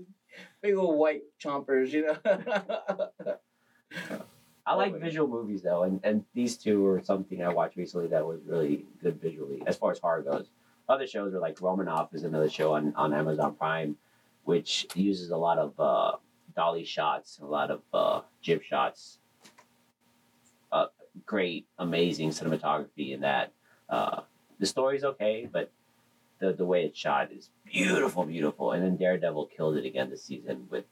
Big 0.60 0.74
old 0.74 0.98
white 0.98 1.22
chompers, 1.42 1.90
you 1.90 2.06
know. 2.06 2.18
I 4.66 4.74
like 4.74 5.00
visual 5.00 5.28
movies 5.28 5.62
though, 5.62 5.84
and, 5.84 6.00
and 6.02 6.24
these 6.34 6.56
two 6.56 6.82
were 6.82 7.00
something 7.00 7.42
I 7.42 7.48
watched 7.52 7.76
recently 7.76 8.08
that 8.08 8.26
was 8.26 8.40
really 8.46 8.84
good 9.00 9.20
visually 9.20 9.62
as 9.66 9.76
far 9.76 9.92
as 9.92 9.98
horror 10.00 10.22
goes. 10.22 10.48
Other 10.88 11.06
shows 11.06 11.34
are 11.34 11.38
like 11.38 11.60
Romanoff 11.60 12.12
is 12.14 12.24
another 12.24 12.50
show 12.50 12.74
on, 12.74 12.92
on 12.96 13.14
Amazon 13.14 13.54
Prime, 13.54 13.96
which 14.44 14.86
uses 14.94 15.30
a 15.30 15.36
lot 15.36 15.58
of 15.58 15.78
uh, 15.78 16.16
dolly 16.56 16.84
shots, 16.84 17.38
a 17.40 17.46
lot 17.46 17.70
of 17.70 17.82
uh, 17.94 18.22
jib 18.42 18.62
shots. 18.62 19.18
Uh, 20.72 20.86
great, 21.24 21.66
amazing 21.78 22.30
cinematography 22.30 23.14
in 23.14 23.20
that. 23.20 23.52
Uh, 23.88 24.22
the 24.58 24.66
story's 24.66 25.04
okay, 25.04 25.48
but 25.50 25.70
the 26.38 26.52
the 26.52 26.64
way 26.64 26.84
it's 26.84 26.98
shot 26.98 27.30
is 27.32 27.50
beautiful, 27.64 28.24
beautiful. 28.24 28.72
And 28.72 28.84
then 28.84 28.96
Daredevil 28.96 29.46
killed 29.56 29.76
it 29.76 29.86
again 29.86 30.10
this 30.10 30.24
season 30.24 30.66
with 30.70 30.84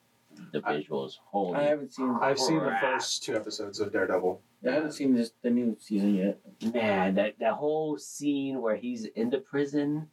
the 0.52 0.60
I- 0.64 0.76
visuals. 0.82 1.14
Holy 1.24 1.56
I 1.56 1.62
haven't 1.64 1.92
seen. 1.92 2.16
I've 2.20 2.38
seen 2.38 2.56
the 2.58 2.66
Crap. 2.66 2.80
first 2.80 3.22
two 3.24 3.34
episodes 3.36 3.80
of 3.80 3.92
Daredevil. 3.92 4.40
I 4.66 4.70
haven't 4.70 4.92
seen 4.92 5.14
this 5.14 5.32
the 5.42 5.50
new 5.50 5.76
season 5.78 6.14
yet. 6.14 6.40
man, 6.72 7.14
that 7.16 7.38
that 7.38 7.52
whole 7.54 7.98
scene 7.98 8.60
where 8.62 8.76
he's 8.76 9.04
in 9.04 9.30
the 9.30 9.38
prison 9.38 10.08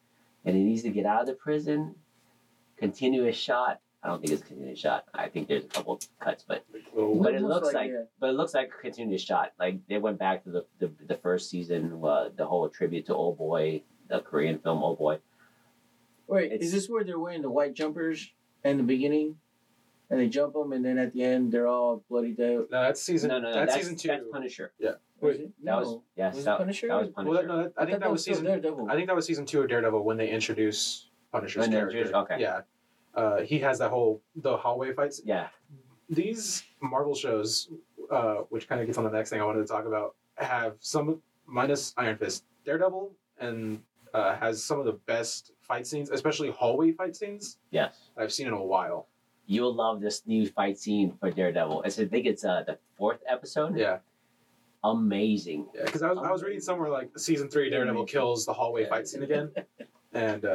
and 0.45 0.55
he 0.55 0.63
needs 0.63 0.83
to 0.83 0.89
get 0.89 1.05
out 1.05 1.21
of 1.21 1.27
the 1.27 1.33
prison, 1.33 1.95
continuous 2.77 3.35
shot. 3.35 3.79
I 4.03 4.07
don't 4.07 4.19
think 4.19 4.33
it's 4.33 4.41
a 4.41 4.45
continuous 4.45 4.79
shot. 4.79 5.05
I 5.13 5.29
think 5.29 5.47
there's 5.47 5.63
a 5.65 5.67
couple 5.67 5.99
cuts, 6.19 6.43
but 6.47 6.65
Like 6.73 7.21
But 7.21 7.35
it 7.35 7.41
looks 7.43 7.67
like, 7.67 7.75
like, 7.75 7.91
yeah. 7.91 8.03
but 8.19 8.31
it 8.31 8.33
looks 8.33 8.53
like 8.55 8.71
a 8.77 8.81
continuous 8.81 9.21
shot. 9.21 9.51
Like 9.59 9.77
they 9.87 9.99
went 9.99 10.17
back 10.17 10.43
to 10.45 10.49
the 10.51 10.65
the, 10.79 10.91
the 11.07 11.17
first 11.17 11.49
season, 11.49 12.01
uh, 12.03 12.29
the 12.35 12.45
whole 12.45 12.67
tribute 12.67 13.05
to 13.05 13.15
Old 13.15 13.37
Boy, 13.37 13.83
the 14.09 14.19
Korean 14.21 14.57
film 14.57 14.81
Old 14.83 14.97
Boy. 14.97 15.19
Wait, 16.27 16.51
It's- 16.51 16.63
is 16.67 16.71
this 16.73 16.89
where 16.89 17.03
they're 17.03 17.19
wearing 17.19 17.41
the 17.43 17.51
white 17.51 17.73
jumpers 17.73 18.31
in 18.63 18.77
the 18.77 18.83
beginning, 18.83 19.35
and 20.11 20.19
they 20.19 20.27
jump 20.27 20.53
them, 20.53 20.73
and 20.73 20.83
then 20.85 20.97
at 20.99 21.13
the 21.13 21.23
end 21.23 21.51
they're 21.51 21.67
all 21.67 22.03
bloody 22.09 22.31
out? 22.31 22.67
no, 22.69 22.83
that's 22.83 23.01
season. 23.01 23.29
no, 23.29 23.39
no, 23.39 23.49
no, 23.49 23.55
that's, 23.55 23.73
that's 23.73 23.81
season 23.81 23.95
two. 23.97 24.07
That's 24.09 24.23
Punisher. 24.31 24.73
Yeah. 24.77 24.91
Was 25.21 25.37
it? 25.37 25.51
That 25.63 25.77
was 25.79 25.87
No. 25.87 26.03
yes, 26.17 26.35
Was 26.35 26.45
that, 26.45 26.57
Punisher? 26.57 26.87
that 26.87 26.95
was 26.95 27.05
Well, 27.15 27.25
Punisher. 27.25 27.41
that, 27.41 27.47
no, 27.47 27.63
that, 27.63 27.73
I 27.77 27.85
think 27.85 27.91
thought 27.95 27.99
that 28.01 28.11
was 28.11 28.23
season. 28.23 28.45
Daredevil. 28.45 28.87
I 28.91 28.95
think 28.95 29.07
that 29.07 29.15
was 29.15 29.25
season 29.25 29.45
two 29.45 29.61
of 29.61 29.69
Daredevil 29.69 30.03
when 30.03 30.17
they 30.17 30.29
introduce 30.29 31.09
Punisher's 31.31 31.61
When 31.61 31.71
character. 31.71 31.97
introduce- 31.99 32.15
okay. 32.23 32.41
Yeah, 32.41 32.61
uh, 33.15 33.41
he 33.41 33.59
has 33.59 33.79
that 33.79 33.89
whole 33.89 34.21
the 34.35 34.57
hallway 34.57 34.93
fights. 34.93 35.21
yeah, 35.23 35.47
These 36.09 36.63
Marvel 36.81 37.15
shows, 37.15 37.69
uh, 38.11 38.35
which 38.49 38.67
kind 38.67 38.81
of 38.81 38.87
gets 38.87 38.97
on 38.97 39.03
the 39.05 39.11
next 39.11 39.29
thing 39.29 39.39
I 39.41 39.45
wanted 39.45 39.61
to 39.61 39.67
talk 39.67 39.85
about, 39.85 40.15
have 40.35 40.75
some 40.79 41.21
minus 41.45 41.93
Iron 41.97 42.17
Fist, 42.17 42.43
Daredevil, 42.65 43.11
and 43.39 43.81
uh, 44.13 44.35
has 44.35 44.63
some 44.63 44.79
of 44.79 44.85
the 44.85 44.93
best 45.05 45.51
fight 45.61 45.87
scenes, 45.87 46.09
especially 46.09 46.49
hallway 46.49 46.91
fight 46.91 47.15
scenes 47.15 47.57
yes. 47.69 47.95
I've 48.17 48.33
seen 48.33 48.47
in 48.47 48.53
a 48.53 48.61
while. 48.63 49.07
You'll 49.51 49.73
love 49.75 49.99
this 49.99 50.23
new 50.25 50.47
fight 50.47 50.77
scene 50.77 51.11
for 51.19 51.29
Daredevil. 51.29 51.81
It's, 51.83 51.99
I 51.99 52.05
think 52.05 52.25
it's 52.25 52.45
uh, 52.45 52.63
the 52.65 52.77
fourth 52.97 53.19
episode. 53.27 53.77
Yeah, 53.77 53.97
Amazing. 54.83 55.67
yeah. 55.75 55.81
Because 55.85 56.01
I 56.03 56.09
was, 56.11 56.19
I 56.19 56.31
was 56.31 56.41
reading 56.41 56.61
somewhere 56.61 56.89
like 56.89 57.09
season 57.17 57.49
three, 57.49 57.69
Daredevil 57.69 58.05
kills 58.05 58.45
the 58.45 58.53
hallway 58.53 58.87
fight 58.87 59.07
scene 59.09 59.23
again, 59.23 59.51
and 60.13 60.45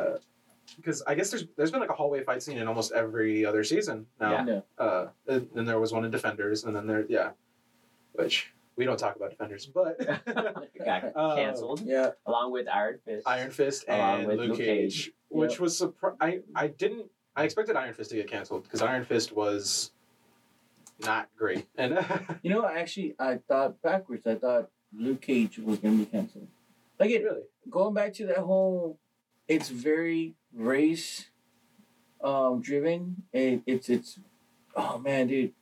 because 0.77 1.03
I 1.07 1.15
guess 1.15 1.31
there's 1.31 1.45
there's 1.57 1.71
been 1.71 1.81
like 1.81 1.91
a 1.91 1.95
hallway 1.95 2.25
fight 2.25 2.43
scene 2.43 2.57
in 2.57 2.67
almost 2.67 2.93
every 2.93 3.45
other 3.45 3.63
season 3.65 4.07
now. 4.19 4.33
Yeah. 4.33 4.43
No. 4.45 4.63
Uh, 4.79 5.07
and 5.29 5.47
then 5.55 5.65
there 5.67 5.79
was 5.79 5.93
one 5.93 6.05
in 6.07 6.11
Defenders, 6.11 6.65
and 6.65 6.75
then 6.75 6.87
there, 6.87 7.05
yeah, 7.09 7.31
which 8.15 8.53
we 8.77 8.85
don't 8.87 8.99
talk 8.99 9.15
about 9.17 9.29
Defenders, 9.31 9.67
but 9.67 9.99
Got 10.85 11.13
Uh, 11.15 11.37
canceled 11.37 11.83
Yeah. 11.85 12.11
along 12.27 12.51
with 12.51 12.67
Iron 12.69 12.99
Fist. 13.05 13.29
Iron 13.29 13.51
Fist 13.51 13.85
Along 13.89 14.21
and 14.21 14.27
with 14.29 14.39
Luke 14.39 14.49
Luke 14.51 14.59
Cage, 14.59 15.05
Cage. 15.05 15.13
which 15.29 15.53
Yep. 15.53 15.61
was 15.61 15.81
surpri- 15.83 16.17
I 16.21 16.41
I 16.55 16.67
didn't 16.69 17.11
I 17.37 17.45
expected 17.45 17.77
Iron 17.77 17.93
Fist 17.93 18.11
to 18.11 18.17
get 18.17 18.31
canceled 18.31 18.63
because 18.65 18.81
Iron 18.81 19.05
Fist 19.05 19.33
was 19.33 19.93
not 21.01 21.29
great, 21.37 21.67
and 21.77 22.05
You 22.43 22.51
know, 22.51 22.63
I 22.63 22.79
actually, 22.79 23.15
I 23.19 23.39
thought 23.47 23.81
backwards. 23.83 24.27
I 24.27 24.37
thought 24.37 24.71
Luke 24.93 25.21
Cage 25.21 25.59
was 25.59 25.79
gonna 25.79 25.99
be 25.99 26.07
canceled. 26.07 26.49
Like 26.99 27.11
it, 27.11 27.23
really 27.23 27.43
going 27.69 27.95
back 27.95 28.15
to 28.15 28.27
that 28.27 28.39
whole, 28.39 28.99
it's 29.47 29.69
very 29.69 30.35
race, 30.55 31.27
um, 32.25 32.63
driven. 32.63 33.23
It, 33.33 33.63
it's 33.67 33.91
it's, 33.91 34.19
oh 34.75 34.99
man, 34.99 35.27
dude. 35.27 35.53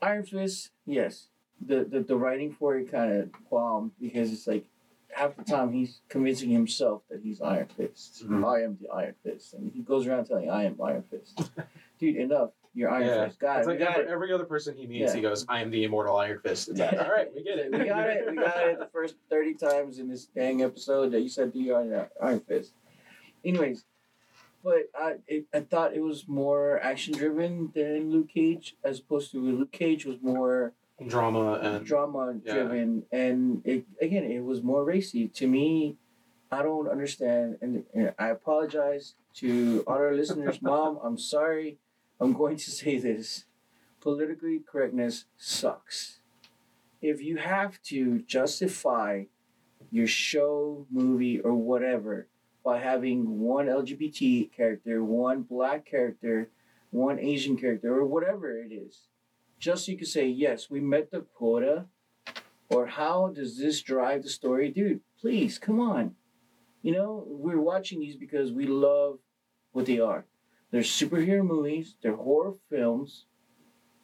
Iron 0.00 0.24
Fist, 0.24 0.70
yes. 0.86 1.26
The 1.60 1.84
the, 1.84 2.00
the 2.00 2.16
writing 2.16 2.52
for 2.52 2.78
it 2.78 2.90
kind 2.90 3.12
of 3.12 3.30
bombed 3.50 3.90
because 4.00 4.32
it's 4.32 4.46
like 4.46 4.64
half 5.10 5.36
the 5.36 5.44
time 5.44 5.72
he's 5.72 6.00
convincing 6.08 6.50
himself 6.50 7.02
that 7.10 7.20
he's 7.22 7.40
Iron 7.40 7.66
Fist. 7.76 8.24
Mhm. 8.26 8.44
I 8.46 8.62
am 8.64 8.78
the 8.80 8.88
Iron 8.90 9.14
Fist, 9.24 9.54
and 9.54 9.72
he 9.72 9.80
goes 9.82 10.06
around 10.06 10.26
telling 10.26 10.50
I 10.50 10.64
am 10.64 10.80
Iron 10.82 11.02
Fist. 11.10 11.50
dude, 11.98 12.16
enough. 12.16 12.50
You're 12.74 12.90
Iron 12.90 13.06
yeah, 13.06 13.26
Fist. 13.26 13.38
God, 13.40 13.58
it's 13.60 13.66
we 13.66 13.72
like 13.78 13.82
every, 13.82 14.02
it. 14.04 14.08
every 14.08 14.32
other 14.32 14.44
person 14.44 14.76
he 14.76 14.86
meets, 14.86 15.10
Yeah. 15.10 15.16
he 15.16 15.22
goes, 15.22 15.44
"I 15.48 15.62
am 15.62 15.70
the 15.70 15.84
immortal 15.84 16.16
Iron 16.16 16.38
Fist." 16.40 16.68
It's 16.68 16.78
like, 16.78 16.92
all 16.92 17.10
right, 17.10 17.28
we 17.34 17.42
get 17.42 17.58
it, 17.58 17.72
We 17.72 17.84
got 17.86 18.08
it. 18.10 18.30
We 18.30 18.36
got 18.36 18.68
it. 18.68 18.78
The 18.78 18.86
first 18.86 19.16
thirty 19.30 19.54
times 19.54 19.98
in 19.98 20.08
this 20.08 20.26
dang 20.26 20.62
episode 20.62 21.10
that 21.12 21.20
you 21.20 21.28
said 21.28 21.52
the 21.52 21.72
Iron, 21.72 22.06
Iron 22.22 22.40
Fist. 22.40 22.74
Anyways, 23.44 23.84
but 24.62 24.90
I 24.94 25.14
it, 25.26 25.46
I 25.52 25.60
thought 25.60 25.94
it 25.94 26.02
was 26.02 26.28
more 26.28 26.78
action 26.80 27.14
driven 27.14 27.72
than 27.74 28.10
Luke 28.12 28.28
Cage, 28.28 28.76
as 28.84 29.00
opposed 29.00 29.32
to 29.32 29.40
Luke 29.40 29.72
Cage 29.72 30.04
was 30.04 30.18
more 30.22 30.74
Drama 31.06 31.60
and 31.62 31.86
drama 31.86 32.40
Yeah. 32.42 32.54
driven, 32.54 33.04
and 33.12 33.62
it 33.64 33.84
again 34.00 34.24
it 34.24 34.40
was 34.44 34.62
more 34.62 34.84
racy. 34.84 35.28
To 35.28 35.46
me, 35.46 35.96
I 36.50 36.62
don't 36.62 36.88
understand, 36.88 37.58
and, 37.60 37.84
and 37.94 38.14
I 38.18 38.28
apologize 38.30 39.14
to 39.34 39.84
all 39.86 39.94
our 39.94 40.12
listeners. 40.12 40.60
Mom, 40.62 40.98
I'm 41.02 41.16
sorry. 41.18 41.78
I'm 42.18 42.32
going 42.32 42.56
to 42.56 42.70
say 42.70 42.98
this: 42.98 43.44
politically 44.00 44.60
correctness 44.70 45.26
sucks. 45.36 46.18
If 47.00 47.22
you 47.22 47.36
have 47.36 47.80
to 47.82 48.20
justify 48.22 49.24
your 49.92 50.08
show, 50.08 50.86
movie, 50.90 51.38
or 51.38 51.54
whatever 51.54 52.26
by 52.64 52.80
having 52.80 53.38
one 53.38 53.66
LGBT 53.66 54.50
character, 54.50 55.04
one 55.04 55.42
black 55.42 55.86
character, 55.86 56.50
one 56.90 57.20
Asian 57.20 57.56
character, 57.56 57.94
or 57.94 58.04
whatever 58.04 58.58
it 58.58 58.72
is, 58.72 59.06
just 59.58 59.86
so 59.86 59.92
you 59.92 59.98
could 59.98 60.08
say, 60.08 60.26
yes, 60.26 60.70
we 60.70 60.80
met 60.80 61.10
the 61.10 61.20
quota, 61.20 61.86
or 62.70 62.86
how 62.86 63.28
does 63.28 63.58
this 63.58 63.82
drive 63.82 64.22
the 64.22 64.28
story? 64.28 64.70
Dude, 64.70 65.00
please, 65.20 65.58
come 65.58 65.80
on. 65.80 66.14
You 66.82 66.92
know, 66.92 67.24
we're 67.26 67.60
watching 67.60 68.00
these 68.00 68.16
because 68.16 68.52
we 68.52 68.66
love 68.66 69.18
what 69.72 69.86
they 69.86 69.98
are. 70.00 70.26
They're 70.70 70.82
superhero 70.82 71.44
movies, 71.44 71.96
they're 72.02 72.16
horror 72.16 72.54
films, 72.70 73.24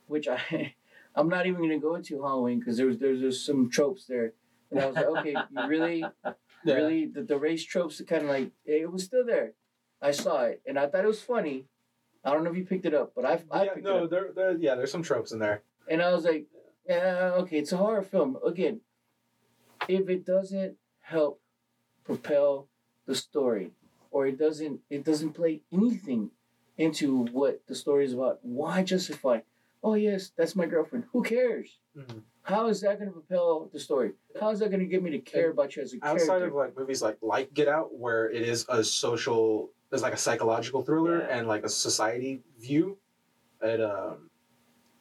which 0.07 0.27
I, 0.29 0.75
I'm 1.15 1.29
not 1.29 1.47
even 1.47 1.69
to 1.69 1.79
go 1.79 1.95
into 1.95 2.23
Halloween 2.23 2.59
because 2.59 2.77
there 2.77 2.87
was, 2.87 2.99
there's, 2.99 3.21
there's 3.21 3.45
some 3.45 3.71
tropes 3.71 4.07
there. 4.07 4.33
And 4.71 4.81
I 4.81 4.87
was 4.87 4.97
like, 4.97 5.07
okay, 5.07 5.37
really, 5.69 6.05
Yeah. 6.67 6.77
really, 6.77 7.05
the, 7.05 7.23
the 7.23 7.39
race 7.39 7.63
tropes 7.63 8.01
are 8.01 8.05
kind 8.05 8.23
of 8.23 8.31
like, 8.31 8.51
it 8.65 8.91
was 8.91 9.05
still 9.05 9.25
there. 9.27 9.53
I 10.01 10.13
saw 10.13 10.45
it 10.45 10.63
and 10.67 10.79
I 10.79 10.87
thought 10.87 11.05
it 11.05 11.09
was 11.09 11.21
funny. 11.23 11.67
I 12.25 12.33
don't 12.33 12.45
know 12.45 12.51
if 12.51 12.57
you 12.57 12.65
picked 12.65 12.87
it 12.87 12.95
up, 12.95 13.13
but 13.15 13.25
I, 13.25 13.41
I 13.51 13.65
yeah, 13.65 13.75
picked 13.75 13.87
it 13.87 13.91
no, 13.91 14.05
up. 14.05 14.11
there, 14.11 14.31
there, 14.35 14.53
yeah, 14.57 14.75
there's 14.75 14.91
some 14.91 15.03
tropes 15.03 15.33
in 15.33 15.39
there. 15.39 15.63
And 15.89 16.01
I 16.01 16.13
was 16.15 16.25
like, 16.25 16.47
yeah, 16.89 17.33
okay, 17.41 17.59
it's 17.59 17.73
a 17.73 17.77
horror 17.77 18.03
film. 18.03 18.39
Again, 18.47 18.81
if 19.89 20.09
it 20.09 20.25
doesn't 20.25 20.77
help 21.01 21.41
propel 22.05 22.69
the 23.07 23.15
story, 23.15 23.73
or 24.11 24.27
it 24.27 24.39
doesn't 24.39 24.81
it 24.91 25.05
doesn't 25.05 25.33
play 25.33 25.61
anything 25.73 26.31
into 26.79 27.25
what 27.33 27.63
the 27.67 27.75
story 27.75 28.05
is 28.05 28.15
about, 28.15 28.39
why 28.43 28.83
justify? 28.83 29.41
Oh 29.83 29.95
yes, 29.95 30.33
that's 30.37 30.57
my 30.57 30.67
girlfriend. 30.67 31.05
Who 31.13 31.23
cares? 31.23 31.79
Mhm. 31.97 32.23
How 32.43 32.69
is 32.69 32.81
that 32.83 32.99
going 32.99 33.09
to 33.11 33.19
propel 33.19 33.71
the 33.73 33.81
story? 33.81 34.13
How 34.39 34.51
is 34.51 34.59
that 34.59 34.69
going 34.71 34.81
to 34.81 34.87
get 34.87 35.03
me 35.03 35.11
to 35.13 35.19
care 35.19 35.51
about 35.51 35.77
you 35.77 35.83
as 35.83 35.95
a 35.95 35.97
Outside 36.03 36.27
character? 36.27 36.47
of 36.49 36.55
like 36.55 36.77
movies 36.77 37.01
like 37.03 37.19
like 37.23 37.53
Get 37.55 37.69
Out, 37.69 37.95
where 37.95 38.31
it 38.31 38.43
is 38.43 38.67
a 38.69 38.85
social, 38.85 39.71
there's 39.95 40.03
like 40.03 40.13
a 40.13 40.17
psychological 40.17 40.83
thriller 40.83 41.21
Yeah. 41.21 41.39
and 41.39 41.47
like 41.47 41.63
a 41.65 41.69
society 41.69 42.43
view. 42.61 42.99
It 43.63 43.81
um, 43.81 44.29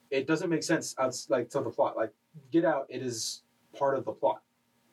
it 0.08 0.24
doesn't 0.28 0.48
make 0.48 0.62
sense 0.62 0.94
outs 1.00 1.28
like 1.28 1.50
to 1.50 1.60
the 1.62 1.70
plot. 1.70 1.96
Like 1.96 2.12
Get 2.52 2.64
Out, 2.64 2.86
it 2.88 3.02
is 3.02 3.42
part 3.76 3.98
of 3.98 4.04
the 4.04 4.12
plot. 4.12 4.42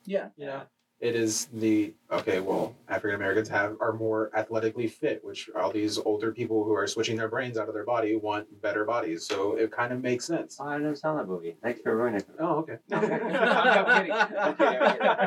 Yeah. 0.04 0.30
You 0.36 0.46
know, 0.46 0.62
it 1.02 1.16
is 1.16 1.48
the 1.52 1.92
okay. 2.12 2.38
Well, 2.38 2.76
African 2.88 3.16
Americans 3.16 3.48
have 3.48 3.76
are 3.80 3.92
more 3.92 4.30
athletically 4.36 4.86
fit, 4.86 5.22
which 5.24 5.50
all 5.56 5.72
these 5.72 5.98
older 5.98 6.30
people 6.32 6.62
who 6.64 6.72
are 6.74 6.86
switching 6.86 7.16
their 7.16 7.26
brains 7.28 7.58
out 7.58 7.66
of 7.66 7.74
their 7.74 7.84
body 7.84 8.14
want 8.14 8.46
better 8.62 8.84
bodies. 8.84 9.26
So 9.26 9.56
it 9.56 9.72
kind 9.72 9.92
of 9.92 10.00
makes 10.00 10.24
sense. 10.26 10.58
Oh, 10.60 10.66
I 10.68 10.78
never 10.78 10.94
saw 10.94 11.16
that 11.16 11.26
movie. 11.26 11.56
Thanks 11.60 11.80
for 11.80 11.96
ruining 11.96 12.20
it. 12.20 12.26
Oh, 12.38 12.58
okay. 12.58 12.76
I'm 12.92 13.00
kidding. 13.00 13.20
I'm 13.26 13.96
kidding. 13.98 14.12
I'm 14.12 14.54
kidding. 14.56 14.80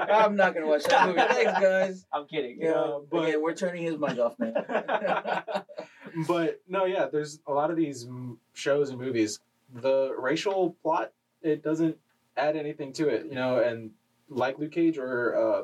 I'm 0.09 0.35
not 0.37 0.53
gonna 0.53 0.67
watch 0.67 0.85
that 0.85 1.07
movie. 1.09 1.19
Thanks, 1.29 1.59
guys. 1.59 2.05
I'm 2.13 2.25
kidding. 2.25 2.57
Yeah, 2.61 2.71
Uh, 2.71 2.99
but 2.99 3.09
but- 3.09 3.27
again, 3.27 3.41
we're 3.41 3.53
turning 3.53 3.83
his 3.83 3.97
mind 3.97 4.17
off, 4.19 4.39
man. 4.39 4.53
but 6.27 6.61
no, 6.69 6.85
yeah, 6.85 7.07
there's 7.11 7.39
a 7.47 7.51
lot 7.53 7.69
of 7.69 7.77
these 7.77 8.05
m- 8.05 8.37
shows 8.53 8.89
and 8.91 8.99
movies. 8.99 9.39
The 9.73 10.15
racial 10.17 10.75
plot 10.81 11.11
it 11.41 11.61
doesn't 11.63 11.97
add 12.37 12.55
anything 12.55 12.93
to 12.93 13.09
it, 13.09 13.25
you 13.25 13.35
know. 13.35 13.59
And 13.59 13.91
like 14.29 14.57
Luke 14.59 14.71
Cage 14.71 14.97
or 14.97 15.35
uh, 15.35 15.63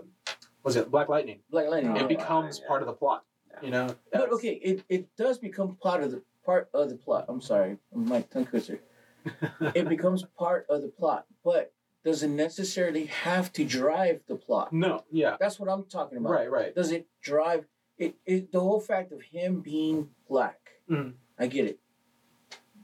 was 0.63 0.75
it 0.75 0.91
Black 0.91 1.09
Lightning? 1.09 1.39
Black 1.49 1.67
Lightning. 1.69 1.97
Oh, 1.97 2.01
it 2.01 2.07
becomes 2.07 2.59
yeah. 2.61 2.67
part 2.67 2.81
of 2.81 2.87
the 2.87 2.93
plot, 2.93 3.23
Yeah. 3.51 3.59
you 3.63 3.71
know. 3.71 3.95
But 4.11 4.31
okay, 4.33 4.53
it, 4.53 4.83
it 4.89 5.15
does 5.17 5.37
become 5.37 5.75
part 5.81 6.03
of 6.03 6.11
the 6.11 6.21
part 6.45 6.69
of 6.73 6.89
the 6.89 6.95
plot. 6.95 7.25
I'm 7.29 7.41
sorry, 7.41 7.77
Mike 7.93 8.29
tongue 8.29 8.45
twister. 8.45 8.79
It 9.75 9.87
becomes 9.87 10.23
part 10.37 10.65
of 10.69 10.81
the 10.81 10.87
plot, 10.87 11.25
but 11.43 11.71
doesn't 12.03 12.35
necessarily 12.35 13.05
have 13.05 13.53
to 13.53 13.63
drive 13.63 14.21
the 14.27 14.35
plot. 14.35 14.73
no, 14.73 15.03
yeah, 15.11 15.37
That's 15.39 15.59
what 15.59 15.69
I'm 15.69 15.85
talking 15.85 16.17
about. 16.17 16.31
right, 16.31 16.49
right. 16.49 16.73
Does 16.73 16.91
it 16.91 17.05
drive 17.21 17.65
it, 17.99 18.15
it 18.25 18.51
the 18.51 18.59
whole 18.59 18.79
fact 18.79 19.11
of 19.11 19.21
him 19.21 19.61
being 19.61 20.09
black? 20.27 20.57
Mhm. 20.89 21.13
I 21.37 21.45
get 21.45 21.65
it. 21.65 21.79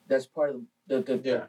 That's 0.08 0.28
part 0.28 0.52
of 0.52 0.62
the, 0.86 1.02
the, 1.02 1.18
the 1.18 1.30
Yeah. 1.30 1.46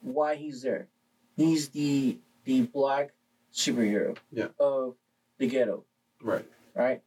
why 0.00 0.36
he's 0.36 0.62
there. 0.62 0.88
He's 1.36 1.68
the 1.68 2.18
the 2.44 2.62
black 2.62 3.12
superhero 3.56 4.16
Yeah. 4.30 4.48
of 4.60 4.96
the 5.38 5.48
ghetto, 5.48 5.84
Right. 6.22 6.44
right? 6.74 7.02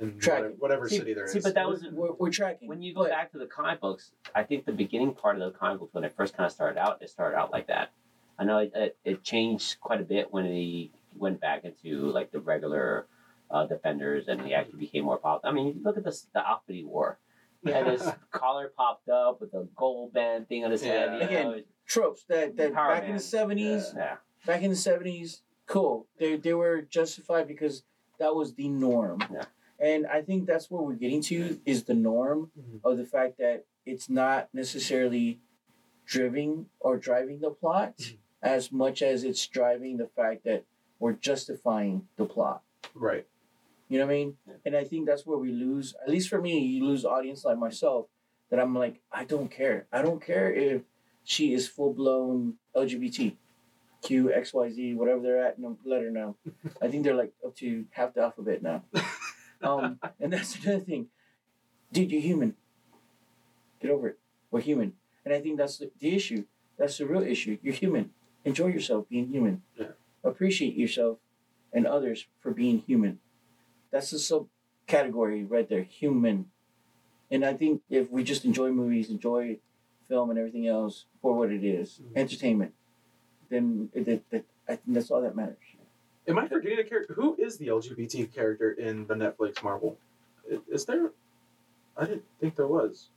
In 0.00 0.18
Tracking. 0.18 0.44
whatever, 0.44 0.54
whatever 0.58 0.88
See- 0.88 0.98
city 0.98 1.14
there 1.14 1.26
is. 1.26 1.32
see, 1.32 1.40
but 1.40 1.54
that 1.54 1.68
was 1.68 1.84
We're, 1.92 2.12
we're 2.12 2.30
tracking. 2.30 2.66
when 2.66 2.82
you 2.82 2.94
go 2.94 3.02
But- 3.02 3.10
back 3.10 3.30
to 3.32 3.38
the 3.38 3.46
comic 3.46 3.80
books. 3.80 4.12
I 4.34 4.42
think 4.42 4.64
the 4.64 4.72
beginning 4.72 5.14
part 5.14 5.40
of 5.40 5.52
the 5.52 5.56
comic 5.56 5.80
books 5.80 5.94
when 5.94 6.04
it 6.04 6.12
first 6.16 6.34
kind 6.34 6.46
of 6.46 6.52
started 6.52 6.78
out, 6.80 7.02
it 7.02 7.10
started 7.10 7.36
out 7.36 7.50
like 7.52 7.66
that. 7.66 7.90
I 8.38 8.44
know 8.44 8.58
it, 8.58 8.72
it, 8.74 8.96
it 9.04 9.22
changed 9.22 9.78
quite 9.80 10.00
a 10.00 10.04
bit 10.04 10.32
when 10.32 10.46
he 10.46 10.92
went 11.14 11.40
back 11.40 11.64
into 11.64 12.06
like 12.10 12.30
the 12.30 12.40
regular 12.40 13.06
uh, 13.50 13.66
defenders 13.66 14.28
and 14.28 14.40
he 14.40 14.54
actually 14.54 14.78
became 14.80 15.04
more 15.04 15.18
popular. 15.18 15.52
I 15.52 15.54
mean, 15.54 15.82
look 15.84 15.98
at 15.98 16.04
this 16.04 16.22
the 16.32 16.40
outfit 16.40 16.74
he 16.74 16.84
wore. 16.84 17.18
He 17.62 17.70
had 17.70 17.86
this 17.86 18.08
collar 18.30 18.72
popped 18.74 19.10
up 19.10 19.42
with 19.42 19.52
a 19.52 19.68
gold 19.76 20.14
band 20.14 20.48
thing 20.48 20.64
on 20.64 20.70
his 20.70 20.82
head. 20.82 21.10
Yeah. 21.10 21.14
You 21.14 21.44
know, 21.44 21.50
Again, 21.52 21.64
tropes 21.86 22.24
that, 22.24 22.56
that 22.56 22.72
Power 22.72 22.94
back 22.94 23.04
in 23.04 23.12
the 23.12 23.20
seventies, 23.20 23.92
yeah. 23.94 24.16
Back 24.46 24.62
in 24.62 24.70
the 24.70 24.76
seventies, 24.76 25.42
cool. 25.66 26.06
They 26.18 26.36
they 26.36 26.54
were 26.54 26.82
justified 26.82 27.48
because 27.48 27.84
that 28.18 28.34
was 28.34 28.54
the 28.54 28.68
norm. 28.68 29.20
Yeah. 29.32 29.44
And 29.80 30.06
I 30.06 30.22
think 30.22 30.46
that's 30.46 30.70
what 30.70 30.84
we're 30.86 30.94
getting 30.94 31.22
to 31.22 31.60
is 31.64 31.84
the 31.84 31.94
norm 31.94 32.52
Mhm. 32.58 32.80
of 32.84 32.98
the 32.98 33.04
fact 33.06 33.38
that 33.38 33.64
it's 33.84 34.08
not 34.08 34.48
necessarily 34.54 35.40
driving 36.06 36.66
or 36.80 36.96
driving 36.96 37.40
the 37.40 37.50
plot 37.50 37.96
Mhm. 37.98 38.18
as 38.42 38.70
much 38.72 39.02
as 39.02 39.24
it's 39.24 39.46
driving 39.46 39.96
the 39.96 40.06
fact 40.08 40.44
that 40.44 40.64
we're 40.98 41.12
justifying 41.14 42.08
the 42.16 42.24
plot. 42.26 42.62
right. 42.94 43.26
You 43.88 43.98
know 43.98 44.06
what 44.06 44.12
I 44.12 44.16
mean? 44.16 44.36
Yeah. 44.46 44.54
And 44.66 44.76
I 44.76 44.84
think 44.84 45.06
that's 45.06 45.26
where 45.26 45.38
we 45.38 45.50
lose, 45.52 45.94
at 46.02 46.08
least 46.08 46.28
for 46.28 46.40
me, 46.40 46.58
you 46.58 46.84
lose 46.84 47.04
audience 47.04 47.44
like 47.44 47.58
myself, 47.58 48.08
that 48.50 48.58
I'm 48.58 48.74
like, 48.74 49.00
I 49.10 49.24
don't 49.24 49.50
care. 49.50 49.86
I 49.92 50.00
don't 50.02 50.20
care 50.20 50.52
if 50.52 50.82
she 51.24 51.52
is 51.54 51.68
full 51.68 51.92
blown 51.92 52.58
LGBT, 52.74 53.36
Q, 54.02 54.32
XYZ, 54.36 54.96
whatever 54.96 55.20
they're 55.22 55.44
at 55.46 55.60
the 55.60 55.76
letter 55.84 56.10
now. 56.10 56.36
I 56.80 56.88
think 56.88 57.04
they're 57.04 57.14
like 57.14 57.32
up 57.44 57.56
to 57.56 57.86
half 57.90 58.14
the 58.14 58.22
alphabet 58.22 58.62
now. 58.62 58.84
Um, 59.64 60.00
and 60.18 60.32
that's 60.32 60.56
another 60.56 60.80
thing. 60.80 61.06
Dude, 61.92 62.10
you're 62.10 62.20
human. 62.20 62.56
Get 63.80 63.92
over 63.92 64.08
it. 64.08 64.18
We're 64.50 64.60
human. 64.60 64.94
And 65.24 65.32
I 65.32 65.40
think 65.40 65.56
that's 65.56 65.78
the, 65.78 65.92
the 66.00 66.16
issue. 66.16 66.46
That's 66.76 66.98
the 66.98 67.06
real 67.06 67.22
issue. 67.22 67.58
You're 67.62 67.72
human. 67.74 68.10
Enjoy 68.44 68.66
yourself 68.66 69.08
being 69.08 69.28
human. 69.28 69.62
Yeah. 69.78 69.92
Appreciate 70.24 70.74
yourself 70.74 71.18
and 71.72 71.86
others 71.86 72.26
for 72.40 72.50
being 72.50 72.78
human. 72.78 73.20
That's 73.92 74.10
the 74.10 74.18
subcategory 74.88 75.48
right 75.48 75.68
there, 75.68 75.84
human. 75.84 76.46
And 77.30 77.44
I 77.44 77.54
think 77.54 77.82
if 77.88 78.10
we 78.10 78.24
just 78.24 78.44
enjoy 78.44 78.72
movies, 78.72 79.10
enjoy 79.10 79.58
film 80.08 80.30
and 80.30 80.40
everything 80.40 80.66
else 80.66 81.06
for 81.20 81.34
what 81.34 81.52
it 81.52 81.62
is, 81.62 82.00
Mhm. 82.02 82.16
entertainment, 82.16 82.74
then 83.52 83.88
it, 83.92 84.08
it, 84.08 84.24
it, 84.30 84.44
I 84.68 84.76
think 84.76 84.94
that's 84.94 85.10
all 85.10 85.20
that 85.22 85.36
matters. 85.36 85.56
Am 86.28 86.38
I 86.38 86.46
forgetting 86.48 86.78
a 86.78 86.84
character? 86.84 87.14
Who 87.14 87.34
is 87.38 87.58
the 87.58 87.66
LGBT 87.68 88.32
character 88.32 88.72
in 88.72 89.06
the 89.06 89.14
Netflix 89.14 89.62
Marvel? 89.62 89.98
Is 90.70 90.84
there? 90.84 91.10
I 91.96 92.04
didn't 92.06 92.24
think 92.40 92.56
there 92.56 92.66
was. 92.68 93.08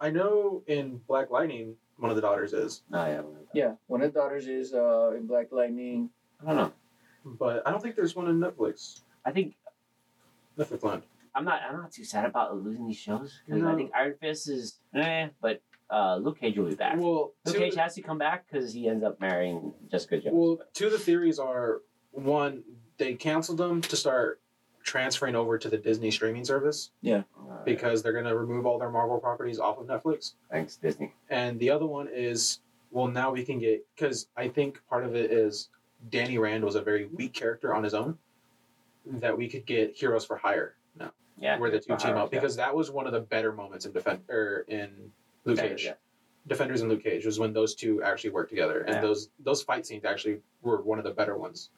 I 0.00 0.10
know 0.10 0.62
in 0.66 1.00
Black 1.08 1.30
Lightning, 1.30 1.76
one 1.98 2.10
of 2.10 2.16
the 2.16 2.22
daughters 2.22 2.52
is, 2.52 2.82
Oh, 2.92 3.06
yeah. 3.06 3.22
Yeah, 3.54 3.72
one 3.86 4.02
of 4.02 4.12
the 4.12 4.18
daughters 4.18 4.48
is 4.48 4.74
uh, 4.74 5.12
in 5.16 5.26
Black 5.26 5.52
Lightning. 5.52 6.10
I 6.42 6.46
don't 6.46 6.56
know. 6.56 6.72
but 7.24 7.62
I 7.66 7.70
don't 7.70 7.80
think 7.82 7.94
there's 7.96 8.16
one 8.16 8.28
in 8.28 8.38
Netflix. 8.40 9.00
I 9.24 9.30
think 9.30 9.54
Netflix 10.58 10.82
land. 10.82 11.02
I'm 11.36 11.44
not. 11.44 11.62
I'm 11.68 11.76
not 11.76 11.90
too 11.92 12.04
sad 12.04 12.26
about 12.26 12.62
losing 12.62 12.86
these 12.86 12.96
shows 12.96 13.40
because 13.46 13.64
I 13.64 13.74
think 13.74 13.90
Iron 13.94 14.14
Fist 14.20 14.48
is 14.48 14.78
eh, 14.94 15.28
but 15.40 15.60
uh, 15.90 16.16
Luke 16.16 16.40
Cage 16.40 16.56
will 16.58 16.68
be 16.68 16.74
back. 16.74 16.96
Well, 16.98 17.32
Luke 17.44 17.54
two, 17.54 17.58
Cage 17.58 17.74
has 17.76 17.94
to 17.94 18.02
come 18.02 18.18
back 18.18 18.46
because 18.50 18.72
he 18.72 18.88
ends 18.88 19.04
up 19.04 19.20
marrying 19.20 19.72
Jessica 19.90 20.18
Jones. 20.18 20.34
well, 20.34 20.58
two 20.72 20.86
of 20.86 20.92
the 20.92 20.98
theories 20.98 21.38
are 21.38 21.82
one, 22.10 22.62
they 22.98 23.14
canceled 23.14 23.58
them 23.58 23.80
to 23.82 23.96
start 23.96 24.40
transferring 24.82 25.34
over 25.34 25.56
to 25.58 25.68
the 25.68 25.78
Disney 25.78 26.10
streaming 26.10 26.44
service 26.44 26.90
Uh, 27.06 27.22
because 27.64 28.02
they're 28.02 28.12
going 28.12 28.24
to 28.26 28.36
remove 28.36 28.66
all 28.66 28.78
their 28.78 28.90
Marvel 28.90 29.18
properties 29.18 29.58
off 29.58 29.78
of 29.78 29.86
Netflix. 29.86 30.34
thanks 30.50 30.76
Disney. 30.76 31.12
And 31.30 31.58
the 31.58 31.70
other 31.70 31.86
one 31.86 32.08
is, 32.12 32.60
well, 32.90 33.08
now 33.08 33.30
we 33.32 33.44
can 33.44 33.58
get 33.58 33.86
because 33.96 34.28
I 34.36 34.48
think 34.48 34.80
part 34.88 35.04
of 35.04 35.14
it 35.14 35.30
is 35.32 35.70
Danny 36.10 36.36
Rand 36.38 36.64
was 36.64 36.74
a 36.74 36.82
very 36.82 37.06
weak 37.06 37.32
character 37.32 37.74
on 37.74 37.82
his 37.82 37.94
own. 37.94 38.18
That 39.06 39.36
we 39.36 39.48
could 39.48 39.66
get 39.66 39.94
Heroes 39.96 40.24
for 40.24 40.36
Hire 40.36 40.76
now, 40.98 41.12
Yeah, 41.38 41.58
where 41.58 41.70
the 41.70 41.78
two 41.78 41.96
team 41.96 42.16
up 42.16 42.32
Yeah. 42.32 42.38
because 42.40 42.56
that 42.56 42.74
was 42.74 42.90
one 42.90 43.06
of 43.06 43.12
the 43.12 43.20
better 43.20 43.52
moments 43.52 43.84
in 43.86 43.92
defend 43.92 44.20
or 44.30 44.64
in 44.68 45.12
Luke 45.44 45.56
Defenders, 45.56 45.80
Cage. 45.80 45.86
yeah. 45.86 45.94
Defenders 46.46 46.80
and 46.82 46.90
Luke 46.90 47.02
Cage 47.02 47.24
was 47.24 47.38
when 47.38 47.52
those 47.52 47.74
two 47.74 48.02
actually 48.02 48.30
worked 48.30 48.50
together, 48.50 48.80
and 48.82 48.96
Yeah. 48.96 49.00
those 49.00 49.30
those 49.40 49.62
fight 49.62 49.86
scenes 49.86 50.04
actually 50.04 50.40
were 50.62 50.82
one 50.82 50.98
of 50.98 51.04
the 51.04 51.10
better 51.12 51.36
ones. 51.38 51.70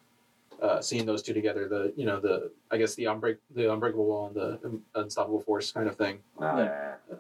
Uh, 0.61 0.81
seeing 0.81 1.05
those 1.05 1.23
two 1.23 1.35
together, 1.35 1.69
the 1.69 1.93
you 1.97 2.07
know 2.07 2.19
the 2.19 2.51
I 2.71 2.79
guess 2.79 2.95
the 2.95 3.05
unbreak 3.05 3.39
the 3.55 3.71
unbreakable 3.73 4.07
wall 4.07 4.27
and 4.29 4.35
the 4.35 4.81
unstoppable 4.95 5.41
force 5.41 5.71
kind 5.73 5.89
of 5.89 5.97
thing. 5.97 6.19
Uh, 6.41 6.45
Yeah. 6.45 6.95
yeah. 7.11 7.17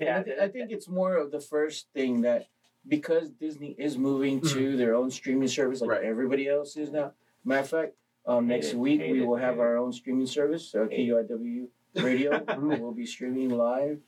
Yeah, 0.00 0.18
I, 0.20 0.22
th- 0.22 0.38
I 0.38 0.48
think 0.48 0.70
it's 0.70 0.86
more 0.88 1.16
of 1.16 1.32
the 1.32 1.40
first 1.40 1.88
thing 1.92 2.20
that 2.20 2.46
because 2.86 3.30
Disney 3.30 3.74
is 3.78 3.98
moving 3.98 4.40
to 4.42 4.76
their 4.76 4.94
own 4.94 5.10
streaming 5.10 5.48
service 5.48 5.80
like 5.80 5.90
Right. 5.90 6.04
everybody 6.04 6.48
else 6.48 6.76
is 6.76 6.90
now. 6.92 7.12
Matter 7.44 7.60
of 7.62 7.68
fact, 7.68 7.94
um, 8.24 8.46
next 8.46 8.68
it, 8.68 8.76
week 8.78 9.00
hate 9.00 9.10
we 9.12 9.22
it, 9.22 9.26
will 9.26 9.36
have 9.36 9.56
hate 9.56 9.60
our 9.60 9.76
own 9.76 9.92
streaming 9.92 10.26
service, 10.26 10.72
uh, 10.74 10.86
Hate. 10.88 11.08
KUIW 11.10 11.66
Radio. 11.96 12.44
we'll 12.58 12.92
be 12.92 13.06
streaming 13.06 13.50
live 13.50 14.00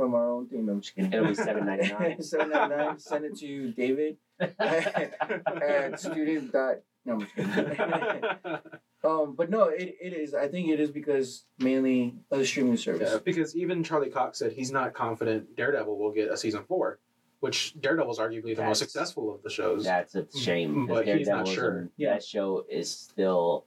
from 0.00 0.14
our 0.14 0.30
own 0.30 0.46
thing. 0.46 0.64
No, 0.64 0.72
I'm 0.72 0.80
just 0.80 0.94
kidding. 0.94 1.12
It'll 1.12 1.28
be 1.28 1.34
seven 1.34 1.66
ninety 1.66 1.92
nine. 1.92 2.22
Seven 2.22 2.48
ninety 2.48 2.74
nine. 2.74 2.98
Send 2.98 3.26
it 3.26 3.36
to 3.40 3.70
David 3.72 4.16
at 4.40 6.00
student 6.00 6.52
dot. 6.52 6.76
No, 7.04 7.12
I'm 7.12 7.20
just 7.20 7.34
kidding. 7.36 7.54
um, 9.04 9.34
but 9.36 9.50
no, 9.50 9.64
it, 9.64 9.94
it 10.00 10.14
is. 10.14 10.32
I 10.32 10.48
think 10.48 10.70
it 10.70 10.80
is 10.80 10.90
because 10.90 11.44
mainly 11.58 12.14
of 12.30 12.38
the 12.38 12.46
streaming 12.46 12.78
service. 12.78 13.10
Yeah, 13.12 13.18
because 13.22 13.54
even 13.54 13.84
Charlie 13.84 14.08
Cox 14.08 14.38
said 14.38 14.52
he's 14.52 14.72
not 14.72 14.94
confident 14.94 15.54
Daredevil 15.54 15.98
will 15.98 16.12
get 16.12 16.30
a 16.30 16.36
season 16.38 16.64
four, 16.66 16.98
which 17.40 17.78
Daredevil's 17.78 18.18
arguably 18.18 18.56
the 18.56 18.62
most 18.62 18.78
successful 18.78 19.34
of 19.34 19.42
the 19.42 19.50
shows. 19.50 19.84
That's 19.84 20.14
a 20.14 20.26
shame. 20.34 20.86
But 20.86 21.04
because 21.04 21.18
he's 21.18 21.28
not 21.28 21.46
sure. 21.46 21.76
and 21.76 21.90
Yeah. 21.98 22.14
That 22.14 22.24
show 22.24 22.64
is 22.70 22.90
still. 22.90 23.66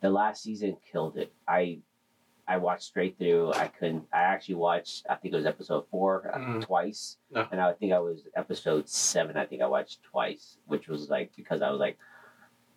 The 0.00 0.08
last 0.08 0.42
season 0.42 0.78
killed 0.90 1.18
it. 1.18 1.30
I, 1.46 1.80
I 2.50 2.56
watched 2.56 2.82
straight 2.82 3.16
through. 3.16 3.52
I 3.52 3.68
couldn't. 3.68 4.06
I 4.12 4.22
actually 4.22 4.56
watched. 4.56 5.06
I 5.08 5.14
think 5.14 5.32
it 5.32 5.36
was 5.36 5.46
episode 5.46 5.86
four 5.88 6.32
uh, 6.34 6.38
Mhm. 6.38 6.62
twice, 6.66 7.16
No. 7.30 7.46
and 7.52 7.60
I 7.60 7.72
think 7.74 7.92
I 7.92 8.00
was 8.00 8.26
episode 8.34 8.88
seven. 8.88 9.36
I 9.36 9.46
think 9.46 9.62
I 9.62 9.66
watched 9.68 10.02
twice, 10.02 10.58
which 10.66 10.88
was 10.88 11.08
like 11.08 11.30
because 11.36 11.62
I 11.62 11.70
was 11.70 11.78
like, 11.78 11.96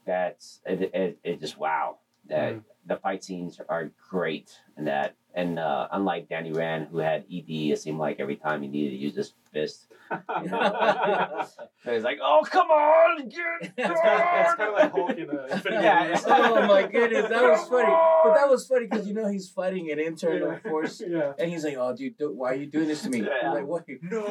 that's 0.06 0.62
it. 0.68 0.94
It, 0.94 1.20
it 1.24 1.40
just 1.40 1.58
wow. 1.58 1.98
That 2.28 2.54
Mhm. 2.54 2.64
the 2.86 2.98
fight 2.98 3.24
scenes 3.24 3.60
are 3.68 3.90
great, 4.10 4.60
and 4.78 4.86
that 4.88 5.16
And 5.36 5.58
uh, 5.58 5.88
unlike 5.92 6.30
Danny 6.30 6.52
Rand, 6.52 6.90
who 6.92 7.00
had 7.00 7.24
ED, 7.32 7.50
it 7.74 7.80
seemed 7.80 7.98
like 7.98 8.20
every 8.20 8.36
time 8.36 8.62
he 8.62 8.68
needed 8.68 8.92
to 8.92 8.98
use 8.98 9.16
his 9.16 9.34
fist, 9.52 9.88
so 10.14 11.92
he's 11.92 12.04
like, 12.04 12.20
"Oh, 12.22 12.46
come 12.48 12.68
on, 12.68 13.30
get 13.30 13.74
it's 13.78 14.02
kind 14.02 14.62
of 14.70 14.74
like 14.76 14.92
Hulk 14.92 15.18
in 15.18 15.30
uh, 15.32 15.48
Infinity 15.50 15.84
Yeah, 15.84 16.22
oh 16.28 16.68
my 16.68 16.86
goodness, 16.86 17.30
that 17.30 17.42
was 17.42 17.68
funny. 17.68 17.94
But 18.24 18.34
that 18.36 18.48
was 18.48 18.68
funny 18.68 18.86
because 18.86 19.08
you 19.08 19.16
know 19.16 19.28
he's 19.28 19.50
fighting 19.50 19.90
an 19.92 20.00
internal 20.00 20.50
Yeah. 20.52 20.70
force, 20.70 21.02
Yeah. 21.06 21.34
and 21.40 21.50
he's 21.50 21.64
like, 21.64 21.78
"Oh, 21.80 21.96
dude, 21.96 22.14
why 22.20 22.52
are 22.52 22.56
you 22.56 22.68
doing 22.68 22.88
this 22.88 23.02
to 23.04 23.10
me?" 23.10 23.22
Yeah. 23.22 23.48
I'm 23.50 23.54
like, 23.56 23.66
"What? 23.66 23.86
No. 24.04 24.24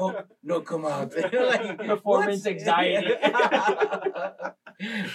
Oh, 0.00 0.22
no, 0.42 0.60
come 0.62 0.86
out!" 0.86 1.12
like, 1.14 1.78
Performance 1.78 2.46
anxiety. 2.46 3.12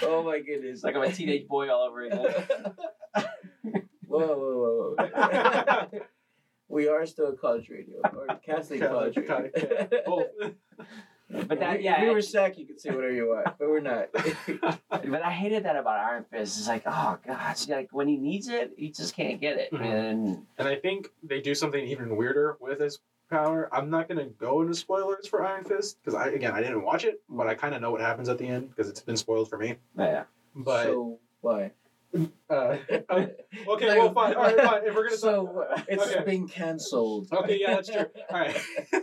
oh 0.04 0.22
my 0.24 0.40
goodness! 0.42 0.84
Like 0.84 0.96
I'm 0.96 1.02
a 1.02 1.12
teenage 1.12 1.48
boy 1.48 1.70
all 1.70 1.88
over 1.90 2.04
again. 2.04 2.34
Whoa, 4.10 4.28
whoa, 4.38 4.96
whoa, 4.96 4.96
whoa. 4.98 6.02
we 6.68 6.88
are 6.88 7.06
still 7.06 7.28
a 7.28 7.36
college 7.38 7.70
radio 7.70 7.98
or 8.04 8.28
Catholic 8.46 8.82
college 8.82 9.18
radio. 9.18 9.50
Catholic, 9.52 9.90
yeah. 9.92 10.00
Both. 10.06 10.28
But 11.48 11.60
that, 11.60 11.84
yeah, 11.84 12.02
we 12.04 12.10
were 12.10 12.22
SAC, 12.24 12.58
you 12.58 12.66
could 12.66 12.80
say 12.82 12.90
whatever 12.90 13.14
you 13.14 13.30
want, 13.30 13.46
but 13.60 13.70
we're 13.70 13.82
not. 13.82 14.10
But 14.90 15.22
I 15.24 15.32
hated 15.32 15.64
that 15.66 15.76
about 15.76 16.00
Iron 16.00 16.26
Fist. 16.32 16.58
It's 16.60 16.68
like, 16.68 16.84
oh 16.88 17.18
gosh, 17.26 17.68
like 17.68 17.90
when 17.92 18.08
he 18.08 18.18
needs 18.18 18.48
it, 18.48 18.74
he 18.78 18.90
just 18.92 19.16
can't 19.16 19.40
get 19.40 19.58
it. 19.58 19.72
Mhm. 19.72 19.82
And 19.82 20.46
And 20.58 20.68
I 20.68 20.76
think 20.76 21.10
they 21.24 21.40
do 21.40 21.54
something 21.56 21.84
even 21.86 22.16
weirder 22.16 22.58
with 22.60 22.80
his 22.80 23.00
power. 23.30 23.70
I'm 23.72 23.90
not 23.92 24.08
gonna 24.10 24.26
go 24.26 24.62
into 24.62 24.74
spoilers 24.74 25.28
for 25.28 25.46
Iron 25.46 25.64
Fist 25.66 25.98
because 26.02 26.16
I 26.16 26.30
again 26.30 26.52
I 26.54 26.62
didn't 26.62 26.84
watch 26.84 27.06
it, 27.06 27.22
but 27.30 27.48
I 27.48 27.54
kind 27.56 27.74
of 27.76 27.82
know 27.82 27.92
what 27.92 28.02
happens 28.02 28.28
at 28.30 28.38
the 28.40 28.48
end 28.48 28.70
because 28.70 28.90
it's 28.90 29.02
been 29.02 29.18
spoiled 29.18 29.50
for 29.50 29.58
me. 29.58 29.76
yeah, 29.98 30.24
But 30.56 30.84
so 30.86 31.20
why? 31.42 31.72
Uh, 32.14 32.24
okay, 32.50 33.34
well 33.68 34.14
fine, 34.14 34.34
all 34.34 34.44
right, 34.44 34.58
fine. 34.58 34.82
If 34.86 34.96
we're 34.96 35.06
gonna 35.06 35.18
so 35.18 35.46
talk, 35.46 35.86
it's 35.88 36.04
Okay. 36.08 36.24
been 36.24 36.48
cancelled. 36.48 37.28
okay, 37.32 37.60
yeah, 37.60 37.76
that's 37.76 37.90
true. 37.90 38.06
All 38.32 38.40
right. 38.40 38.58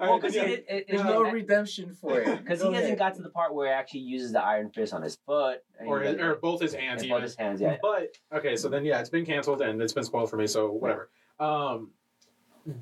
Well, 0.00 0.18
because 0.20 0.34
yeah. 0.34 0.42
it, 0.44 0.66
it, 0.68 0.84
There's 0.88 1.02
no 1.02 1.22
redemption 1.22 1.94
for 1.94 2.20
it. 2.20 2.26
because 2.42 2.60
Go 2.60 2.68
he 2.70 2.76
hasn't 2.76 2.98
got 2.98 3.14
to 3.14 3.22
the 3.22 3.30
part 3.30 3.54
where 3.54 3.68
he 3.68 3.72
actually 3.72 4.00
uses 4.00 4.32
the 4.32 4.42
Iron 4.42 4.70
Fist 4.70 4.92
on 4.92 5.00
his 5.00 5.16
foot 5.24 5.60
or, 5.86 6.00
his, 6.00 6.16
or 6.16 6.34
both 6.34 6.60
his 6.60 6.74
hands, 6.74 7.06
both 7.06 7.22
his 7.22 7.36
hands. 7.36 7.58
Yeah, 7.58 7.76
But 7.80 8.14
okay, 8.34 8.54
so 8.56 8.68
then 8.68 8.84
yeah, 8.84 9.00
it's 9.00 9.08
been 9.08 9.24
canceled 9.24 9.62
and 9.62 9.80
it's 9.80 9.94
been 9.94 10.04
spoiled 10.04 10.28
for 10.28 10.36
me. 10.36 10.46
So 10.46 10.70
whatever. 10.70 11.08
Um, 11.38 11.92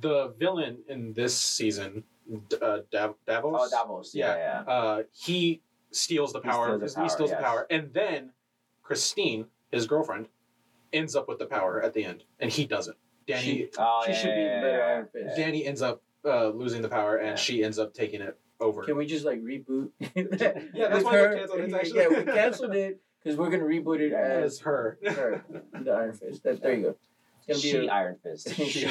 the 0.01 0.35
villain 0.39 0.79
in 0.89 1.13
this 1.13 1.37
season, 1.37 2.03
D- 2.49 2.57
uh, 2.61 2.79
Dav- 2.91 3.15
Davos. 3.25 3.55
oh 3.55 3.69
Davos. 3.71 4.13
Yeah, 4.15 4.35
Yeah. 4.37 4.63
yeah. 4.67 4.73
Uh, 4.73 5.03
he 5.13 5.63
steals 5.93 6.33
the 6.33 6.41
He 6.41 6.49
power. 6.49 6.77
steals 6.77 6.93
the 6.93 6.97
power, 6.97 7.05
he 7.05 7.09
steals 7.11 7.31
yes. 7.31 7.39
the 7.39 7.45
power, 7.45 7.67
and 7.71 7.93
then 7.95 8.31
Christine, 8.89 9.45
his 9.71 9.87
girlfriend, 9.87 10.29
ends 10.95 11.15
up 11.15 11.29
with 11.29 11.39
the 11.39 11.45
power 11.45 11.83
at 11.83 11.93
the 11.93 12.05
end, 12.07 12.25
and 12.41 12.51
he 12.51 12.65
doesn't. 12.65 12.97
Danny, 13.27 13.43
She- 13.43 13.69
Oh, 13.79 14.03
She 14.07 14.13
yeah, 14.13 14.17
should 14.19 14.35
be 14.35 14.41
yeah, 14.41 14.61
better 14.63 14.79
yeah, 14.79 14.85
Iron 14.87 15.09
Fist. 15.13 15.25
yeah. 15.39 15.45
Danny 15.45 15.67
ends 15.67 15.83
up 15.83 16.01
uh, 16.25 16.49
losing 16.49 16.81
the 16.81 16.89
power, 16.89 17.17
and 17.17 17.29
Yeah. 17.33 17.35
she 17.37 17.63
ends 17.63 17.79
up 17.79 17.93
taking 17.93 18.23
it 18.23 18.39
over. 18.61 18.85
Can 18.85 18.97
we 18.97 19.05
just 19.05 19.27
like 19.27 19.41
reboot? 19.43 19.91
Yeah, 20.75 20.89
that's 20.89 21.05
why 21.05 21.13
they 21.13 21.19
her? 21.23 21.35
canceled 21.37 21.61
it, 21.61 21.71
Yeah, 21.71 21.77
actually. 21.77 22.01
Yeah, 22.01 22.09
we 22.09 22.25
canceled 22.33 22.75
it 22.75 23.01
because 23.23 23.39
we're 23.39 23.51
gonna 23.51 23.65
reboot 23.65 24.01
it 24.01 24.13
as 24.15 24.55
as 24.55 24.59
her? 24.61 24.99
her, 25.07 25.45
the 25.83 25.91
Iron 25.93 26.15
Fist. 26.15 26.43
That, 26.45 26.63
there 26.63 26.73
you 26.75 26.83
go. 26.83 26.97
It's 27.47 27.63
gonna 27.63 27.81
be 27.83 27.87
a, 27.89 27.93
Iron 27.93 28.17
Fist. 28.23 28.49
She- 28.55 28.87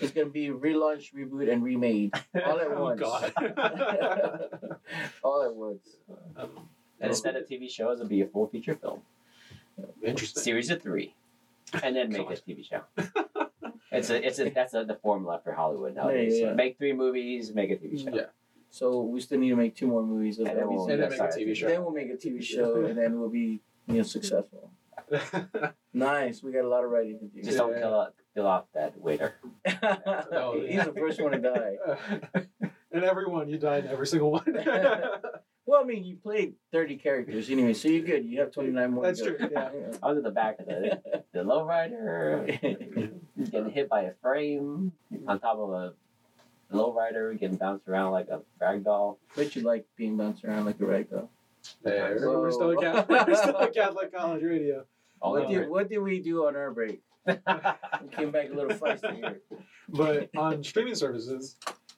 it's 0.00 0.12
gonna 0.12 0.30
be 0.30 0.48
relaunched, 0.48 1.14
reboot, 1.14 1.52
and 1.52 1.62
remade 1.62 2.14
all 2.46 2.58
at 2.58 2.66
oh 2.68 2.82
once. 2.82 3.00
God. 3.00 3.32
all 5.22 5.42
at 5.42 5.54
once. 5.54 5.96
Um, 6.36 6.68
and 7.04 7.10
instead 7.10 7.36
of 7.36 7.46
TV 7.48 7.70
shows, 7.70 7.98
it'll 8.00 8.08
be 8.08 8.22
a 8.22 8.26
full 8.26 8.46
feature 8.48 8.74
film, 8.74 9.00
interesting. 10.02 10.42
series 10.42 10.70
of 10.70 10.82
three, 10.82 11.14
and 11.82 11.94
then 11.96 12.10
make 12.10 12.28
a 12.30 12.34
TV 12.34 12.64
show. 12.68 12.82
It's 13.92 14.10
a, 14.10 14.26
it's 14.26 14.38
a, 14.40 14.50
that's 14.50 14.74
a, 14.74 14.84
the 14.84 14.94
formula 14.96 15.40
for 15.44 15.52
Hollywood 15.52 15.94
nowadays. 15.94 16.38
Yeah, 16.38 16.46
yeah. 16.48 16.54
Make 16.54 16.78
three 16.78 16.92
movies, 16.92 17.54
make 17.54 17.70
a 17.70 17.76
TV 17.76 18.02
show. 18.02 18.14
Yeah. 18.14 18.26
So 18.70 19.02
we 19.02 19.20
still 19.20 19.38
need 19.38 19.50
to 19.50 19.56
make 19.56 19.76
two 19.76 19.86
more 19.86 20.02
movies 20.02 20.38
And 20.38 20.48
then 20.48 20.68
we'll- 20.68 20.88
And 20.88 21.00
then 21.00 21.10
make 21.10 21.20
a 21.20 21.24
TV 21.28 21.54
show. 21.54 21.68
Then 21.68 21.82
we'll 21.84 21.92
make 21.92 22.10
a 22.10 22.16
TV 22.16 22.42
show, 22.42 22.84
and 22.86 22.98
then 22.98 23.20
we'll 23.20 23.28
be 23.30 23.60
you 23.86 23.94
know 23.96 24.02
successful. 24.02 24.70
Nice. 25.96 26.42
We 26.42 26.50
got 26.50 26.64
a 26.64 26.68
lot 26.68 26.82
of 26.82 26.90
writing 26.90 27.20
to 27.20 27.26
do. 27.26 27.40
Just 27.40 27.56
don't 27.56 27.72
kill, 27.78 27.94
off- 27.94 28.12
kill 28.34 28.46
off 28.48 28.64
that 28.74 29.00
waiter. 29.00 29.36
Oh, 29.84 30.60
He's 30.66 30.84
the 30.84 30.92
first 30.92 31.20
one 31.22 31.30
to 31.32 31.38
die. 31.38 31.76
and 32.90 33.04
everyone, 33.04 33.48
you 33.48 33.58
died 33.58 33.84
in 33.84 33.90
every 33.92 34.08
single 34.08 34.32
one. 34.32 34.42
Well, 35.74 35.82
I 35.82 35.86
mean, 35.86 36.04
you 36.04 36.14
played 36.14 36.54
30 36.70 36.96
characters 36.98 37.50
anyway, 37.50 37.74
so 37.74 37.88
you're 37.88 38.06
good. 38.06 38.24
You 38.24 38.38
have 38.38 38.52
29 38.52 38.92
more. 38.92 39.02
That's 39.02 39.20
go. 39.20 39.34
true, 39.34 39.48
yeah. 39.52 39.70
I 40.00 40.06
was 40.06 40.18
at 40.18 40.22
the 40.22 40.30
back 40.30 40.60
of 40.60 40.66
the 40.66 41.02
the 41.32 41.40
lowrider, 41.40 42.46
getting 43.50 43.70
hit 43.70 43.88
by 43.88 44.02
a 44.02 44.12
frame 44.22 44.92
on 45.26 45.40
top 45.40 45.58
of 45.58 45.70
a 45.70 45.94
lowrider, 46.72 47.36
getting 47.40 47.56
bounced 47.56 47.88
around 47.88 48.12
like 48.12 48.28
a 48.28 48.40
rag 48.60 48.84
doll. 48.84 49.18
Bet 49.34 49.56
you 49.56 49.62
like 49.62 49.84
being 49.96 50.16
bounced 50.16 50.44
around 50.44 50.64
like 50.64 50.78
a 50.78 50.86
rag 50.86 51.10
doll. 51.10 51.28
Hey, 51.82 52.14
Whoa. 52.20 52.38
we're 52.38 52.52
still 52.52 52.70
a 52.70 52.80
Catholic, 52.80 53.26
we're 53.26 53.34
still 53.34 53.56
a 53.56 53.68
Catholic 53.68 54.14
college 54.14 54.44
radio. 54.44 54.84
All 55.20 55.32
What 55.32 55.48
did, 55.48 55.68
what 55.68 55.90
did 55.90 55.98
we 55.98 56.20
do 56.20 56.46
on 56.46 56.54
our 56.54 56.70
break? 56.70 57.02
We 57.26 57.34
came 58.12 58.30
back 58.30 58.50
a 58.52 58.54
little 58.54 58.78
feisty 58.78 59.16
here. 59.16 59.40
But 59.88 60.30
on 60.36 60.62
streaming 60.62 60.94
services, 60.94 61.56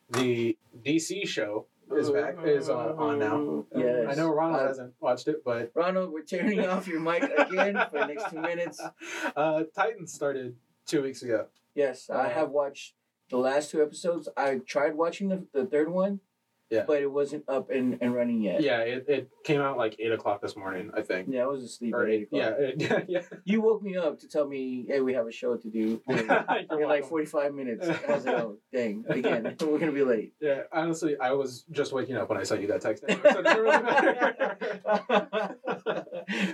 the 0.09 0.57
DC 0.83 1.29
show 1.29 1.67
is 1.95 2.11
back 2.11 2.37
is 2.45 2.69
uh, 2.69 2.95
on 2.97 3.19
now. 3.19 3.65
Yes. 3.75 4.07
I 4.11 4.15
know 4.15 4.31
Ronald 4.31 4.63
Uh, 4.63 4.67
hasn't 4.69 4.95
watched 5.01 5.29
it, 5.29 5.43
but 5.45 5.71
Ronald, 5.75 6.13
we're 6.13 6.25
turning 6.25 6.61
off 6.67 6.87
your 6.89 7.01
mic 7.01 7.23
again 7.23 7.75
for 7.91 7.99
the 8.01 8.07
next 8.07 8.31
two 8.31 8.41
minutes. 8.41 8.81
uh, 9.37 9.65
Titans 9.75 10.13
started 10.13 10.57
two 10.87 11.03
weeks 11.03 11.23
ago. 11.23 11.47
Yes, 11.75 12.09
I 12.11 12.27
Uh, 12.27 12.29
have 12.31 12.51
watched 12.51 12.95
the 13.31 13.37
last 13.39 13.71
two 13.71 13.83
episodes. 13.83 14.29
I 14.37 14.59
tried 14.59 14.95
watching 14.97 15.29
the, 15.29 15.47
the 15.53 15.67
third 15.67 15.89
one, 15.91 16.21
Yeah. 16.69 16.83
but 16.85 17.01
it 17.01 17.07
wasn't 17.11 17.45
up 17.49 17.71
and, 17.71 17.97
and 18.01 18.13
running 18.13 18.43
yet. 18.43 18.61
Yeah, 18.61 18.81
it, 18.81 19.05
it 19.09 19.31
came 19.45 19.61
out 19.61 19.77
like 19.79 19.95
eight 20.01 20.11
o'clock 20.11 20.43
this 20.43 20.57
morning, 20.57 20.91
I 20.95 21.01
think. 21.03 21.29
Yeah, 21.31 21.45
I 21.45 21.47
was 21.47 21.63
asleep 21.63 21.95
Or 21.95 22.03
at 22.05 22.11
8 22.11 22.23
o'clock. 22.25 22.41
yeah, 22.41 22.51
it- 22.59 23.05
yeah, 23.09 23.23
You 23.45 23.61
woke 23.61 23.83
me 23.83 23.97
up 23.97 24.19
to 24.21 24.29
tell 24.29 24.47
me, 24.49 24.85
hey, 24.89 25.01
we 25.01 25.15
have 25.15 25.29
a 25.29 25.33
show 25.33 25.57
to 25.57 25.71
do. 25.71 26.03
yeah. 26.09 26.43
in 26.71 26.79
You're 26.79 26.89
like 26.89 27.05
45 27.07 27.55
minutes. 27.55 27.89
I 27.89 28.13
was 28.13 28.27
like, 28.27 28.35
oh, 28.37 28.57
dang, 28.73 29.05
again, 29.09 29.45
we're 29.61 29.79
going 29.79 29.87
to 29.87 29.93
be 29.93 30.03
late. 30.03 30.33
Yeah, 30.41 30.63
honestly, 30.73 31.17
I 31.21 31.31
was 31.33 31.63
just 31.71 31.93
waking 31.93 32.17
up 32.17 32.29
when 32.29 32.39
I 32.39 32.43
sent 32.43 32.61
you 32.63 32.67
that 32.69 32.81
text. 32.81 33.05
Anyway, 33.09 33.31
so 33.33 33.43
really. 33.63 33.83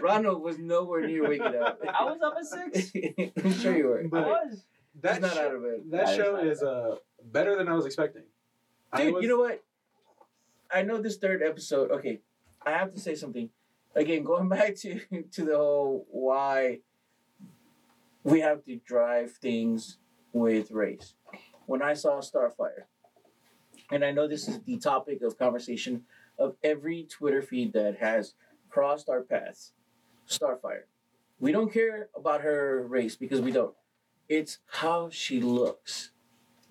Ronald 0.02 0.42
was 0.42 0.58
nowhere 0.58 1.06
near 1.06 1.26
waking 1.28 1.56
up. 1.56 1.80
I 1.88 2.04
was 2.04 2.18
up 2.22 2.34
at 2.38 2.44
six. 2.46 2.92
I'm 3.42 3.52
sure 3.54 3.74
you 3.76 3.86
were. 3.86 4.02
I 4.12 4.20
was. 4.20 4.64
that 5.00 5.14
He's 5.14 5.22
not 5.22 5.32
show, 5.34 5.46
out 5.48 5.54
of 5.54 5.64
it. 5.64 5.90
that 5.90 5.96
That 6.04 6.08
is 6.10 6.16
show 6.16 6.32
not 6.32 6.46
is 6.46 6.62
uh 6.62 6.96
better 7.24 7.56
than 7.56 7.68
I 7.68 7.72
was 7.74 7.86
expecting. 7.86 8.24
Dude, 8.96 9.14
was- 9.14 9.22
you 9.22 9.28
know 9.28 9.38
what? 9.38 9.62
I 10.72 10.82
know 10.82 11.00
this 11.00 11.18
third 11.18 11.42
episode. 11.42 11.90
Okay, 11.90 12.20
I 12.64 12.70
have 12.72 12.92
to 12.94 13.00
say 13.00 13.14
something. 13.14 13.50
Again, 13.94 14.24
going 14.24 14.48
back 14.56 14.76
to 14.76 15.00
to 15.32 15.44
the 15.44 15.56
whole 15.56 16.06
why 16.10 16.78
we 18.24 18.40
have 18.40 18.64
to 18.64 18.76
drive 18.76 19.32
things 19.32 19.98
with 20.32 20.70
race. 20.70 21.14
When 21.66 21.82
I 21.82 21.94
saw 21.94 22.20
Starfire, 22.20 22.86
and 23.90 24.04
I 24.04 24.10
know 24.10 24.26
this 24.26 24.48
is 24.48 24.60
the 24.60 24.78
topic 24.78 25.22
of 25.22 25.38
conversation 25.38 26.02
of 26.38 26.56
every 26.64 27.04
Twitter 27.04 27.42
feed 27.42 27.72
that 27.74 27.98
has 27.98 28.34
crossed 28.70 29.08
our 29.08 29.22
paths, 29.22 29.72
Starfire. 30.28 30.84
We 31.38 31.52
don't 31.52 31.72
care 31.72 32.08
about 32.16 32.40
her 32.42 32.86
race 32.86 33.16
because 33.16 33.40
we 33.40 33.52
don't. 33.52 33.74
It's 34.28 34.58
how 34.66 35.10
she 35.10 35.40
looks. 35.40 36.10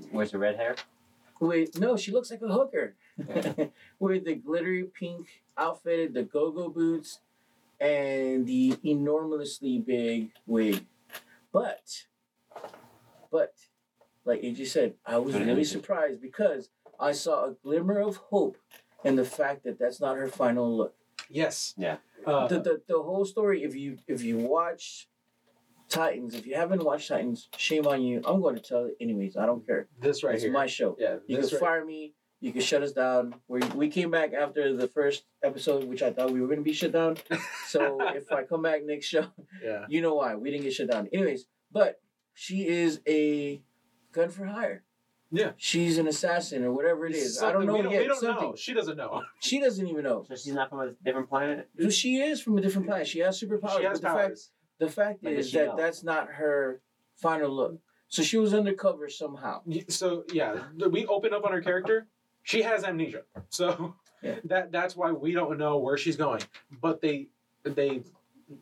Where's 0.10 0.32
the 0.32 0.40
red 0.40 0.56
hair? 0.56 0.76
Wait, 1.40 1.78
no, 1.80 1.98
she 1.98 2.12
looks 2.12 2.32
like 2.32 2.42
a 2.42 2.48
hooker. 2.48 2.96
With 4.00 4.26
the 4.26 4.36
glittery 4.36 4.84
pink 4.84 5.28
outfit, 5.58 6.14
the 6.14 6.24
go-go 6.24 6.70
boots, 6.70 7.20
and 7.80 8.46
the 8.46 8.78
enormously 8.84 9.80
big 9.80 10.32
wig. 10.46 10.86
But, 11.52 12.06
but, 13.32 13.54
like 14.26 14.42
AJ 14.42 14.68
said, 14.68 14.94
I 15.06 15.18
was 15.18 15.36
really 15.36 15.64
surprised 15.66 16.22
because 16.22 16.70
I 17.00 17.12
saw 17.12 17.46
a 17.46 17.56
glimmer 17.64 18.00
of 18.00 18.18
hope 18.18 18.58
in 19.04 19.16
the 19.16 19.26
fact 19.26 19.64
that 19.64 19.80
that's 19.80 20.00
not 20.00 20.16
her 20.18 20.28
final 20.28 20.76
look. 20.78 20.96
yes, 21.30 21.74
Yeah. 21.78 21.98
Uh, 22.26 22.48
the, 22.48 22.60
the 22.60 22.82
the 22.88 23.02
whole 23.02 23.26
story 23.26 23.64
if 23.64 23.76
you 23.76 23.98
if 24.08 24.22
you 24.22 24.38
watch 24.38 25.08
titans 25.90 26.36
if 26.36 26.46
you 26.46 26.54
haven't 26.56 26.84
watched 26.86 27.08
titans 27.08 27.50
shame 27.58 27.88
on 27.88 28.00
you 28.04 28.22
i'm 28.28 28.40
going 28.42 28.54
to 28.54 28.62
tell 28.62 28.86
it 28.86 28.96
anyways 29.02 29.36
i 29.36 29.46
don't 29.48 29.66
care 29.66 29.88
this 30.00 30.24
right 30.24 30.36
it's 30.36 30.44
here. 30.44 30.54
my 30.54 30.68
show 30.68 30.96
yeah, 31.00 31.16
you 31.26 31.38
can 31.38 31.48
right- 31.48 31.60
fire 31.60 31.84
me 31.84 32.14
you 32.42 32.52
can 32.52 32.62
shut 32.62 32.82
us 32.82 32.92
down 32.92 33.36
we, 33.48 33.60
we 33.76 33.88
came 33.88 34.10
back 34.12 34.34
after 34.34 34.76
the 34.76 34.88
first 34.88 35.24
episode 35.44 35.84
which 35.86 36.02
i 36.02 36.12
thought 36.12 36.32
we 36.32 36.42
were 36.42 36.48
going 36.48 36.60
to 36.60 36.64
be 36.64 36.74
shut 36.74 36.92
down 36.92 37.16
so 37.68 37.98
if 38.16 38.32
i 38.32 38.44
come 38.44 38.62
back 38.64 38.82
next 38.84 39.06
show 39.06 39.26
Yeah, 39.64 39.86
you 39.88 40.02
know 40.02 40.16
why 40.16 40.36
we 40.36 40.52
didn't 40.52 40.64
get 40.64 40.74
shut 40.74 40.90
down 40.92 41.08
anyways 41.14 41.46
but 41.72 42.00
she 42.34 42.68
is 42.68 43.00
a 43.08 43.62
gun 44.12 44.30
for 44.30 44.46
hire 44.46 44.84
Yeah. 45.32 45.52
she's 45.58 45.98
an 45.98 46.08
assassin 46.08 46.64
or 46.64 46.72
whatever 46.74 47.06
it 47.06 47.14
is 47.16 47.42
i 47.44 47.52
don't 47.52 47.66
know 47.66 47.74
we 47.76 47.82
don't, 47.84 47.92
yet 47.94 48.02
we 48.02 48.08
don't 48.08 48.20
something 48.20 48.50
know. 48.50 48.56
She 48.56 48.74
doesn't 48.74 48.98
know. 48.98 49.22
she 49.40 49.60
doesn't 49.60 49.88
even 49.88 50.04
know 50.04 50.26
So 50.28 50.36
she's 50.36 50.54
not 50.54 50.70
from 50.70 50.80
a 50.80 50.92
different 51.06 51.30
planet. 51.30 51.70
she 51.92 52.18
is 52.18 52.42
from 52.42 52.58
a 52.58 52.62
different 52.62 52.88
planet 52.88 53.08
she 53.08 53.20
has 53.20 53.40
superpowers 53.42 53.78
she 53.78 53.84
has 53.84 54.00
but 54.00 54.08
the 54.10 54.16
fact 54.16 54.28
powers. 54.28 54.52
the 54.80 54.90
fact 54.90 55.20
But 55.24 55.34
is 55.34 55.52
that 55.54 55.68
know? 55.68 55.76
that's 55.78 56.04
not 56.04 56.28
her 56.42 56.82
final 57.18 57.52
look. 57.52 57.80
So 58.08 58.24
she 58.24 58.38
was 58.38 58.54
undercover 58.54 59.08
somehow. 59.08 59.62
So 59.88 60.26
yeah, 60.34 60.58
th- 60.78 60.92
we 60.92 61.06
open 61.06 61.34
up 61.34 61.46
on 61.46 61.54
her 61.54 61.62
character. 61.62 62.08
She 62.44 62.62
has 62.64 62.84
amnesia, 62.84 63.24
so 63.50 63.96
Yeah. 64.22 64.40
that 64.46 64.72
that's 64.72 64.96
why 64.96 65.12
we 65.12 65.32
don't 65.34 65.58
know 65.58 65.78
where 65.78 65.98
she's 65.98 66.16
going. 66.18 66.42
But 66.82 67.02
they 67.02 67.28
they 67.64 68.02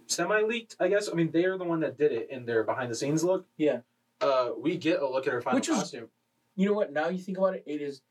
semi 0.08 0.42
leaked, 0.42 0.76
I 0.80 0.88
guess. 0.88 1.10
I 1.10 1.14
mean, 1.14 1.32
they 1.32 1.46
are 1.46 1.58
the 1.58 1.64
one 1.64 1.80
that 1.82 1.98
did 1.98 2.12
it 2.12 2.30
in 2.30 2.46
their 2.46 2.64
behind 2.64 2.92
the 2.92 2.96
scenes 2.96 3.24
look. 3.24 3.46
Yeah. 3.58 3.82
Uh, 4.22 4.52
we 4.58 4.78
get 4.78 5.02
a 5.02 5.08
look 5.10 5.28
at 5.28 5.34
her 5.34 5.42
final 5.42 5.58
Which 5.60 5.70
was- 5.70 5.78
costume. 5.80 6.10
You 6.56 6.68
know 6.68 6.74
what? 6.74 6.92
Now 6.92 7.08
you 7.08 7.20
think 7.20 7.38
about 7.38 7.56
it, 7.56 7.64
it 7.66 7.82
is 7.82 8.02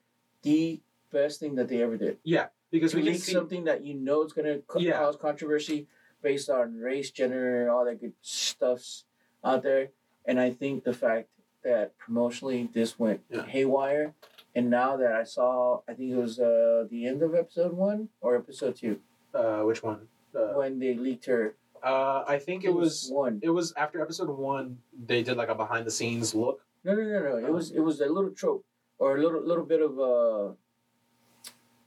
the 0.43 0.81
best 1.13 1.39
thing 1.41 1.55
that 1.57 1.69
they 1.69 1.83
ever 1.83 1.99
did. 1.99 2.19
Yeah, 2.25 2.47
because 2.71 2.93
To 2.93 2.97
we 2.99 3.03
leak 3.03 3.17
see. 3.21 3.33
something 3.33 3.65
that 3.65 3.85
you 3.85 3.93
know 3.95 4.23
is 4.25 4.33
gonna 4.33 4.61
co- 4.61 4.79
Yeah. 4.79 4.99
cause 4.99 5.17
controversy 5.17 5.87
based 6.23 6.49
on 6.49 6.79
race, 6.79 7.11
gender, 7.11 7.71
all 7.71 7.85
that 7.85 8.01
good 8.01 8.15
stuffs 8.23 9.05
out 9.45 9.63
there. 9.63 9.91
And 10.25 10.41
I 10.41 10.51
think 10.51 10.85
the 10.85 10.95
fact 10.95 11.29
that 11.71 11.87
promotionally 12.05 12.61
this 12.79 12.91
went 12.99 13.21
Yeah. 13.31 13.45
haywire, 13.55 14.07
and 14.57 14.65
now 14.81 14.91
that 15.01 15.13
I 15.13 15.25
saw, 15.37 15.81
I 15.89 15.93
think 15.97 16.09
it 16.17 16.21
was 16.27 16.35
uh, 16.41 16.87
the 16.93 17.01
end 17.11 17.21
of 17.27 17.31
episode 17.43 17.73
one 17.89 18.01
or 18.25 18.31
episode 18.43 18.75
two 18.83 18.95
Uh, 19.41 19.61
which 19.69 19.83
one? 19.91 20.01
Uh, 20.35 20.53
when 20.61 20.73
they 20.83 20.93
leaked 21.07 21.27
her. 21.33 21.43
uh, 21.93 22.21
I 22.35 22.37
think 22.47 22.59
it 22.69 22.75
was. 22.83 22.95
one. 23.25 23.35
It 23.49 23.53
was 23.59 23.67
after 23.85 23.97
episode 24.07 24.31
one. 24.53 24.67
They 25.11 25.21
did 25.27 25.37
like 25.43 25.51
a 25.57 25.59
behind 25.65 25.83
the 25.89 25.95
scenes 25.99 26.29
look. 26.43 26.59
No, 26.85 26.91
no, 26.99 27.05
no, 27.15 27.19
no. 27.29 27.35
It 27.49 27.53
was 27.59 27.67
it 27.79 27.83
was 27.89 27.97
a 28.01 28.09
little 28.17 28.33
trope 28.41 28.65
or 29.03 29.09
a 29.17 29.21
little 29.25 29.43
little 29.51 29.67
bit 29.73 29.81
of 29.89 29.93
uh 30.13 30.47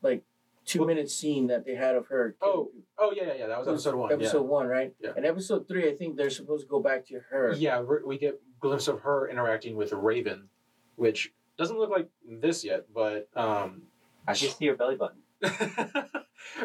like 0.02 0.22
two 0.66 0.80
Well- 0.80 0.88
minute 0.92 1.10
scene 1.10 1.48
that 1.52 1.66
they 1.66 1.76
had 1.76 1.96
of 2.00 2.06
her. 2.14 2.24
Oh, 2.42 2.72
Oh 2.98 3.12
yeah, 3.18 3.24
yeah, 3.30 3.34
yeah. 3.42 3.48
That 3.52 3.60
was 3.60 3.68
episode 3.68 3.96
one. 3.96 4.10
Episode 4.14 4.44
one, 4.58 4.68
right? 4.78 4.94
Yeah. 5.00 5.14
And 5.18 5.26
episode 5.26 5.68
three, 5.68 5.90
I 5.92 5.96
think 6.00 6.16
they're 6.18 6.30
supposed 6.42 6.64
to 6.66 6.70
go 6.70 6.80
back 6.80 7.02
to 7.08 7.16
her. 7.32 7.46
yeah. 7.58 7.82
Yeah, 7.82 7.98
we 8.06 8.18
get 8.26 8.40
glimpse 8.62 8.88
of 8.88 9.02
her 9.02 9.28
interacting 9.28 9.76
with 9.76 9.92
Raven, 9.92 10.48
which 10.96 11.34
doesn't 11.58 11.78
look 11.78 11.90
like 11.90 12.08
this 12.28 12.64
yet, 12.64 12.86
but 12.94 13.28
um, 13.36 13.84
I 14.28 14.34
just 14.34 14.58
see 14.58 14.68
her 14.68 14.76
belly 14.76 14.96
button. 14.96 15.18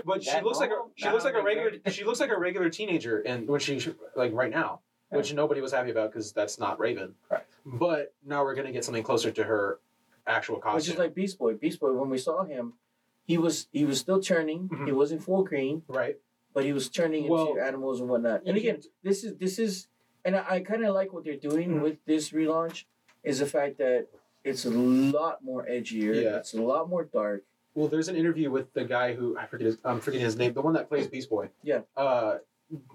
but 0.04 0.22
she 0.22 0.40
looks 0.42 0.58
like 0.58 0.68
a 0.70 0.74
normal? 0.74 0.92
she 0.94 1.08
looks 1.08 1.24
like 1.24 1.34
a 1.34 1.42
regular 1.42 1.72
she 1.90 2.04
looks 2.04 2.20
like 2.20 2.30
a 2.30 2.38
regular 2.38 2.68
teenager 2.68 3.20
and 3.20 3.48
when 3.48 3.58
she 3.58 3.80
like 4.14 4.34
right 4.34 4.50
now 4.50 4.80
which 5.08 5.32
nobody 5.32 5.62
was 5.62 5.72
happy 5.72 5.90
about 5.90 6.12
because 6.12 6.30
that's 6.32 6.58
not 6.58 6.78
Raven 6.78 7.14
Correct. 7.26 7.50
but 7.64 8.12
now 8.22 8.44
we're 8.44 8.54
gonna 8.54 8.72
get 8.72 8.84
something 8.84 9.02
closer 9.02 9.30
to 9.30 9.44
her 9.44 9.78
actual 10.26 10.56
costume 10.58 10.76
Which 10.76 10.88
is 10.90 10.98
like 10.98 11.14
Beast 11.14 11.38
Boy. 11.38 11.54
Beast 11.54 11.80
Boy, 11.80 11.92
when 11.92 12.10
we 12.10 12.18
saw 12.18 12.44
him, 12.44 12.74
he 13.24 13.38
was 13.38 13.68
he 13.72 13.86
was 13.86 13.98
still 13.98 14.20
turning. 14.20 14.68
Mhm. 14.68 14.84
He 14.86 14.92
wasn't 14.92 15.22
full 15.22 15.42
green, 15.42 15.82
right 15.88 16.18
but 16.56 16.64
he 16.64 16.72
was 16.72 16.88
turning 16.88 17.28
Well, 17.28 17.50
into 17.50 17.62
animals 17.62 18.00
and 18.00 18.08
whatnot. 18.08 18.42
And 18.46 18.56
again, 18.56 18.80
this 19.02 19.24
is 19.24 19.36
this 19.36 19.58
is, 19.58 19.88
and 20.26 20.36
I, 20.36 20.44
I 20.56 20.60
kind 20.60 20.84
of 20.84 20.92
like 20.94 21.12
what 21.14 21.24
they're 21.24 21.36
doing 21.36 21.76
Mhm. 21.76 21.82
with 21.82 21.96
this 22.04 22.30
relaunch, 22.30 22.84
is 23.22 23.38
the 23.38 23.46
fact 23.46 23.78
that 23.78 24.08
it's 24.44 24.64
a 24.66 24.70
lot 24.70 25.42
more 25.42 25.64
edgier. 25.66 26.22
Yeah. 26.22 26.36
It's 26.38 26.52
a 26.54 26.60
lot 26.62 26.88
more 26.90 27.04
dark. 27.04 27.42
well 27.74 27.88
there's 27.88 28.08
an 28.08 28.16
interview 28.16 28.50
with 28.50 28.72
the 28.72 28.84
guy 28.84 29.12
who 29.14 29.36
I 29.38 29.44
forget 29.46 29.66
his 29.66 29.76
I'm 29.84 30.00
forgetting 30.00 30.24
his 30.24 30.36
name 30.36 30.52
the 30.54 30.62
one 30.62 30.72
that 30.74 30.88
plays 30.88 31.06
Beast 31.08 31.28
Boy 31.28 31.50
Yeah. 31.62 31.80
uh 31.96 32.38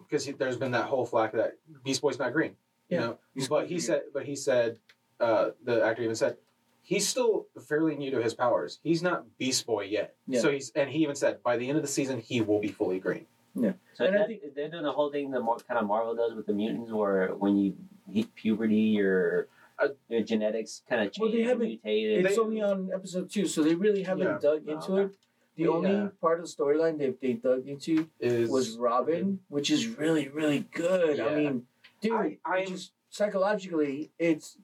because 0.03 0.26
there's 0.40 0.58
been 0.58 0.72
that 0.72 0.86
whole 0.86 1.06
flack 1.06 1.32
that 1.34 1.52
Beast 1.84 2.02
Boy's 2.02 2.18
not 2.18 2.34
green 2.34 2.56
you 2.90 2.95
Yeah. 2.98 2.99
know 3.02 3.18
He's 3.36 3.48
but 3.48 3.68
he 3.68 3.80
said 3.80 4.02
but 4.14 4.24
he 4.26 4.36
said 4.36 4.78
uh 5.20 5.52
the 5.64 5.84
actor 5.84 6.02
even 6.02 6.16
said 6.16 6.38
he's 6.82 7.08
still 7.08 7.45
fairly 7.70 7.95
new 7.95 8.10
to 8.12 8.22
his 8.24 8.34
powers 8.34 8.80
he's 8.82 9.03
not 9.03 9.20
Beast 9.38 9.66
Boy 9.68 9.84
yet 9.86 10.16
Yeah. 10.28 10.40
so 10.40 10.49
he's 10.52 10.72
and 10.72 10.90
he 10.90 10.99
even 11.03 11.16
said 11.16 11.44
by 11.44 11.58
the 11.58 11.68
end 11.70 11.78
of 11.78 11.84
the 11.84 11.94
season 11.99 12.20
he 12.20 12.41
will 12.41 12.60
be 12.60 12.70
fully 12.70 12.99
green 12.99 13.28
So 13.56 13.61
And 13.64 14.15
I 14.15 14.19
that, 14.19 14.28
think- 14.28 14.41
they're 14.56 14.69
doing 14.69 14.84
the 14.84 14.91
whole 14.91 15.11
thing 15.11 15.32
that 15.32 15.41
more, 15.41 15.57
kind 15.57 15.80
of 15.80 15.86
Marvel 15.86 16.15
does 16.15 16.34
with 16.34 16.45
the 16.45 16.53
mutants, 16.53 16.91
where 16.91 17.30
when 17.30 17.57
you 17.57 17.76
hit 18.10 18.34
puberty, 18.36 18.76
your 18.76 19.48
Uh, 19.80 19.88
your 20.10 20.22
genetics 20.22 20.84
kind 20.88 21.02
of 21.02 21.11
change, 21.11 21.22
Well, 21.23 21.32
they 21.32 21.41
haven't- 21.41 21.68
mutated. 21.68 22.23
It's 22.26 22.36
They- 22.36 22.41
only 22.41 22.61
on 22.61 22.91
episode 22.94 23.32
two, 23.32 23.48
so 23.48 23.64
they 23.64 23.73
really 23.73 24.03
haven't 24.03 24.28
Yeah. 24.28 24.38
dug 24.40 24.64
Oh, 24.68 24.72
into 24.73 24.91
okay. 24.94 25.03
it. 25.14 25.18
The 25.56 25.64
Yeah. 25.64 25.69
only 25.69 26.10
part 26.22 26.40
of 26.40 26.45
the 26.45 26.52
storyline 26.52 26.99
they 26.99 27.10
they 27.11 27.34
dug 27.34 27.68
into 27.68 28.07
is 28.19 28.49
was 28.52 28.78
Robin, 28.78 29.40
which 29.49 29.72
is 29.72 29.88
really 29.98 30.28
really 30.30 30.60
good. 30.72 31.19
I 31.19 31.36
mean, 31.36 31.68
dude, 31.99 32.14
I- 32.14 32.38
I'm- 32.45 32.68
just 32.68 32.94
psychologically, 33.10 34.11
it's 34.19 34.57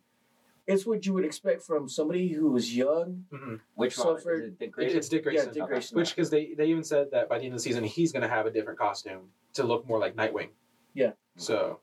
it's 0.67 0.85
what 0.85 1.05
you 1.05 1.13
would 1.13 1.23
expect 1.25 1.61
from 1.63 1.87
somebody 1.87 2.27
who 2.27 2.51
was 2.51 2.75
young. 2.75 3.25
Mhm. 3.31 3.59
Which 3.75 3.95
so 3.95 4.09
Robin? 4.09 4.21
for- 4.23 4.33
Is 4.33 4.41
it 4.47 4.59
Dick 4.59 4.67
It- 4.69 4.71
Grayson? 4.73 4.97
it's 4.97 5.09
Dick 5.09 5.25
Yeah, 5.25 5.31
Grayson 5.31 5.53
Dick 5.53 5.63
Okay. 5.63 5.71
Grayson. 5.71 5.95
which 5.97 6.15
because 6.15 6.29
they 6.29 6.53
they 6.53 6.67
even 6.67 6.83
said 6.83 7.09
that 7.11 7.29
by 7.29 7.37
the 7.39 7.45
end 7.45 7.53
of 7.53 7.59
the 7.59 7.63
season 7.63 7.83
he's 7.85 8.11
gonna 8.11 8.27
have 8.27 8.45
a 8.45 8.51
different 8.51 8.77
costume 8.77 9.31
to 9.53 9.63
look 9.63 9.87
more 9.87 9.97
like 9.99 10.15
Nightwing 10.15 10.49
Yeah. 10.93 11.13
so 11.37 11.79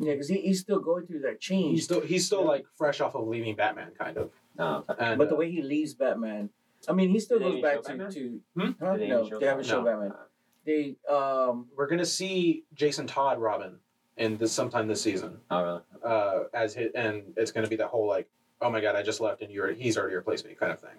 Yeah, 0.00 0.12
because 0.12 0.28
he, 0.28 0.40
he's 0.42 0.60
still 0.60 0.80
going 0.80 1.06
through 1.06 1.20
that 1.20 1.40
change. 1.40 1.74
he's 1.76 1.84
still 1.84 2.00
he's 2.00 2.26
still 2.26 2.40
Yeah. 2.42 2.48
like 2.48 2.66
fresh 2.76 3.00
off 3.00 3.14
of 3.14 3.26
leaving 3.28 3.54
Batman 3.56 3.92
kind 3.96 4.16
of 4.16 4.30
No, 4.56 4.84
okay. 4.88 4.94
and 4.98 5.18
but 5.18 5.28
the 5.28 5.36
uh, 5.36 5.38
way 5.38 5.50
he 5.50 5.62
leaves 5.62 5.94
Batman, 5.94 6.50
I 6.88 6.92
mean, 6.92 7.10
he 7.10 7.20
still 7.20 7.38
goes 7.38 7.60
back 7.62 7.82
to 7.82 7.88
Batman? 7.90 8.10
to. 8.12 8.40
Hmm? 8.56 8.70
Huh? 8.80 8.96
They 8.96 9.08
no, 9.08 9.18
even 9.20 9.30
show 9.30 9.38
they 9.38 9.46
haven't 9.46 9.64
shown 9.66 9.84
Batman? 9.84 10.08
Batman. 10.08 10.26
They 10.66 10.96
um 11.08 11.68
we're 11.76 11.86
gonna 11.86 12.04
see 12.04 12.64
Jason 12.74 13.06
Todd 13.06 13.38
Robin 13.40 13.78
in 14.18 14.36
this 14.36 14.52
sometime 14.52 14.86
this 14.88 15.00
season 15.02 15.38
Oh, 15.50 15.62
really? 15.62 15.80
uh 16.04 16.40
as 16.54 16.74
his 16.74 16.90
and 16.94 17.22
it's 17.36 17.50
gonna 17.52 17.68
be 17.68 17.76
that 17.76 17.88
whole 17.88 18.06
like 18.06 18.28
oh 18.60 18.70
my 18.70 18.80
god 18.80 18.96
I 18.96 19.02
just 19.02 19.20
left 19.20 19.42
and 19.42 19.50
you're 19.50 19.72
he's 19.72 19.96
already 19.96 20.16
replaced 20.16 20.44
me 20.46 20.54
kind 20.54 20.72
of 20.72 20.80
thing 20.80 20.96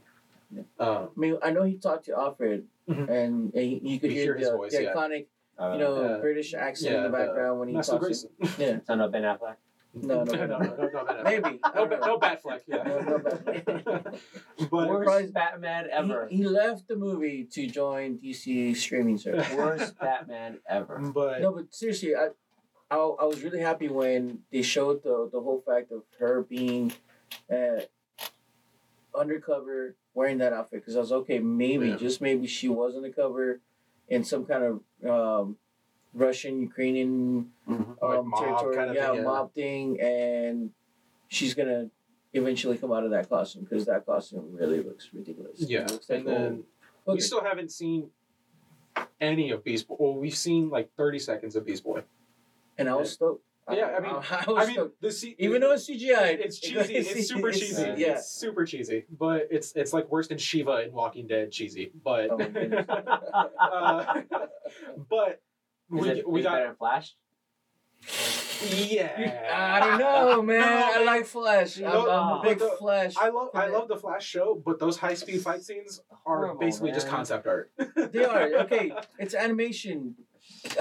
Yeah. 0.55 0.61
um 0.79 1.09
I 1.15 1.19
mean, 1.19 1.37
I 1.43 1.51
know 1.51 1.63
he 1.63 1.75
talked 1.77 2.05
to 2.05 2.13
Alfred, 2.17 2.65
Mhm. 2.89 3.09
and 3.09 3.51
he, 3.53 3.79
you 3.83 3.99
could 3.99 4.09
You 4.11 4.15
hear, 4.17 4.23
hear 4.33 4.35
his 4.37 4.49
the, 4.49 4.57
voice, 4.57 4.71
the 4.75 4.83
yeah. 4.83 4.93
iconic, 4.93 5.27
Oh, 5.59 5.73
you 5.73 5.79
know, 5.79 6.01
Yeah. 6.01 6.17
British 6.17 6.53
accent 6.53 6.91
yeah 6.93 6.97
in 7.05 7.11
the 7.11 7.17
background 7.17 7.59
when 7.59 7.67
he 7.69 7.75
Master 7.75 7.93
talks. 7.99 8.05
Grayson 8.05 8.29
Yeah, 8.57 8.79
So 8.87 8.95
no 8.95 9.09
Ben 9.09 9.23
Affleck. 9.23 9.55
No, 9.93 10.23
no, 10.23 10.33
no, 10.33 10.45
no. 10.45 10.57
no, 10.59 10.75
no, 10.75 10.87
no, 10.87 11.01
no, 11.03 11.23
maybe. 11.23 11.59
I 11.63 11.69
no, 11.69 11.85
don't 11.85 11.89
Bat- 11.89 11.99
know. 12.01 12.05
no 12.07 12.19
Batfleck 12.19 12.61
yeah 12.67 12.83
No, 12.89 12.99
no 12.99 13.19
Batfleck. 13.19 14.19
but 14.71 14.87
Worst 14.89 15.05
probably- 15.07 15.31
Batman 15.31 15.87
ever. 15.91 16.27
He, 16.27 16.37
he 16.37 16.43
left 16.47 16.87
the 16.87 16.95
movie 16.95 17.43
to 17.51 17.67
join 17.67 18.17
DC 18.19 18.75
streaming 18.77 19.17
service. 19.17 19.51
Worst 19.53 19.97
Batman 19.99 20.59
ever. 20.69 20.99
but 21.13 21.41
no, 21.41 21.51
but 21.51 21.73
seriously, 21.73 22.15
I, 22.15 22.29
I, 22.91 22.95
I 22.97 23.25
was 23.25 23.43
really 23.43 23.59
happy 23.59 23.87
when 23.87 24.39
they 24.51 24.61
showed 24.61 25.03
the 25.03 25.29
the 25.31 25.39
whole 25.39 25.61
fact 25.65 25.91
of 25.91 26.03
her 26.19 26.41
being 26.43 26.91
uh, 27.53 27.81
undercover 29.17 29.95
wearing 30.13 30.39
that 30.39 30.53
outfit 30.53 30.81
because 30.81 30.95
I 30.95 30.99
was 30.99 31.11
okay, 31.11 31.39
maybe 31.39 31.89
Yeah. 31.89 31.95
just 31.97 32.21
maybe 32.21 32.47
she 32.47 32.67
was 32.67 32.95
undercover 32.95 33.61
in 34.07 34.23
some 34.23 34.45
kind 34.45 34.63
of 34.63 35.09
um, 35.09 35.57
Russian 36.13 36.61
Ukrainian 36.61 37.51
Mhm. 37.67 38.01
Like 38.01 38.19
um, 38.19 38.27
mob 38.29 38.43
territory, 38.43 38.75
kind 38.75 38.89
of 38.89 38.95
yeah, 38.95 39.07
thing, 39.07 39.15
yeah. 39.17 39.23
mob 39.23 39.53
thing, 39.53 40.01
and 40.01 40.71
she's 41.27 41.53
gonna 41.53 41.89
eventually 42.33 42.77
come 42.77 42.91
out 42.91 43.03
of 43.03 43.11
that 43.11 43.29
costume 43.29 43.63
because 43.63 43.85
that 43.85 44.05
costume 44.05 44.47
really 44.53 44.81
looks 44.81 45.09
ridiculous. 45.13 45.59
Yeah 45.61 45.85
looks 45.85 46.09
like 46.09 46.19
and 46.19 46.27
then 46.27 46.63
oh, 47.07 47.13
we 47.13 47.19
still 47.19 47.43
haven't 47.43 47.71
seen 47.71 48.09
any 49.21 49.51
of 49.51 49.63
Beast 49.63 49.87
Boy. 49.87 49.95
Well, 49.99 50.15
we've 50.15 50.35
seen 50.35 50.69
like 50.69 50.89
30 50.97 51.19
seconds 51.19 51.55
of 51.55 51.65
Beast 51.65 51.83
Boy. 51.83 52.01
And 52.79 52.89
I 52.89 52.95
was 52.95 53.11
stoked. 53.11 53.43
Yeah, 53.71 53.95
I 53.95 53.99
mean- 53.99 54.11
I, 54.15 54.43
was 54.51 54.63
I 54.63 54.65
mean, 54.65 54.73
stoked. 54.75 54.99
the 55.01 55.11
C- 55.11 55.35
even 55.37 55.61
though 55.61 55.73
it's 55.73 55.87
CGI, 55.87 56.39
it's 56.39 56.59
cheesy, 56.65 56.95
it's 56.95 57.27
super 57.27 57.51
cheesy. 57.51 57.93
Yeah. 57.97 58.13
It's 58.13 58.27
super 58.31 58.65
cheesy, 58.65 59.05
but 59.11 59.47
it's 59.51 59.73
it's 59.75 59.93
like 59.93 60.09
worse 60.09 60.27
than 60.27 60.39
Shiva 60.39 60.81
in 60.85 60.91
Walking 60.91 61.27
Dead 61.27 61.51
cheesy. 61.51 61.91
But 62.03 62.29
Oh 62.31 62.39
uh, 63.59 64.21
but 65.09 65.29
Is 65.29 66.01
we 66.01 66.09
it, 66.09 66.27
we 66.27 66.39
is 66.39 66.45
it 66.45 66.49
better 66.49 66.67
got 66.67 66.77
Flash? 66.79 67.15
yeah. 68.61 69.49
I 69.53 69.79
don't 69.79 69.99
know, 69.99 70.41
man. 70.41 70.59
No, 70.61 70.91
I 71.01 71.03
like 71.03 71.25
Flash. 71.25 71.77
I'm, 71.77 71.83
No, 71.83 72.09
I'm 72.09 72.39
a 72.39 72.41
big 72.43 72.59
the- 72.59 72.75
Flash. 72.79 73.13
I 73.17 73.29
love 73.29 73.49
I 73.53 73.67
love 73.67 73.87
the 73.87 73.97
Flash 73.97 74.25
show, 74.25 74.61
but 74.65 74.79
those 74.79 74.97
high 74.97 75.13
speed 75.13 75.41
fight 75.41 75.61
scenes 75.63 76.01
are 76.25 76.37
Horrible, 76.37 76.59
basically 76.59 76.91
just 76.91 77.07
concept 77.07 77.45
art. 77.47 77.71
They 77.95 78.25
are 78.25 78.41
okay. 78.63 78.91
It's 79.19 79.33
animation. 79.35 80.15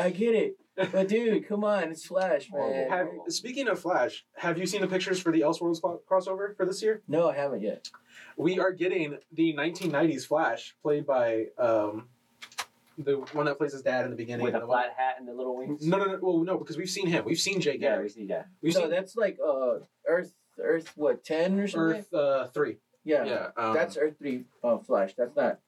I 0.01 0.11
get 0.11 0.35
it, 0.35 0.57
but 0.93 1.09
dude, 1.09 1.47
come 1.49 1.65
on, 1.65 1.85
it's 1.91 2.07
Flash, 2.07 2.49
man. 2.53 2.89
Have, 2.91 3.09
speaking 3.29 3.69
of 3.69 3.79
Flash, 3.81 4.25
have 4.37 4.59
you 4.59 4.67
seen 4.67 4.81
the 4.81 4.87
pictures 4.87 5.21
for 5.21 5.33
the 5.33 5.41
Elseworlds 5.41 5.81
cro- 5.81 6.01
crossover 6.09 6.57
for 6.57 6.65
this 6.67 6.83
year? 6.83 7.03
No, 7.09 7.29
I 7.31 7.35
haven't 7.37 7.63
yet. 7.63 7.89
We 8.37 8.59
are 8.61 8.73
getting 8.73 9.19
the 9.33 9.55
1990s 9.55 10.27
Flash, 10.27 10.75
played 10.83 11.07
by 11.07 11.47
um, 11.59 12.09
the 12.97 13.17
one 13.33 13.47
that 13.47 13.59
plays 13.59 13.73
his 13.73 13.83
dad 13.83 14.05
in 14.05 14.11
the 14.11 14.17
beginning. 14.17 14.45
With 14.45 14.55
and 14.55 14.63
a 14.63 14.67
the 14.67 14.71
one- 14.71 14.83
flat 14.85 14.95
hat 14.97 15.17
and 15.19 15.27
the 15.29 15.33
little 15.33 15.57
wings? 15.57 15.87
No, 15.87 15.99
no, 15.99 16.05
no. 16.05 16.19
Well, 16.21 16.39
no, 16.45 16.57
because 16.59 16.77
we've 16.77 16.89
seen 16.91 17.07
him. 17.07 17.25
We've 17.25 17.39
seen 17.39 17.61
Jay 17.61 17.77
Garrick. 17.79 17.81
Yeah, 17.83 17.91
we 17.91 17.97
Garrick. 17.97 18.11
see 18.13 18.27
that. 18.27 18.49
We've 18.63 18.75
no, 18.75 18.81
seen 18.83 18.91
that's 18.91 19.17
like 19.17 19.39
uh 19.45 19.79
Earth 20.07 20.33
Earth 20.61 20.93
what 20.97 21.25
ten 21.25 21.59
or 21.59 21.69
something. 21.69 21.99
Earth 22.01 22.15
uh, 22.15 22.47
three. 22.49 22.79
Yeah, 23.05 23.25
Yeah, 23.25 23.49
um, 23.57 23.75
that's 23.75 23.97
Earth 23.97 24.15
three 24.19 24.45
uh, 24.63 24.79
Flash. 24.79 25.15
That's 25.17 25.35
not 25.37 25.59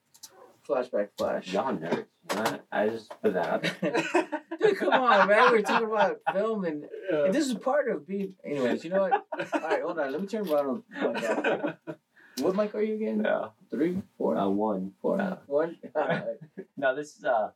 flashback 0.67 1.09
Flash. 1.17 1.51
Y'all 1.51 1.73
nerds. 1.73 2.05
You 2.31 2.43
know, 2.43 2.59
I 2.71 2.89
just 2.89 3.11
put 3.21 3.33
that. 3.33 3.61
Dude, 4.61 4.77
come 4.77 4.93
on, 4.93 5.27
man. 5.27 5.51
We're 5.51 5.61
talking 5.61 5.87
about 5.87 6.19
film, 6.33 6.65
and, 6.65 6.85
Yeah. 7.11 7.25
and 7.25 7.33
this 7.33 7.47
is 7.47 7.55
part 7.55 7.89
of 7.89 8.07
being. 8.07 8.35
Anyways, 8.45 8.83
you 8.83 8.89
know 8.91 9.01
what? 9.01 9.13
All 9.53 9.59
right, 9.61 9.81
hold 9.81 9.99
on. 9.99 10.11
Let 10.11 10.21
me 10.21 10.27
turn 10.27 10.43
Ronald. 10.43 10.83
mic 10.89 11.23
off. 11.29 11.75
What 12.39 12.55
mic 12.55 12.73
are 12.75 12.81
you 12.81 12.95
again? 12.95 13.21
Yeah. 13.25 13.47
Three, 13.69 14.01
four, 14.17 14.37
Uh, 14.37 14.47
one. 14.47 14.93
four, 15.01 15.19
uh, 15.19 15.37
one. 15.47 15.77
No, 16.77 16.95
this 16.95 17.17
is 17.17 17.23
uh 17.25 17.51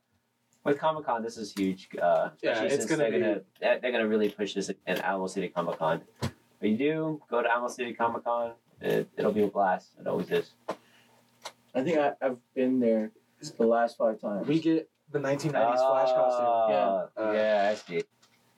with 0.64 0.78
Comic 0.78 1.06
Con, 1.06 1.22
this 1.22 1.36
is 1.36 1.52
huge. 1.52 1.88
Uh, 2.00 2.30
Yeah, 2.42 2.62
it's 2.62 2.86
gonna 2.86 3.04
they're 3.04 3.12
be- 3.12 3.18
gonna 3.20 3.40
they're 3.60 3.78
they're 3.80 3.92
gonna 3.92 4.06
really 4.08 4.28
push 4.28 4.54
this 4.54 4.70
at 4.86 4.98
Alamo 5.00 5.26
City 5.28 5.48
Comic 5.48 5.78
Con. 5.78 6.02
If 6.22 6.30
you 6.70 6.76
do 6.76 7.22
go 7.30 7.42
to 7.42 7.48
Alamo 7.50 7.68
City 7.68 7.92
Comic 7.94 8.24
Con, 8.24 8.52
it, 8.80 9.08
it'll 9.16 9.32
be 9.32 9.44
a 9.44 9.48
blast. 9.48 9.92
It 9.98 10.06
always 10.06 10.30
is. 10.30 10.50
I 11.74 11.82
think 11.82 11.98
I, 11.98 12.12
I've 12.20 12.38
been 12.54 12.78
there 12.80 13.12
the 13.52 13.66
last 13.66 13.96
five 13.96 14.20
times. 14.20 14.46
We 14.46 14.60
get 14.60 14.88
the 15.12 15.18
1990s 15.18 15.50
Flash 15.52 16.08
costume. 16.08 16.46
Uh, 16.46 17.06
Uh, 17.28 17.32
yeah, 17.32 17.68
I 17.72 17.74
see. 17.74 18.02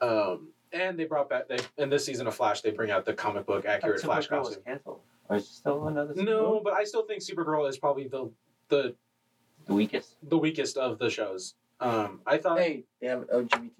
Um, 0.00 0.48
and 0.72 0.98
they 0.98 1.04
brought 1.04 1.28
back 1.28 1.48
they 1.48 1.58
in 1.78 1.88
this 1.90 2.04
season 2.04 2.26
of 2.26 2.34
Flash 2.34 2.60
they 2.60 2.70
bring 2.70 2.90
out 2.90 3.04
the 3.04 3.14
comic 3.14 3.46
book 3.46 3.64
accurate 3.66 4.00
Thought 4.00 4.06
Flash 4.06 4.28
Supergirl 4.28 4.38
was 4.40 4.48
costume. 4.48 4.62
canceled. 4.64 5.00
Or 5.28 5.36
is 5.36 5.44
it 5.44 5.48
still 5.52 5.88
another? 5.88 6.14
No, 6.14 6.60
but 6.62 6.72
I 6.74 6.84
still 6.84 7.02
think 7.04 7.22
Supergirl 7.22 7.68
is 7.68 7.78
probably 7.78 8.08
the 8.08 8.30
the 8.68 8.94
the 9.66 9.74
weakest. 9.74 10.14
the 10.22 10.38
weakest 10.38 10.76
of 10.76 10.98
the 10.98 11.10
shows. 11.10 11.54
Um, 11.80 12.20
I 12.26 12.38
thought 12.38 12.58
Hey, 12.58 12.84
they 13.00 13.06
have 13.08 13.26
LGBT. 13.28 13.70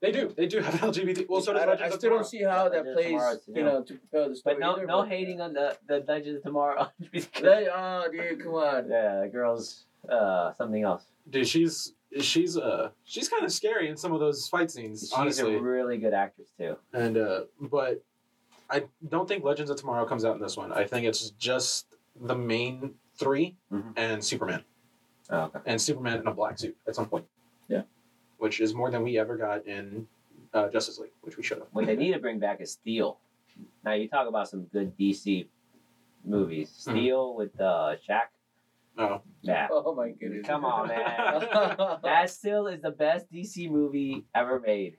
they 0.00 0.12
do 0.12 0.32
they 0.36 0.46
do 0.46 0.60
have 0.60 0.74
LGBT. 0.80 1.28
Well, 1.28 1.40
so 1.40 1.52
does 1.52 1.62
I, 1.62 1.66
Legends 1.66 1.82
I 1.82 1.86
of 1.86 1.92
still 1.94 2.00
Tomorrow. 2.00 2.22
don't 2.22 2.28
see 2.30 2.42
how 2.42 2.68
that 2.68 2.86
Legends 2.86 2.94
plays, 2.94 3.10
Tomorrow 3.10 3.36
you 3.48 3.62
know, 3.64 3.82
to 3.82 3.94
propel 3.94 4.28
the 4.28 4.36
story. 4.36 4.54
But 4.54 4.60
no, 4.60 4.72
either, 4.76 4.86
no 4.86 5.02
hating 5.02 5.40
on 5.40 5.52
the 5.54 5.76
the 5.88 6.04
Legends 6.06 6.38
of 6.38 6.42
Tomorrow. 6.44 6.88
They, 7.12 7.68
oh, 7.72 8.04
dude, 8.12 8.42
come 8.42 8.54
on. 8.54 8.88
yeah, 8.90 9.20
the 9.22 9.28
girls. 9.28 9.84
Uh, 10.08 10.52
something 10.54 10.82
else. 10.82 11.04
Dude, 11.30 11.46
she's 11.46 11.94
she's 12.20 12.58
uh 12.58 12.90
she's 13.04 13.28
kind 13.28 13.44
of 13.44 13.52
scary 13.52 13.88
in 13.88 13.96
some 13.96 14.12
of 14.12 14.20
those 14.20 14.48
fight 14.48 14.70
scenes, 14.70 15.00
She's 15.02 15.12
honestly. 15.12 15.54
a 15.54 15.60
really 15.60 15.96
good 15.96 16.12
actress 16.12 16.48
too. 16.58 16.76
And 16.92 17.16
uh, 17.16 17.42
but 17.60 18.02
I 18.68 18.84
don't 19.08 19.28
think 19.28 19.44
Legends 19.44 19.70
of 19.70 19.76
Tomorrow 19.78 20.04
comes 20.06 20.24
out 20.24 20.34
in 20.34 20.42
this 20.42 20.56
one. 20.56 20.72
I 20.72 20.84
think 20.84 21.06
it's 21.06 21.30
just 21.30 21.86
the 22.20 22.34
main 22.34 22.94
3 23.16 23.56
Mhm. 23.72 23.92
and 23.96 24.24
Superman, 24.24 24.64
Oh, 25.30 25.42
okay. 25.44 25.60
and 25.66 25.80
Superman 25.80 26.18
in 26.20 26.26
a 26.26 26.34
black 26.34 26.58
suit 26.58 26.76
at 26.88 26.94
some 26.94 27.06
point. 27.08 27.24
Yeah. 27.68 27.82
which 28.38 28.60
is 28.60 28.74
more 28.74 28.90
than 28.90 29.04
we 29.04 29.18
ever 29.18 29.36
got 29.36 29.64
in 29.66 30.08
uh, 30.52 30.68
Justice 30.68 30.98
League, 30.98 31.12
which 31.20 31.36
we 31.36 31.44
should 31.44 31.58
have. 31.58 31.68
What 31.72 31.86
they 31.86 31.94
need 31.94 32.12
to 32.12 32.18
bring 32.18 32.40
back 32.40 32.60
is 32.60 32.72
Steel. 32.72 33.20
Now 33.84 33.92
you 33.92 34.08
talk 34.08 34.26
about 34.28 34.48
some 34.48 34.64
good 34.64 34.96
DC 34.98 35.46
movies. 36.24 36.68
Mhm. 36.70 36.90
Steel 36.90 37.34
with 37.34 37.58
uh, 37.60 37.94
Shaq. 38.06 38.28
Oh, 38.98 39.22
Yeah. 39.42 39.68
Oh 39.70 39.94
my 39.94 40.10
goodness. 40.10 40.46
Come 40.46 40.64
on, 40.64 40.88
man. 40.88 41.98
That 42.02 42.30
still 42.30 42.66
is 42.66 42.80
the 42.82 42.90
best 42.90 43.30
DC 43.32 43.70
movie 43.70 44.24
ever 44.34 44.60
made. 44.60 44.96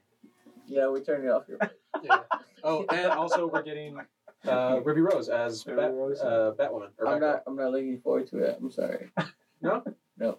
yeah, 0.66 0.88
we 0.88 1.00
turned 1.00 1.24
it 1.24 1.30
off 1.30 1.46
here. 1.46 1.58
yeah. 2.02 2.20
Oh, 2.62 2.84
and 2.90 3.06
also 3.12 3.46
we're 3.46 3.62
getting 3.62 3.98
uh, 4.46 4.80
Ruby 4.84 5.00
Rose 5.00 5.28
as 5.28 5.64
Ruby 5.66 5.80
Bat, 5.82 5.92
Rose. 5.94 6.20
uh, 6.20 6.52
Batwoman. 6.58 6.90
Or 6.98 7.08
I'm 7.08 7.20
not. 7.20 7.42
I'm 7.46 7.56
not 7.56 7.70
looking 7.72 8.00
forward 8.00 8.26
to 8.28 8.38
it. 8.38 8.58
I'm 8.60 8.70
sorry. 8.70 9.10
No. 9.62 9.82
No. 10.18 10.38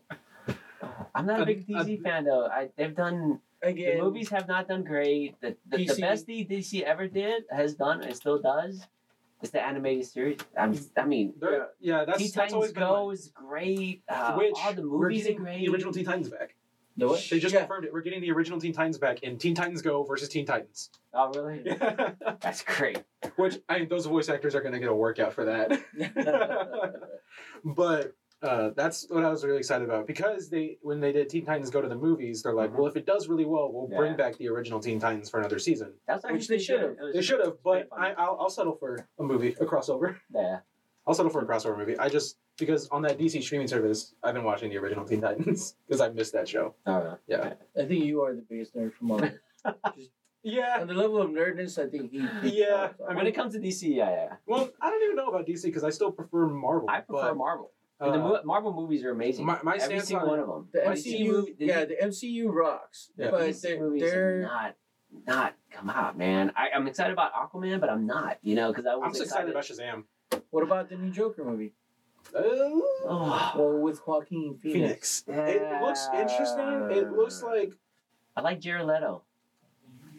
I'm 1.16 1.26
not 1.26 1.40
a 1.40 1.44
Uh, 1.44 1.46
big 1.46 1.66
DC 1.68 2.02
fan 2.04 2.26
though. 2.26 2.46
I 2.48 2.70
they've 2.76 2.96
done 2.96 3.40
Again, 3.64 3.98
the 3.98 4.04
movies 4.04 4.30
have 4.30 4.48
not 4.48 4.68
done 4.68 4.84
great. 4.84 5.40
The 5.42 5.56
the, 5.70 5.78
the 5.78 5.86
DC 5.88 6.02
best 6.02 6.28
DC 6.28 6.82
ever 6.84 7.08
did 7.08 7.46
has 7.50 7.74
done 7.74 8.04
and 8.04 8.16
still 8.16 8.40
does 8.40 8.86
is 9.42 9.52
the 9.52 9.62
animated 9.66 10.06
series. 10.06 10.40
I'm, 10.58 10.78
I 10.98 11.06
mean, 11.06 11.34
They're- 11.40 11.70
yeah, 11.80 12.06
that's 12.06 12.20
Teen 12.20 12.32
that's 12.34 12.54
always 12.54 12.72
Titans 12.72 12.74
been 12.74 12.84
Go 12.84 13.06
mine. 13.08 13.14
is 13.14 13.32
great. 13.34 14.04
Uh, 14.10 14.36
Which 14.36 14.54
all 14.64 14.74
the 14.74 14.82
we're 14.88 15.10
movies 15.10 15.24
are 15.26 15.30
getting 15.30 15.44
great. 15.44 15.66
the 15.66 15.72
original 15.72 15.94
Teen 15.94 16.06
Titans 16.06 16.30
back. 16.30 16.56
The 16.98 17.08
what? 17.08 17.28
They 17.30 17.40
just 17.40 17.54
yeah. 17.54 17.60
confirmed 17.62 17.84
it. 17.86 17.92
We're 17.94 18.02
getting 18.02 18.22
the 18.22 18.32
original 18.32 18.60
Teen 18.60 18.72
Titans 18.72 18.98
back 18.98 19.22
in 19.24 19.38
Teen 19.38 19.54
Titans 19.54 19.82
Go 19.82 20.04
versus 20.04 20.30
Teen 20.30 20.46
Titans. 20.46 20.92
Oh 21.14 21.30
really? 21.34 21.62
That's 22.40 22.64
great. 22.64 23.04
Which 23.36 23.58
I 23.68 23.80
mean, 23.80 23.90
those 23.90 24.06
voice 24.06 24.30
actors 24.30 24.56
are 24.56 24.62
going 24.62 24.74
to 24.74 24.80
get 24.80 24.88
a 24.90 24.96
workout 24.96 25.34
for 25.34 25.44
that. 25.46 25.82
but 27.66 28.14
uh, 28.46 28.70
that's 28.76 29.08
what 29.10 29.24
I 29.26 29.30
was 29.30 29.44
really 29.44 29.58
excited 29.58 29.84
about 29.88 30.08
because 30.08 30.50
they 30.50 30.78
when 30.82 31.00
they 31.00 31.12
did 31.12 31.30
Teen 31.30 31.46
Titans 31.46 31.70
Go 31.70 31.82
to 31.82 31.90
the 31.90 31.96
movies, 31.96 32.44
they're 32.44 32.54
like, 32.54 32.72
Mhm. 32.72 32.78
well, 32.78 32.88
if 32.88 32.96
it 32.96 33.06
does 33.06 33.28
really 33.28 33.46
well, 33.46 33.72
we'll 33.72 33.88
bring 33.88 34.16
back 34.16 34.38
the 34.38 34.48
original 34.50 34.80
Teen 34.80 35.00
Titans 35.00 35.30
for 35.30 35.40
another 35.40 35.60
season. 35.60 35.94
That's 36.08 36.24
Which 36.24 36.34
actually 36.34 36.58
they 36.58 36.64
should've. 36.64 36.98
good. 36.98 37.02
It 37.04 37.06
was- 37.08 37.16
They 37.16 37.22
should 37.22 37.40
have, 37.46 37.62
but. 37.64 37.88
I, 37.92 38.12
I'll, 38.14 38.38
I'll 38.42 38.50
settle 38.50 38.76
for 38.76 39.08
a 39.20 39.24
movie, 39.24 39.56
a 39.60 39.66
crossover. 39.66 40.18
Yeah. 40.34 40.60
I'll 41.08 41.14
settle 41.14 41.30
for 41.32 41.42
a 41.42 41.46
crossover 41.46 41.78
movie. 41.78 41.98
I 42.00 42.10
just 42.10 42.38
because 42.58 42.88
on 42.90 43.02
that 43.04 43.18
DC 43.20 43.42
streaming 43.44 43.68
service, 43.68 44.16
I've 44.24 44.34
been 44.34 44.44
watching 44.44 44.70
the 44.72 44.78
original 44.78 45.06
Teen 45.06 45.22
Titans 45.22 45.76
because 45.88 46.02
I 46.02 46.10
missed 46.10 46.34
that 46.34 46.48
show. 46.48 46.74
Oh, 46.88 47.18
Yeah. 47.28 47.54
I 47.80 47.86
think 47.86 48.06
you 48.06 48.22
are 48.24 48.34
the 48.34 48.42
biggest 48.42 48.76
nerd 48.76 48.94
from 48.94 49.12
all 49.12 49.24
of 49.24 49.32
us. 49.66 49.84
Yeah. 50.48 50.78
On 50.82 50.88
the 50.88 50.94
level 50.94 51.20
of 51.20 51.32
nerdness, 51.32 51.84
I 51.84 51.90
think 51.90 52.12
he. 52.12 52.20
he 52.48 52.60
Yeah, 52.62 52.90
I 53.10 53.16
when 53.16 53.26
it 53.26 53.32
comes 53.34 53.54
to 53.54 53.60
DC, 53.60 53.96
yeah, 53.96 54.10
yeah. 54.12 54.36
Well, 54.46 54.70
I 54.80 54.92
don't 54.92 55.02
even 55.04 55.16
know 55.16 55.28
about 55.30 55.48
DC 55.48 55.64
because 55.64 55.84
I 55.84 55.90
still 55.90 56.12
prefer 56.12 56.46
Marvel. 56.46 56.88
I 56.88 57.00
prefer 57.02 57.30
but, 57.30 57.38
Marvel. 57.38 57.72
Uh, 58.00 58.12
the 58.12 58.18
mo- 58.18 58.42
Marvel 58.44 58.74
movies 58.74 59.04
are 59.04 59.12
amazing. 59.12 59.46
my- 59.46 59.60
my 59.64 59.76
Every 59.76 59.86
stance 60.00 60.08
single 60.08 60.30
on- 60.30 60.32
one 60.32 60.40
of 60.40 60.48
them. 60.48 60.70
The 60.74 60.86
My 60.90 60.96
MCU, 60.96 61.32
movie- 61.32 61.54
the 61.58 61.66
yeah, 61.66 61.86
the 61.86 61.96
MCU 62.04 62.50
rocks, 62.52 63.12
Yeah. 63.18 63.32
but 63.32 63.42
DC 63.42 63.62
they're, 63.62 63.80
movies 63.80 64.02
they're 64.02 64.38
are 64.40 64.42
not 64.42 64.76
not 65.28 65.54
come 65.72 65.90
out, 65.90 66.18
man. 66.18 66.52
I, 66.58 66.70
I'm 66.76 66.88
excited 66.88 67.14
about 67.14 67.32
Aquaman, 67.34 67.80
but 67.80 67.90
I'm 67.90 68.06
not. 68.06 68.38
You 68.42 68.56
know, 68.56 68.72
because 68.72 68.86
I 68.86 68.96
was 68.96 69.06
I'm 69.06 69.14
so 69.14 69.24
excited 69.24 69.50
about 69.50 69.64
Shazam. 69.64 70.04
What 70.50 70.64
about 70.64 70.90
the 70.90 70.98
new 70.98 71.10
Joker 71.12 71.46
movie? 71.46 71.74
Uh, 72.36 72.42
Oh, 73.08 73.52
Well, 73.56 73.78
with 73.80 74.06
Joaquin 74.06 74.58
Phoenix. 74.58 75.22
Phoenix. 75.22 75.48
It 75.56 75.82
looks 75.82 76.08
interesting. 76.14 76.90
It 76.92 77.12
looks 77.14 77.42
like 77.44 77.74
I 78.36 78.42
like 78.42 78.60
Jared 78.60 78.88
Leto. 78.88 79.24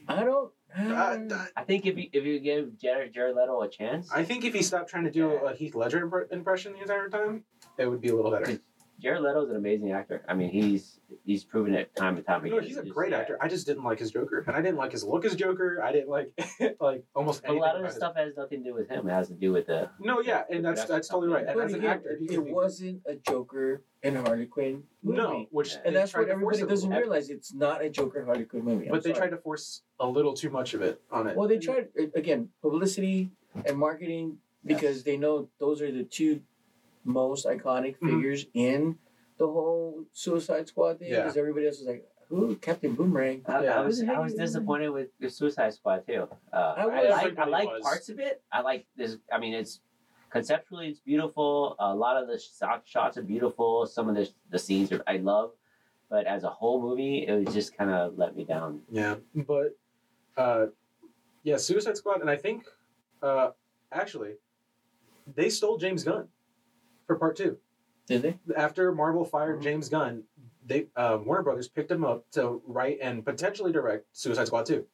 I 0.08 0.22
don't. 0.24 0.52
uh, 0.78 1.46
I 1.56 1.64
think 1.64 1.84
if 1.86 1.98
you 1.98 2.08
if 2.12 2.24
you 2.24 2.38
give 2.38 2.78
Jared, 2.78 3.12
Jared 3.12 3.34
Leto 3.36 3.60
a 3.60 3.68
chance, 3.68 4.10
I 4.12 4.24
think 4.24 4.44
if 4.44 4.54
he 4.54 4.62
stopped 4.62 4.88
trying 4.88 5.04
to 5.04 5.10
do 5.10 5.30
a 5.32 5.54
Heath 5.54 5.74
Ledger 5.74 6.26
impression 6.30 6.72
the 6.74 6.80
entire 6.80 7.08
time, 7.08 7.44
it 7.78 7.86
would 7.86 8.00
be 8.00 8.08
a 8.08 8.14
little 8.16 8.30
better. 8.30 8.58
Jared 8.98 9.20
Leto's 9.20 9.50
an 9.50 9.56
amazing 9.56 9.92
actor. 9.92 10.24
I 10.26 10.32
mean, 10.32 10.48
he's 10.48 11.00
he's 11.22 11.44
proven 11.44 11.74
it 11.74 11.94
time 11.94 12.16
and 12.16 12.24
time 12.26 12.42
again. 12.42 12.56
know, 12.56 12.62
he's 12.62 12.78
a 12.78 12.82
great 12.82 13.10
yeah. 13.12 13.18
actor. 13.18 13.36
I 13.42 13.46
just 13.46 13.66
didn't 13.66 13.84
like 13.84 13.98
his 13.98 14.10
Joker, 14.10 14.42
and 14.46 14.56
I 14.56 14.62
didn't 14.62 14.78
like 14.78 14.92
his 14.92 15.04
look 15.04 15.26
as 15.26 15.34
Joker. 15.34 15.82
I 15.82 15.92
didn't 15.92 16.08
like 16.08 16.32
like 16.80 17.04
almost 17.14 17.42
But 17.42 17.50
a 17.50 17.58
lot 17.58 17.74
of 17.76 17.80
about 17.80 17.80
the 17.82 17.86
his- 17.88 17.96
stuff 17.96 18.16
has 18.16 18.34
nothing 18.38 18.64
to 18.64 18.70
do 18.70 18.74
with 18.74 18.88
him. 18.88 19.06
It 19.06 19.12
has 19.12 19.28
to 19.28 19.34
do 19.34 19.52
with 19.52 19.66
the 19.66 19.90
No, 20.00 20.22
yeah, 20.22 20.44
and 20.48 20.64
that's 20.64 20.86
that's 20.86 21.08
totally 21.08 21.30
right. 21.30 21.44
And 21.46 21.54
but 21.56 21.66
as 21.66 21.72
an 21.74 21.80
again, 21.80 21.90
actor, 21.90 22.16
he 22.18 22.24
it 22.24 22.28
can 22.42 22.50
wasn't 22.50 23.02
a 23.06 23.16
Joker 23.16 23.82
and 24.02 24.16
Harley 24.16 24.46
Quinn 24.46 24.82
movie. 25.02 25.18
no, 25.18 25.46
which 25.50 25.74
And 25.74 25.88
And 25.88 25.96
that's 25.96 26.12
tried 26.12 26.22
what 26.22 26.30
everybody 26.30 26.60
it 26.60 26.68
doesn't 26.70 26.88
little. 26.88 27.02
realize. 27.02 27.28
It's 27.28 27.52
not 27.52 27.84
a 27.84 27.90
Joker 27.90 28.24
Harley 28.24 28.44
Quinn 28.46 28.64
movie. 28.64 28.86
I'm 28.86 28.92
But 28.92 29.02
they 29.02 29.10
sorry. 29.10 29.28
tried 29.28 29.36
to 29.36 29.42
force 29.42 29.82
a 30.00 30.06
little 30.08 30.32
too 30.32 30.48
much 30.48 30.72
of 30.72 30.80
it 30.80 31.02
on 31.10 31.26
it. 31.26 31.36
Well, 31.36 31.48
they 31.48 31.58
tried 31.58 31.88
again 32.14 32.48
publicity 32.62 33.28
and 33.66 33.76
marketing 33.76 34.38
because 34.64 35.02
they 35.02 35.18
know 35.18 35.48
those 35.60 35.82
are 35.82 35.92
the 35.92 36.04
two 36.04 36.40
most 37.06 37.46
iconic 37.46 37.96
Mhm. 37.98 38.10
figures 38.10 38.46
in 38.54 38.98
the 39.38 39.46
whole 39.46 40.04
Suicide 40.12 40.68
Squad 40.68 40.98
thing. 40.98 41.10
Yeah. 41.10 41.22
Because 41.22 41.36
everybody 41.36 41.66
else 41.66 41.80
is 41.80 41.86
like, 41.86 42.06
"Who? 42.28 42.56
Captain 42.56 42.94
Boomerang?" 42.94 43.42
I, 43.46 43.64
Yeah. 43.64 43.80
I 43.80 43.84
was 43.84 44.02
I 44.02 44.18
was 44.18 44.34
disappointed 44.34 44.88
with, 44.90 45.10
with 45.20 45.32
Suicide 45.32 45.72
Squad 45.74 46.06
too. 46.06 46.28
Uh, 46.52 46.74
I 46.76 46.82
I, 46.82 47.08
like 47.10 47.38
I 47.38 47.44
like 47.44 47.68
was. 47.68 47.82
parts 47.82 48.08
of 48.08 48.18
it. 48.18 48.42
I 48.52 48.60
like 48.60 48.86
this. 48.96 49.18
I 49.32 49.38
mean, 49.38 49.54
it's 49.54 49.80
conceptually 50.30 50.88
it's 50.88 51.00
beautiful. 51.00 51.76
A 51.78 51.94
lot 51.94 52.20
of 52.20 52.28
the 52.28 52.38
shot, 52.38 52.82
shots 52.84 53.16
are 53.16 53.22
beautiful. 53.22 53.86
Some 53.86 54.08
of 54.08 54.14
the 54.16 54.28
the 54.50 54.58
scenes 54.58 54.90
are 54.92 55.02
I 55.06 55.18
love, 55.18 55.52
but 56.10 56.26
as 56.26 56.42
a 56.44 56.50
whole 56.50 56.80
movie, 56.82 57.26
it 57.26 57.32
was 57.44 57.54
just 57.54 57.76
kind 57.76 57.90
of 57.90 58.18
let 58.18 58.36
me 58.36 58.44
down. 58.44 58.82
Yeah, 58.90 59.16
but 59.34 59.76
uh, 60.36 60.66
yeah, 61.44 61.56
Suicide 61.58 61.96
Squad, 61.96 62.20
and 62.22 62.30
I 62.30 62.36
think 62.36 62.64
uh, 63.22 63.50
actually 63.92 64.34
they 65.34 65.48
stole 65.50 65.76
James 65.78 66.02
Gunn 66.04 66.28
for 67.06 67.16
part 67.16 67.36
two. 67.36 67.58
Did 68.06 68.22
they? 68.22 68.38
After 68.56 68.92
Marvel 68.92 69.24
fired 69.24 69.60
Mhm. 69.60 69.62
James 69.62 69.88
Gunn, 69.88 70.24
they 70.64 70.88
uh, 70.96 71.18
Warner 71.24 71.42
Brothers 71.42 71.68
picked 71.68 71.90
him 71.90 72.04
up 72.04 72.28
to 72.32 72.62
write 72.66 72.98
and 73.00 73.24
potentially 73.24 73.72
direct 73.72 74.06
Suicide 74.12 74.46
Squad 74.46 74.66
two. 74.66 74.86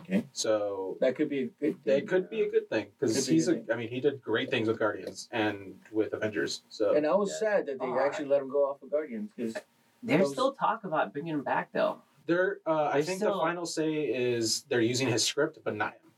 Okay, 0.00 0.26
So 0.32 0.96
that 1.00 1.14
could 1.14 1.28
be 1.28 1.38
a 1.42 1.46
good. 1.46 1.76
that 1.84 1.98
Thing. 2.00 2.06
could 2.08 2.28
be 2.30 2.42
a 2.42 2.50
good 2.50 2.68
thing 2.68 2.88
because 2.98 3.16
Could 3.16 3.26
be 3.26 3.30
a 3.30 3.34
he's 3.34 3.48
a. 3.48 3.62
I 3.72 3.76
mean, 3.76 3.88
he 3.88 4.00
did 4.00 4.20
great 4.20 4.50
things 4.50 4.66
with 4.66 4.76
Guardians 4.76 5.28
and 5.30 5.78
with 5.92 6.12
Avengers. 6.14 6.62
So 6.68 6.96
And 6.96 7.06
I 7.06 7.14
was 7.14 7.30
Yeah. 7.30 7.38
sad 7.56 7.66
that 7.66 7.78
they 7.78 7.86
Alright. 7.86 8.06
actually 8.06 8.24
let 8.26 8.42
him 8.42 8.48
go 8.50 8.64
off 8.68 8.82
of 8.82 8.90
Guardians 8.90 9.30
because 9.36 9.54
There's 10.00 10.22
Those- 10.22 10.32
still 10.32 10.52
talk 10.52 10.84
about 10.84 11.12
bringing 11.12 11.34
him 11.34 11.42
back 11.42 11.72
though. 11.72 12.02
they're. 12.26 12.58
Uh, 12.66 12.90
I 12.92 13.02
think 13.02 13.18
still- 13.18 13.34
the 13.34 13.40
final 13.40 13.66
say 13.66 14.04
is 14.12 14.62
they're 14.68 14.80
using 14.80 15.08
his 15.08 15.24
script, 15.24 15.58
but 15.64 15.74
not 15.74 15.94
him. 15.94 16.12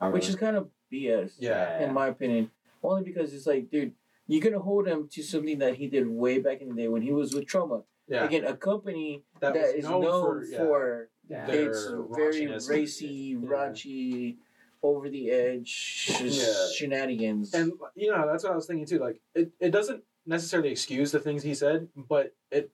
Oh, 0.00 0.10
which 0.10 0.22
really? 0.24 0.34
is 0.34 0.36
kind 0.40 0.56
of 0.56 0.70
BS. 0.90 1.36
Yeah. 1.38 1.80
in 1.84 1.92
my 1.94 2.08
opinion. 2.08 2.50
Only 2.82 3.02
because 3.04 3.32
it's 3.34 3.46
like, 3.46 3.70
dude, 3.70 3.92
you're 4.30 4.42
gonna 4.42 4.58
hold 4.62 4.86
him 4.86 5.08
to 5.12 5.22
something 5.22 5.58
that 5.58 5.74
he 5.76 5.86
did 5.88 6.06
way 6.08 6.38
back 6.38 6.60
in 6.60 6.68
the 6.68 6.74
day 6.74 6.88
when 6.88 7.02
he 7.02 7.12
was 7.12 7.34
with 7.34 7.46
Troma. 7.46 7.84
Yeah, 8.08 8.24
Again, 8.24 8.44
a 8.44 8.56
company 8.56 9.22
that, 9.40 9.54
that 9.54 9.76
is 9.76 9.84
known, 9.84 10.02
known 10.02 10.22
for, 10.22 10.56
for 10.56 11.08
yeah. 11.28 11.46
Its 11.46 11.86
very 12.16 12.46
racy, 12.68 13.36
Yeah. 13.40 13.48
raunchy, 13.48 14.36
over 14.82 15.08
the 15.08 15.30
edge 15.30 15.68
sh- 15.68 16.74
shenanigans. 16.76 17.54
And 17.54 17.72
you 17.94 18.10
know, 18.10 18.26
that's 18.26 18.42
what 18.44 18.52
I 18.52 18.56
was 18.56 18.66
thinking 18.66 18.86
too. 18.86 18.98
Like 18.98 19.20
it, 19.34 19.50
it 19.60 19.70
doesn't 19.70 20.02
necessarily 20.26 20.70
excuse 20.70 21.12
the 21.12 21.20
things 21.20 21.42
he 21.42 21.54
said, 21.54 21.88
but 21.96 22.34
it 22.50 22.70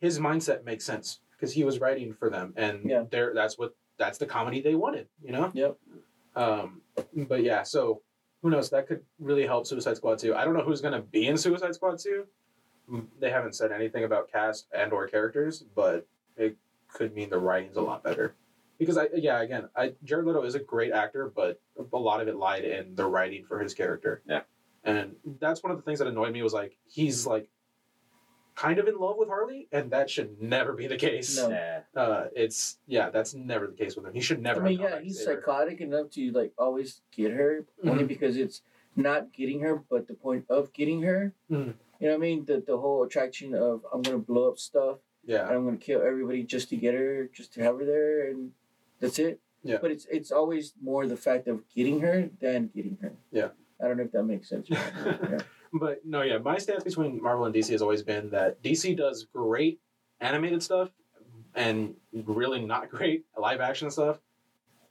his 0.00 0.18
mindset 0.18 0.64
makes 0.64 0.84
sense 0.84 1.20
because 1.32 1.52
he 1.52 1.62
was 1.64 1.78
writing 1.80 2.12
for 2.12 2.28
them, 2.30 2.54
and 2.56 2.88
Yeah. 2.88 3.04
that's 3.10 3.56
what 3.58 3.74
that's 3.98 4.18
the 4.18 4.26
comedy 4.26 4.60
they 4.60 4.74
wanted. 4.74 5.06
You 5.22 5.32
know. 5.32 5.50
Yep. 5.54 5.76
Um, 6.34 6.80
but 7.28 7.42
yeah, 7.42 7.62
so 7.62 8.02
who 8.42 8.50
knows? 8.50 8.70
That 8.70 8.86
could 8.88 9.02
really 9.18 9.46
help 9.46 9.66
Suicide 9.66 9.96
Squad 9.96 10.18
two. 10.18 10.34
I 10.34 10.44
don't 10.44 10.54
know 10.54 10.62
who's 10.62 10.80
gonna 10.80 11.00
be 11.02 11.26
in 11.28 11.36
Suicide 11.38 11.74
Squad 11.74 11.98
two. 11.98 12.26
Mm, 12.90 13.06
They 13.20 13.30
haven't 13.30 13.54
said 13.54 13.72
anything 13.72 14.04
about 14.04 14.30
cast 14.30 14.66
and 14.74 14.92
or 14.92 15.06
characters, 15.06 15.64
but 15.74 16.06
it 16.36 16.56
could 16.88 17.14
mean 17.14 17.30
the 17.30 17.38
writing's 17.38 17.76
a 17.76 17.80
lot 17.82 18.02
better. 18.02 18.34
Because 18.78 18.98
I 18.98 19.08
yeah 19.14 19.40
again 19.40 19.68
I 19.76 19.94
Jared 20.02 20.26
Leto 20.26 20.42
is 20.42 20.54
a 20.56 20.58
great 20.60 20.92
actor, 20.92 21.32
but 21.34 21.60
a 21.92 21.96
lot 21.98 22.20
of 22.20 22.28
it 22.28 22.36
lied 22.36 22.64
in 22.64 22.94
the 22.96 23.06
writing 23.06 23.44
for 23.44 23.60
his 23.60 23.74
character. 23.74 24.22
Yeah. 24.26 24.40
and 24.84 25.14
that's 25.38 25.62
one 25.62 25.70
of 25.70 25.78
the 25.78 25.82
things 25.84 26.00
that 26.00 26.08
annoyed 26.08 26.32
me 26.32 26.42
was 26.42 26.52
like 26.52 26.76
he's 26.88 27.24
like 27.26 27.48
kind 28.54 28.78
of 28.78 28.86
in 28.88 28.98
love 28.98 29.16
with 29.18 29.28
Harley, 29.28 29.68
and 29.72 29.90
that 29.90 30.10
should 30.10 30.40
never 30.40 30.72
be 30.72 30.86
the 30.86 30.96
case. 30.96 31.36
No. 31.36 31.48
Yeah. 31.50 31.80
Uh, 31.96 32.24
it's 32.34 32.78
yeah, 32.86 33.10
that's 33.10 33.34
never 33.34 33.66
the 33.66 33.72
case 33.74 33.96
with 33.96 34.06
him. 34.06 34.12
He 34.14 34.20
should 34.20 34.42
never. 34.42 34.60
I 34.62 34.68
mean, 34.70 34.78
have 34.80 34.90
yeah, 34.90 35.00
he's 35.00 35.18
back 35.18 35.24
to 35.24 35.24
save 35.24 35.34
her. 35.36 35.42
psychotic 35.42 35.80
enough 35.80 36.10
to 36.10 36.30
like 36.32 36.52
always 36.58 37.00
get 37.14 37.32
her, 37.32 37.64
only 37.84 38.04
Mhm. 38.04 38.08
because 38.08 38.36
it's 38.36 38.62
not 38.96 39.32
getting 39.32 39.60
her, 39.60 39.82
but 39.88 40.06
the 40.06 40.14
point 40.14 40.44
of 40.50 40.72
getting 40.72 41.02
her. 41.02 41.32
Mhm. 41.50 41.74
You 42.00 42.08
know 42.08 42.14
what 42.14 42.14
I 42.14 42.18
mean? 42.18 42.44
The 42.44 42.60
the 42.60 42.76
whole 42.78 43.02
attraction 43.04 43.54
of 43.54 43.86
I'm 43.92 44.02
gonna 44.02 44.18
blow 44.18 44.48
up 44.50 44.58
stuff 44.58 44.98
Yeah, 45.24 45.46
and 45.46 45.54
I'm 45.56 45.64
gonna 45.64 45.76
kill 45.76 46.02
everybody 46.02 46.42
just 46.42 46.68
to 46.70 46.76
get 46.76 46.94
her, 46.94 47.28
just 47.32 47.54
to 47.54 47.62
have 47.62 47.78
her 47.78 47.84
there, 47.84 48.28
and 48.28 48.52
that's 49.00 49.18
it. 49.18 49.40
Yeah. 49.62 49.78
But 49.80 49.92
it's 49.92 50.06
it's 50.06 50.32
always 50.32 50.74
more 50.82 51.06
the 51.06 51.16
fact 51.16 51.46
of 51.48 51.62
getting 51.68 52.00
her 52.00 52.28
than 52.40 52.70
getting 52.74 52.98
her. 53.02 53.12
Yeah. 53.30 53.50
I 53.80 53.86
don't 53.88 53.96
know 53.96 54.04
if 54.04 54.12
that 54.12 54.24
makes 54.24 54.48
sense. 54.48 54.68
yeah. 54.70 55.38
But 55.72 56.04
no, 56.04 56.22
yeah, 56.22 56.38
my 56.38 56.58
stance 56.58 56.84
between 56.84 57.22
Marvel 57.22 57.44
and 57.46 57.54
DC 57.54 57.70
has 57.70 57.82
always 57.82 58.02
been 58.02 58.30
that 58.30 58.62
DC 58.62 58.96
does 58.96 59.26
great 59.32 59.80
animated 60.20 60.62
stuff 60.62 60.90
and 61.54 61.94
really 62.12 62.64
not 62.64 62.88
great 62.96 63.24
live 63.36 63.60
action 63.60 63.90
stuff. 63.90 64.18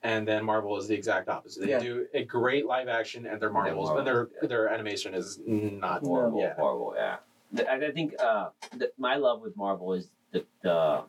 And 0.04 0.28
then 0.28 0.44
Marvel 0.44 0.76
is 0.78 0.88
the 0.88 0.96
exact 0.96 1.30
opposite. 1.30 1.62
They 1.62 1.70
Yeah. 1.70 1.80
do 1.80 2.08
a 2.16 2.24
great 2.24 2.66
live 2.66 2.88
action 2.88 3.28
and 3.28 3.40
their 3.40 3.52
Marvels, 3.52 3.92
but 3.92 4.04
their 4.04 4.30
yeah. 4.42 4.48
their 4.48 4.68
animation 4.68 5.14
is 5.14 5.40
not. 5.46 6.02
horrible, 6.02 6.40
Yeah. 6.42 6.56
horrible. 6.56 6.96
Yeah, 6.98 7.18
I, 7.70 7.76
I 7.86 7.92
think 7.92 8.16
uh, 8.20 8.50
the, 8.78 8.92
my 8.98 9.16
love 9.16 9.42
with 9.42 9.56
Marvel 9.56 9.94
is 9.94 10.10
the, 10.32 10.44
the 10.64 11.04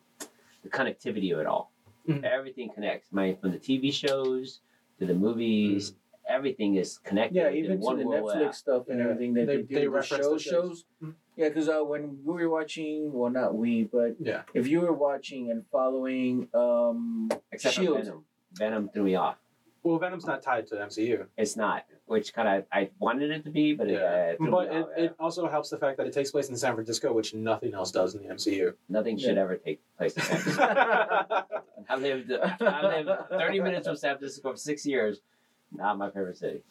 the 0.62 0.68
connectivity 0.68 1.32
of 1.32 1.40
it 1.40 1.46
all. 1.46 1.72
Mhm. 2.06 2.22
Everything 2.22 2.68
connects. 2.68 3.10
My 3.12 3.32
from 3.40 3.52
the 3.52 3.58
TV 3.58 3.90
shows 3.92 4.60
to 4.98 5.06
the 5.06 5.14
movies, 5.14 5.94
everything 6.32 6.76
is 6.76 6.98
connected. 6.98 7.36
Yeah, 7.36 7.50
even 7.50 7.80
to 7.80 7.96
the 7.96 8.04
Netflix 8.04 8.40
yeah. 8.40 8.50
stuff 8.50 8.88
and 8.88 8.98
Yeah. 8.98 9.04
everything 9.04 9.34
that 9.34 9.46
They- 9.46 9.56
they, 9.56 9.62
do. 9.62 9.74
they 9.74 9.80
the 9.82 9.90
reference 9.90 10.24
show 10.24 10.32
the 10.34 10.38
shows. 10.38 10.84
shows. 11.00 11.12
Yeah, 11.36 11.48
because 11.48 11.68
uh, 11.68 11.80
when 11.82 12.18
we 12.24 12.32
were 12.42 12.50
watching, 12.50 13.12
well, 13.12 13.30
not 13.30 13.54
we, 13.54 13.84
but 13.84 14.16
Yeah. 14.20 14.42
if 14.54 14.66
you 14.68 14.80
were 14.80 14.92
watching 14.92 15.50
and 15.50 15.64
following 15.70 16.48
um, 16.54 17.30
Except 17.52 17.74
Shield. 17.74 17.98
for 17.98 18.02
Venom. 18.04 18.24
Venom 18.54 18.88
threw 18.92 19.04
me 19.04 19.14
off. 19.14 19.38
Well, 19.82 19.98
Venom's 19.98 20.26
not 20.26 20.42
tied 20.42 20.68
to 20.68 20.76
the 20.76 20.82
MCU, 20.82 21.26
It's 21.36 21.56
not, 21.56 21.84
which 22.06 22.32
kind 22.32 22.46
of 22.48 22.66
I 22.70 22.90
wanted 23.00 23.32
it 23.32 23.42
to 23.46 23.50
be, 23.50 23.74
but 23.74 23.88
it, 23.90 24.00
uh, 24.00 24.36
threw 24.36 24.50
but 24.50 24.70
me 24.70 24.76
it, 24.76 24.82
off, 24.82 24.88
yeah. 24.96 25.04
it 25.04 25.14
also 25.18 25.48
helps 25.48 25.70
the 25.70 25.78
fact 25.78 25.96
that 25.96 26.06
it 26.06 26.12
takes 26.12 26.30
place 26.30 26.48
in 26.50 26.56
San 26.56 26.74
Francisco, 26.74 27.12
which 27.12 27.34
nothing 27.34 27.74
else 27.74 27.90
does 27.90 28.14
in 28.14 28.22
the 28.22 28.28
MCU. 28.32 28.74
nothing 28.88 29.18
should 29.18 29.36
ever 29.38 29.56
take 29.56 29.80
place 29.98 30.14
in 30.16 30.22
San 30.28 30.36
Francisco. 30.38 31.44
I 31.88 31.96
lived 31.96 32.30
I 32.60 32.86
lived 33.02 33.10
30 33.30 33.60
minutes 33.60 33.88
from 33.88 33.96
San 33.96 34.18
Francisco 34.18 34.52
for 34.52 34.56
six 34.56 34.86
years. 34.86 35.20
Not 35.74 35.98
my 35.98 36.10
favorite 36.10 36.36
city. 36.36 36.62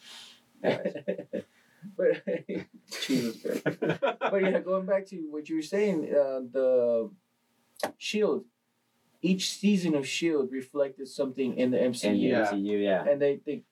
But 1.96 2.22
Jesus 3.06 3.42
Christ. 3.42 3.80
But 4.00 4.40
yeah, 4.42 4.60
going 4.60 4.86
back 4.86 5.04
to 5.06 5.16
what 5.30 5.48
you 5.48 5.56
were 5.56 5.62
saying, 5.62 6.04
uh, 6.14 6.42
the 6.52 7.10
Shield, 7.98 8.44
each 9.20 9.50
season 9.58 9.96
of 9.96 10.06
Shield 10.06 10.52
reflected 10.52 11.08
something 11.08 11.56
in 11.58 11.72
the 11.72 11.78
MCU, 11.78 12.08
And 12.10 12.20
Yeah. 12.20 12.44
MCU, 12.52 12.82
yeah. 12.84 13.04
and 13.10 13.20
they 13.20 13.40
they 13.44 13.64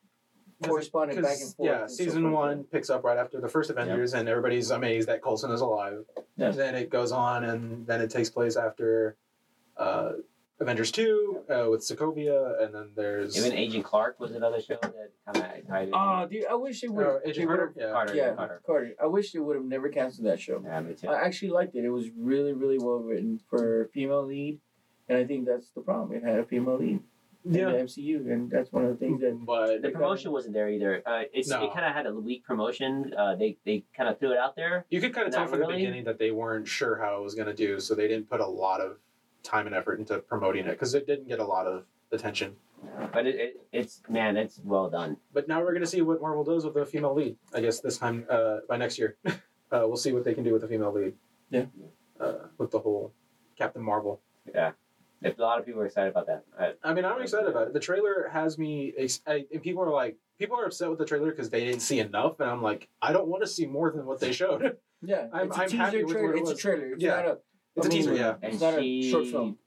corresponded 0.60 1.22
back 1.22 1.34
and 1.34 1.40
'Cause, 1.40 1.54
forth. 1.54 1.66
Yeah, 1.68 1.80
and 1.82 1.90
so 1.90 1.96
season 2.04 2.22
forth. 2.22 2.34
one 2.34 2.64
picks 2.64 2.90
up 2.90 3.04
right 3.04 3.16
after 3.16 3.40
the 3.40 3.48
first 3.48 3.70
Avengers, 3.70 4.12
and 4.14 4.28
everybody's 4.28 4.70
amazed 4.72 5.08
that 5.08 5.22
Coulson 5.22 5.52
is 5.52 5.60
alive. 5.60 6.04
Yeah. 6.36 6.50
Then 6.50 6.74
it 6.74 6.90
goes 6.90 7.12
on, 7.12 7.44
and 7.44 7.86
then 7.86 8.00
it 8.00 8.10
takes 8.10 8.28
place 8.28 8.56
after 8.56 9.16
uh, 9.76 10.14
Avengers 10.60 10.92
two 10.92 11.40
uh, 11.48 11.66
with 11.70 11.80
Sokovia, 11.80 12.62
and 12.62 12.74
then 12.74 12.90
there's 12.94 13.36
Even 13.38 13.56
Agent 13.56 13.82
Clark 13.84 14.20
was 14.20 14.32
another 14.32 14.60
show 14.60 14.76
that 14.82 15.10
kind 15.24 15.36
of 15.58 15.66
tied 15.68 15.88
in. 15.88 15.94
Oh, 15.94 16.26
dude, 16.30 16.44
I 16.50 16.54
wish 16.54 16.84
it 16.84 16.90
would. 16.92 17.06
uh, 17.06 17.18
Agent 17.24 17.46
Carter. 17.48 17.72
Yeah. 17.76 17.90
Carter, 17.92 18.14
Yeah, 18.14 18.34
Carter. 18.34 18.62
Carter. 18.66 18.94
I 19.02 19.06
wish 19.06 19.32
they 19.32 19.38
would 19.38 19.56
have 19.56 19.64
never 19.64 19.88
canceled 19.88 20.26
that 20.26 20.38
show. 20.38 20.60
Yeah, 20.62 20.80
me 20.80 20.94
too. 20.94 21.08
I 21.08 21.22
actually 21.24 21.50
liked 21.52 21.74
it. 21.76 21.84
It 21.84 21.90
was 21.90 22.10
really, 22.16 22.52
really 22.52 22.78
well 22.78 22.98
written 22.98 23.40
for 23.48 23.82
a 23.84 23.88
female 23.88 24.26
lead, 24.26 24.60
and 25.08 25.16
I 25.16 25.24
think 25.24 25.46
that's 25.46 25.70
the 25.70 25.80
problem. 25.80 26.14
It 26.16 26.22
had 26.28 26.38
a 26.38 26.44
female 26.44 26.76
lead 26.78 27.00
in 27.46 27.52
the 27.52 27.58
MCU, 27.60 28.30
and 28.30 28.50
that's 28.50 28.70
one 28.70 28.84
of 28.84 28.90
the 28.90 28.96
things 28.96 29.22
that. 29.22 29.40
but 29.46 29.80
the 29.80 29.88
promotion 29.88 30.30
wasn't 30.30 30.52
there 30.52 30.68
either. 30.68 31.02
Uh, 31.06 31.22
it's 31.32 31.48
No. 31.48 31.64
it 31.64 31.72
kind 31.72 31.86
of 31.86 31.94
had 31.94 32.04
a 32.04 32.12
weak 32.14 32.44
promotion. 32.44 33.14
Uh, 33.16 33.34
they 33.34 33.56
they 33.64 33.82
kind 33.96 34.10
of 34.10 34.18
threw 34.18 34.32
it 34.32 34.36
out 34.38 34.56
there. 34.56 34.84
you 34.90 35.00
could 35.00 35.14
kind 35.14 35.26
of 35.26 35.32
tell 35.32 35.44
Not 35.44 35.50
from 35.52 35.60
the 35.60 35.66
beginning 35.68 36.04
that 36.04 36.18
they 36.18 36.32
weren't 36.32 36.68
sure 36.68 36.96
how 36.98 37.16
it 37.18 37.22
was 37.22 37.34
going 37.34 37.46
to 37.48 37.54
do, 37.54 37.80
so 37.80 37.94
they 37.94 38.08
didn't 38.08 38.28
put 38.28 38.40
a 38.40 38.46
lot 38.46 38.82
of 38.82 38.98
time 39.42 39.66
and 39.66 39.74
effort 39.74 39.98
into 39.98 40.18
promoting 40.18 40.66
it 40.66 40.70
because 40.72 40.94
it 40.94 41.06
didn't 41.06 41.28
get 41.28 41.38
a 41.38 41.44
lot 41.44 41.66
of 41.66 41.84
attention. 42.12 42.56
But 43.12 43.26
it, 43.26 43.34
it 43.36 43.60
it's 43.72 44.02
man, 44.08 44.36
it's 44.36 44.60
well 44.64 44.88
done. 44.88 45.16
But 45.32 45.48
now 45.48 45.60
we're 45.60 45.72
going 45.72 45.82
to 45.82 45.86
see 45.86 46.00
what 46.02 46.20
Marvel 46.20 46.44
does 46.44 46.64
with 46.64 46.74
the 46.74 46.86
female 46.86 47.14
lead. 47.14 47.36
I 47.54 47.60
guess 47.60 47.80
this 47.80 47.98
time 47.98 48.26
uh, 48.30 48.58
by 48.68 48.76
next 48.78 48.98
year, 48.98 49.16
uh, 49.26 49.32
we'll 49.70 49.96
see 49.96 50.12
what 50.12 50.24
they 50.24 50.34
can 50.34 50.44
do 50.44 50.52
with 50.52 50.62
the 50.62 50.68
female 50.68 50.92
lead. 50.92 51.12
Yeah. 51.50 51.66
Uh, 52.18 52.34
with 52.58 52.70
the 52.70 52.78
whole 52.78 53.12
Captain 53.56 53.82
Marvel. 53.82 54.20
Yeah, 54.54 54.72
if 55.22 55.38
a 55.38 55.42
lot 55.42 55.58
of 55.58 55.66
people 55.66 55.80
are 55.82 55.86
excited 55.86 56.10
about 56.10 56.26
that. 56.26 56.44
I, 56.58 56.72
I 56.82 56.94
mean, 56.94 57.04
I'm 57.04 57.20
excited 57.20 57.48
about 57.48 57.68
it. 57.68 57.72
The 57.74 57.80
trailer 57.80 58.28
has 58.32 58.56
me, 58.58 58.92
ex- 58.96 59.20
I, 59.26 59.44
and 59.52 59.62
people 59.62 59.82
are 59.82 59.90
like, 59.90 60.16
people 60.38 60.58
are 60.58 60.64
upset 60.64 60.88
with 60.90 60.98
the 60.98 61.04
trailer 61.04 61.30
because 61.30 61.50
they 61.50 61.64
didn't 61.64 61.80
see 61.80 61.98
enough, 61.98 62.40
and 62.40 62.48
I'm 62.50 62.62
like, 62.62 62.88
I 63.02 63.12
don't 63.12 63.28
want 63.28 63.42
to 63.42 63.46
see 63.46 63.66
more 63.66 63.90
than 63.90 64.06
what 64.06 64.20
they 64.20 64.32
showed. 64.32 64.76
Yeah, 65.02 65.26
I'm- 65.32 65.48
it's 65.48 65.56
a 65.56 65.60
I'm 65.62 65.68
teaser 65.68 65.76
happy 65.82 66.04
with 66.04 66.12
trailer. 66.12 66.28
what 66.28 66.36
it 66.36 66.40
It's 66.42 66.50
a 66.50 66.56
trailer. 66.56 66.86
It's 66.92 67.02
Yeah. 67.02 67.16
not 67.16 67.24
a. 67.26 67.38
It's 67.76 67.86
a 67.86 67.88
teaser, 67.88 68.14
yeah. 68.14 68.34
and 68.42 68.52
It's 68.54 68.62
not 68.62 68.78
she 68.80 69.08
a 69.08 69.10
short 69.10 69.26
film. 69.26 69.58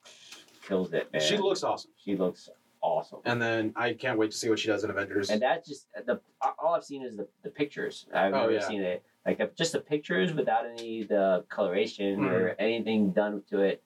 kills 0.68 0.94
it. 0.94 1.12
Man. 1.14 1.22
She 1.22 1.38
looks 1.38 1.64
awesome, 1.64 1.92
She 2.04 2.16
looks 2.16 2.50
awesome. 2.82 3.20
and 3.26 3.42
then 3.42 3.74
I 3.76 3.94
can't 3.94 4.20
wait 4.20 4.32
to 4.32 4.38
see 4.38 4.50
what 4.50 4.60
she 4.60 4.68
does 4.68 4.84
in 4.84 4.90
Avengers. 4.90 5.30
And 5.30 5.42
that 5.42 5.66
just 5.66 5.88
the 6.06 6.20
all 6.60 6.74
I've 6.76 6.84
seen 6.84 7.04
is 7.04 7.16
the, 7.18 7.28
the 7.44 7.50
pictures. 7.50 8.06
I've 8.14 8.34
Oh, 8.34 8.42
never 8.42 8.52
yeah. 8.54 8.68
seen 8.68 8.82
it 8.82 9.04
like 9.26 9.38
the, 9.38 9.50
just 9.58 9.72
the 9.72 9.80
pictures 9.80 10.34
without 10.34 10.66
any 10.66 11.04
the 11.04 11.46
coloration 11.50 12.18
mm-hmm. 12.20 12.26
or 12.28 12.56
anything 12.60 13.12
done 13.12 13.42
to 13.50 13.62
it. 13.62 13.82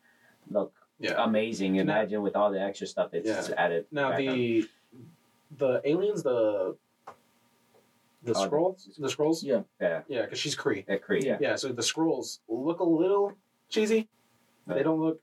Look 0.49 0.73
yeah. 0.99 1.23
amazing. 1.23 1.73
Now- 1.73 1.81
Imagine 1.83 2.21
with 2.23 2.35
all 2.35 2.51
the 2.51 2.59
extra 2.61 2.87
stuff 2.87 3.11
that's 3.11 3.27
Yeah. 3.27 3.53
added. 3.55 3.85
now 3.91 4.09
back 4.09 4.19
on. 4.19 4.25
the 4.35 4.67
the 5.57 5.81
aliens, 5.85 6.23
the 6.23 6.75
the 8.23 8.33
Oh, 8.33 8.49
Skrulls, 8.49 8.95
the 8.97 9.07
Skrulls, 9.07 9.43
Yeah. 9.43 9.61
yeah, 9.79 10.01
yeah, 10.07 10.21
because 10.23 10.39
she's 10.39 10.55
Kree. 10.55 10.85
that 10.87 11.01
Kree. 11.03 11.23
Yeah. 11.23 11.37
Yeah, 11.39 11.55
so 11.55 11.69
the 11.69 11.81
Skrulls 11.83 12.39
look 12.49 12.79
a 12.79 12.83
little 12.83 13.31
cheesy. 13.69 14.07
They 14.67 14.83
don't 14.83 14.99
look 14.99 15.21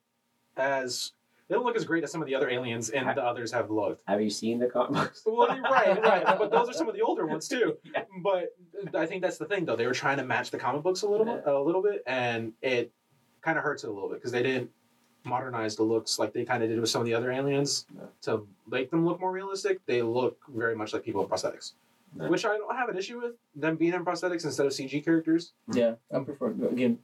as 0.56 1.12
they 1.48 1.54
don't 1.54 1.64
look 1.64 1.76
as 1.76 1.84
great 1.84 2.02
as 2.04 2.10
some 2.10 2.22
of 2.22 2.26
the 2.26 2.34
other 2.34 2.48
aliens 2.48 2.88
and 2.90 3.06
the 3.08 3.22
others 3.22 3.52
have 3.52 3.70
looked. 3.70 4.02
Have 4.08 4.22
you 4.22 4.30
seen 4.30 4.58
the 4.58 4.66
comics? 4.66 5.22
Well, 5.26 5.54
you're 5.54 5.62
right, 5.64 6.00
right. 6.02 6.24
But 6.38 6.50
those 6.50 6.68
are 6.70 6.72
some 6.72 6.88
of 6.88 6.94
the 6.94 7.02
older 7.02 7.26
ones 7.26 7.48
too. 7.48 7.76
Yeah. 7.94 8.04
But 8.22 8.54
I 8.94 9.06
think 9.06 9.22
that's 9.22 9.36
the 9.38 9.44
thing, 9.44 9.64
though. 9.66 9.76
They 9.76 9.86
were 9.86 9.92
trying 9.94 10.16
to 10.18 10.24
match 10.24 10.50
the 10.50 10.58
comic 10.58 10.82
books 10.82 11.02
a 11.02 11.08
little, 11.08 11.26
bit, 11.26 11.42
a 11.46 11.58
little 11.58 11.82
bit, 11.82 12.02
and 12.06 12.52
it 12.62 12.92
kind 13.42 13.58
of 13.58 13.64
hurts 13.64 13.84
it 13.84 13.88
a 13.90 13.92
little 13.92 14.08
bit 14.08 14.16
because 14.18 14.32
they 14.32 14.42
didn't 14.42 14.70
modernize 15.24 15.76
the 15.76 15.82
looks 15.82 16.18
like 16.18 16.32
they 16.32 16.44
kind 16.44 16.62
of 16.62 16.68
did 16.68 16.80
with 16.80 16.88
some 16.90 17.00
of 17.00 17.06
the 17.06 17.14
other 17.14 17.30
aliens 17.30 17.86
Yeah. 17.94 18.02
to 18.22 18.46
make 18.70 18.90
them 18.90 19.04
look 19.06 19.20
more 19.20 19.30
realistic. 19.32 19.84
They 19.86 20.00
look 20.02 20.38
very 20.48 20.74
much 20.74 20.92
like 20.92 21.02
people 21.04 21.22
in 21.22 21.28
prosthetics, 21.28 21.72
Yeah. 22.18 22.28
which 22.28 22.44
I 22.44 22.56
don't 22.58 22.74
have 22.74 22.88
an 22.88 22.96
issue 22.98 23.20
with 23.20 23.32
them 23.54 23.76
being 23.76 23.94
in 23.94 24.04
prosthetics 24.04 24.44
instead 24.44 24.66
of 24.66 24.72
CG 24.72 25.02
characters. 25.04 25.52
Yeah, 25.72 25.94
I 26.12 26.18
prefer 26.20 26.48
again. 26.50 26.98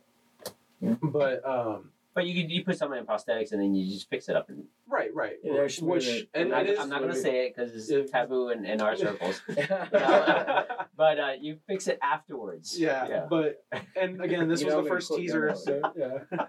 But 1.02 1.44
um, 1.46 1.90
But 2.14 2.26
you 2.26 2.44
you 2.46 2.64
put 2.64 2.76
something 2.78 2.98
in 2.98 3.06
prosthetics 3.06 3.52
and 3.52 3.60
then 3.60 3.74
you 3.74 3.92
just 3.92 4.08
fix 4.10 4.28
it 4.28 4.36
up. 4.36 4.48
And, 4.48 4.64
right, 4.88 5.14
right. 5.14 5.36
Yeah, 5.42 5.52
there's 5.54 5.80
which 5.80 6.06
really- 6.06 6.28
and 6.34 6.44
I'm, 6.44 6.50
not, 6.50 6.62
it 6.66 6.70
is 6.70 6.78
I'm 6.78 6.88
not 6.88 7.00
gonna 7.00 7.14
say 7.14 7.46
it 7.46 7.54
because 7.56 7.74
it's 7.74 7.90
If- 7.90 8.10
taboo 8.10 8.48
in, 8.50 8.64
in 8.64 8.80
our 8.80 8.96
circles. 8.96 9.40
yeah, 9.56 10.64
But 10.96 11.18
uh, 11.20 11.32
you 11.40 11.58
fix 11.66 11.86
it 11.86 11.98
afterwards. 12.02 12.78
Yeah, 12.78 13.06
yeah. 13.08 13.26
but 13.28 13.64
and 13.96 14.20
again, 14.22 14.48
this 14.48 14.62
was 14.64 14.74
the 14.74 14.82
first 14.84 15.12
teaser, 15.14 15.54
so 15.56 15.80
yeah. 15.96 16.46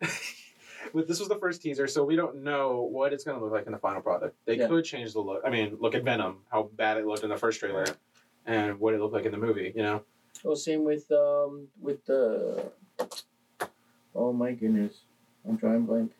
but 0.94 1.06
this 1.08 1.18
was 1.20 1.28
the 1.28 1.36
first 1.38 1.60
teaser, 1.62 1.86
so 1.86 2.04
we 2.04 2.16
don't 2.16 2.42
know 2.42 2.88
what 2.90 3.12
it's 3.12 3.24
going 3.24 3.38
to 3.38 3.44
look 3.44 3.52
like 3.52 3.66
in 3.66 3.72
the 3.72 3.78
final 3.78 4.00
product. 4.00 4.36
They 4.46 4.56
Yeah. 4.56 4.68
could 4.68 4.84
change 4.84 5.12
the 5.12 5.20
look. 5.20 5.42
I 5.44 5.50
mean, 5.50 5.76
look 5.80 5.94
at 5.94 6.02
Venom, 6.04 6.38
how 6.50 6.70
bad 6.76 6.96
it 6.96 7.06
looked 7.06 7.22
in 7.22 7.28
the 7.30 7.36
first 7.36 7.60
trailer, 7.60 7.84
and 8.46 8.78
what 8.80 8.94
it 8.94 9.00
looked 9.00 9.12
like 9.14 9.26
in 9.26 9.32
the 9.32 9.38
movie. 9.38 9.72
You 9.76 9.82
know, 9.82 10.02
Well, 10.44 10.56
same 10.56 10.84
with 10.84 11.10
um 11.12 11.68
with 11.80 12.04
the. 12.06 12.70
Oh 14.14 14.32
my 14.32 14.52
goodness, 14.52 15.00
I'm 15.48 15.56
drawing 15.56 15.86
blank. 15.86 16.12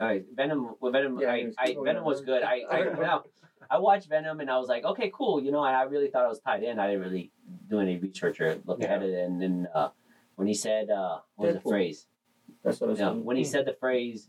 All 0.00 0.06
right, 0.08 0.24
Venom. 0.34 0.74
Well, 0.80 0.92
Venom. 0.92 1.18
Yeah, 1.20 1.32
I, 1.32 1.36
it's- 1.36 1.54
I, 1.58 1.76
Venom 1.84 2.04
was 2.04 2.22
good. 2.22 2.42
I, 2.42 2.62
I 2.70 2.82
now, 3.00 3.24
I 3.70 3.78
watched 3.78 4.08
Venom 4.08 4.40
and 4.40 4.50
I 4.50 4.58
was 4.58 4.68
like, 4.68 4.84
okay, 4.84 5.12
cool. 5.14 5.42
You 5.42 5.52
know, 5.52 5.60
I, 5.60 5.72
I 5.72 5.82
really 5.82 6.08
thought 6.08 6.24
I 6.24 6.28
was 6.28 6.40
tied 6.40 6.62
in. 6.62 6.78
I 6.78 6.86
didn't 6.88 7.02
really 7.02 7.30
do 7.68 7.80
any 7.80 7.98
research 7.98 8.40
or 8.40 8.58
look 8.64 8.80
Yeah. 8.80 8.86
ahead 8.86 9.02
of 9.02 9.10
it. 9.10 9.24
And 9.26 9.40
then 9.40 9.68
uh, 9.74 9.90
when 10.36 10.48
he 10.48 10.54
said, 10.54 10.88
uh, 10.90 11.18
what 11.36 11.46
was 11.48 11.56
the 11.56 11.60
phrase? 11.60 12.06
That's 12.64 12.80
what 12.80 12.86
I 12.88 12.90
was 12.90 12.98
You 12.98 13.04
know, 13.06 13.12
when 13.14 13.36
he 13.36 13.44
said 13.44 13.66
the 13.66 13.76
phrase, 13.78 14.28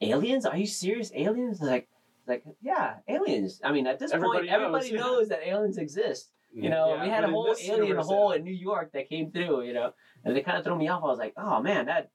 "Aliens? 0.00 0.44
Are 0.44 0.56
you 0.56 0.66
serious? 0.66 1.12
Aliens?" 1.14 1.60
Like, 1.60 1.86
like, 2.26 2.42
yeah, 2.60 2.96
aliens. 3.08 3.60
I 3.62 3.72
mean, 3.72 3.86
at 3.86 3.98
this 3.98 4.12
Everybody 4.12 4.48
point, 4.48 4.50
everybody 4.50 4.92
knows. 4.92 5.00
knows 5.04 5.28
that 5.28 5.46
aliens 5.46 5.78
exist. 5.78 6.30
You 6.52 6.70
know, 6.70 6.94
Yeah, 6.94 7.02
we 7.04 7.10
had 7.10 7.24
a 7.24 7.28
whole 7.28 7.54
alien 7.60 7.86
universe, 7.88 8.06
hole 8.06 8.32
in 8.32 8.42
New 8.42 8.52
York 8.54 8.92
that 8.92 9.08
came 9.08 9.30
through. 9.30 9.62
You 9.62 9.72
know, 9.74 9.92
and 10.24 10.34
they 10.34 10.40
kind 10.40 10.58
of 10.58 10.64
threw 10.64 10.76
me 10.76 10.88
off. 10.88 11.02
I 11.02 11.06
was 11.06 11.18
like, 11.18 11.34
oh 11.36 11.60
man, 11.62 11.86
that 11.86 12.10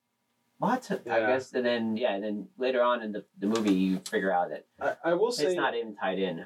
what? 0.57 0.89
I 1.09 1.19
guess, 1.19 1.53
and 1.53 1.65
then 1.65 1.97
yeah, 1.97 2.13
and 2.15 2.23
then 2.23 2.47
later 2.57 2.81
on 2.81 3.01
in 3.01 3.11
the, 3.11 3.23
the 3.39 3.47
movie, 3.47 3.73
you 3.73 3.99
figure 4.09 4.31
out 4.31 4.49
that 4.49 4.65
I, 4.79 5.11
I 5.11 5.13
will 5.13 5.31
say 5.31 5.45
it's 5.47 5.55
not 5.55 5.75
even 5.75 5.95
tied 5.95 6.19
in. 6.19 6.45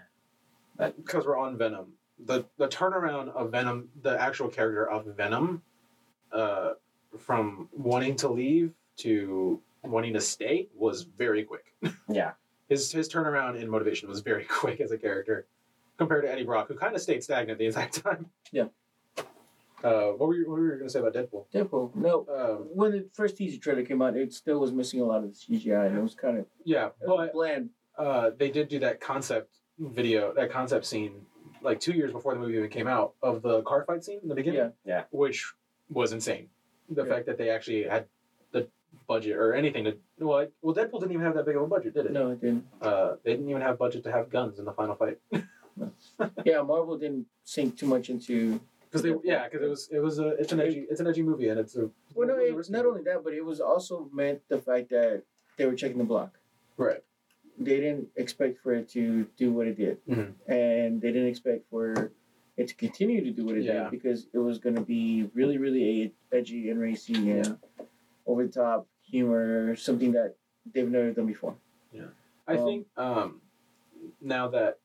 because 0.78 1.26
we're 1.26 1.38
on 1.38 1.58
Venom, 1.58 1.94
the 2.26 2.46
the 2.58 2.68
turnaround 2.68 3.30
of 3.30 3.52
Venom, 3.52 3.90
the 4.02 4.20
actual 4.20 4.48
character 4.50 4.90
of 4.90 5.06
Venom, 5.16 5.62
uh, 6.32 6.72
from 7.18 7.70
wanting 7.72 8.16
to 8.18 8.28
leave 8.28 8.74
to 8.98 9.62
wanting 9.84 10.14
to 10.14 10.22
stay 10.22 10.68
was 10.76 11.04
very 11.04 11.44
quick. 11.44 11.74
Yeah, 12.10 12.32
His 12.70 12.92
his 12.92 13.08
turnaround 13.10 13.62
in 13.62 13.70
motivation 13.70 14.10
was 14.10 14.22
very 14.22 14.44
quick 14.60 14.80
as 14.82 14.92
a 14.92 14.98
character, 14.98 15.46
compared 15.98 16.24
to 16.24 16.32
Eddie 16.32 16.44
Brock, 16.44 16.68
who 16.68 16.76
kind 16.76 16.96
of 16.96 17.02
stayed 17.02 17.24
stagnant 17.24 17.60
the 17.60 17.66
entire 17.66 17.90
time. 17.90 18.28
Yeah. 18.52 18.66
Uh, 19.84 20.08
what 20.18 20.28
were 20.28 20.36
you, 20.36 20.50
what 20.50 20.60
were 20.60 20.66
you 20.66 20.72
going 20.72 20.88
to 20.88 20.90
say 20.90 21.00
about 21.00 21.14
Deadpool? 21.14 21.46
Deadpool. 21.54 21.96
No, 21.96 22.26
Um, 22.34 22.68
when 22.74 22.92
the 22.92 23.06
first 23.14 23.38
teaser 23.38 23.60
trailer 23.60 23.84
came 23.84 24.02
out, 24.02 24.16
it 24.16 24.34
still 24.34 24.60
was 24.60 24.72
missing 24.72 25.02
a 25.02 25.06
lot 25.06 25.24
of 25.24 25.30
the 25.30 25.30
CGI, 25.58 25.88
and 25.88 25.98
it 25.98 26.02
was 26.02 26.16
kind 26.16 26.40
of 26.40 26.46
yeah, 26.64 26.88
it 26.88 26.94
was 27.08 27.28
but 27.30 27.34
bland. 27.34 27.70
uh, 27.98 28.32
they 28.38 28.50
did 28.50 28.70
do 28.70 28.80
that 28.80 29.00
concept 29.00 29.54
video, 29.80 30.34
that 30.34 30.50
concept 30.52 30.86
scene, 30.86 31.14
like 31.62 31.80
two 31.80 31.94
years 31.94 32.12
before 32.12 32.34
the 32.34 32.40
movie 32.40 32.56
even 32.58 32.70
came 32.72 32.88
out, 32.88 33.14
of 33.22 33.44
the 33.44 33.62
car 33.64 33.84
fight 33.86 34.04
scene 34.04 34.20
in 34.24 34.30
the 34.30 34.36
beginning. 34.36 34.60
Yeah. 34.60 34.70
Yeah. 34.84 35.04
Which 35.12 35.54
was 35.92 36.12
insane. 36.12 36.50
The 36.90 37.04
Yeah. 37.04 37.10
fact 37.14 37.28
that 37.28 37.38
they 37.38 37.52
actually 37.52 37.84
had 37.84 38.08
the 38.52 38.68
budget 39.08 39.36
or 39.38 39.54
anything 39.54 39.84
to 39.84 39.98
well, 40.20 40.38
like, 40.40 40.52
well, 40.64 40.74
Deadpool 40.74 41.00
didn't 41.02 41.12
even 41.12 41.24
have 41.26 41.36
that 41.36 41.46
big 41.46 41.56
of 41.56 41.62
a 41.62 41.68
budget, 41.68 41.94
did 41.94 42.08
it? 42.08 42.14
No, 42.14 42.32
it 42.32 42.42
didn't. 42.42 42.66
Uh, 42.82 43.18
they 43.24 43.34
didn't 43.34 43.48
even 43.50 43.62
have 43.62 43.78
budget 43.78 44.04
to 44.06 44.12
have 44.12 44.32
guns 44.32 44.58
in 44.58 44.66
the 44.66 44.74
final 44.74 44.96
fight 44.96 45.20
Yeah, 46.46 46.62
Marvel 46.62 46.98
didn't 46.98 47.26
sink 47.44 47.78
too 47.78 47.86
much 47.88 48.10
into. 48.10 48.60
because 48.86 49.02
they 49.04 49.14
yeah 49.24 49.48
because 49.48 49.62
it 49.66 49.70
was 49.70 49.90
it 49.92 50.00
was 50.00 50.20
a 50.20 50.28
it's 50.42 50.52
an 50.52 50.60
edgy 50.60 50.86
it's 50.90 51.00
an 51.00 51.08
edgy 51.08 51.22
movie 51.22 51.50
and 51.50 51.60
it's 51.60 51.76
a 51.76 51.90
Well, 52.16 52.28
no, 52.28 52.36
it 52.38 52.56
was 52.56 52.70
it, 52.70 52.74
not 52.74 52.86
only 52.86 53.04
that, 53.04 53.24
but 53.24 53.34
it 53.34 53.44
was 53.46 53.60
also 53.60 54.10
meant 54.14 54.40
the 54.50 54.60
fact 54.60 54.90
that 54.90 55.24
they 55.58 55.66
were 55.66 55.76
checking 55.76 55.98
the 55.98 56.04
block. 56.14 56.32
right 56.78 57.04
They 57.60 57.78
didn't 57.86 58.08
expect 58.16 58.60
for 58.64 58.74
it 58.74 58.88
to 58.90 59.26
do 59.38 59.52
what 59.52 59.66
it 59.68 59.76
did, 59.78 59.98
Mhm. 60.08 60.34
and 60.48 61.02
they 61.02 61.12
didn't 61.12 61.28
expect 61.30 61.62
for 61.70 62.12
it 62.60 62.68
to 62.70 62.76
continue 62.76 63.20
to 63.24 63.32
do 63.32 63.44
what 63.46 63.56
it 63.58 63.64
Yeah. 63.66 63.84
did 63.84 63.92
because 63.92 64.20
it 64.34 64.40
was 64.40 64.58
going 64.64 64.76
to 64.82 64.86
be 64.98 65.30
really, 65.40 65.58
really 65.66 66.14
edgy 66.32 66.70
and 66.72 66.80
racy 66.80 67.32
and 67.38 67.58
over 68.26 68.42
the 68.48 68.52
top 68.64 68.88
humor, 69.12 69.76
something 69.76 70.12
that 70.14 70.36
they've 70.74 70.90
never 70.98 71.12
done 71.12 71.28
before. 71.28 71.56
Yeah 71.92 72.10
i 72.48 72.56
Um, 72.58 72.66
think 72.68 72.82
um, 72.98 73.42
now 74.22 74.46
that 74.56 74.80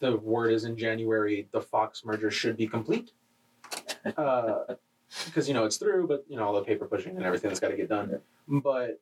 the 0.00 0.16
word 0.16 0.52
is 0.52 0.64
in 0.64 0.76
January, 0.76 1.48
the 1.52 1.60
Fox 1.60 2.04
merger 2.04 2.30
should 2.30 2.56
be 2.56 2.66
complete. 2.66 3.12
Uh, 4.16 4.74
because 5.26 5.46
you 5.48 5.54
know 5.54 5.64
it's 5.64 5.76
through, 5.76 6.06
but 6.06 6.24
you 6.28 6.36
know 6.36 6.44
all 6.44 6.54
the 6.54 6.62
paper 6.62 6.86
pushing 6.86 7.16
and 7.16 7.24
everything 7.24 7.48
that's 7.48 7.60
got 7.60 7.68
to 7.68 7.76
get 7.76 7.88
done. 7.88 8.20
But 8.48 9.00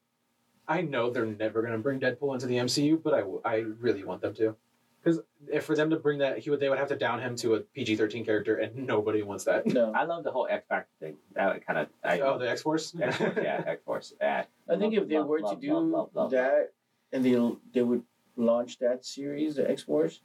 I 0.68 0.82
know 0.82 1.10
they're 1.10 1.26
never 1.26 1.60
going 1.62 1.72
to 1.72 1.78
bring 1.78 1.98
Deadpool 2.00 2.34
into 2.34 2.46
the 2.46 2.56
MCU, 2.56 3.02
but 3.02 3.14
I, 3.14 3.20
w- 3.20 3.40
I 3.44 3.56
really 3.80 4.04
want 4.04 4.20
them 4.22 4.34
to. 4.34 4.54
Because 5.02 5.20
if 5.52 5.64
for 5.64 5.74
them 5.74 5.90
to 5.90 5.96
bring 5.96 6.18
that, 6.18 6.38
he 6.38 6.50
would 6.50 6.60
they 6.60 6.68
would 6.68 6.78
have 6.78 6.88
to 6.88 6.96
down 6.96 7.20
him 7.20 7.34
to 7.36 7.54
a 7.56 7.60
PG 7.60 7.96
thirteen 7.96 8.24
character, 8.24 8.58
and 8.58 8.86
nobody 8.86 9.22
wants 9.22 9.44
that. 9.44 9.66
No, 9.66 9.90
I 9.92 10.04
love 10.04 10.22
the 10.22 10.30
whole 10.30 10.46
X 10.48 10.64
Factor 10.68 10.90
thing. 11.00 11.16
That 11.34 11.66
kind 11.66 11.78
of 11.80 11.88
I 12.04 12.20
oh, 12.20 12.38
the 12.38 12.48
X 12.48 12.62
Force. 12.62 12.94
Yeah, 12.96 13.06
X 13.66 13.82
Force. 13.84 14.12
Yeah. 14.20 14.44
Uh, 14.68 14.74
I 14.74 14.78
think 14.78 14.94
Love, 14.94 15.02
if 15.04 15.08
they 15.08 15.18
love, 15.18 15.26
were 15.26 15.38
to 15.38 15.44
love, 15.46 15.60
do 15.60 15.74
love, 15.74 15.84
love, 15.86 16.10
love. 16.14 16.30
that 16.30 16.72
and 17.12 17.24
they 17.24 17.36
they 17.74 17.82
would 17.82 18.02
launch 18.36 18.78
that 18.78 19.04
series, 19.04 19.56
the 19.56 19.68
X 19.68 19.82
Force, 19.82 20.20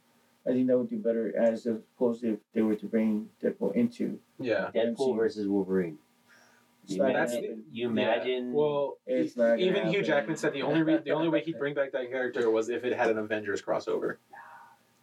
I 0.48 0.52
think 0.54 0.68
that 0.68 0.78
would 0.78 0.90
do 0.90 0.98
better 0.98 1.38
as 1.38 1.66
opposed 1.66 2.22
to 2.22 2.34
if 2.34 2.40
they 2.54 2.62
were 2.62 2.76
to 2.76 2.86
bring 2.86 3.30
Deadpool 3.44 3.74
into. 3.76 4.20
yeah. 4.40 4.70
Deadpool 4.74 4.98
MCU. 5.14 5.16
versus 5.18 5.48
Wolverine. 5.48 5.98
You 6.86 7.00
not 7.00 7.14
That's 7.14 7.34
gonna 7.34 7.48
imagine, 7.48 7.50
happen. 7.50 7.64
you 7.74 7.90
imagine 7.90 8.54
Well, 8.54 8.98
It's 9.06 9.36
not 9.36 9.44
gonna 9.50 9.62
even 9.62 9.88
Hugh. 9.90 10.04
Jackman 10.04 10.38
said 10.38 10.54
the 10.54 10.62
only 10.62 10.84
re- 10.84 11.00
the 11.04 11.12
only 11.12 11.28
way 11.28 11.42
he'd 11.42 11.60
bring 11.60 11.74
back 11.74 11.92
that 11.92 12.10
character 12.10 12.50
was 12.50 12.70
if 12.70 12.86
it 12.86 12.94
had 12.96 13.10
an 13.12 13.18
Avengers 13.18 13.62
crossover. 13.62 14.18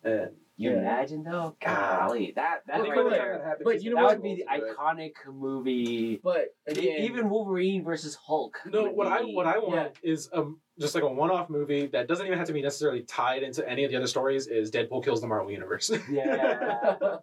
And 0.03 0.31
you 0.57 0.71
Yeah. 0.71 0.79
imagine 0.79 1.25
though, 1.25 1.57
golly, 1.61 2.33
that 2.37 2.61
that 2.69 2.81
right 2.83 2.91
but- 2.95 3.11
there, 3.11 3.59
but 3.65 3.83
you 3.83 3.91
know 3.91 3.97
that 3.97 4.03
what? 4.05 4.17
would 4.21 4.23
be 4.23 4.37
the 4.37 4.47
iconic 4.47 5.13
movie. 5.27 6.21
But 6.23 6.55
again, 6.67 7.01
Even 7.03 7.29
Wolverine 7.29 7.83
versus 7.85 8.15
Hulk. 8.15 8.59
No, 8.67 8.85
would 8.85 8.95
what 8.95 9.07
I 9.09 9.23
what 9.23 9.47
I 9.47 9.59
want 9.59 9.93
is 10.03 10.29
um 10.33 10.61
just 10.79 10.95
like 10.95 11.05
a 11.05 11.09
one 11.09 11.31
off 11.31 11.51
movie 11.51 11.87
that 11.89 12.07
doesn't 12.09 12.27
even 12.27 12.39
have 12.39 12.47
to 12.49 12.53
be 12.53 12.63
necessarily 12.63 13.03
tied 13.03 13.43
into 13.43 13.69
any 13.69 13.85
of 13.85 13.91
the 13.91 13.97
other 13.97 14.07
stories. 14.07 14.47
Is 14.47 14.71
Deadpool 14.71 15.05
kills 15.05 15.21
the 15.21 15.27
Marvel 15.27 15.51
universe? 15.51 15.91
Yeah. 16.11 16.97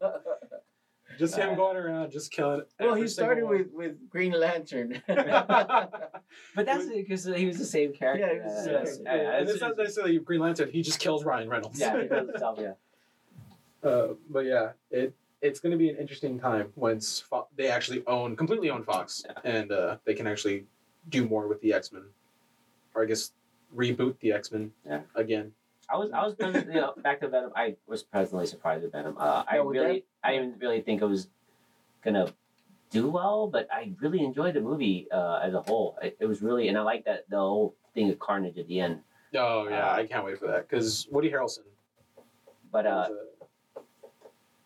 just 1.20 1.36
him 1.36 1.52
Uh, 1.52 1.56
going 1.56 1.78
around, 1.78 2.10
just 2.12 2.32
killing. 2.32 2.64
well, 2.80 2.96
he 2.96 3.08
started 3.08 3.42
single 3.42 3.50
with 3.58 3.68
with 3.72 4.10
Green 4.10 4.34
Lantern. 4.34 5.02
But 6.56 6.66
that's 6.66 6.86
because 6.88 7.26
he 7.26 7.46
was 7.46 7.58
the 7.58 7.66
same 7.66 7.94
character. 7.94 8.26
Yeah, 8.28 8.34
he 8.34 8.40
was 8.40 8.56
the 8.56 8.64
same 8.64 8.74
Yes. 8.74 8.98
character. 8.98 9.24
Yeah, 9.24 9.32
and 9.38 9.44
it's 9.44 9.52
it's 9.54 9.62
not 9.62 9.78
necessarily 9.78 10.18
Green 10.20 10.40
Lantern. 10.42 10.70
He 10.70 10.82
just 10.82 11.00
kills 11.00 11.24
Ryan 11.26 11.50
Reynolds. 11.50 11.80
yeah, 11.80 12.02
he 12.02 12.08
does 12.08 12.28
himself, 12.28 12.58
yeah. 12.62 12.74
Uh, 13.84 14.10
but 14.30 14.46
yeah, 14.46 14.72
it 14.92 15.14
it's 15.42 15.60
going 15.60 15.72
to 15.72 15.78
be 15.78 15.90
an 15.90 15.96
interesting 15.98 16.40
time 16.40 16.72
once 16.76 17.20
Fo- 17.20 17.48
they 17.58 17.68
actually 17.68 18.04
own 18.06 18.36
completely 18.36 18.70
own 18.70 18.84
Fox, 18.84 19.24
Yeah. 19.26 19.34
and 19.44 19.72
uh, 19.72 19.98
they 20.06 20.14
can 20.14 20.28
actually 20.28 20.66
do 21.10 21.26
more 21.28 21.48
with 21.48 21.60
the 21.62 21.74
X 21.74 21.92
Men, 21.92 22.04
or 22.94 23.02
I 23.04 23.06
guess 23.06 23.32
reboot 23.76 24.20
the 24.20 24.34
X 24.34 24.52
Men 24.52 24.72
Yeah. 24.86 25.02
again. 25.16 25.52
I 25.90 25.98
was 25.98 26.12
I 26.12 26.24
was 26.24 26.36
pleasantly, 26.36 26.76
you 26.76 26.82
know, 26.82 26.94
back 26.98 27.20
to 27.22 27.28
Venom. 27.28 27.52
I 27.56 27.76
was 27.88 28.04
pleasantly 28.04 28.46
surprised 28.46 28.84
with 28.84 28.92
Venom. 28.92 29.16
Uh, 29.18 29.44
I 29.50 29.58
No, 29.58 29.66
with 29.66 29.78
really 29.78 30.06
I 30.24 30.34
didn't 30.34 30.60
really 30.60 30.82
think 30.82 31.02
it 31.02 31.06
was 31.06 31.28
gonna 32.04 32.32
do 32.92 33.10
well, 33.10 33.48
but 33.48 33.68
I 33.72 33.94
really 34.00 34.24
enjoyed 34.24 34.54
the 34.54 34.62
movie 34.62 35.08
uh, 35.12 35.40
as 35.42 35.54
a 35.56 35.62
whole. 35.62 35.98
It, 36.04 36.18
it 36.20 36.26
was 36.28 36.42
really 36.44 36.68
and 36.68 36.78
I 36.78 36.82
like 36.82 37.04
that 37.06 37.28
the 37.30 37.38
whole 37.38 37.74
thing 37.96 38.10
of 38.12 38.20
Carnage 38.20 38.58
at 38.60 38.68
the 38.68 38.80
end. 38.80 39.00
Oh 39.36 39.68
yeah, 39.68 39.90
Uh, 39.92 39.96
I 39.96 40.06
can't 40.06 40.24
wait 40.24 40.38
for 40.38 40.48
that 40.48 40.70
because 40.70 41.08
Woody 41.10 41.32
Harrelson. 41.32 41.64
But 42.72 42.86
uh, 42.86 43.08
was 43.10 43.18
a- 43.18 43.31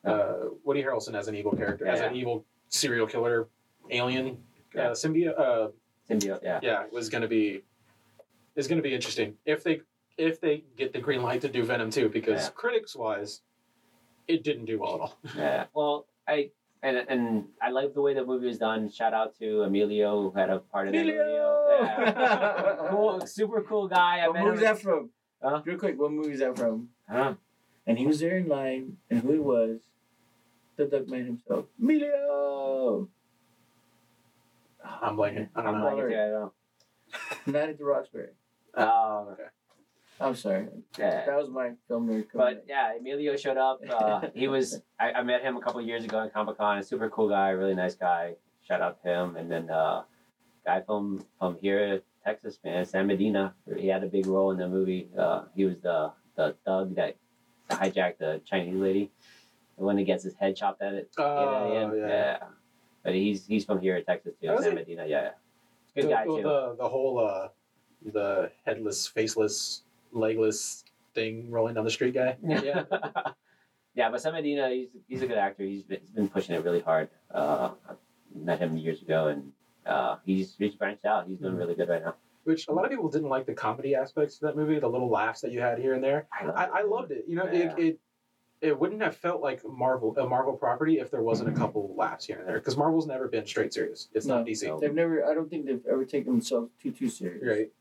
uh, 0.05 0.33
Woody 0.63 0.83
Harrelson 0.83 1.15
as 1.15 1.27
an 1.27 1.35
evil 1.35 1.51
character, 1.51 1.87
as 1.87 1.99
Yeah, 1.99 2.07
an 2.07 2.15
evil 2.15 2.45
serial 2.69 3.07
killer, 3.07 3.47
alien, 3.89 4.37
Yeah. 4.73 4.89
uh, 4.89 4.91
symbiote. 4.91 5.39
Uh, 5.39 5.69
symbiote, 6.09 6.41
yeah, 6.43 6.59
yeah, 6.61 6.83
was 6.91 7.09
going 7.09 7.21
to 7.23 7.27
be 7.27 7.63
is 8.55 8.67
going 8.67 8.77
to 8.77 8.83
be 8.83 8.93
interesting 8.93 9.35
if 9.45 9.63
they 9.63 9.81
if 10.17 10.39
they 10.39 10.63
get 10.77 10.93
the 10.93 10.99
green 10.99 11.21
light 11.21 11.41
to 11.41 11.49
do 11.49 11.63
Venom 11.63 11.89
too, 11.89 12.07
because 12.09 12.43
Yeah. 12.45 12.49
critics 12.51 12.95
wise, 12.95 13.41
it 14.27 14.43
didn't 14.43 14.65
do 14.65 14.79
well 14.79 14.93
at 14.95 14.99
all. 15.01 15.17
yeah. 15.37 15.65
Well, 15.73 16.07
I. 16.27 16.51
And, 16.83 16.97
and 17.09 17.45
I 17.59 17.71
like 17.71 17.95
the 17.95 18.01
way 18.01 18.13
the 18.13 18.23
movie 18.23 18.45
was 18.45 18.59
done. 18.59 18.91
Shout 18.91 19.11
out 19.11 19.33
to 19.39 19.63
Emilio 19.63 20.21
who 20.21 20.37
had 20.37 20.51
a 20.51 20.59
part 20.59 20.87
in 20.87 20.93
that 20.93 20.99
movie. 21.03 21.17
Emilio! 21.17 21.67
Yeah. 21.81 22.75
cool, 22.91 23.25
super 23.25 23.63
cool 23.63 23.87
guy. 23.87 24.19
I 24.19 24.27
what 24.27 24.35
met 24.35 24.43
movie 24.43 24.55
is 24.57 24.61
that 24.61 24.79
from? 24.79 25.09
Huh? 25.41 25.63
Real 25.65 25.79
quick, 25.79 25.97
what 25.99 26.11
movie 26.11 26.33
is 26.33 26.41
that 26.41 26.55
from? 26.55 26.89
Huh? 27.09 27.33
And 27.87 27.97
he 27.97 28.05
was 28.05 28.19
there 28.19 28.37
in 28.37 28.47
line, 28.47 28.97
and 29.09 29.21
who 29.21 29.31
he 29.31 29.39
was? 29.39 29.79
The 30.77 30.85
Duck 30.85 31.07
Man 31.07 31.25
himself, 31.25 31.65
Emilio. 31.81 33.07
I'm 34.83 35.15
blanking. 35.15 35.49
I 35.55 35.61
don't 35.61 35.75
I'm 35.75 35.81
know. 35.81 35.87
I 35.87 35.99
don't 35.99 36.31
know. 36.31 36.53
Not 37.47 37.69
at 37.69 37.77
the 37.77 37.85
Roxbury. 37.85 38.29
Oh, 38.75 39.29
okay. 39.33 39.43
I'm 40.19 40.35
sorry. 40.35 40.67
yeah. 40.97 41.25
That 41.25 41.37
was 41.37 41.49
my 41.49 41.71
film 41.87 42.07
nerd. 42.07 42.27
But 42.33 42.65
yeah, 42.67 42.93
Emilio 42.97 43.35
showed 43.35 43.57
up. 43.57 43.81
Uh, 43.89 44.27
he 44.33 44.47
was 44.47 44.81
I, 44.99 45.11
I 45.13 45.23
met 45.23 45.41
him 45.41 45.57
a 45.57 45.61
couple 45.61 45.81
years 45.81 46.03
ago 46.03 46.23
at 46.23 46.33
Comic 46.33 46.57
Con. 46.57 46.77
A 46.77 46.83
super 46.83 47.09
cool 47.09 47.29
guy, 47.29 47.49
really 47.49 47.75
nice 47.75 47.95
guy. 47.95 48.35
Shout 48.67 48.81
out 48.81 49.01
to 49.03 49.09
him. 49.09 49.35
And 49.35 49.51
then 49.51 49.69
uh, 49.69 50.03
guy 50.65 50.81
from 50.81 51.25
from 51.39 51.57
here, 51.61 52.01
Texas, 52.25 52.59
man, 52.63 52.85
Sam 52.85 53.07
Medina. 53.07 53.53
He 53.77 53.87
had 53.87 54.03
a 54.03 54.07
big 54.07 54.25
role 54.27 54.51
in 54.51 54.57
the 54.57 54.67
movie. 54.67 55.09
Uh, 55.17 55.43
he 55.55 55.65
was 55.65 55.77
the 55.81 56.11
the 56.35 56.55
thug 56.65 56.95
that 56.95 57.15
hijacked 57.69 58.19
the 58.19 58.41
Chinese 58.45 58.75
lady, 58.75 59.11
the 59.77 59.83
one 59.83 59.95
that 59.97 60.03
gets 60.03 60.23
his 60.23 60.35
head 60.35 60.55
chopped 60.55 60.81
at 60.81 60.93
it. 60.93 61.09
Oh, 61.17 61.73
end. 61.73 61.93
yeah. 61.97 62.37
But 63.03 63.13
he's 63.13 63.45
he's 63.45 63.65
from 63.65 63.79
here 63.81 63.95
in 63.97 64.05
Texas 64.05 64.33
too. 64.41 64.51
Is 64.51 64.73
Medina, 64.73 65.05
yeah, 65.07 65.21
yeah. 65.21 65.29
Good 65.95 66.05
the, 66.05 66.09
guy 66.09 66.25
the, 66.25 66.35
too. 66.35 66.41
The, 66.43 66.75
the 66.79 66.89
whole 66.89 67.19
uh, 67.19 67.47
the 68.11 68.51
headless, 68.65 69.05
faceless, 69.07 69.83
legless 70.11 70.83
thing 71.13 71.49
rolling 71.51 71.75
down 71.75 71.85
the 71.85 71.91
street 71.91 72.13
guy. 72.13 72.35
Yeah. 72.43 72.83
yeah, 73.95 74.09
but 74.09 74.21
Sam 74.21 74.33
Medina, 74.33 74.69
he's 74.69 74.89
he's 75.07 75.21
a 75.21 75.27
good 75.27 75.37
actor. 75.37 75.63
He's 75.63 75.83
been, 75.83 75.99
he's 76.01 76.09
been 76.11 76.27
pushing 76.29 76.55
it 76.55 76.63
really 76.63 76.81
hard. 76.81 77.09
Uh, 77.33 77.71
I 77.89 77.93
met 78.35 78.59
him 78.59 78.75
years 78.77 79.01
ago, 79.01 79.27
and 79.27 79.51
uh, 79.85 80.17
he's 80.25 80.55
he's 80.57 80.75
branched 80.75 81.05
out. 81.05 81.27
He's 81.27 81.37
doing 81.37 81.53
Mhm. 81.53 81.59
really 81.59 81.75
good 81.75 81.89
right 81.89 82.03
now. 82.03 82.15
Which 82.43 82.67
a 82.67 82.73
lot 82.73 82.85
of 82.85 82.91
people 82.91 83.09
didn't 83.09 83.29
like 83.29 83.45
the 83.45 83.53
comedy 83.53 83.95
aspects 83.95 84.35
of 84.35 84.41
that 84.41 84.55
movie, 84.55 84.77
the 84.79 84.87
little 84.89 85.09
laughs 85.09 85.41
that 85.41 85.51
you 85.51 85.61
had 85.61 85.79
here 85.79 85.93
and 85.93 86.03
there. 86.03 86.27
I 86.31 86.45
love 86.45 86.55
I. 86.55 86.65
I 86.79 86.81
loved 86.83 87.11
it. 87.11 87.25
You 87.27 87.35
know, 87.37 87.45
Yeah. 87.45 87.73
it, 87.77 87.79
it 87.79 87.99
it 88.65 88.79
wouldn't 88.79 89.01
have 89.01 89.15
felt 89.15 89.41
like 89.41 89.63
Marvel 89.65 90.15
a 90.17 90.27
Marvel 90.27 90.53
property 90.53 90.99
if 90.99 91.11
there 91.11 91.21
wasn't 91.21 91.49
a 91.49 91.51
mm-hmm. 91.51 91.61
couple 91.61 91.93
laughs 91.95 92.25
here 92.25 92.39
and 92.39 92.47
there. 92.47 92.55
Because 92.55 92.75
Marvel's 92.75 93.07
never 93.07 93.27
been 93.27 93.45
straight 93.45 93.73
serious. 93.73 94.09
It's 94.13 94.25
not 94.25 94.45
No. 94.45 94.51
DC. 94.51 94.67
No. 94.67 94.79
they've 94.79 94.93
never. 94.93 95.25
I 95.25 95.33
don't 95.33 95.49
think 95.49 95.65
they've 95.65 95.85
ever 95.89 96.05
taken 96.05 96.33
themselves 96.33 96.71
too 96.81 96.91
too 96.91 97.09
serious. 97.09 97.43
Right. 97.45 97.71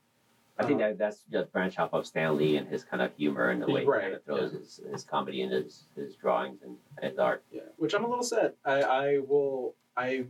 I 0.57 0.65
think 0.65 0.79
that 0.79 0.99
that's 0.99 1.25
the 1.31 1.49
branch 1.53 1.79
off 1.81 1.93
of 1.93 2.07
Stan 2.07 2.37
Lee 2.37 2.57
and 2.57 2.69
his 2.69 2.85
kind 2.85 3.03
of 3.03 3.13
humor 3.17 3.51
and 3.51 3.61
the 3.61 3.67
way 3.67 3.85
Right, 3.85 4.05
he 4.05 4.11
kind 4.11 4.15
of 4.15 4.25
throws 4.25 4.53
his, 4.53 4.81
his 4.89 5.03
comedy 5.03 5.43
in 5.43 5.51
his, 5.51 5.87
his 5.97 6.15
drawings 6.15 6.61
and 6.63 6.77
his 7.03 7.19
art. 7.19 7.43
Yeah. 7.51 7.63
Which 7.77 7.93
I'm 7.93 8.05
a 8.05 8.09
little 8.09 8.23
sad. 8.23 8.53
I 8.65 8.83
I 8.83 9.19
will 9.27 9.75
I 9.97 10.25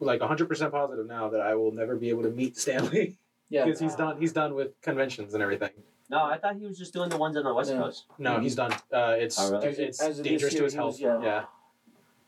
like 0.00 0.20
100 0.20 0.48
percent 0.48 0.72
positive 0.72 1.06
now 1.06 1.28
that 1.28 1.42
I 1.42 1.54
will 1.54 1.72
never 1.72 1.96
be 1.96 2.08
able 2.08 2.22
to 2.22 2.30
meet 2.30 2.56
Stan 2.56 2.88
Lee 2.88 3.18
Yeah. 3.50 3.64
because 3.66 3.78
he's 3.78 3.94
done 3.94 4.18
he's 4.18 4.32
done 4.32 4.54
with 4.54 4.80
conventions 4.80 5.34
and 5.34 5.42
everything. 5.42 5.70
No, 6.12 6.22
I 6.24 6.36
thought 6.38 6.56
he 6.56 6.66
was 6.66 6.76
just 6.78 6.92
doing 6.92 7.08
the 7.08 7.16
ones 7.16 7.36
on 7.38 7.44
the 7.44 7.54
West 7.54 7.70
Yeah. 7.72 7.78
Coast. 7.78 8.04
No, 8.18 8.38
he's 8.38 8.54
done. 8.54 8.72
Uh, 8.92 9.16
it's 9.24 9.40
Oh, 9.40 9.50
really? 9.52 9.66
it's, 9.68 9.78
it's 9.78 10.00
As 10.02 10.18
of 10.18 10.24
this 10.24 10.30
dangerous 10.30 10.52
year, 10.52 10.60
to 10.60 10.64
his 10.64 10.72
he 10.74 10.76
health. 10.76 10.92
was- 10.92 11.00
yeah. 11.00 11.22
yeah. 11.22 11.44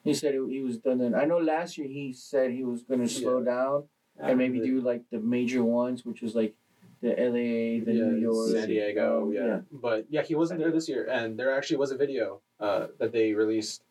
He 0.02 0.12
said 0.14 0.34
he, 0.34 0.40
he 0.56 0.60
was 0.62 0.78
done. 0.78 0.98
Then 0.98 1.14
I 1.14 1.24
know 1.26 1.38
last 1.38 1.76
year 1.78 1.86
he 1.86 2.12
said 2.12 2.50
he 2.50 2.64
was 2.64 2.82
going 2.82 3.00
to 3.00 3.08
slow 3.08 3.42
down 3.42 3.84
and 4.18 4.38
maybe 4.38 4.58
do 4.60 4.80
like 4.80 5.02
the 5.10 5.18
major 5.20 5.62
ones, 5.62 6.04
which 6.04 6.20
was 6.22 6.34
like 6.34 6.54
the 7.02 7.10
LA, 7.10 7.84
the 7.84 7.92
New 7.92 8.16
York, 8.16 8.50
San 8.52 8.68
Diego, 8.68 9.24
um, 9.24 9.32
yeah. 9.32 9.60
But 9.72 10.06
yeah, 10.08 10.22
he 10.22 10.34
wasn't 10.34 10.60
there 10.60 10.70
this 10.72 10.88
year, 10.88 11.06
and 11.10 11.38
there 11.38 11.54
actually 11.56 11.76
was 11.78 11.90
a 11.90 11.96
video 11.96 12.40
uh, 12.60 12.86
that 12.98 13.12
they 13.12 13.32
released 13.34 13.82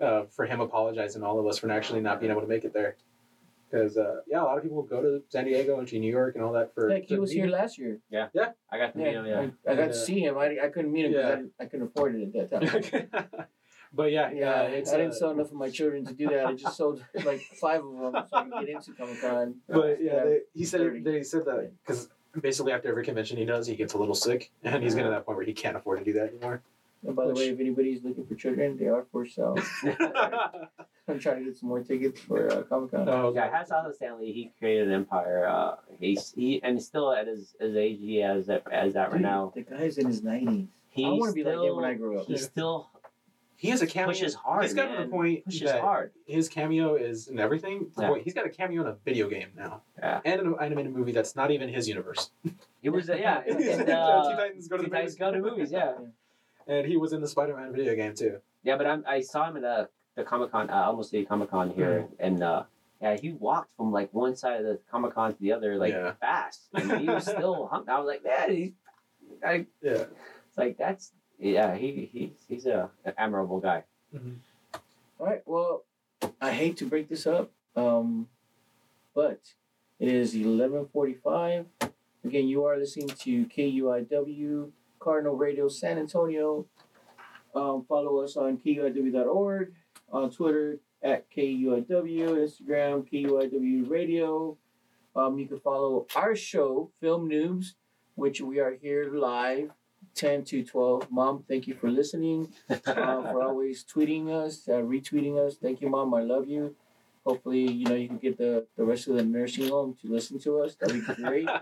uh, 0.00 0.24
for 0.34 0.44
him 0.46 0.60
apologizing 0.60 1.20
to 1.22 1.26
all 1.26 1.38
of 1.40 1.46
us 1.46 1.58
for 1.58 1.70
actually 1.70 2.00
not 2.00 2.20
being 2.20 2.30
able 2.32 2.40
to 2.42 2.46
make 2.46 2.64
it 2.64 2.72
there. 2.72 2.96
Because 3.74 3.96
uh, 3.96 4.20
yeah, 4.28 4.40
a 4.40 4.44
lot 4.44 4.56
of 4.56 4.62
people 4.62 4.82
go 4.82 5.02
to 5.02 5.22
San 5.30 5.46
Diego 5.46 5.78
and 5.80 5.88
to 5.88 5.98
New 5.98 6.10
York 6.10 6.36
and 6.36 6.44
all 6.44 6.52
that 6.52 6.72
for. 6.74 6.88
Heck, 6.88 7.04
he 7.06 7.18
was 7.18 7.32
here 7.32 7.48
last 7.48 7.76
year. 7.76 7.98
Yeah, 8.08 8.28
yeah, 8.32 8.52
I 8.70 8.78
got 8.78 8.92
to 8.92 8.98
meet 8.98 9.08
him. 9.08 9.26
Yeah. 9.26 9.40
I, 9.40 9.72
I 9.72 9.74
got 9.74 9.84
And, 9.84 9.92
to 9.92 9.98
see 9.98 10.20
him. 10.20 10.38
I, 10.38 10.56
I 10.62 10.68
couldn't 10.68 10.92
meet 10.92 11.06
him 11.06 11.12
because 11.12 11.38
Yeah. 11.40 11.46
I, 11.58 11.64
I 11.64 11.66
couldn't 11.66 11.86
afford 11.88 12.14
it 12.14 12.36
at 12.36 12.50
that 12.50 13.10
time. 13.10 13.26
but 13.92 14.12
yeah, 14.12 14.30
Yeah, 14.32 14.50
uh, 14.50 14.62
it's, 14.66 14.92
I 14.92 14.98
didn't 14.98 15.12
uh, 15.12 15.16
sell 15.16 15.30
enough 15.32 15.48
of 15.48 15.54
my 15.54 15.70
children 15.70 16.04
to 16.06 16.14
do 16.14 16.28
that. 16.28 16.46
I 16.46 16.52
just 16.54 16.76
sold 16.76 17.04
like 17.24 17.40
five 17.60 17.84
of 17.84 18.12
them 18.12 18.24
so 18.30 18.36
I 18.36 18.42
could 18.44 18.66
get 18.66 18.68
into 18.76 18.92
Comic 18.92 19.20
Con. 19.20 19.56
But 19.68 19.98
yeah, 20.00 20.22
they, 20.24 20.38
he 20.52 20.64
said 20.64 20.80
30. 20.80 21.00
they 21.00 21.22
said 21.24 21.44
that 21.46 21.72
because 21.84 22.08
basically 22.40 22.72
after 22.72 22.88
every 22.88 23.04
convention 23.04 23.36
he 23.38 23.44
does, 23.44 23.66
he 23.66 23.74
gets 23.74 23.94
a 23.94 23.98
little 23.98 24.14
sick, 24.14 24.52
and 24.62 24.84
he's 24.84 24.94
getting 24.94 25.10
to 25.10 25.14
that 25.16 25.26
point 25.26 25.36
where 25.36 25.46
he 25.46 25.52
can't 25.52 25.76
afford 25.76 25.98
to 25.98 26.04
do 26.04 26.12
that 26.12 26.28
anymore. 26.28 26.62
And 27.06 27.14
by 27.14 27.26
the 27.26 27.34
way, 27.34 27.48
if 27.48 27.60
anybody's 27.60 28.02
looking 28.02 28.26
for 28.26 28.34
children, 28.34 28.76
they 28.76 28.86
are 28.86 29.06
for 29.12 29.26
sale. 29.26 29.56
I'm 31.08 31.18
trying 31.18 31.40
to 31.40 31.44
get 31.44 31.56
some 31.56 31.68
more 31.68 31.82
tickets 31.82 32.20
for 32.20 32.50
uh, 32.50 32.62
Comic 32.62 32.92
Con. 32.92 33.08
Oh, 33.08 33.32
Yeah, 33.34 33.50
hats 33.50 33.70
off 33.70 33.86
to 33.86 33.92
Stan 33.92 34.18
Lee. 34.18 34.32
He 34.32 34.52
created 34.58 34.88
an 34.88 34.94
empire. 34.94 35.46
Uh, 35.46 35.76
he's 35.98 36.32
he 36.34 36.62
and 36.62 36.82
still 36.82 37.12
at 37.12 37.26
his, 37.26 37.54
his 37.60 37.76
age 37.76 37.98
he 38.00 38.16
has 38.16 38.46
that 38.46 38.62
as 38.72 38.94
that 38.94 39.12
right 39.12 39.20
now. 39.20 39.52
The 39.54 39.62
guy's 39.62 39.98
in 39.98 40.06
his 40.06 40.22
90s. 40.22 40.68
He 40.88 41.04
I 41.04 41.10
want 41.10 41.30
to 41.30 41.34
be 41.34 41.44
like 41.44 41.54
him 41.54 41.60
still- 41.60 41.76
when 41.76 41.84
I 41.84 41.94
grow 41.94 42.20
up. 42.20 42.26
He 42.26 42.36
still 42.38 42.88
he 43.56 43.70
has 43.70 43.82
a 43.82 43.86
cameo. 43.86 44.08
pushes 44.08 44.34
hard. 44.34 44.64
He's 44.64 44.74
got 44.74 44.94
to 44.96 45.02
the 45.04 45.08
point 45.08 45.44
pushes 45.44 45.62
that 45.70 45.80
hard. 45.80 46.12
his 46.26 46.48
cameo 46.48 46.96
is 46.96 47.28
in 47.28 47.38
everything. 47.38 47.90
Yeah. 47.98 48.08
point- 48.08 48.24
He's 48.24 48.34
got 48.34 48.46
a 48.46 48.50
cameo 48.50 48.82
in 48.82 48.88
a 48.88 48.96
video 49.04 49.28
game 49.28 49.48
now, 49.56 49.82
Yeah. 49.98 50.20
and 50.24 50.40
an 50.40 50.54
animated 50.60 50.92
movie 50.92 51.12
that's 51.12 51.36
not 51.36 51.50
even 51.50 51.68
his 51.68 51.88
universe. 51.88 52.30
It 52.82 52.90
was 52.90 53.08
uh, 53.08 53.14
yeah. 53.14 53.42
Teen 53.42 53.56
and, 53.80 53.88
uh, 53.90 54.36
Titans 54.36 54.68
Go 54.68 54.76
to 54.78 54.82
the 54.82 54.88
Titans 54.88 55.12
Movies. 55.12 55.16
Go 55.16 55.30
to 55.32 55.38
movies. 55.40 55.72
Yeah. 55.72 55.92
And 56.66 56.86
he 56.86 56.96
was 56.96 57.12
in 57.12 57.20
the 57.20 57.28
Spider-Man 57.28 57.72
video 57.72 57.94
game 57.94 58.14
too. 58.14 58.38
Yeah, 58.62 58.76
but 58.76 58.86
I'm, 58.86 59.04
I 59.06 59.20
saw 59.20 59.48
him 59.48 59.56
at 59.58 59.64
uh, 59.64 59.86
the 60.14 60.24
Comic 60.24 60.50
Con, 60.52 60.70
uh, 60.70 60.74
Alamo 60.74 61.02
City 61.02 61.24
Comic 61.24 61.50
Con 61.50 61.70
here, 61.70 62.06
Mm-hmm. 62.08 62.14
and 62.26 62.42
uh, 62.42 62.62
yeah, 63.02 63.16
he 63.16 63.32
walked 63.32 63.70
from 63.76 63.92
like 63.92 64.12
one 64.14 64.34
side 64.36 64.60
of 64.60 64.64
the 64.64 64.78
Comic 64.90 65.14
Con 65.14 65.34
to 65.34 65.40
the 65.40 65.52
other 65.52 65.76
like 65.76 65.92
Yeah. 65.92 66.12
fast, 66.20 66.68
and 66.74 66.92
he 67.00 67.08
was 67.08 67.24
still 67.24 67.66
hung. 67.66 67.88
I 67.88 67.98
was 67.98 68.06
like, 68.06 68.24
man, 68.24 68.50
he's, 68.56 68.72
I, 69.44 69.66
Yeah. 69.82 70.04
it's 70.48 70.56
like 70.56 70.78
that's 70.78 71.12
yeah, 71.38 71.74
he 71.74 72.08
he's 72.12 72.30
he's 72.48 72.66
a 72.66 72.90
an 73.04 73.12
admirable 73.18 73.60
guy. 73.60 73.82
All 75.18 75.26
right. 75.26 75.42
Well, 75.44 75.84
I 76.40 76.52
hate 76.52 76.76
to 76.78 76.86
break 76.86 77.08
this 77.08 77.26
up, 77.26 77.50
um, 77.76 78.28
but 79.14 79.40
it 79.98 80.08
is 80.08 80.34
eleven 80.34 80.86
forty-five. 80.92 81.66
Again, 82.24 82.48
you 82.48 82.64
are 82.64 82.78
listening 82.78 83.08
to 83.08 83.44
KUIW 83.46 84.70
Cardinal 85.04 85.36
Radio 85.36 85.68
San 85.68 85.98
Antonio. 85.98 86.66
Um, 87.54 87.84
follow 87.86 88.20
us 88.20 88.38
on 88.38 88.56
KUIW.org, 88.56 89.72
on 90.10 90.30
Twitter 90.30 90.80
at 91.02 91.30
KUIW, 91.30 91.86
Instagram 91.86 93.06
KUIW 93.12 93.90
Radio. 93.90 94.56
Um, 95.14 95.38
you 95.38 95.46
can 95.46 95.60
follow 95.60 96.06
our 96.16 96.34
show, 96.34 96.90
Film 97.02 97.28
Noobs, 97.28 97.74
which 98.14 98.40
we 98.40 98.58
are 98.60 98.74
here 98.80 99.12
live 99.12 99.70
10 100.14 100.44
to 100.44 100.64
12. 100.64 101.10
Mom, 101.10 101.44
thank 101.46 101.66
you 101.66 101.74
for 101.74 101.90
listening 101.90 102.48
uh, 102.70 102.76
for 102.86 103.42
always 103.46 103.84
tweeting 103.84 104.30
us, 104.30 104.66
uh, 104.68 104.80
retweeting 104.80 105.38
us. 105.38 105.56
Thank 105.56 105.82
you, 105.82 105.90
Mom. 105.90 106.14
I 106.14 106.22
love 106.22 106.48
you. 106.48 106.74
Hopefully, 107.26 107.70
you 107.70 107.84
know, 107.86 107.94
you 107.94 108.08
can 108.08 108.18
get 108.18 108.38
the, 108.38 108.66
the 108.76 108.84
rest 108.84 109.06
of 109.08 109.16
the 109.16 109.24
nursing 109.24 109.68
home 109.68 109.96
to 110.00 110.08
listen 110.10 110.38
to 110.40 110.60
us. 110.60 110.74
That'd 110.76 111.06
be 111.06 111.14
great. 111.22 111.48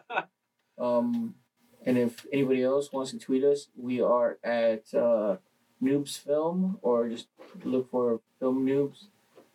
Um, 0.78 1.35
and 1.84 1.98
if 1.98 2.26
anybody 2.32 2.62
else 2.62 2.92
wants 2.92 3.10
to 3.10 3.18
tweet 3.18 3.44
us, 3.44 3.68
we 3.76 4.00
are 4.00 4.38
at 4.44 4.92
uh, 4.94 5.36
Noobs 5.82 6.18
Film 6.18 6.78
or 6.82 7.09
just 7.09 7.26
look 7.64 7.90
for 7.90 8.20
Film 8.38 8.64
Noobs 8.66 9.06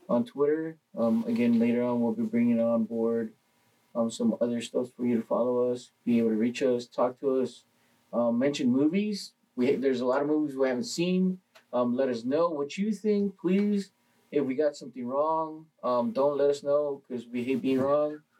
on 0.10 0.26
Twitter. 0.26 0.78
Um, 0.98 1.24
again, 1.28 1.60
later 1.60 1.84
on, 1.84 2.02
we'll 2.02 2.14
be 2.14 2.24
bringing 2.24 2.60
on 2.60 2.84
board 2.84 3.32
um, 3.96 4.12
some 4.12 4.36
other 4.42 4.62
stuff 4.62 4.90
for 4.96 5.06
you 5.06 5.18
to 5.18 5.24
follow 5.24 5.72
us, 5.72 5.92
be 6.06 6.20
able 6.20 6.30
to 6.30 6.36
reach 6.36 6.62
us, 6.62 6.86
talk 6.86 7.20
to 7.22 7.40
us, 7.40 7.64
um, 8.14 8.38
mention 8.38 8.72
movies. 8.72 9.34
We 9.56 9.76
there's 9.76 10.02
a 10.02 10.06
lot 10.06 10.22
of 10.22 10.28
movies 10.28 10.56
we 10.56 10.68
haven't 10.68 10.84
seen. 10.84 11.40
Um, 11.74 11.96
let 11.96 12.10
us 12.10 12.24
know 12.24 12.50
what 12.50 12.78
you 12.78 12.92
think, 12.94 13.38
please. 13.40 13.92
If 14.32 14.46
we 14.46 14.56
got 14.56 14.76
something 14.76 15.08
wrong, 15.08 15.66
um, 15.84 16.12
don't 16.12 16.38
let 16.38 16.50
us 16.50 16.62
know 16.62 17.02
because 17.08 17.26
we 17.28 17.44
hate 17.44 17.62
being 17.62 17.80
wrong. 17.80 18.20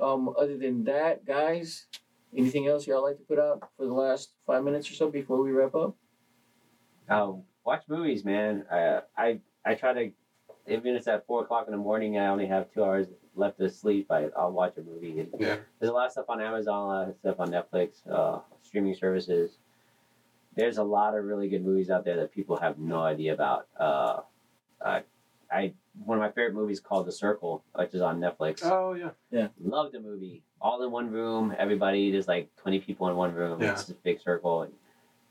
um, 0.00 0.34
other 0.38 0.56
than 0.56 0.84
that, 0.84 1.24
guys, 1.24 1.86
anything 2.36 2.66
else 2.66 2.86
y'all 2.86 3.02
like 3.02 3.16
to 3.18 3.24
put 3.24 3.38
out 3.38 3.68
for 3.76 3.86
the 3.86 3.92
last 3.92 4.30
five 4.46 4.64
minutes 4.64 4.90
or 4.90 4.94
so 4.94 5.10
before 5.10 5.42
we 5.42 5.52
wrap 5.52 5.74
up? 5.74 5.96
Uh, 7.08 7.32
watch 7.64 7.82
movies, 7.88 8.24
man. 8.24 8.64
I 8.70 9.00
I 9.16 9.40
I 9.64 9.74
try 9.74 9.92
to 9.92 10.10
even 10.66 10.94
if 10.94 10.98
it's 10.98 11.08
at 11.08 11.26
four 11.26 11.42
o'clock 11.42 11.66
in 11.66 11.72
the 11.72 11.78
morning, 11.78 12.18
I 12.18 12.28
only 12.28 12.46
have 12.46 12.72
two 12.72 12.82
hours 12.82 13.06
left 13.34 13.58
to 13.58 13.68
sleep. 13.68 14.10
I 14.10 14.28
I'll 14.36 14.52
watch 14.52 14.76
a 14.78 14.82
movie. 14.82 15.20
And 15.20 15.28
Yeah. 15.38 15.56
There's 15.78 15.90
a 15.90 15.94
lot 15.94 16.06
of 16.06 16.12
stuff 16.12 16.26
on 16.28 16.40
Amazon, 16.40 16.74
a 16.74 16.86
lot 16.86 17.08
of 17.08 17.16
stuff 17.16 17.36
on 17.40 17.48
Netflix, 17.50 18.08
uh, 18.10 18.40
streaming 18.62 18.94
services. 18.94 19.58
There's 20.56 20.78
a 20.78 20.84
lot 20.84 21.16
of 21.16 21.24
really 21.24 21.48
good 21.48 21.64
movies 21.64 21.90
out 21.90 22.04
there 22.04 22.16
that 22.16 22.32
people 22.32 22.56
have 22.56 22.78
no 22.78 23.00
idea 23.00 23.34
about. 23.34 23.66
Uh, 23.78 24.20
uh, 24.80 25.00
I 25.50 25.74
one 26.04 26.18
of 26.18 26.22
my 26.22 26.30
favorite 26.30 26.54
movies 26.54 26.80
called 26.80 27.06
The 27.06 27.12
Circle, 27.12 27.62
which 27.74 27.94
is 27.94 28.00
on 28.00 28.20
Netflix. 28.20 28.60
Oh 28.64 28.94
yeah. 28.94 29.10
Yeah. 29.30 29.48
Love 29.62 29.92
the 29.92 30.00
movie. 30.00 30.42
All 30.60 30.82
in 30.82 30.90
one 30.90 31.10
room. 31.10 31.54
Everybody. 31.58 32.10
There's 32.10 32.28
like 32.28 32.54
20 32.56 32.80
people 32.80 33.08
in 33.08 33.16
one 33.16 33.34
room. 33.34 33.60
Yeah. 33.62 33.72
It's 33.72 33.88
a 33.88 33.94
big 33.94 34.20
circle, 34.20 34.62
and, 34.62 34.72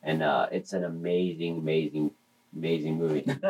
and 0.03 0.23
uh, 0.23 0.47
it's 0.51 0.73
an 0.73 0.83
amazing, 0.85 1.57
amazing, 1.57 2.11
amazing 2.55 2.97
movie. 2.97 3.25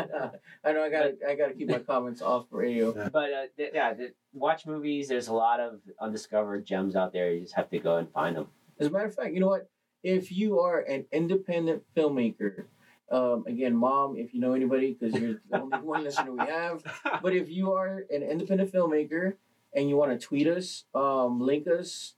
I 0.63 0.71
know 0.71 0.83
I 0.83 0.89
gotta 0.89 1.15
I 1.27 1.35
gotta 1.35 1.53
keep 1.53 1.69
my 1.69 1.79
comments 1.87 2.21
off 2.21 2.45
radio. 2.51 2.93
But 3.11 3.33
uh, 3.33 3.43
th- 3.57 3.71
yeah, 3.73 3.93
th- 3.93 4.13
watch 4.33 4.65
movies. 4.65 5.07
There's 5.07 5.27
a 5.27 5.33
lot 5.33 5.59
of 5.59 5.79
undiscovered 5.99 6.65
gems 6.65 6.95
out 6.95 7.13
there. 7.13 7.31
You 7.33 7.41
just 7.41 7.53
have 7.55 7.69
to 7.69 7.79
go 7.79 7.97
and 7.97 8.09
find 8.11 8.35
them. 8.37 8.47
As 8.79 8.87
a 8.87 8.89
matter 8.89 9.05
of 9.05 9.15
fact, 9.15 9.33
you 9.33 9.39
know 9.39 9.47
what? 9.47 9.69
If 10.03 10.31
you 10.31 10.59
are 10.59 10.79
an 10.81 11.05
independent 11.13 11.83
filmmaker, 11.95 12.65
um, 13.13 13.43
again, 13.45 13.75
mom, 13.75 14.17
if 14.17 14.33
you 14.33 14.39
know 14.39 14.53
anybody, 14.53 14.97
because 14.99 15.19
you're 15.19 15.39
the 15.49 15.61
only 15.61 15.77
one 15.77 16.03
listener 16.03 16.31
we 16.31 16.39
have, 16.39 16.83
but 17.21 17.33
if 17.33 17.47
you 17.47 17.73
are 17.73 18.05
an 18.09 18.23
independent 18.23 18.73
filmmaker 18.73 19.35
and 19.73 19.87
you 19.87 19.95
want 19.95 20.19
to 20.19 20.25
tweet 20.25 20.47
us, 20.47 20.85
um, 20.95 21.39
link 21.39 21.67
us, 21.67 22.15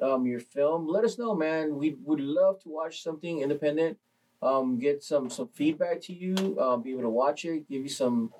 um, 0.00 0.26
your 0.26 0.40
film, 0.40 0.88
let 0.88 1.04
us 1.04 1.18
know, 1.18 1.34
man. 1.34 1.76
We 1.76 1.96
would 2.02 2.20
love 2.20 2.62
to 2.62 2.70
watch 2.70 3.02
something 3.02 3.42
independent. 3.42 3.98
Um, 4.40 4.78
get 4.78 5.02
some 5.02 5.28
some 5.28 5.48
feedback 5.48 6.00
to 6.02 6.14
you. 6.14 6.58
Um, 6.60 6.82
be 6.82 6.92
able 6.92 7.02
to 7.02 7.10
watch 7.10 7.44
it. 7.44 7.68
Give 7.68 7.82
you 7.82 7.88
some 7.88 8.32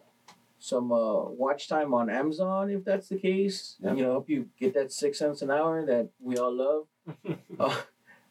some 0.60 0.93
uh, 0.93 1.24
watch 1.24 1.68
time 1.68 1.93
on 1.93 2.09
Amazon 2.09 2.70
if 2.70 2.85
that's 2.85 3.09
the 3.09 3.18
case. 3.18 3.76
Yeah. 3.80 3.94
You 3.94 4.02
know, 4.05 4.12
help 4.12 4.30
you 4.30 4.48
get 4.59 4.74
that 4.74 4.93
six 4.93 5.18
cents 5.18 5.43
an 5.43 5.51
hour 5.51 5.85
that 5.85 6.10
we 6.20 6.39
all 6.39 6.55
love. 6.55 6.86
Uh, 7.59 7.74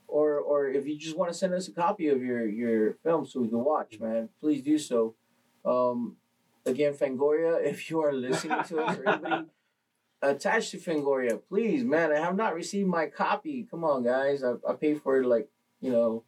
or 0.07 0.39
or 0.39 0.67
if 0.69 0.87
you 0.87 0.97
just 0.97 1.17
want 1.17 1.31
to 1.31 1.37
send 1.37 1.53
us 1.53 1.67
a 1.67 1.71
copy 1.71 2.07
of 2.07 2.21
your 2.21 2.47
your 2.47 2.93
film 3.03 3.25
so 3.25 3.41
we 3.41 3.49
can 3.49 3.63
watch, 3.63 3.99
man, 3.99 4.29
please 4.39 4.61
do 4.61 4.77
so. 4.77 5.15
Um, 5.65 6.17
again, 6.65 6.93
Fangoria, 6.93 7.63
if 7.73 7.89
you 7.89 8.01
are 8.01 8.13
listening 8.13 8.63
to 8.65 8.79
us 8.79 8.97
or 8.97 9.09
anybody 9.09 9.45
attached 10.21 10.71
to 10.71 10.77
Fangoria, 10.77 11.39
please, 11.47 11.83
man, 11.83 12.11
I 12.11 12.19
have 12.19 12.35
not 12.35 12.55
received 12.55 12.87
my 12.87 13.07
copy. 13.07 13.67
Come 13.69 13.83
on, 13.83 14.03
guys, 14.03 14.43
I, 14.43 14.53
I 14.67 14.73
paid 14.73 15.01
for 15.01 15.21
it 15.21 15.27
like 15.27 15.49
you 15.81 15.91
know, 15.91 16.23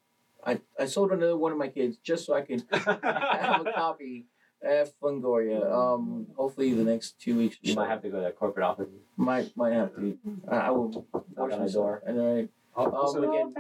I 0.46 0.60
I 0.80 0.86
sold 0.86 1.12
another 1.12 1.38
one 1.38 1.52
of 1.52 1.58
my 1.58 1.68
kids 1.70 1.98
just 1.98 2.26
so 2.26 2.34
I 2.34 2.42
can 2.42 2.64
have 2.72 3.66
a 3.66 3.72
copy 3.76 4.26
at 4.64 4.92
Fangoria. 5.00 5.72
Um, 5.72 6.28
hopefully 6.36 6.74
the 6.74 6.84
next 6.84 7.20
two 7.20 7.38
weeks. 7.38 7.58
You 7.62 7.76
might 7.76 7.90
have 7.90 8.02
to 8.02 8.10
go 8.10 8.18
to 8.18 8.24
that 8.24 8.36
corporate 8.36 8.66
office. 8.66 8.90
might 9.18 9.56
might 9.56 9.74
have 9.74 9.96
to. 9.96 10.18
I, 10.48 10.56
I 10.58 10.70
will 10.72 11.06
Knock 11.36 11.52
on 11.54 11.66
the 11.66 11.72
door. 11.72 12.04
And 12.06 12.20
all 12.20 12.36
right. 12.36 12.50
Also, 12.88 13.24
Um, 13.24 13.30
again, 13.30 13.54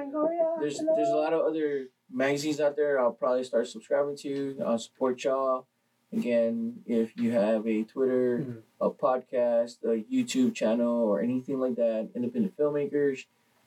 there's 0.59 0.79
there's 0.79 1.09
a 1.09 1.15
lot 1.15 1.33
of 1.33 1.41
other 1.45 1.87
magazines 2.11 2.59
out 2.59 2.75
there. 2.75 2.99
I'll 2.99 3.11
probably 3.13 3.43
start 3.43 3.67
subscribing 3.67 4.15
to. 4.17 4.57
I'll 4.65 4.77
support 4.77 5.23
y'all. 5.23 5.67
Again, 6.11 6.81
if 6.87 7.15
you 7.17 7.31
have 7.31 7.67
a 7.67 7.83
Twitter, 7.83 8.39
Mhm. 8.39 8.61
a 8.81 8.89
podcast, 8.89 9.83
a 9.83 10.03
YouTube 10.11 10.55
channel, 10.55 11.03
or 11.03 11.19
anything 11.21 11.59
like 11.59 11.75
that, 11.75 12.09
independent 12.15 12.57
filmmakers, 12.57 13.25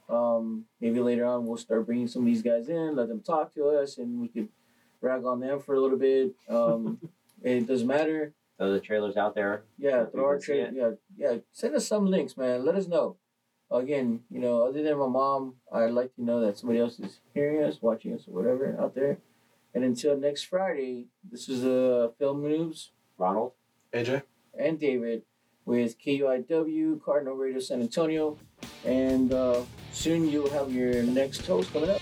um, 0.09 0.67
maybe 0.81 0.99
later 1.01 1.25
on 1.25 1.47
we'll 1.47 1.57
start 1.57 1.87
bringing 1.87 2.09
some 2.09 2.23
of 2.23 2.27
these 2.27 2.43
guys 2.43 2.69
in, 2.69 2.97
let 2.97 3.09
them 3.09 3.21
talk 3.21 3.55
to 3.55 3.67
us, 3.69 3.97
and 3.99 4.21
we 4.21 4.29
could 4.29 4.49
rag 5.01 5.25
on 5.25 5.39
them 5.41 5.61
for 5.61 5.75
a 5.75 5.81
little 5.81 5.99
bit. 5.99 6.35
Um, 6.49 6.99
it 7.43 7.67
doesn't 7.67 7.87
matter. 7.87 8.35
So 8.59 8.73
the 8.73 8.81
trailer's 8.81 9.17
out 9.17 9.35
there. 9.35 9.65
Yeah, 9.79 10.07
throw 10.07 10.25
our 10.25 10.39
people 10.39 10.65
tra- 10.65 10.73
yeah, 10.73 10.91
yeah. 11.17 11.39
Send 11.53 11.75
us 11.77 11.87
some 11.87 12.07
links, 12.07 12.37
man. 12.37 12.65
Let 12.65 12.75
us 12.75 12.87
know. 12.89 13.17
Again, 13.73 14.21
you 14.31 14.41
know, 14.41 14.63
other 14.67 14.83
than 14.83 14.99
my 14.99 15.07
mom, 15.09 15.55
I'd 15.73 15.91
like 15.93 16.15
to 16.17 16.25
know 16.25 16.41
that 16.41 16.59
somebody 16.59 16.79
else 16.81 16.99
is 17.01 17.21
hearing 17.35 17.63
us, 17.65 17.81
watching 17.81 18.13
us, 18.15 18.29
or 18.29 18.35
whatever 18.35 18.77
out 18.79 18.95
there. 18.95 19.19
And 19.75 19.83
until 19.85 20.17
next 20.17 20.43
Friday, 20.45 21.07
this 21.31 21.49
is 21.49 21.65
uh, 21.65 22.11
Film 22.19 22.43
Noobs 22.43 22.89
Ronald. 23.17 23.53
AJ. 23.95 24.23
and 24.59 24.79
David 24.79 25.23
with 25.65 25.99
KUIW 25.99 27.03
Cardinal 27.03 27.35
Radio 27.35 27.61
San 27.61 27.81
Antonio. 27.81 28.39
And 28.85 29.33
uh, 29.33 29.63
soon 29.93 30.29
you'll 30.29 30.51
have 30.51 30.73
your 30.73 31.03
next 31.03 31.47
host 31.47 31.73
coming 31.73 31.91
up. 31.91 32.01